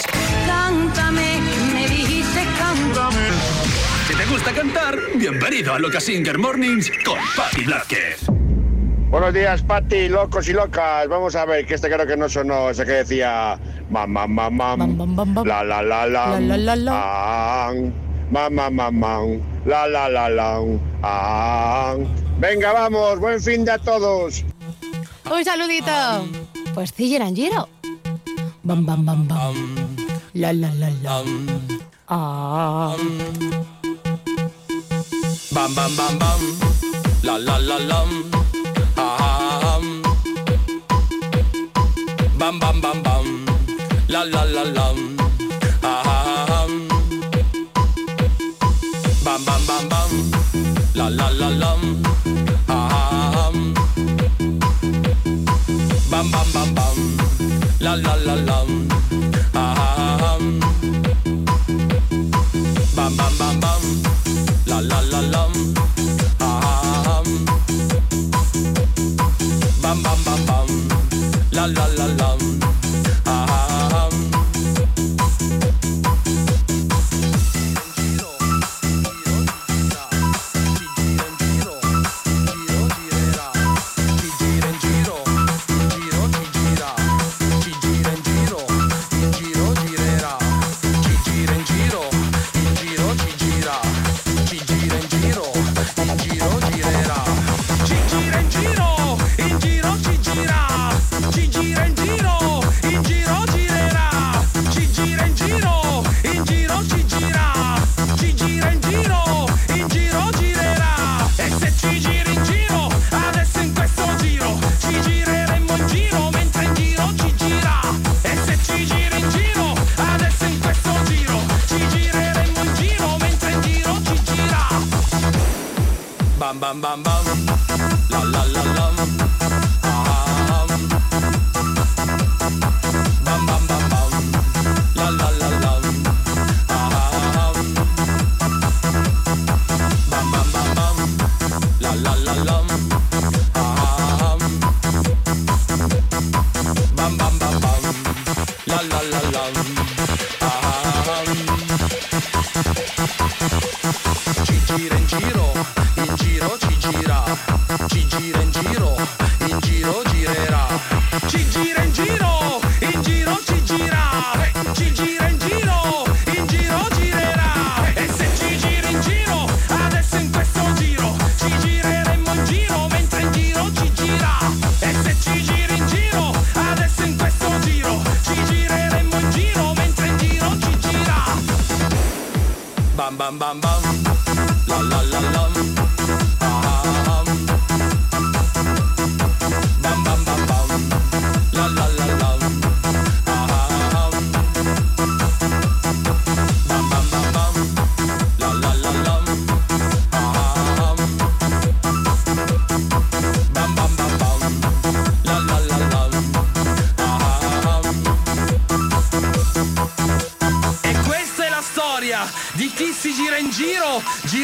Cántame, 0.47 1.39
me 1.73 1.89
dijiste 1.89 2.45
cántame. 2.59 3.29
Si 4.07 4.15
te 4.15 4.25
gusta 4.27 4.53
cantar, 4.53 4.99
bienvenido 5.15 5.73
a 5.75 5.79
Loca 5.79 6.01
Singer 6.01 6.39
Mornings 6.39 6.91
con 7.05 7.19
Patti 7.37 7.65
Blázquez. 7.65 8.27
Buenos 9.11 9.33
días, 9.33 9.63
Pati, 9.63 10.09
locos 10.09 10.49
y 10.49 10.53
locas. 10.53 11.07
Vamos 11.09 11.37
a 11.37 11.45
ver, 11.45 11.65
que 11.67 11.75
este 11.75 11.89
creo 11.89 12.05
que 12.07 12.17
no 12.17 12.29
sonó, 12.29 12.71
ese 12.71 12.85
que 12.85 12.93
decía 12.93 13.59
mam, 13.89 14.11
mam, 14.11 14.33
mam, 14.33 14.55
mam, 14.57 15.45
la, 15.47 15.63
la, 15.63 15.83
la, 15.83 16.07
la, 16.07 16.27
La, 16.39 16.41
la, 16.41 16.57
la, 16.57 16.77
la. 16.77 17.69
ang, 17.69 17.93
mam, 18.31 18.55
mam, 18.55 18.75
mam, 18.75 18.95
mam, 18.99 19.41
la, 19.65 19.87
la, 19.87 20.09
la. 20.29 21.97
Venga, 22.39 22.73
vamos, 22.73 23.21
buen 23.21 23.41
fin 23.41 23.65
de 23.65 23.71
a 23.71 23.79
todos. 23.79 24.45
Un 25.31 25.45
saludito. 25.45 25.93
Pues 26.75 26.93
Ciller 26.93 27.23
and 27.23 27.37
Giro. 27.37 27.69
Bam, 28.63 28.85
bam, 28.87 29.05
bam, 29.05 29.29
bam. 29.29 29.55
La, 30.35 30.53
la, 30.53 30.71
la, 30.75 30.91
la. 31.03 31.23
Ah. 32.09 32.97
Bam 35.55 35.73
bam 35.73 35.97
bam 35.97 36.19
bam, 36.19 36.41
la 37.23 37.39
la 37.39 37.59
la 37.59 37.79
lam, 37.79 38.11
ah. 38.97 39.79
Bam 42.39 42.59
bam 42.59 42.81
bam 42.81 43.03
bam, 43.05 43.47
la 44.09 44.25
la 44.25 44.43
la 44.45 44.65
lam, 44.65 44.97
la 57.97 58.17
la 58.17 58.17
la 58.27 58.35
lam, 58.47 58.94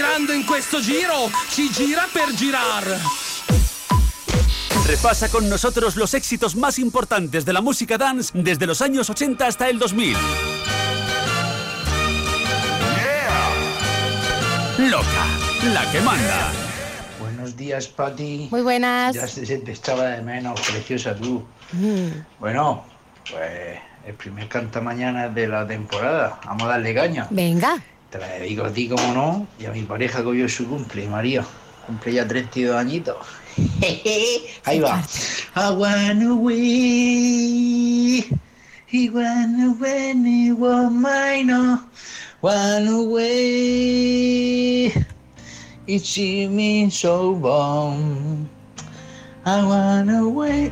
girando 0.01 0.33
in 0.33 0.47
questo 0.47 0.81
giro, 0.81 1.31
ci 1.51 1.69
gira 1.69 2.09
per 2.11 2.35
girar. 2.35 2.85
Repasa 4.87 5.29
con 5.29 5.47
nosotros 5.47 5.95
los 5.97 6.15
éxitos 6.15 6.57
más 6.57 6.79
importantes 6.79 7.45
de 7.45 7.53
la 7.53 7.61
música 7.61 7.99
dance 7.99 8.33
desde 8.33 8.67
los 8.67 8.81
años 8.81 9.11
80 9.11 9.47
hasta 9.47 9.69
el 9.69 9.79
2000. 9.79 10.17
Loca, 14.89 15.27
la 15.75 15.93
que 15.93 16.01
manda. 16.01 16.51
Buenos 17.20 17.55
días, 17.55 17.87
Pati. 17.89 18.49
Muy 18.51 18.62
buenas. 18.62 19.15
Ya 19.15 19.29
se 19.29 19.59
te 19.59 19.73
echaba 19.73 20.05
de 20.05 20.23
menos, 20.23 20.59
preciosa 20.62 21.15
tú. 21.15 21.45
Mm. 21.73 22.09
Bueno, 22.39 22.87
pues 23.31 23.79
el 24.07 24.15
primer 24.15 24.49
canta 24.49 24.81
mañana 24.81 25.29
de 25.29 25.47
la 25.47 25.67
temporada. 25.67 26.41
Vamos 26.47 26.62
a 26.62 26.69
darle 26.69 26.95
caña. 26.95 27.27
Venga. 27.29 27.83
Te 28.11 28.19
la 28.19 28.27
dedico 28.27 28.65
a 28.65 28.73
ti, 28.73 28.89
como 28.89 29.15
no, 29.15 29.47
y 29.61 29.67
a 29.67 29.71
mi 29.71 29.83
pareja 29.83 30.23
que 30.23 30.27
hoy 30.27 30.43
es 30.43 30.53
su 30.53 30.67
cumple, 30.67 31.07
María. 31.07 31.45
Cumple 31.87 32.15
ya 32.15 32.27
32 32.27 32.75
añitos. 32.77 33.17
Ahí 34.65 34.81
va. 34.81 35.01
I 35.55 35.71
wanna 35.71 36.33
away. 36.33 36.65
He 38.87 39.09
went 39.11 39.63
away, 39.63 40.15
he 40.15 40.51
was 40.53 40.91
mine. 40.91 41.53
oh. 41.53 41.79
One 42.41 42.89
away. 42.89 44.87
It 45.87 46.05
seems 46.05 46.99
so 46.99 47.33
wrong. 47.35 48.49
I 49.45 49.63
wanna 49.63 50.23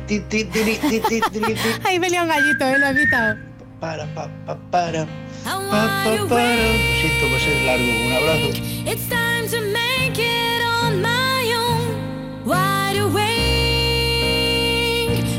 ti. 0.07 0.19
Ahí 1.85 1.99
venía 1.99 2.23
un 2.23 2.27
gallito, 2.27 2.65
¿eh? 2.65 2.77
Lo 2.79 2.87
he 2.87 2.89
evitado. 2.89 3.37
Para, 3.79 4.13
pa, 4.13 4.29
pa, 4.45 4.57
para. 4.71 5.05
Pa, 5.05 5.07
pa, 5.07 5.07
para. 5.07 5.28
Siento 6.99 7.27
por 7.29 7.39
ser 7.39 7.61
largo. 7.65 7.89
Un 8.05 8.11
abrazo. 8.13 8.49
It's 8.85 9.07
time 9.07 9.47
to 9.49 9.61
make 9.61 10.17
it 10.19 10.61
on 10.61 11.01
my 11.01 11.53
own. 11.53 11.95
Wide 12.45 12.97
awake, 12.97 13.25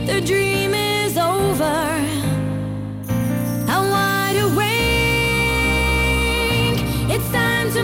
the 0.06 0.20
dream 0.20 0.74
is 0.74 1.16
over. 1.16 1.64
I'm 3.68 3.90
wide 3.90 4.36
awake. 4.36 4.80
It's 7.10 7.28
time 7.30 7.72
to 7.72 7.82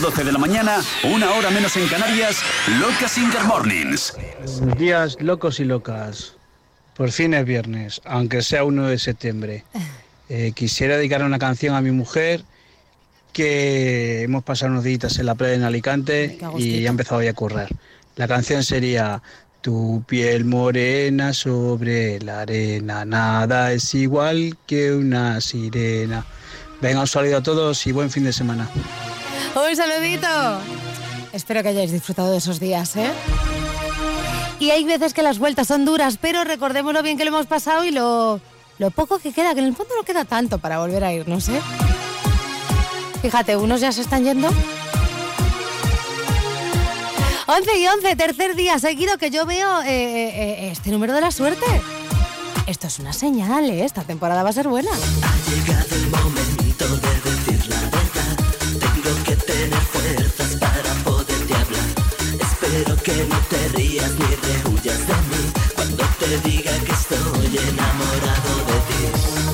a 0.00 0.02
12 0.02 0.24
de 0.24 0.32
la 0.32 0.38
mañana, 0.38 0.82
una 1.04 1.30
hora 1.32 1.50
menos 1.50 1.76
en 1.76 1.86
Canarias, 1.88 2.42
Loca 2.80 3.06
Singer 3.06 3.44
Mornings. 3.44 4.14
Buenos 4.58 4.78
días, 4.78 5.16
locos 5.20 5.60
y 5.60 5.64
locas. 5.64 6.34
Por 6.96 7.10
fin 7.10 7.34
es 7.34 7.44
viernes, 7.44 8.00
aunque 8.04 8.42
sea 8.42 8.64
1 8.64 8.86
de 8.86 8.98
septiembre. 8.98 9.64
Eh, 10.32 10.52
quisiera 10.54 10.96
dedicar 10.96 11.24
una 11.24 11.40
canción 11.40 11.74
a 11.74 11.80
mi 11.80 11.90
mujer 11.90 12.44
que 13.32 14.22
hemos 14.22 14.44
pasado 14.44 14.70
unos 14.70 14.84
días 14.84 15.18
en 15.18 15.26
la 15.26 15.34
playa 15.34 15.54
en 15.54 15.64
Alicante 15.64 16.38
y 16.56 16.86
ha 16.86 16.88
empezado 16.88 17.20
ya 17.20 17.30
a 17.30 17.34
currar. 17.34 17.68
La 18.14 18.28
canción 18.28 18.62
sería 18.62 19.20
Tu 19.60 20.04
piel 20.06 20.44
morena 20.44 21.32
sobre 21.32 22.20
la 22.20 22.42
arena, 22.42 23.04
nada 23.04 23.72
es 23.72 23.92
igual 23.92 24.56
que 24.68 24.92
una 24.92 25.40
sirena. 25.40 26.24
Venga, 26.80 27.00
un 27.00 27.08
saludo 27.08 27.38
a 27.38 27.42
todos 27.42 27.84
y 27.88 27.90
buen 27.90 28.08
fin 28.08 28.22
de 28.22 28.32
semana. 28.32 28.68
Un 29.54 29.76
saludito. 29.76 30.28
Espero 31.32 31.62
que 31.62 31.68
hayáis 31.68 31.92
disfrutado 31.92 32.30
de 32.30 32.38
esos 32.38 32.60
días, 32.60 32.96
¿eh? 32.96 33.10
Y 34.58 34.70
hay 34.70 34.84
veces 34.84 35.14
que 35.14 35.22
las 35.22 35.38
vueltas 35.38 35.68
son 35.68 35.84
duras, 35.84 36.18
pero 36.20 36.44
recordemos 36.44 36.92
lo 36.92 37.02
bien 37.02 37.16
que 37.16 37.24
lo 37.24 37.30
hemos 37.30 37.46
pasado 37.46 37.84
y 37.84 37.90
lo, 37.90 38.40
lo 38.78 38.90
poco 38.90 39.18
que 39.18 39.32
queda, 39.32 39.54
que 39.54 39.60
en 39.60 39.66
el 39.66 39.74
fondo 39.74 39.94
no 39.96 40.04
queda 40.04 40.24
tanto 40.24 40.58
para 40.58 40.78
volver 40.78 41.02
a 41.04 41.12
irnos, 41.12 41.48
¿eh? 41.48 41.60
Fíjate, 43.22 43.56
unos 43.56 43.80
ya 43.80 43.92
se 43.92 44.02
están 44.02 44.24
yendo. 44.24 44.48
11 47.46 47.78
y 47.78 47.86
11, 47.88 48.16
tercer 48.16 48.54
día 48.54 48.78
seguido 48.78 49.18
que 49.18 49.30
yo 49.30 49.44
veo 49.44 49.82
eh, 49.82 49.88
eh, 49.88 50.32
eh, 50.36 50.70
este 50.70 50.90
número 50.90 51.12
de 51.12 51.20
la 51.20 51.30
suerte. 51.32 51.66
Esto 52.66 52.86
es 52.86 52.98
una 53.00 53.12
señal, 53.12 53.68
¿eh? 53.70 53.84
Esta 53.84 54.02
temporada 54.04 54.42
va 54.42 54.50
a 54.50 54.52
ser 54.52 54.68
buena. 54.68 54.90
Tener 59.60 59.80
fuerzas 59.94 60.56
para 60.56 60.90
poderte 61.04 61.54
hablar. 61.54 61.88
Espero 62.48 62.96
que 63.02 63.16
no 63.30 63.38
te 63.50 63.60
rías 63.76 64.10
ni 64.20 64.30
rehuyas 64.48 65.00
de 65.08 65.16
mí 65.30 65.42
cuando 65.74 66.04
te 66.20 66.30
diga 66.48 66.72
que 66.86 66.92
estoy 67.00 67.50
enamorado 67.68 68.52
de 68.68 68.78
ti. 68.88 69.02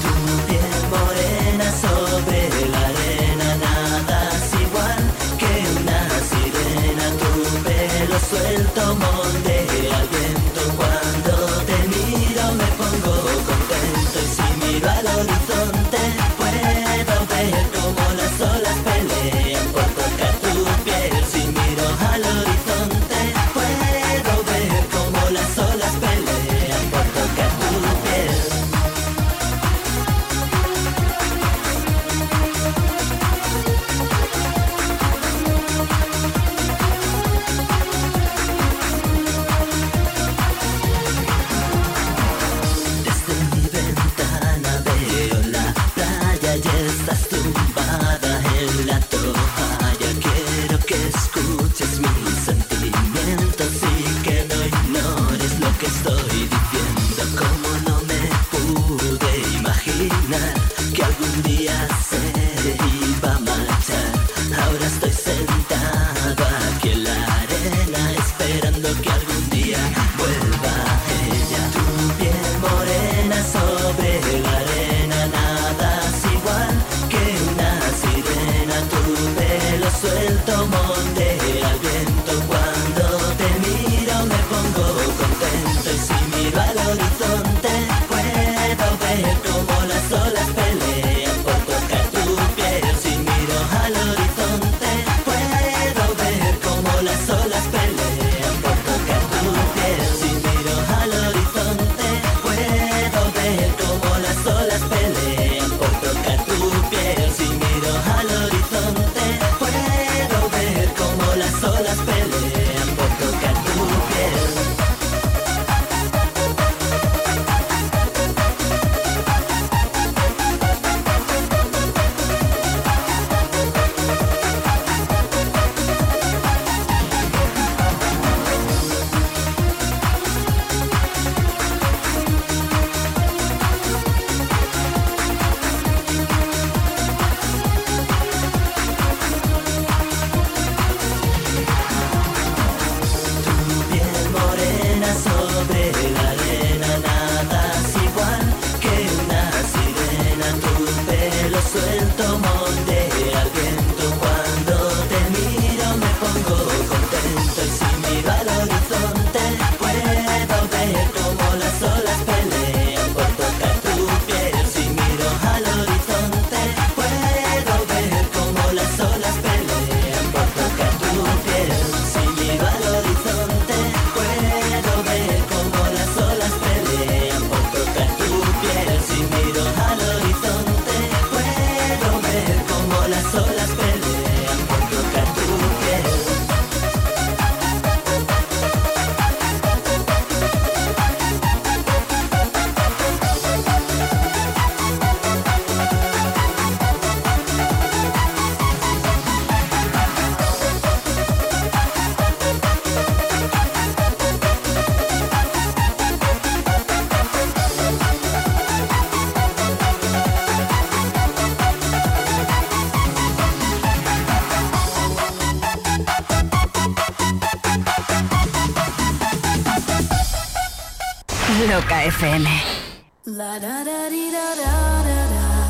Tu 0.05 0.15
piel 0.47 0.81
morena 0.95 1.69
sobre 1.85 2.39
la 2.73 2.83
arena, 2.93 3.49
nada 3.67 4.19
es 4.39 4.49
igual 4.65 5.03
que 5.41 5.53
una 5.81 6.01
sirena. 6.31 7.07
Tu 7.23 7.33
pelo 7.67 8.19
suelto 8.31 8.83
moldea 9.03 9.26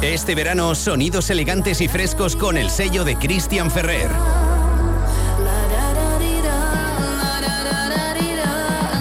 Este 0.02 0.34
verano, 0.34 0.74
sonidos 0.74 1.30
elegantes 1.30 1.80
y 1.80 1.88
frescos 1.88 2.36
con 2.36 2.56
el 2.56 2.70
sello 2.70 3.04
de 3.04 3.16
Christian 3.16 3.70
Ferrer. 3.70 4.10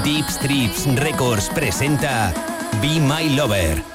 Deep 0.03 0.25
Strips 0.29 0.85
Records 0.95 1.49
presenta 1.49 2.33
Be 2.81 2.99
My 2.99 3.29
Lover 3.35 3.94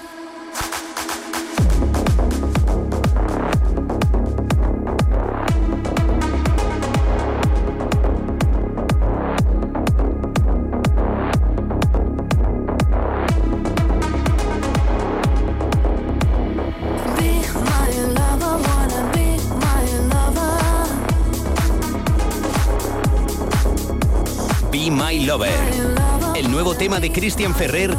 de 27.10 27.20
Christian 27.20 27.54
Ferrer 27.54 27.96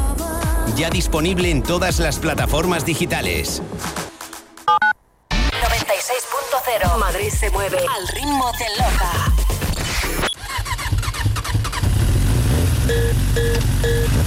ya 0.76 0.90
disponible 0.90 1.50
en 1.50 1.62
todas 1.62 1.98
las 1.98 2.18
plataformas 2.18 2.84
digitales. 2.84 3.62
96.0 5.30 6.98
Madrid 6.98 7.30
se 7.30 7.50
mueve 7.50 7.78
al 7.78 8.08
ritmo 8.08 8.50
de 8.58 8.66
Loca. 8.78 9.12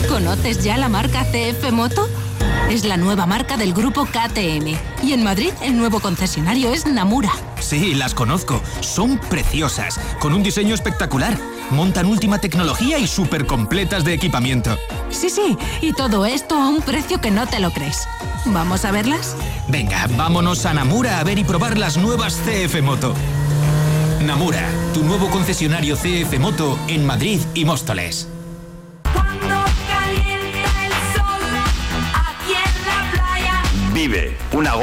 ¿Conoces 0.07 0.63
ya 0.63 0.77
la 0.77 0.89
marca 0.89 1.25
CF 1.25 1.71
Moto? 1.71 2.07
Es 2.69 2.85
la 2.85 2.97
nueva 2.97 3.25
marca 3.25 3.57
del 3.57 3.73
grupo 3.73 4.05
KTM. 4.05 4.77
Y 5.03 5.13
en 5.13 5.23
Madrid 5.23 5.51
el 5.61 5.77
nuevo 5.77 5.99
concesionario 5.99 6.73
es 6.73 6.85
Namura. 6.85 7.31
Sí, 7.59 7.95
las 7.95 8.13
conozco. 8.13 8.61
Son 8.81 9.17
preciosas, 9.17 9.99
con 10.19 10.33
un 10.33 10.43
diseño 10.43 10.75
espectacular. 10.75 11.37
Montan 11.71 12.05
última 12.05 12.39
tecnología 12.39 12.99
y 12.99 13.07
súper 13.07 13.45
completas 13.45 14.03
de 14.03 14.13
equipamiento. 14.13 14.77
Sí, 15.09 15.29
sí, 15.29 15.57
y 15.81 15.93
todo 15.93 16.25
esto 16.25 16.55
a 16.55 16.69
un 16.69 16.81
precio 16.81 17.19
que 17.19 17.31
no 17.31 17.47
te 17.47 17.59
lo 17.59 17.71
crees. 17.71 18.07
¿Vamos 18.45 18.85
a 18.85 18.91
verlas? 18.91 19.35
Venga, 19.67 20.07
vámonos 20.15 20.65
a 20.65 20.73
Namura 20.73 21.19
a 21.19 21.23
ver 21.23 21.39
y 21.39 21.43
probar 21.43 21.77
las 21.77 21.97
nuevas 21.97 22.39
CF 22.45 22.81
Moto. 22.81 23.13
Namura, 24.21 24.67
tu 24.93 25.03
nuevo 25.03 25.29
concesionario 25.29 25.95
CF 25.95 26.39
Moto 26.39 26.77
en 26.87 27.05
Madrid 27.05 27.39
y 27.53 27.65
Móstoles. 27.65 28.27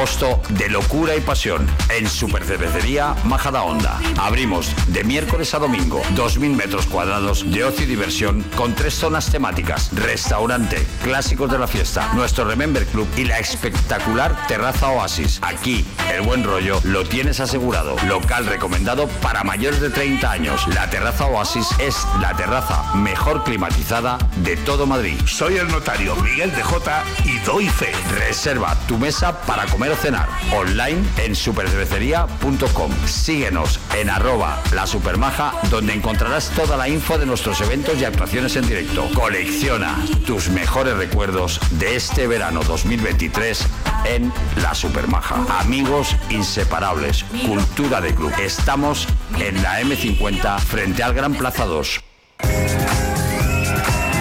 De 0.03 0.69
locura 0.69 1.15
y 1.15 1.21
pasión 1.21 1.65
en 1.89 2.09
Super 2.09 2.43
Cervecería 2.43 3.15
Majada 3.23 3.63
Honda. 3.63 4.01
Abrimos 4.19 4.75
de 4.89 5.05
miércoles 5.05 5.55
a 5.55 5.61
domingo 5.61 6.03
2.000 6.17 6.57
metros 6.57 6.87
cuadrados 6.87 7.49
de 7.49 7.63
ocio 7.63 7.85
y 7.85 7.89
diversión 7.89 8.43
con 8.57 8.75
tres 8.75 8.95
zonas 8.95 9.31
temáticas, 9.31 9.95
restaurante, 9.95 10.85
clásicos 11.05 11.53
de 11.53 11.59
la 11.61 11.69
fiesta, 11.69 12.13
nuestro 12.15 12.45
Remember 12.45 12.85
Club 12.87 13.07
y 13.17 13.27
la 13.27 13.39
espectacular 13.39 14.49
terraza 14.49 14.89
Oasis. 14.89 15.39
Aquí 15.41 15.85
el 16.13 16.23
buen 16.23 16.43
rollo 16.43 16.81
lo 16.83 17.05
tienes 17.05 17.39
asegurado. 17.39 17.95
Local 18.09 18.47
recomendado 18.47 19.07
para 19.23 19.45
mayores 19.45 19.81
de 19.81 19.91
30 19.91 20.33
años. 20.33 20.67
La 20.75 20.91
terraza 20.91 21.27
Oasis 21.27 21.69
es 21.79 22.05
la 22.21 22.35
terraza 22.35 22.93
mejor 22.97 23.45
climatizada 23.45 24.19
de 24.39 24.57
todo 24.57 24.85
Madrid. 24.85 25.15
Soy 25.27 25.59
el 25.59 25.69
notario 25.69 26.17
Miguel 26.17 26.51
de 26.57 26.65
J 26.65 27.05
y 27.22 27.22
doy 27.45 27.69
fe. 27.69 27.93
Reserva 28.11 28.77
tu 28.87 28.99
mesa 28.99 29.41
para 29.43 29.67
comer 29.67 29.93
o 29.93 29.97
cenar. 29.97 30.29
Online 30.53 31.03
en 31.19 31.35
supercervecería.com. 31.35 32.93
Síguenos 33.07 33.81
en 33.97 34.11
arroba 34.11 34.63
la 34.73 34.87
supermaja 34.87 35.55
donde 35.71 35.95
encontrarás 35.95 36.51
toda 36.51 36.77
la 36.77 36.89
info 36.89 37.19
de 37.19 37.27
nuestros 37.27 37.61
eventos 37.61 38.01
y 38.01 38.05
actuaciones 38.05 38.57
en 38.57 38.67
directo. 38.67 39.09
Colecciona 39.15 39.97
tus 40.27 40.49
mejores 40.49 40.97
recuerdos 40.97 41.61
de 41.73 41.97
este 41.97 42.27
verano 42.27 42.63
2023 42.63 43.67
en 44.05 44.33
La 44.63 44.75
Supermaja. 44.75 45.45
Amigos 45.61 46.17
inseparables, 46.31 47.25
cultura 47.47 48.01
de 48.01 48.15
club. 48.15 48.33
Estamos 48.41 49.07
en 49.39 49.63
la 49.63 49.81
M50 49.81 50.59
frente 50.61 51.03
al 51.03 51.15
Gran 51.15 51.35
Plaza 51.35 51.65
2. 51.65 52.01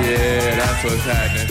Yeah, 0.02 0.56
that's 0.56 0.84
what's 0.84 1.06
happening. 1.06 1.51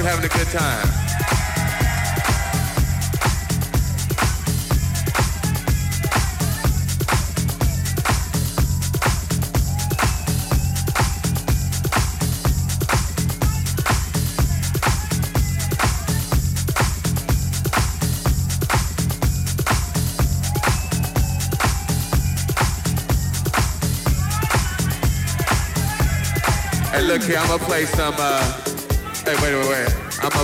Hey, 0.00 0.06
having 0.06 0.24
a 0.24 0.28
good 0.28 0.46
time. 0.46 0.88
Hey, 26.90 27.02
look 27.02 27.22
here, 27.22 27.36
I'm 27.36 27.48
gonna 27.48 27.62
play 27.64 27.84
some, 27.84 28.14
uh, 28.16 28.59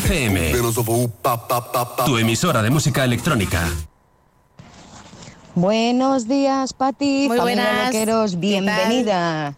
FM. 0.00 0.52
Tu 2.06 2.18
emisora 2.18 2.62
de 2.62 2.70
música 2.70 3.04
electrónica. 3.04 3.68
Buenos 5.54 6.26
días, 6.26 6.72
Pati. 6.72 7.28
Muy 7.28 7.38
buenas. 7.38 7.92
Bienvenida. 8.38 9.54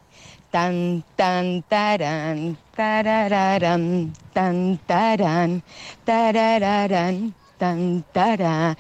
Tan, 0.51 1.05
tan, 1.17 1.63
tarán, 1.63 2.59
tarararán, 2.75 4.13
tan, 4.35 4.79
tarán, 4.87 5.63
tarararán 6.05 7.35
tan 7.63 8.03
tara 8.13 8.75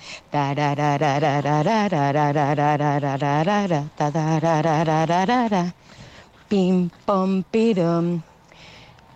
pim 6.49 6.91
pom 7.07 7.45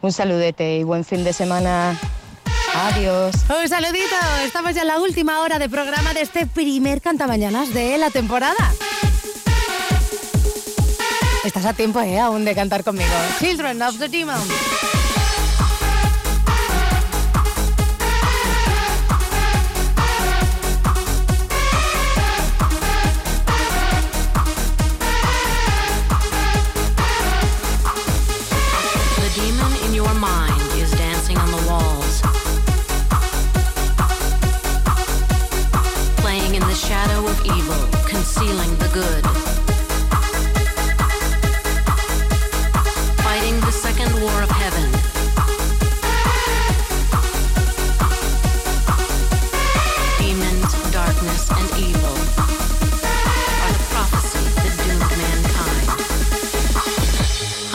un 0.03 0.13
saludete 0.13 0.79
y 0.79 0.85
buen 0.85 1.05
fin 1.05 1.25
de 1.25 1.33
semana 1.33 1.99
Adiós. 2.77 3.35
Un 3.49 3.69
saludito. 3.69 4.17
Estamos 4.45 4.75
ya 4.75 4.83
en 4.83 4.89
la 4.89 5.01
última 5.01 5.41
hora 5.41 5.59
de 5.59 5.69
programa 5.69 6.13
de 6.13 6.21
este 6.21 6.47
primer 6.47 7.01
Cantamañanas 7.01 7.73
de 7.73 7.97
la 7.97 8.11
temporada. 8.11 8.75
Estás 11.43 11.65
a 11.65 11.73
tiempo, 11.73 12.01
¿eh? 12.01 12.19
Aún 12.19 12.45
de 12.45 12.55
cantar 12.55 12.85
conmigo. 12.85 13.09
Children 13.39 13.81
of 13.81 13.99
the 13.99 14.09
Demon. 14.09 14.37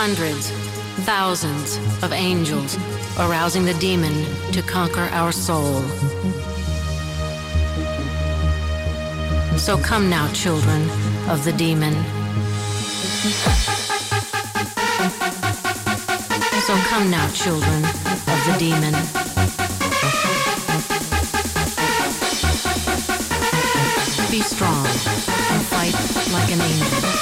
Hundreds, 0.03 0.49
thousands 1.05 1.77
of 2.01 2.11
angels 2.11 2.75
arousing 3.19 3.65
the 3.65 3.75
demon 3.75 4.25
to 4.51 4.63
conquer 4.63 5.07
our 5.11 5.31
soul. 5.31 5.79
So 9.59 9.77
come 9.77 10.09
now, 10.09 10.27
children 10.33 10.89
of 11.29 11.43
the 11.45 11.53
demon. 11.53 11.93
So 16.65 16.75
come 16.89 17.11
now, 17.11 17.29
children 17.29 17.85
of 17.85 18.39
the 18.47 18.55
demon. 18.57 18.93
Be 24.31 24.41
strong 24.41 24.83
and 24.87 25.61
fight 25.67 25.93
like 26.33 26.51
an 26.51 26.59
angel. 26.59 27.21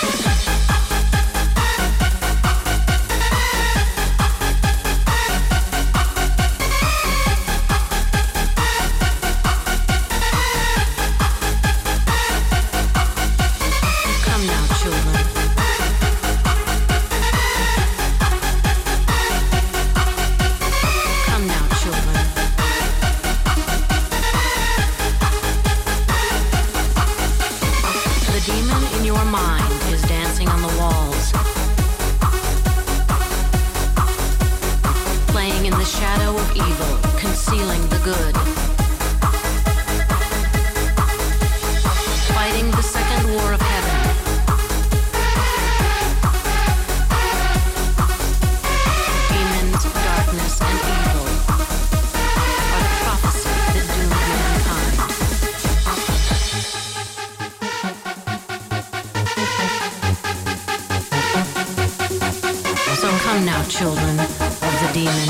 Come 63.30 63.46
now, 63.46 63.64
children 63.66 64.20
of 64.20 64.74
the 64.82 64.90
demon. 64.94 65.28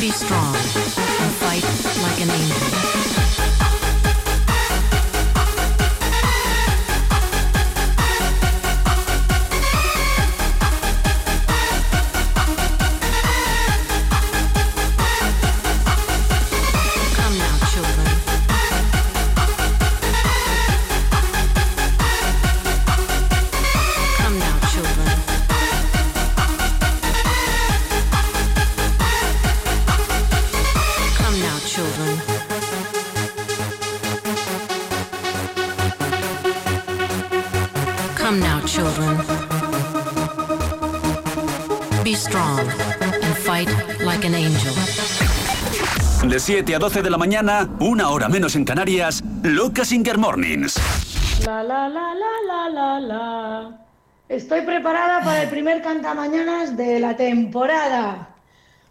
Be 0.00 0.10
strong 0.10 0.54
and 0.54 1.32
fight 1.40 1.64
like 2.02 2.20
an 2.20 2.30
angel. 2.30 2.83
7 46.44 46.74
a 46.74 46.78
12 46.78 47.00
de 47.00 47.08
la 47.08 47.16
mañana, 47.16 47.70
una 47.80 48.10
hora 48.10 48.28
menos 48.28 48.54
en 48.54 48.66
Canarias, 48.66 49.24
Loca 49.42 49.82
Singer 49.82 50.18
Mornings. 50.18 50.78
La 51.46 51.62
la 51.62 51.88
la 51.88 52.12
la 52.14 52.68
la 52.68 53.00
la. 53.00 53.86
Estoy 54.28 54.60
preparada 54.60 55.24
para 55.24 55.44
el 55.44 55.48
primer 55.48 55.80
cantamañanas 55.80 56.76
de 56.76 57.00
la 57.00 57.16
temporada. 57.16 58.28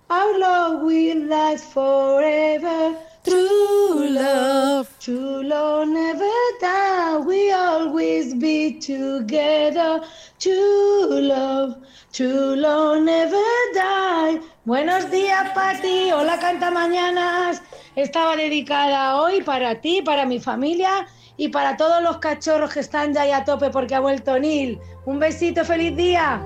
Our 0.09 0.39
love 0.39 0.81
will 0.81 1.27
last 1.27 1.71
forever. 1.71 2.97
True 3.23 4.09
love, 4.09 4.89
true 4.97 5.43
love 5.43 5.87
never 5.89 6.33
die. 6.59 7.19
We 7.19 7.51
always 7.51 8.33
be 8.33 8.79
together. 8.79 10.01
True 10.39 11.21
love, 11.21 11.75
true 12.11 12.55
love 12.55 13.03
never 13.03 13.45
die. 13.75 14.41
Buenos 14.65 15.11
días, 15.11 15.49
Pati. 15.53 16.13
Hola, 16.13 16.39
cantamañanas. 16.39 17.61
Estaba 17.97 18.37
dedicada 18.37 19.17
hoy 19.17 19.43
para 19.43 19.81
ti, 19.81 20.01
para 20.01 20.25
mi 20.25 20.39
familia 20.39 21.05
y 21.35 21.49
para 21.49 21.75
todos 21.75 22.01
los 22.01 22.19
cachorros 22.19 22.71
que 22.73 22.79
están 22.79 23.13
ya 23.13 23.23
ahí 23.23 23.31
a 23.31 23.43
tope 23.43 23.71
porque 23.71 23.93
ha 23.93 23.99
vuelto 23.99 24.39
Neil. 24.39 24.79
Un 25.05 25.19
besito, 25.19 25.65
feliz 25.65 25.97
día. 25.97 26.41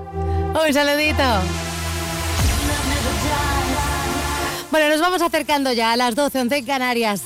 Un 0.52 0.74
saludito. 0.74 1.22
Bueno, 4.72 4.88
nos 4.88 5.00
vamos 5.00 5.22
acercando 5.22 5.72
ya 5.72 5.92
a 5.92 5.96
las 5.96 6.16
12, 6.16 6.40
11 6.40 6.56
en 6.56 6.66
Canarias. 6.66 7.22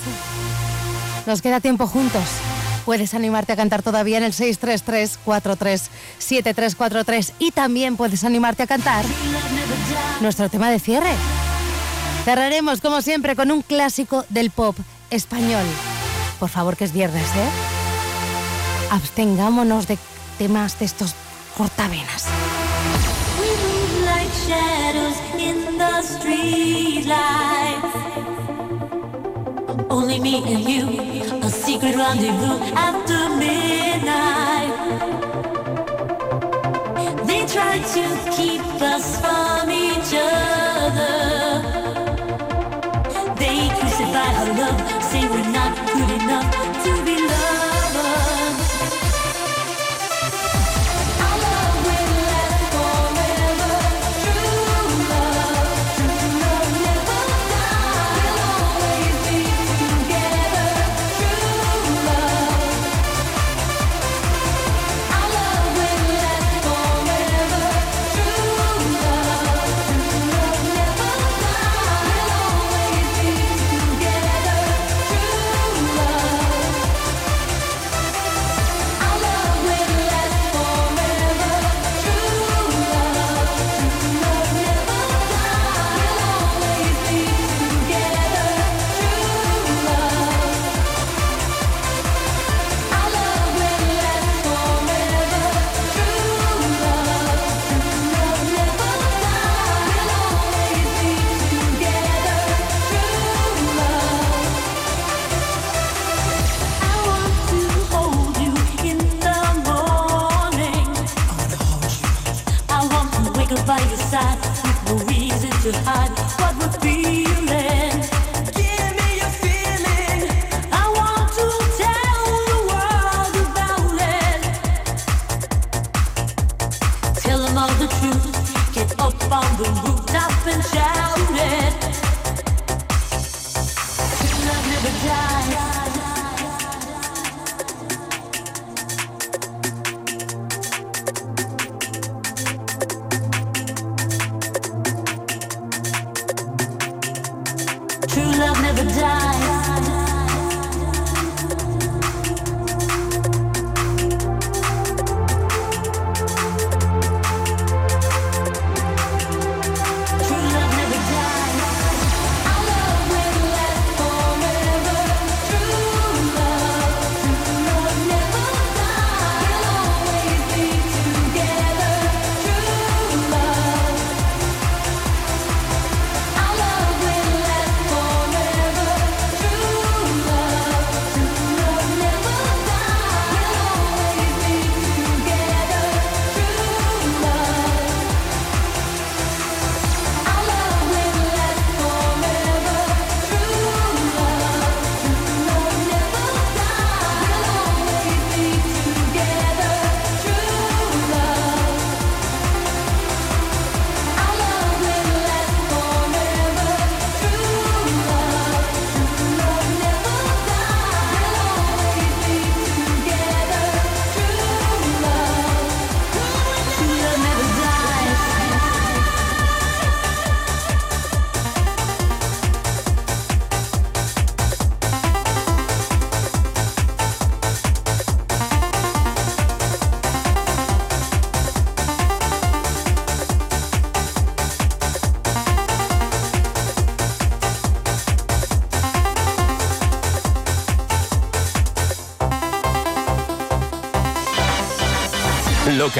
Nos 1.24 1.40
queda 1.40 1.60
tiempo 1.60 1.86
juntos. 1.86 2.51
Puedes 2.84 3.14
animarte 3.14 3.52
a 3.52 3.56
cantar 3.56 3.82
todavía 3.82 4.18
en 4.18 4.24
el 4.24 4.32
633-437343 4.32 7.32
y 7.38 7.52
también 7.52 7.96
puedes 7.96 8.24
animarte 8.24 8.64
a 8.64 8.66
cantar 8.66 9.04
nuestro 10.20 10.48
tema 10.48 10.68
de 10.70 10.80
cierre. 10.80 11.12
Cerraremos, 12.24 12.80
como 12.80 13.02
siempre, 13.02 13.36
con 13.36 13.50
un 13.50 13.60
clásico 13.62 14.24
del 14.28 14.50
pop 14.50 14.76
español. 15.10 15.64
Por 16.38 16.48
favor, 16.48 16.76
que 16.76 16.84
es 16.84 16.92
viernes, 16.92 17.26
¿eh? 17.36 17.48
Abstengámonos 18.90 19.86
de 19.86 19.98
temas 20.38 20.78
de 20.78 20.84
estos 20.84 21.14
cortavenas. 21.56 22.26
We. 26.24 28.01
Only 29.90 30.18
me 30.20 30.42
and 30.52 30.68
you, 30.68 30.84
a 31.42 31.50
secret 31.50 31.96
rendezvous 31.96 32.58
after 32.74 33.28
midnight. 33.36 34.72
They 37.26 37.46
try 37.46 37.78
to 37.78 38.04
keep 38.36 38.62
us 38.80 39.20
from 39.20 39.70
each 39.70 40.12
other. 40.14 41.12
They 43.36 43.68
crucify 43.78 44.30
our 44.40 44.52
love, 44.60 45.01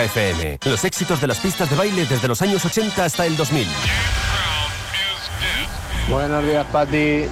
FM. 0.05 0.59
Los 0.65 0.85
éxitos 0.85 1.21
de 1.21 1.27
las 1.27 1.39
pistas 1.39 1.71
de 1.71 1.77
baile 1.77 2.07
desde 2.07 2.29
los 2.29 2.41
años 2.43 2.65
80 2.65 3.05
hasta 3.05 3.27
el 3.27 3.37
2000. 3.37 3.67
Buenos 6.09 6.45
días, 6.45 6.67
Patti. 6.73 7.25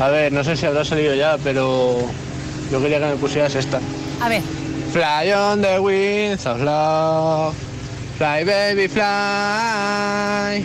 A 0.00 0.08
ver, 0.08 0.32
no 0.32 0.44
sé 0.44 0.56
si 0.56 0.66
habrá 0.66 0.84
salido 0.84 1.14
ya, 1.14 1.38
pero 1.42 1.98
yo 2.70 2.80
quería 2.80 2.98
que 2.98 3.06
me 3.06 3.16
pusieras 3.16 3.54
esta. 3.54 3.80
A 4.20 4.28
ver. 4.28 4.42
Fly 4.92 5.32
on 5.32 5.62
the 5.62 5.80
wings 5.80 6.46
of 6.46 6.60
love. 6.60 7.54
Fly, 8.18 8.44
baby, 8.44 8.86
fly. 8.86 10.64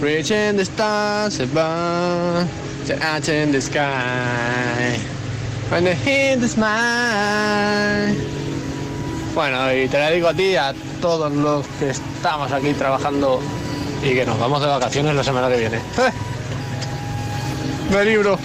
Reaching 0.00 0.56
the 0.56 0.64
stars 0.64 1.38
above. 1.40 2.48
The 2.86 2.94
in 3.32 3.52
the 3.52 3.60
sky. 3.60 4.98
When 5.68 5.84
the 5.84 5.94
hit 5.94 6.40
the 6.40 6.48
smile. 6.48 8.29
Bueno, 9.34 9.72
y 9.72 9.88
te 9.88 9.98
la 9.98 10.10
digo 10.10 10.28
a 10.28 10.34
ti, 10.34 10.56
a 10.56 10.74
todos 11.00 11.32
los 11.32 11.66
que 11.78 11.90
estamos 11.90 12.50
aquí 12.50 12.72
trabajando 12.74 13.40
y 14.02 14.14
que 14.14 14.26
nos 14.26 14.38
vamos 14.38 14.60
de 14.60 14.66
vacaciones 14.66 15.14
la 15.14 15.22
semana 15.22 15.48
que 15.48 15.56
viene. 15.56 15.76
¿Eh? 15.76 16.12
Me 17.92 18.04
libro. 18.04 18.38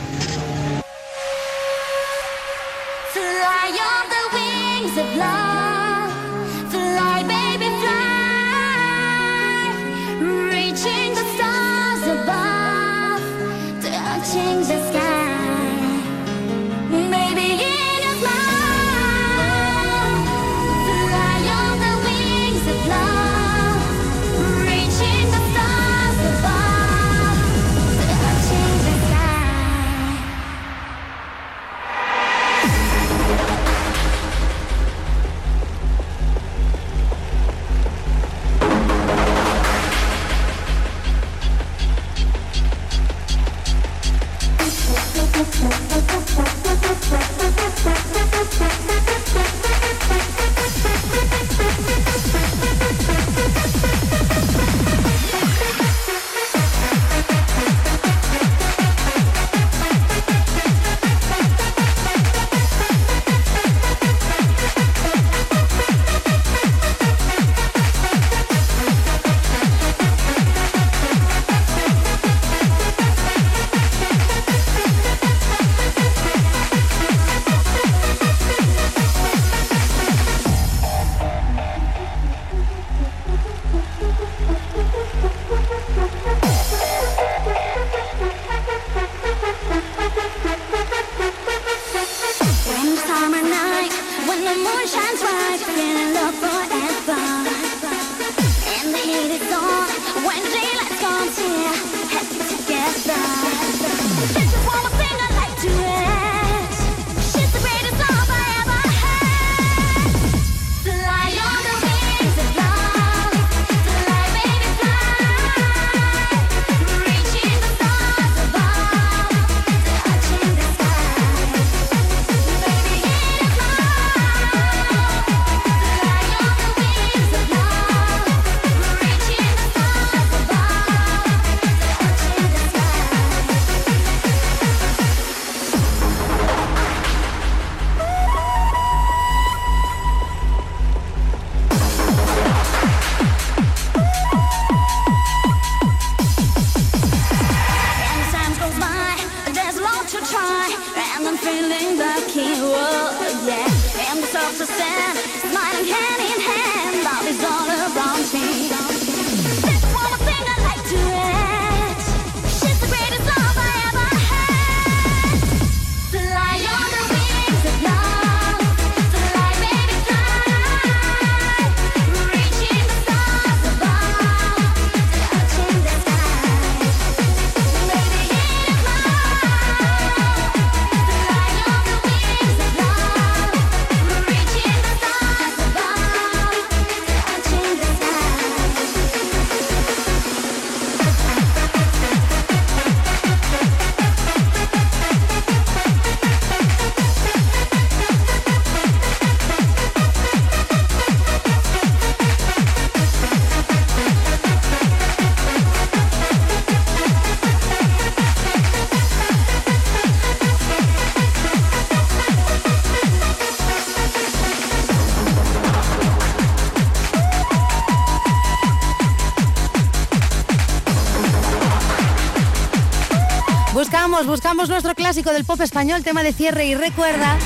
Nuestro 224.67 224.95
clásico 224.95 225.31
del 225.31 225.45
pop 225.45 225.61
español, 225.61 226.03
tema 226.03 226.23
de 226.23 226.33
cierre 226.33 226.65
y 226.65 226.75
recuerda 226.75 227.37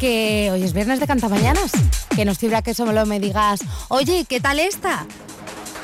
que 0.00 0.48
hoy 0.50 0.62
es 0.62 0.72
viernes 0.72 1.00
de 1.00 1.06
Cantamañanas. 1.06 1.70
Que 2.14 2.24
nos 2.24 2.38
fibra 2.38 2.62
que 2.62 2.72
solo 2.72 3.04
me 3.04 3.20
digas, 3.20 3.60
oye, 3.88 4.24
¿qué 4.28 4.40
tal 4.40 4.58
esta? 4.58 5.06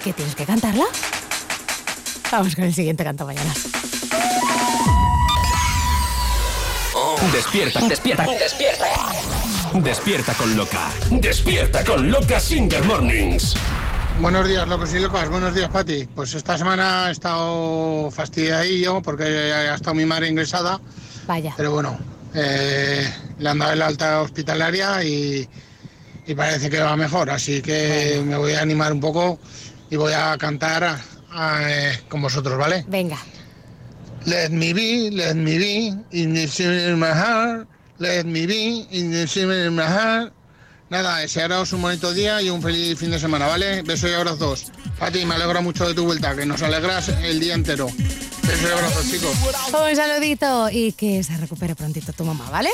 ¿Que 0.03 0.13
tienes 0.13 0.35
que 0.35 0.45
cantarla? 0.45 0.85
Vamos 2.31 2.57
con 2.57 2.65
el 2.65 2.75
siguiente 2.75 3.05
Cantamañanas. 3.05 3.59
Despierta, 7.33 7.81
despierta, 7.87 8.27
despierta. 8.27 8.87
Despierta 9.75 10.35
con 10.35 10.57
Loca. 10.57 10.91
Despierta 11.11 11.85
con 11.85 12.11
Loca 12.11 12.41
Singer 12.41 12.83
Mornings. 12.85 13.55
Buenos 14.23 14.47
días, 14.49 14.69
locos 14.69 14.95
y 14.95 15.01
locas. 15.01 15.29
Buenos 15.29 15.53
días, 15.53 15.69
Pati. 15.69 16.07
Pues 16.15 16.33
esta 16.35 16.57
semana 16.57 17.09
he 17.09 17.13
estado 17.13 18.09
fastidiadillo 18.13 19.03
porque 19.03 19.25
ha 19.25 19.75
estado 19.75 19.95
mi 19.95 20.05
madre 20.07 20.29
ingresada. 20.29 20.81
Vaya. 21.27 21.53
Pero 21.57 21.73
bueno, 21.73 21.99
eh, 22.33 23.13
le 23.39 23.49
han 23.49 23.59
dado 23.59 23.73
el 23.73 23.83
alta 23.83 24.23
hospitalaria 24.23 25.03
y, 25.03 25.49
y 26.27 26.35
parece 26.37 26.71
que 26.71 26.79
va 26.79 26.97
mejor. 26.97 27.31
Así 27.31 27.61
que 27.63 28.23
me 28.25 28.37
voy 28.37 28.53
a 28.53 28.63
animar 28.63 28.93
un 28.93 29.01
poco 29.01 29.41
y 29.91 29.97
voy 29.97 30.13
a 30.13 30.37
cantar 30.39 30.85
a- 30.85 31.01
a, 31.33 31.63
eh, 31.69 32.01
con 32.09 32.23
vosotros, 32.23 32.57
¿vale? 32.57 32.85
Venga. 32.87 33.19
Let 34.25 34.51
me 34.51 34.73
be, 34.73 35.11
let 35.11 35.35
me 35.35 35.59
be, 35.59 35.87
in 36.13 36.33
the 36.35 36.89
in 36.91 36.97
my 37.01 37.09
heart. 37.11 37.67
Let 37.99 38.23
me 38.25 38.47
be, 38.47 38.87
in 38.93 39.11
the 39.11 39.67
in 39.67 39.75
my 39.75 39.83
heart. 39.83 40.33
Nada, 40.93 41.17
desearos 41.17 41.73
un 41.73 41.81
bonito 41.81 42.13
día 42.13 42.43
y 42.43 42.51
un 42.51 42.61
feliz 42.61 42.99
fin 42.99 43.11
de 43.11 43.19
semana, 43.19 43.47
¿vale? 43.47 43.81
Besos 43.81 44.11
y 44.11 44.13
abrazos. 44.13 44.67
Pati, 44.99 45.25
me 45.25 45.37
alegra 45.37 45.63
mucho 45.63 45.89
de 45.89 45.95
tu 45.95 46.05
vuelta, 46.05 46.37
que 46.37 46.45
nos 46.45 46.61
alegras 46.61 47.09
el 47.09 47.41
día 47.41 47.55
entero. 47.55 47.87
Besos 48.43 48.69
y 48.69 48.73
abrazos, 48.73 49.11
chicos. 49.11 49.35
Un 49.73 49.97
saludito 49.97 50.69
y 50.71 50.93
que 50.93 51.25
se 51.25 51.35
recupere 51.39 51.75
prontito 51.75 52.13
tu 52.13 52.25
mamá, 52.25 52.51
¿vale? 52.51 52.69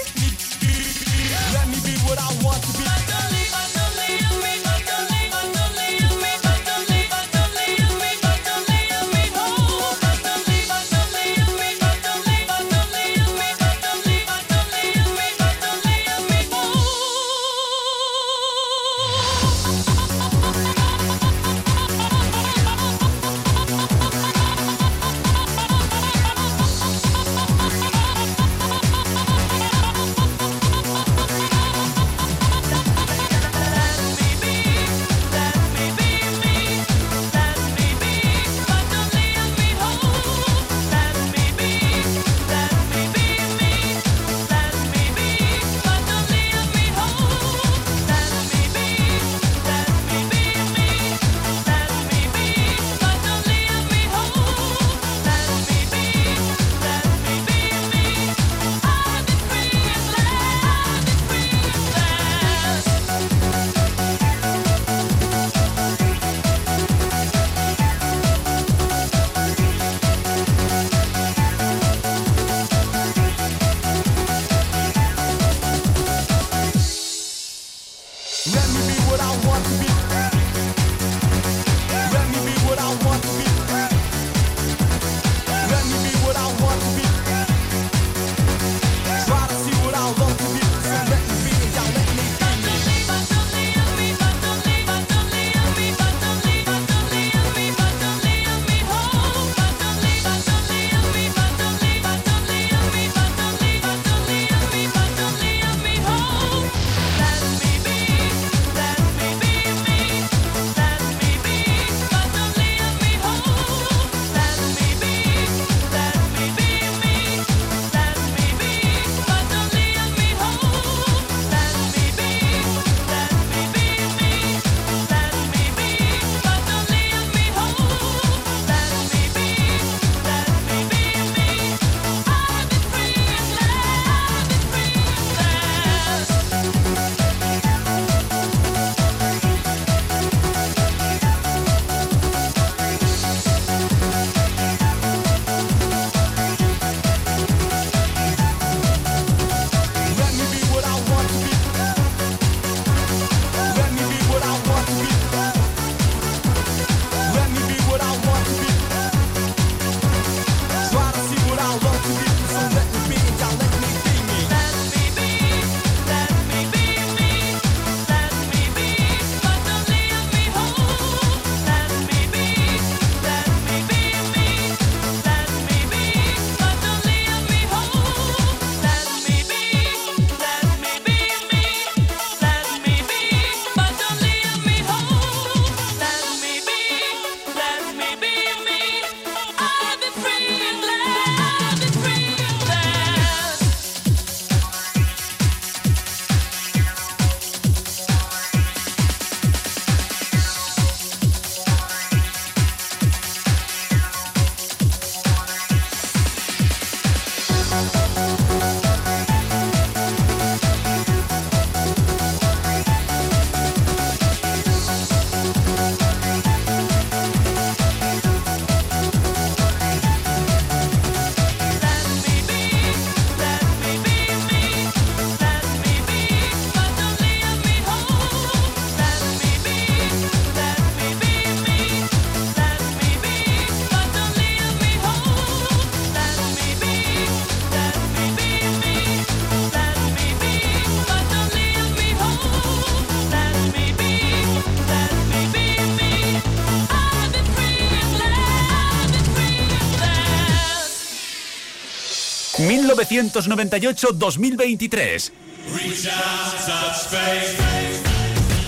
1998-2023. 253.08 255.32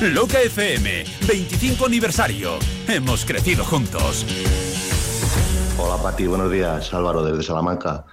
Loca 0.00 0.40
FM, 0.40 1.04
25 1.26 1.86
aniversario. 1.86 2.58
Hemos 2.88 3.24
crecido 3.24 3.64
juntos. 3.64 4.26
Hola 5.78 6.02
Pati, 6.02 6.26
buenos 6.26 6.50
días. 6.50 6.92
Álvaro 6.92 7.22
desde 7.22 7.42
Salamanca. 7.42 8.04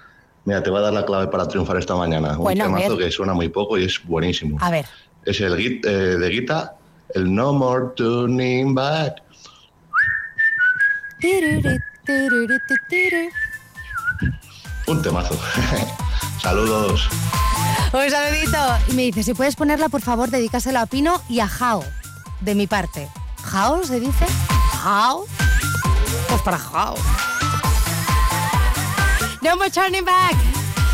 Mira, 0.45 0.63
te 0.63 0.69
voy 0.69 0.79
a 0.79 0.83
dar 0.83 0.93
la 0.93 1.05
clave 1.05 1.27
para 1.27 1.47
triunfar 1.47 1.77
esta 1.77 1.95
mañana. 1.95 2.37
Bueno, 2.37 2.65
Un 2.65 2.75
temazo 2.75 2.97
que 2.97 3.11
suena 3.11 3.33
muy 3.33 3.49
poco 3.49 3.77
y 3.77 3.85
es 3.85 4.01
buenísimo. 4.03 4.57
A 4.61 4.69
ver. 4.69 4.85
Es 5.25 5.41
el 5.41 5.57
git, 5.57 5.85
eh, 5.85 6.17
de 6.17 6.29
Guita, 6.29 6.75
el 7.13 7.33
No 7.33 7.53
More 7.53 7.87
Turning 7.95 8.73
Back. 8.73 9.21
Un 14.87 15.01
temazo. 15.01 15.37
Saludos. 16.47 17.09
Un 17.91 18.09
saludito. 18.09 18.57
Y 18.87 18.93
me 18.93 19.01
dice, 19.01 19.21
si 19.21 19.33
puedes 19.33 19.57
ponerla, 19.57 19.89
por 19.89 20.01
favor, 20.01 20.29
dedícasela 20.29 20.83
a 20.83 20.85
Pino 20.85 21.21
y 21.27 21.41
a 21.41 21.47
Jao, 21.49 21.83
de 22.39 22.55
mi 22.55 22.67
parte. 22.67 23.09
¿Jao 23.43 23.83
se 23.83 23.99
dice? 23.99 24.25
¿Jao? 24.81 25.25
Pues 26.29 26.41
para 26.43 26.57
Jao. 26.57 26.95
No 29.41 29.57
more 29.57 29.69
turning 29.69 30.05
back. 30.05 30.37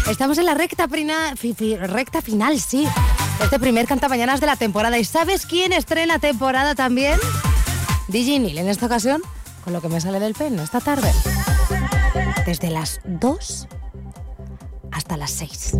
Estamos 0.10 0.40
en 0.40 0.48
la 0.48 0.56
recta, 0.56 0.88
prina- 0.88 1.36
recta 1.86 2.24
final, 2.24 2.60
sí. 2.60 2.88
Este 3.40 3.60
primer 3.60 3.86
cantamañanas 3.86 4.40
de 4.40 4.48
la 4.48 4.56
temporada. 4.56 4.98
¿Y 4.98 5.06
sabes 5.06 5.46
quién 5.46 5.72
estrena 5.72 6.18
temporada 6.18 6.74
también? 6.74 7.20
DJ 8.08 8.38
en 8.38 8.70
esta 8.70 8.88
ocasión, 8.88 9.22
con 9.64 9.72
lo 9.74 9.82
que 9.82 9.90
me 9.90 10.02
sale 10.02 10.20
del 10.20 10.34
pen, 10.34 10.58
esta 10.58 10.80
tarde. 10.82 11.14
Desde 12.48 12.72
las 12.72 13.02
2 13.06 13.68
hasta 14.94 15.18
las 15.18 15.32
6. 15.32 15.78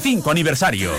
25 0.00 0.30
aniversario. 0.30 0.92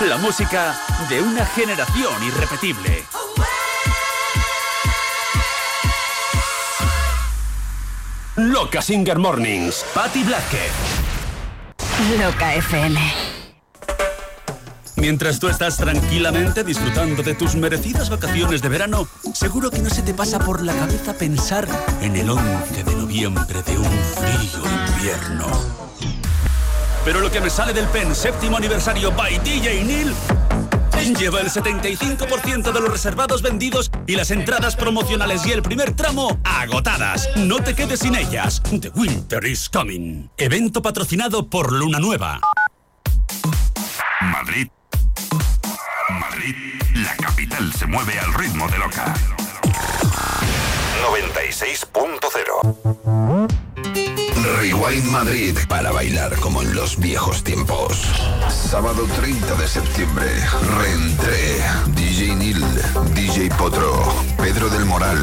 La 0.00 0.16
música 0.18 0.76
de 1.08 1.22
una 1.22 1.46
generación 1.46 2.12
irrepetible. 2.26 3.04
Loca 8.34 8.82
Singer 8.82 9.18
Mornings. 9.20 9.84
Patty 9.94 10.24
Blackett. 10.24 10.72
Loca 12.18 12.54
FM. 12.56 13.00
Mientras 14.96 15.38
tú 15.38 15.48
estás 15.48 15.76
tranquilamente 15.76 16.64
disfrutando 16.64 17.22
de 17.22 17.34
tus 17.34 17.54
merecidas 17.54 18.08
vacaciones 18.08 18.62
de 18.62 18.68
verano, 18.70 19.06
seguro 19.36 19.70
que 19.70 19.80
no 19.80 19.90
se 19.90 20.00
te 20.02 20.14
pasa 20.14 20.38
por 20.38 20.62
la 20.62 20.72
cabeza 20.72 21.12
pensar 21.12 21.68
en 22.00 22.16
el 22.16 22.30
11 22.30 22.84
de 22.84 22.94
noviembre 22.96 23.62
de 23.62 23.76
un 23.76 23.84
frío 23.84 24.62
invierno. 24.64 25.46
Pero 27.04 27.20
lo 27.20 27.30
que 27.30 27.40
me 27.40 27.50
sale 27.50 27.74
del 27.74 27.86
PEN 27.88 28.14
séptimo 28.14 28.56
aniversario 28.56 29.12
by 29.12 29.38
DJ 29.40 29.84
Neil 29.84 30.14
lleva 31.14 31.40
el 31.40 31.48
75% 31.48 32.72
de 32.72 32.80
los 32.80 32.90
reservados 32.90 33.40
vendidos 33.42 33.90
y 34.06 34.16
las 34.16 34.30
entradas 34.30 34.74
promocionales 34.76 35.46
y 35.46 35.52
el 35.52 35.62
primer 35.62 35.94
tramo 35.94 36.38
agotadas. 36.44 37.28
No 37.36 37.62
te 37.62 37.74
quedes 37.74 38.00
sin 38.00 38.14
ellas. 38.14 38.62
The 38.80 38.90
Winter 38.94 39.44
is 39.46 39.68
Coming. 39.68 40.28
Evento 40.36 40.82
patrocinado 40.82 41.48
por 41.48 41.72
Luna 41.72 42.00
Nueva. 42.00 42.40
Madrid 55.24 55.56
para 55.66 55.92
bailar 55.92 56.36
como 56.40 56.60
en 56.60 56.74
los 56.74 56.98
viejos 56.98 57.42
tiempos. 57.42 58.02
Sábado 58.50 59.06
30 59.16 59.54
de 59.54 59.66
septiembre, 59.66 60.26
reentré. 60.78 61.64
DJ 61.94 62.34
Nil, 62.36 62.62
DJ 63.14 63.48
Potro, 63.56 64.12
Pedro 64.36 64.68
del 64.68 64.84
Moral, 64.84 65.18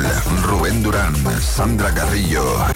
Rubén 0.47 0.81
Durán, 0.81 1.13
Sandra 1.39 1.93
Carrillo. 1.93 2.72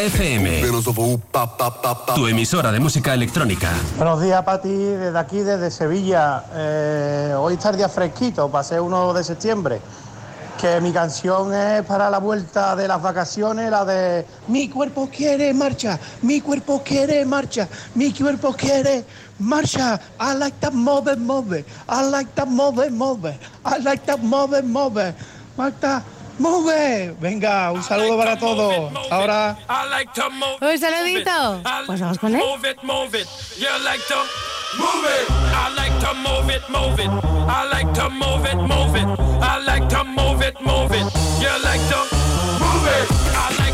FM. 0.00 0.62
Tu 2.14 2.26
emisora 2.26 2.72
de 2.72 2.80
música 2.80 3.12
electrónica. 3.12 3.70
Buenos 3.96 4.22
días, 4.22 4.42
Pati, 4.42 4.68
desde 4.68 5.18
aquí, 5.18 5.40
desde 5.40 5.70
Sevilla. 5.70 6.44
Eh, 6.54 7.34
hoy 7.36 7.54
está 7.54 7.70
el 7.70 7.76
día 7.76 7.88
fresquito, 7.88 8.50
ser 8.62 8.80
1 8.80 9.12
de 9.12 9.24
septiembre. 9.24 9.80
Que 10.60 10.80
mi 10.80 10.92
canción 10.92 11.52
es 11.54 11.82
para 11.82 12.08
la 12.08 12.18
vuelta 12.18 12.76
de 12.76 12.86
las 12.86 13.02
vacaciones, 13.02 13.70
la 13.70 13.84
de 13.84 14.24
Mi 14.48 14.68
cuerpo 14.68 15.08
quiere 15.08 15.52
marcha, 15.52 15.98
mi 16.22 16.40
cuerpo 16.40 16.82
quiere 16.84 17.24
marcha, 17.24 17.68
mi 17.94 18.12
cuerpo 18.12 18.52
quiere 18.52 19.04
marcha. 19.38 20.00
I 20.20 20.34
like 20.38 20.56
that 20.60 20.72
move, 20.72 21.16
move, 21.16 21.64
I 21.88 22.10
like 22.10 22.30
that 22.34 22.48
move, 22.48 22.90
move, 22.90 23.34
I 23.64 23.82
like 23.82 24.04
that 24.06 24.20
move, 24.22 24.62
move. 24.62 25.14
Marta, 25.56 26.02
move. 26.38 27.14
Venga, 27.20 27.72
un 27.72 27.82
saludo 27.82 28.16
para 28.18 28.38
todos. 28.38 28.92
Ahora. 29.10 29.56
Un 30.60 30.78
saludito. 30.78 31.62
Pues 31.86 32.00
vamos 32.00 32.18
con 32.18 32.34
él. 32.34 32.40
Move 32.40 32.70
it, 32.70 32.82
move 32.82 33.14
it. 33.14 33.28
You 33.58 33.68
like 33.84 34.02
to 34.08 34.16
move 34.78 35.04
it. 35.04 35.28
I 35.54 35.68
like 35.76 35.98
to 36.00 36.14
move 36.14 36.50
it, 36.50 36.62
move 36.68 36.98
it. 36.98 37.10
I 37.48 37.64
like 37.70 37.92
to 37.94 38.08
move 38.08 38.46
it, 38.46 38.56
move 38.56 38.96
it. 38.96 39.06
I 39.42 39.58
like 39.64 39.88
to 39.88 40.04
move 40.04 40.42
it, 40.42 40.60
move 40.60 40.92
it. 40.92 41.06
You 41.40 41.50
like 41.62 41.82
to 41.88 41.98
move 42.60 42.86
it. 42.86 43.08
I 43.34 43.50
like 43.58 43.71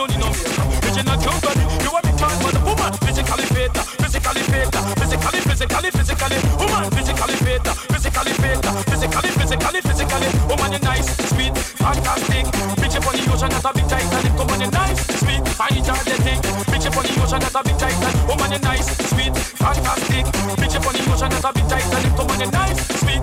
don't 0.00 0.16
need 0.16 0.24
no. 0.24 0.32
Original 0.80 1.16
cute. 1.20 1.84
You 1.84 1.90
want 1.92 2.04
me 2.08 2.12
man 2.16 2.56
up 2.56 2.64
woman. 2.64 2.92
Physically 3.04 3.44
fit, 3.52 3.72
physically 4.00 4.44
fit, 4.48 4.72
physically, 4.96 5.40
physically, 5.44 5.90
physically. 5.92 6.38
Woman, 6.56 6.88
physically 6.96 7.36
fit, 7.44 7.64
physically 7.92 8.32
fit, 8.40 8.60
physically, 8.88 9.30
physically, 9.36 9.80
physically. 9.84 10.28
Woman, 10.48 10.72
you're 10.72 10.80
nice, 10.88 11.08
sweet, 11.28 11.52
fantastic. 11.76 12.46
Bitch 12.80 12.96
up 12.96 13.06
on 13.08 13.12
the 13.12 13.24
ocean, 13.28 13.50
that's 13.52 13.64
a 13.64 13.72
big 13.76 13.88
Titanic. 13.92 14.32
Come 14.40 14.48
on, 14.48 14.60
you 14.60 14.70
nice, 14.72 15.00
sweet, 15.20 15.44
energetic. 15.68 16.40
Bitch 16.72 16.86
up 16.88 16.96
on 16.96 17.04
the 17.04 17.12
ocean, 17.20 17.40
that's 17.44 17.54
a 17.54 17.60
big 17.60 17.76
Titanic. 17.76 18.24
Woman, 18.24 18.50
you're 18.50 18.64
nice, 18.64 18.88
sweet, 19.12 19.36
fantastic. 19.36 20.24
Bitch 20.56 20.76
the 20.96 21.00
a 21.44 21.52
big 21.52 21.68
Titanic. 21.68 22.12
Come 22.16 22.30
on, 22.32 22.40
you 22.40 22.48
nice, 22.48 22.80
sweet. 23.04 23.22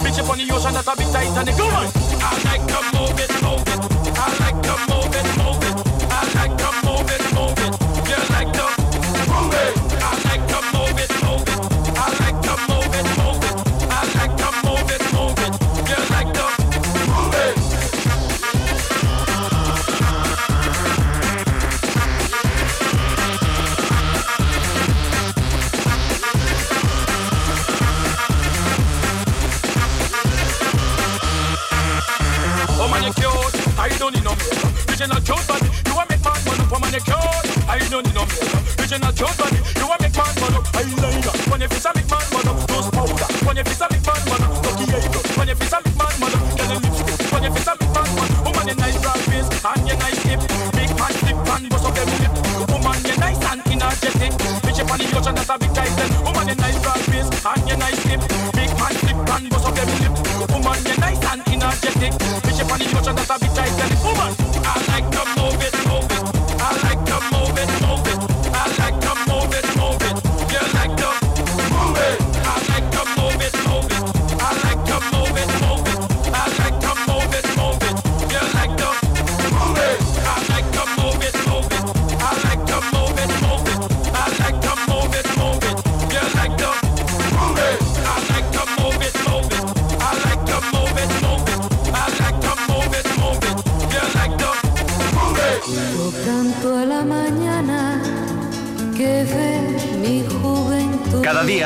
Bitch 0.00 0.18
the 0.40 0.48
ocean, 0.48 0.72
that's 0.72 0.88
a 0.88 0.96
big 0.96 1.12
Titanic. 1.12 1.60
On. 1.60 1.92
I 2.24 2.40
like 2.48 2.64
it, 2.64 2.88
move 2.96 3.20
it. 3.20 3.32
I 4.14 4.38
like 4.38 4.51
makeup. 38.92 39.12
Original 39.12 39.12
cute 39.12 39.38
body. 39.38 39.56
You 39.80 39.88
want 39.88 40.00
make 40.02 40.16
man 40.16 40.34
man 40.40 40.54
up. 40.54 40.64
Eyeliner. 40.72 41.50
When 41.50 41.60
you 41.60 41.68
face 41.68 42.01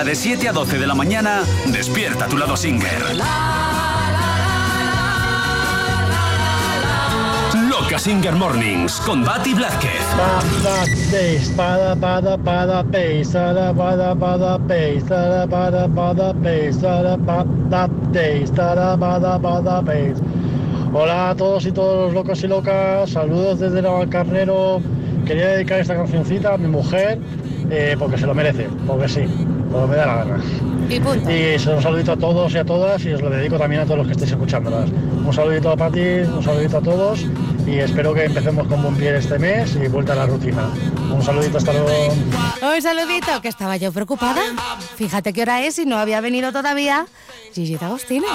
de 0.06 0.15
7 0.15 0.49
a 0.49 0.53
12 0.53 0.78
de 0.78 0.87
la 0.87 0.94
mañana, 0.94 1.42
despierta 1.67 2.28
tu 2.28 2.39
lado 2.39 2.56
singer. 2.56 3.03
Loca 7.69 7.99
Singer 7.99 8.33
Mornings 8.35 9.01
con 9.01 9.24
Bati 9.24 9.53
Blázquez. 9.53 10.01
Hola 20.92 21.31
a 21.31 21.35
todos 21.35 21.67
y 21.67 21.72
todos 21.72 22.06
los 22.06 22.15
locos 22.15 22.44
y 22.44 22.47
locas, 22.47 23.10
saludos 23.10 23.58
desde 23.58 23.83
Navalcarnero. 23.83 24.81
Quería 25.26 25.49
dedicar 25.49 25.81
esta 25.81 25.97
cancioncita 25.97 26.55
a 26.55 26.58
mi 26.58 26.69
mujer 26.69 27.19
eh, 27.71 27.97
porque 27.99 28.17
se 28.17 28.26
lo 28.26 28.35
merece, 28.35 28.69
porque 28.87 29.08
sí, 29.08 29.24
me 29.86 29.96
da 29.96 30.06
la 30.06 30.14
gana. 30.16 30.44
Y, 30.88 31.00
punto. 31.00 31.30
y 31.30 31.54
un 31.68 31.82
saludito 31.82 32.12
a 32.12 32.16
todos 32.16 32.52
y 32.54 32.58
a 32.58 32.64
todas 32.64 33.04
y 33.04 33.12
os 33.12 33.20
lo 33.20 33.28
dedico 33.28 33.58
también 33.58 33.82
a 33.82 33.84
todos 33.84 33.98
los 33.98 34.06
que 34.06 34.12
estéis 34.12 34.30
escuchándolas. 34.30 34.88
Un 34.90 35.32
saludito 35.32 35.70
a 35.70 35.76
Pati, 35.76 36.20
un 36.20 36.42
saludito 36.42 36.78
a 36.78 36.80
todos 36.80 37.26
y 37.66 37.78
espero 37.78 38.14
que 38.14 38.24
empecemos 38.24 38.68
con 38.68 38.82
buen 38.82 38.94
pie 38.94 39.16
este 39.16 39.38
mes 39.38 39.76
y 39.76 39.88
vuelta 39.88 40.12
a 40.12 40.16
la 40.16 40.26
rutina. 40.26 40.70
Un 41.12 41.22
saludito, 41.22 41.58
hasta 41.58 41.72
luego. 41.72 42.14
Un 42.62 42.82
saludito, 42.82 43.40
que 43.42 43.48
estaba 43.48 43.76
yo 43.76 43.90
preocupada. 43.92 44.42
Fíjate 44.96 45.32
qué 45.32 45.42
hora 45.42 45.62
es 45.62 45.78
y 45.78 45.86
no 45.86 45.98
había 45.98 46.20
venido 46.20 46.52
todavía 46.52 47.06
Gigi 47.52 47.76
Agostino. 47.80 48.26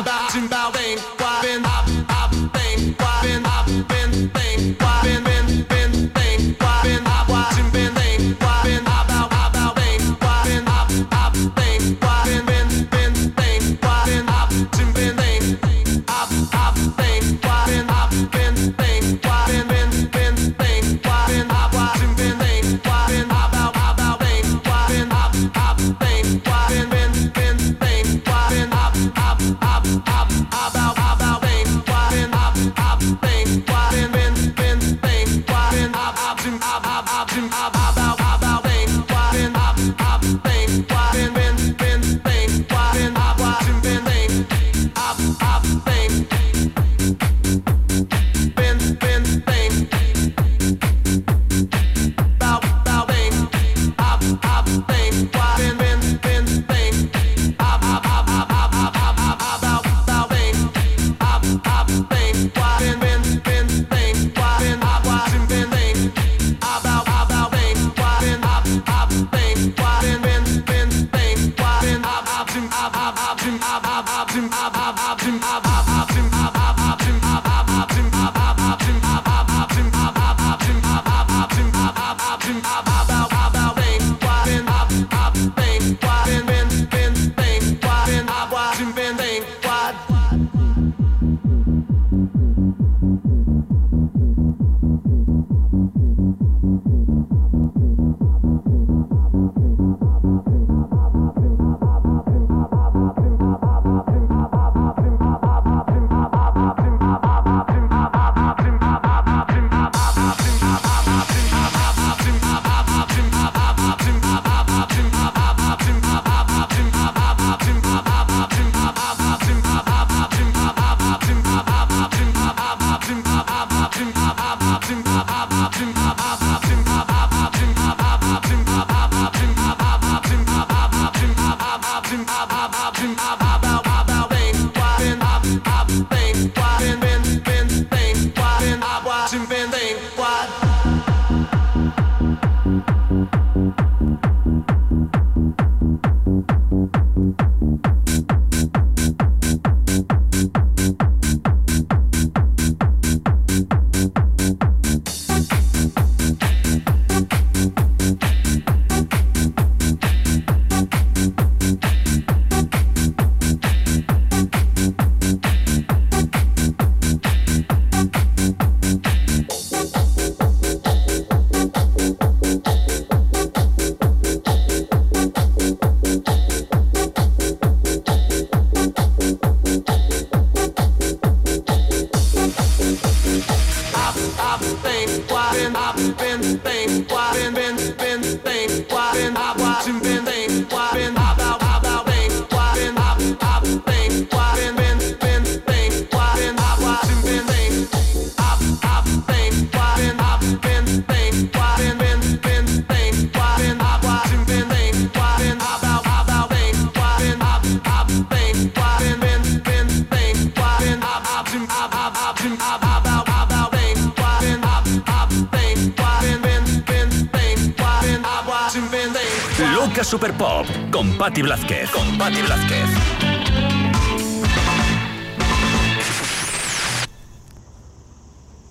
Super 220.22 220.38
Pop 220.38 220.68
con 220.92 221.18
Patti 221.18 221.42
Blázquez. 221.42 221.90
Con 221.90 222.16
Patti 222.20 222.44
Blázquez. 222.44 222.86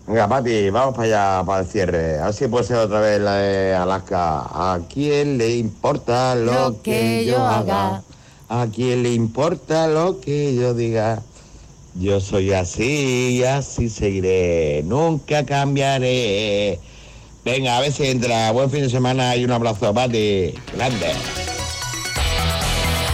Venga, 0.06 0.28
Pati, 0.28 0.70
vamos 0.70 0.94
para 0.94 1.06
allá, 1.06 1.44
para 1.44 1.62
el 1.62 1.66
cierre. 1.66 2.20
A 2.20 2.26
ver 2.26 2.34
si 2.34 2.46
puede 2.46 2.66
ser 2.66 2.76
otra 2.76 3.00
vez 3.00 3.20
la 3.20 3.34
de 3.34 3.74
Alaska. 3.74 4.42
¿A 4.42 4.78
quién 4.94 5.38
le 5.38 5.56
importa 5.56 6.36
lo, 6.36 6.80
que, 6.82 7.24
yo 7.26 7.44
haga? 7.44 8.04
¿A 8.48 8.68
quién 8.72 9.02
le 9.02 9.12
importa 9.12 9.88
lo 9.88 10.20
que 10.20 10.54
yo 10.54 10.72
diga? 10.72 11.20
Yo 11.96 12.20
soy 12.20 12.52
así 12.52 13.38
y 13.38 13.42
así 13.42 13.88
seguiré. 13.88 14.84
Nunca 14.84 15.44
cambiaré. 15.44 16.78
Venga, 17.44 17.76
a 17.76 17.80
ver 17.80 17.90
si 17.90 18.06
entra. 18.06 18.52
Buen 18.52 18.70
fin 18.70 18.82
de 18.82 18.88
semana 18.88 19.34
y 19.34 19.44
un 19.44 19.50
abrazo 19.50 19.92
Pati. 19.92 20.54
Grande. 20.76 21.39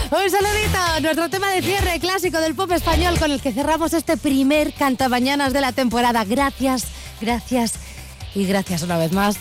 Un 0.09 0.29
saludito, 0.29 1.01
nuestro 1.01 1.29
tema 1.29 1.51
de 1.51 1.61
cierre 1.61 1.99
clásico 1.99 2.39
del 2.39 2.55
pop 2.55 2.71
español 2.71 3.19
con 3.19 3.29
el 3.29 3.41
que 3.41 3.51
cerramos 3.51 3.91
este 3.93 4.15
primer 4.15 4.73
Cantamañanas 4.73 5.51
de 5.51 5.59
la 5.59 5.73
temporada. 5.73 6.23
Gracias, 6.23 6.85
gracias 7.19 7.73
y 8.33 8.45
gracias 8.45 8.83
una 8.83 8.97
vez 8.97 9.11
más. 9.11 9.37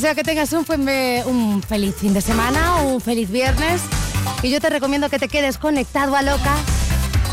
deseo 0.00 0.14
que 0.14 0.22
tengas 0.22 0.52
un, 0.52 0.64
un 1.26 1.60
feliz 1.60 1.96
fin 1.96 2.14
de 2.14 2.20
semana, 2.20 2.76
un 2.82 3.00
feliz 3.00 3.28
viernes. 3.32 3.80
Y 4.44 4.50
yo 4.50 4.60
te 4.60 4.70
recomiendo 4.70 5.10
que 5.10 5.18
te 5.18 5.26
quedes 5.26 5.58
conectado 5.58 6.14
a 6.14 6.22
Loca. 6.22 6.54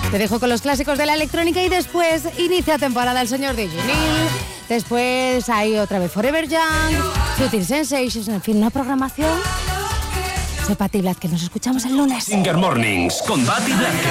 Te 0.10 0.18
dejo 0.18 0.40
con 0.40 0.50
los 0.50 0.64
clásicos 0.64 0.98
de 0.98 1.06
la 1.06 1.14
electrónica 1.14 1.62
y 1.62 1.70
después 1.70 2.24
inicia 2.40 2.80
temporada 2.80 3.22
el 3.22 3.28
señor 3.28 3.56
de 3.56 3.68
Junil. 3.68 4.30
Después 4.68 5.48
hay 5.48 5.78
otra 5.78 6.00
vez 6.00 6.12
Forever 6.12 6.48
Young, 6.48 6.96
Sutil 7.38 7.64
Sensations, 7.64 8.28
en 8.30 8.42
fin, 8.42 8.58
una 8.58 8.72
programación. 8.72 9.30
Sepa 10.66 10.88
Blas, 10.92 11.18
que 11.18 11.28
nos 11.28 11.44
escuchamos 11.44 11.86
el 11.86 11.96
lunes. 11.96 12.24
Singer 12.24 12.58
Mornings 12.58 13.22
con 13.28 13.46
Batty 13.46 13.74
Blanca. 13.74 14.10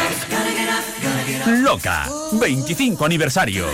Loca, 1.61 2.09
25 2.35 3.05
aniversario. 3.05 3.67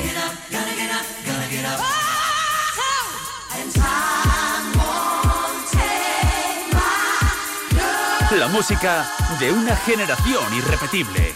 Música 8.50 9.06
de 9.38 9.52
una 9.52 9.76
generación 9.76 10.42
irrepetible. 10.54 11.34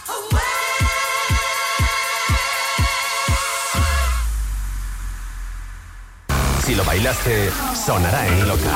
Si 6.64 6.74
lo 6.74 6.84
bailaste, 6.84 7.50
sonará 7.86 8.26
en 8.26 8.48
Loca. 8.48 8.70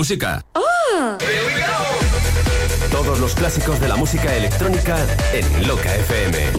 música. 0.08 0.42
Todos 2.90 3.20
los 3.20 3.34
clásicos 3.34 3.78
de 3.78 3.88
la 3.88 3.96
música 3.96 4.34
electrónica 4.34 4.96
en 5.34 5.68
Loca 5.68 5.94
FM. 5.96 6.52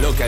Loca 0.00 0.22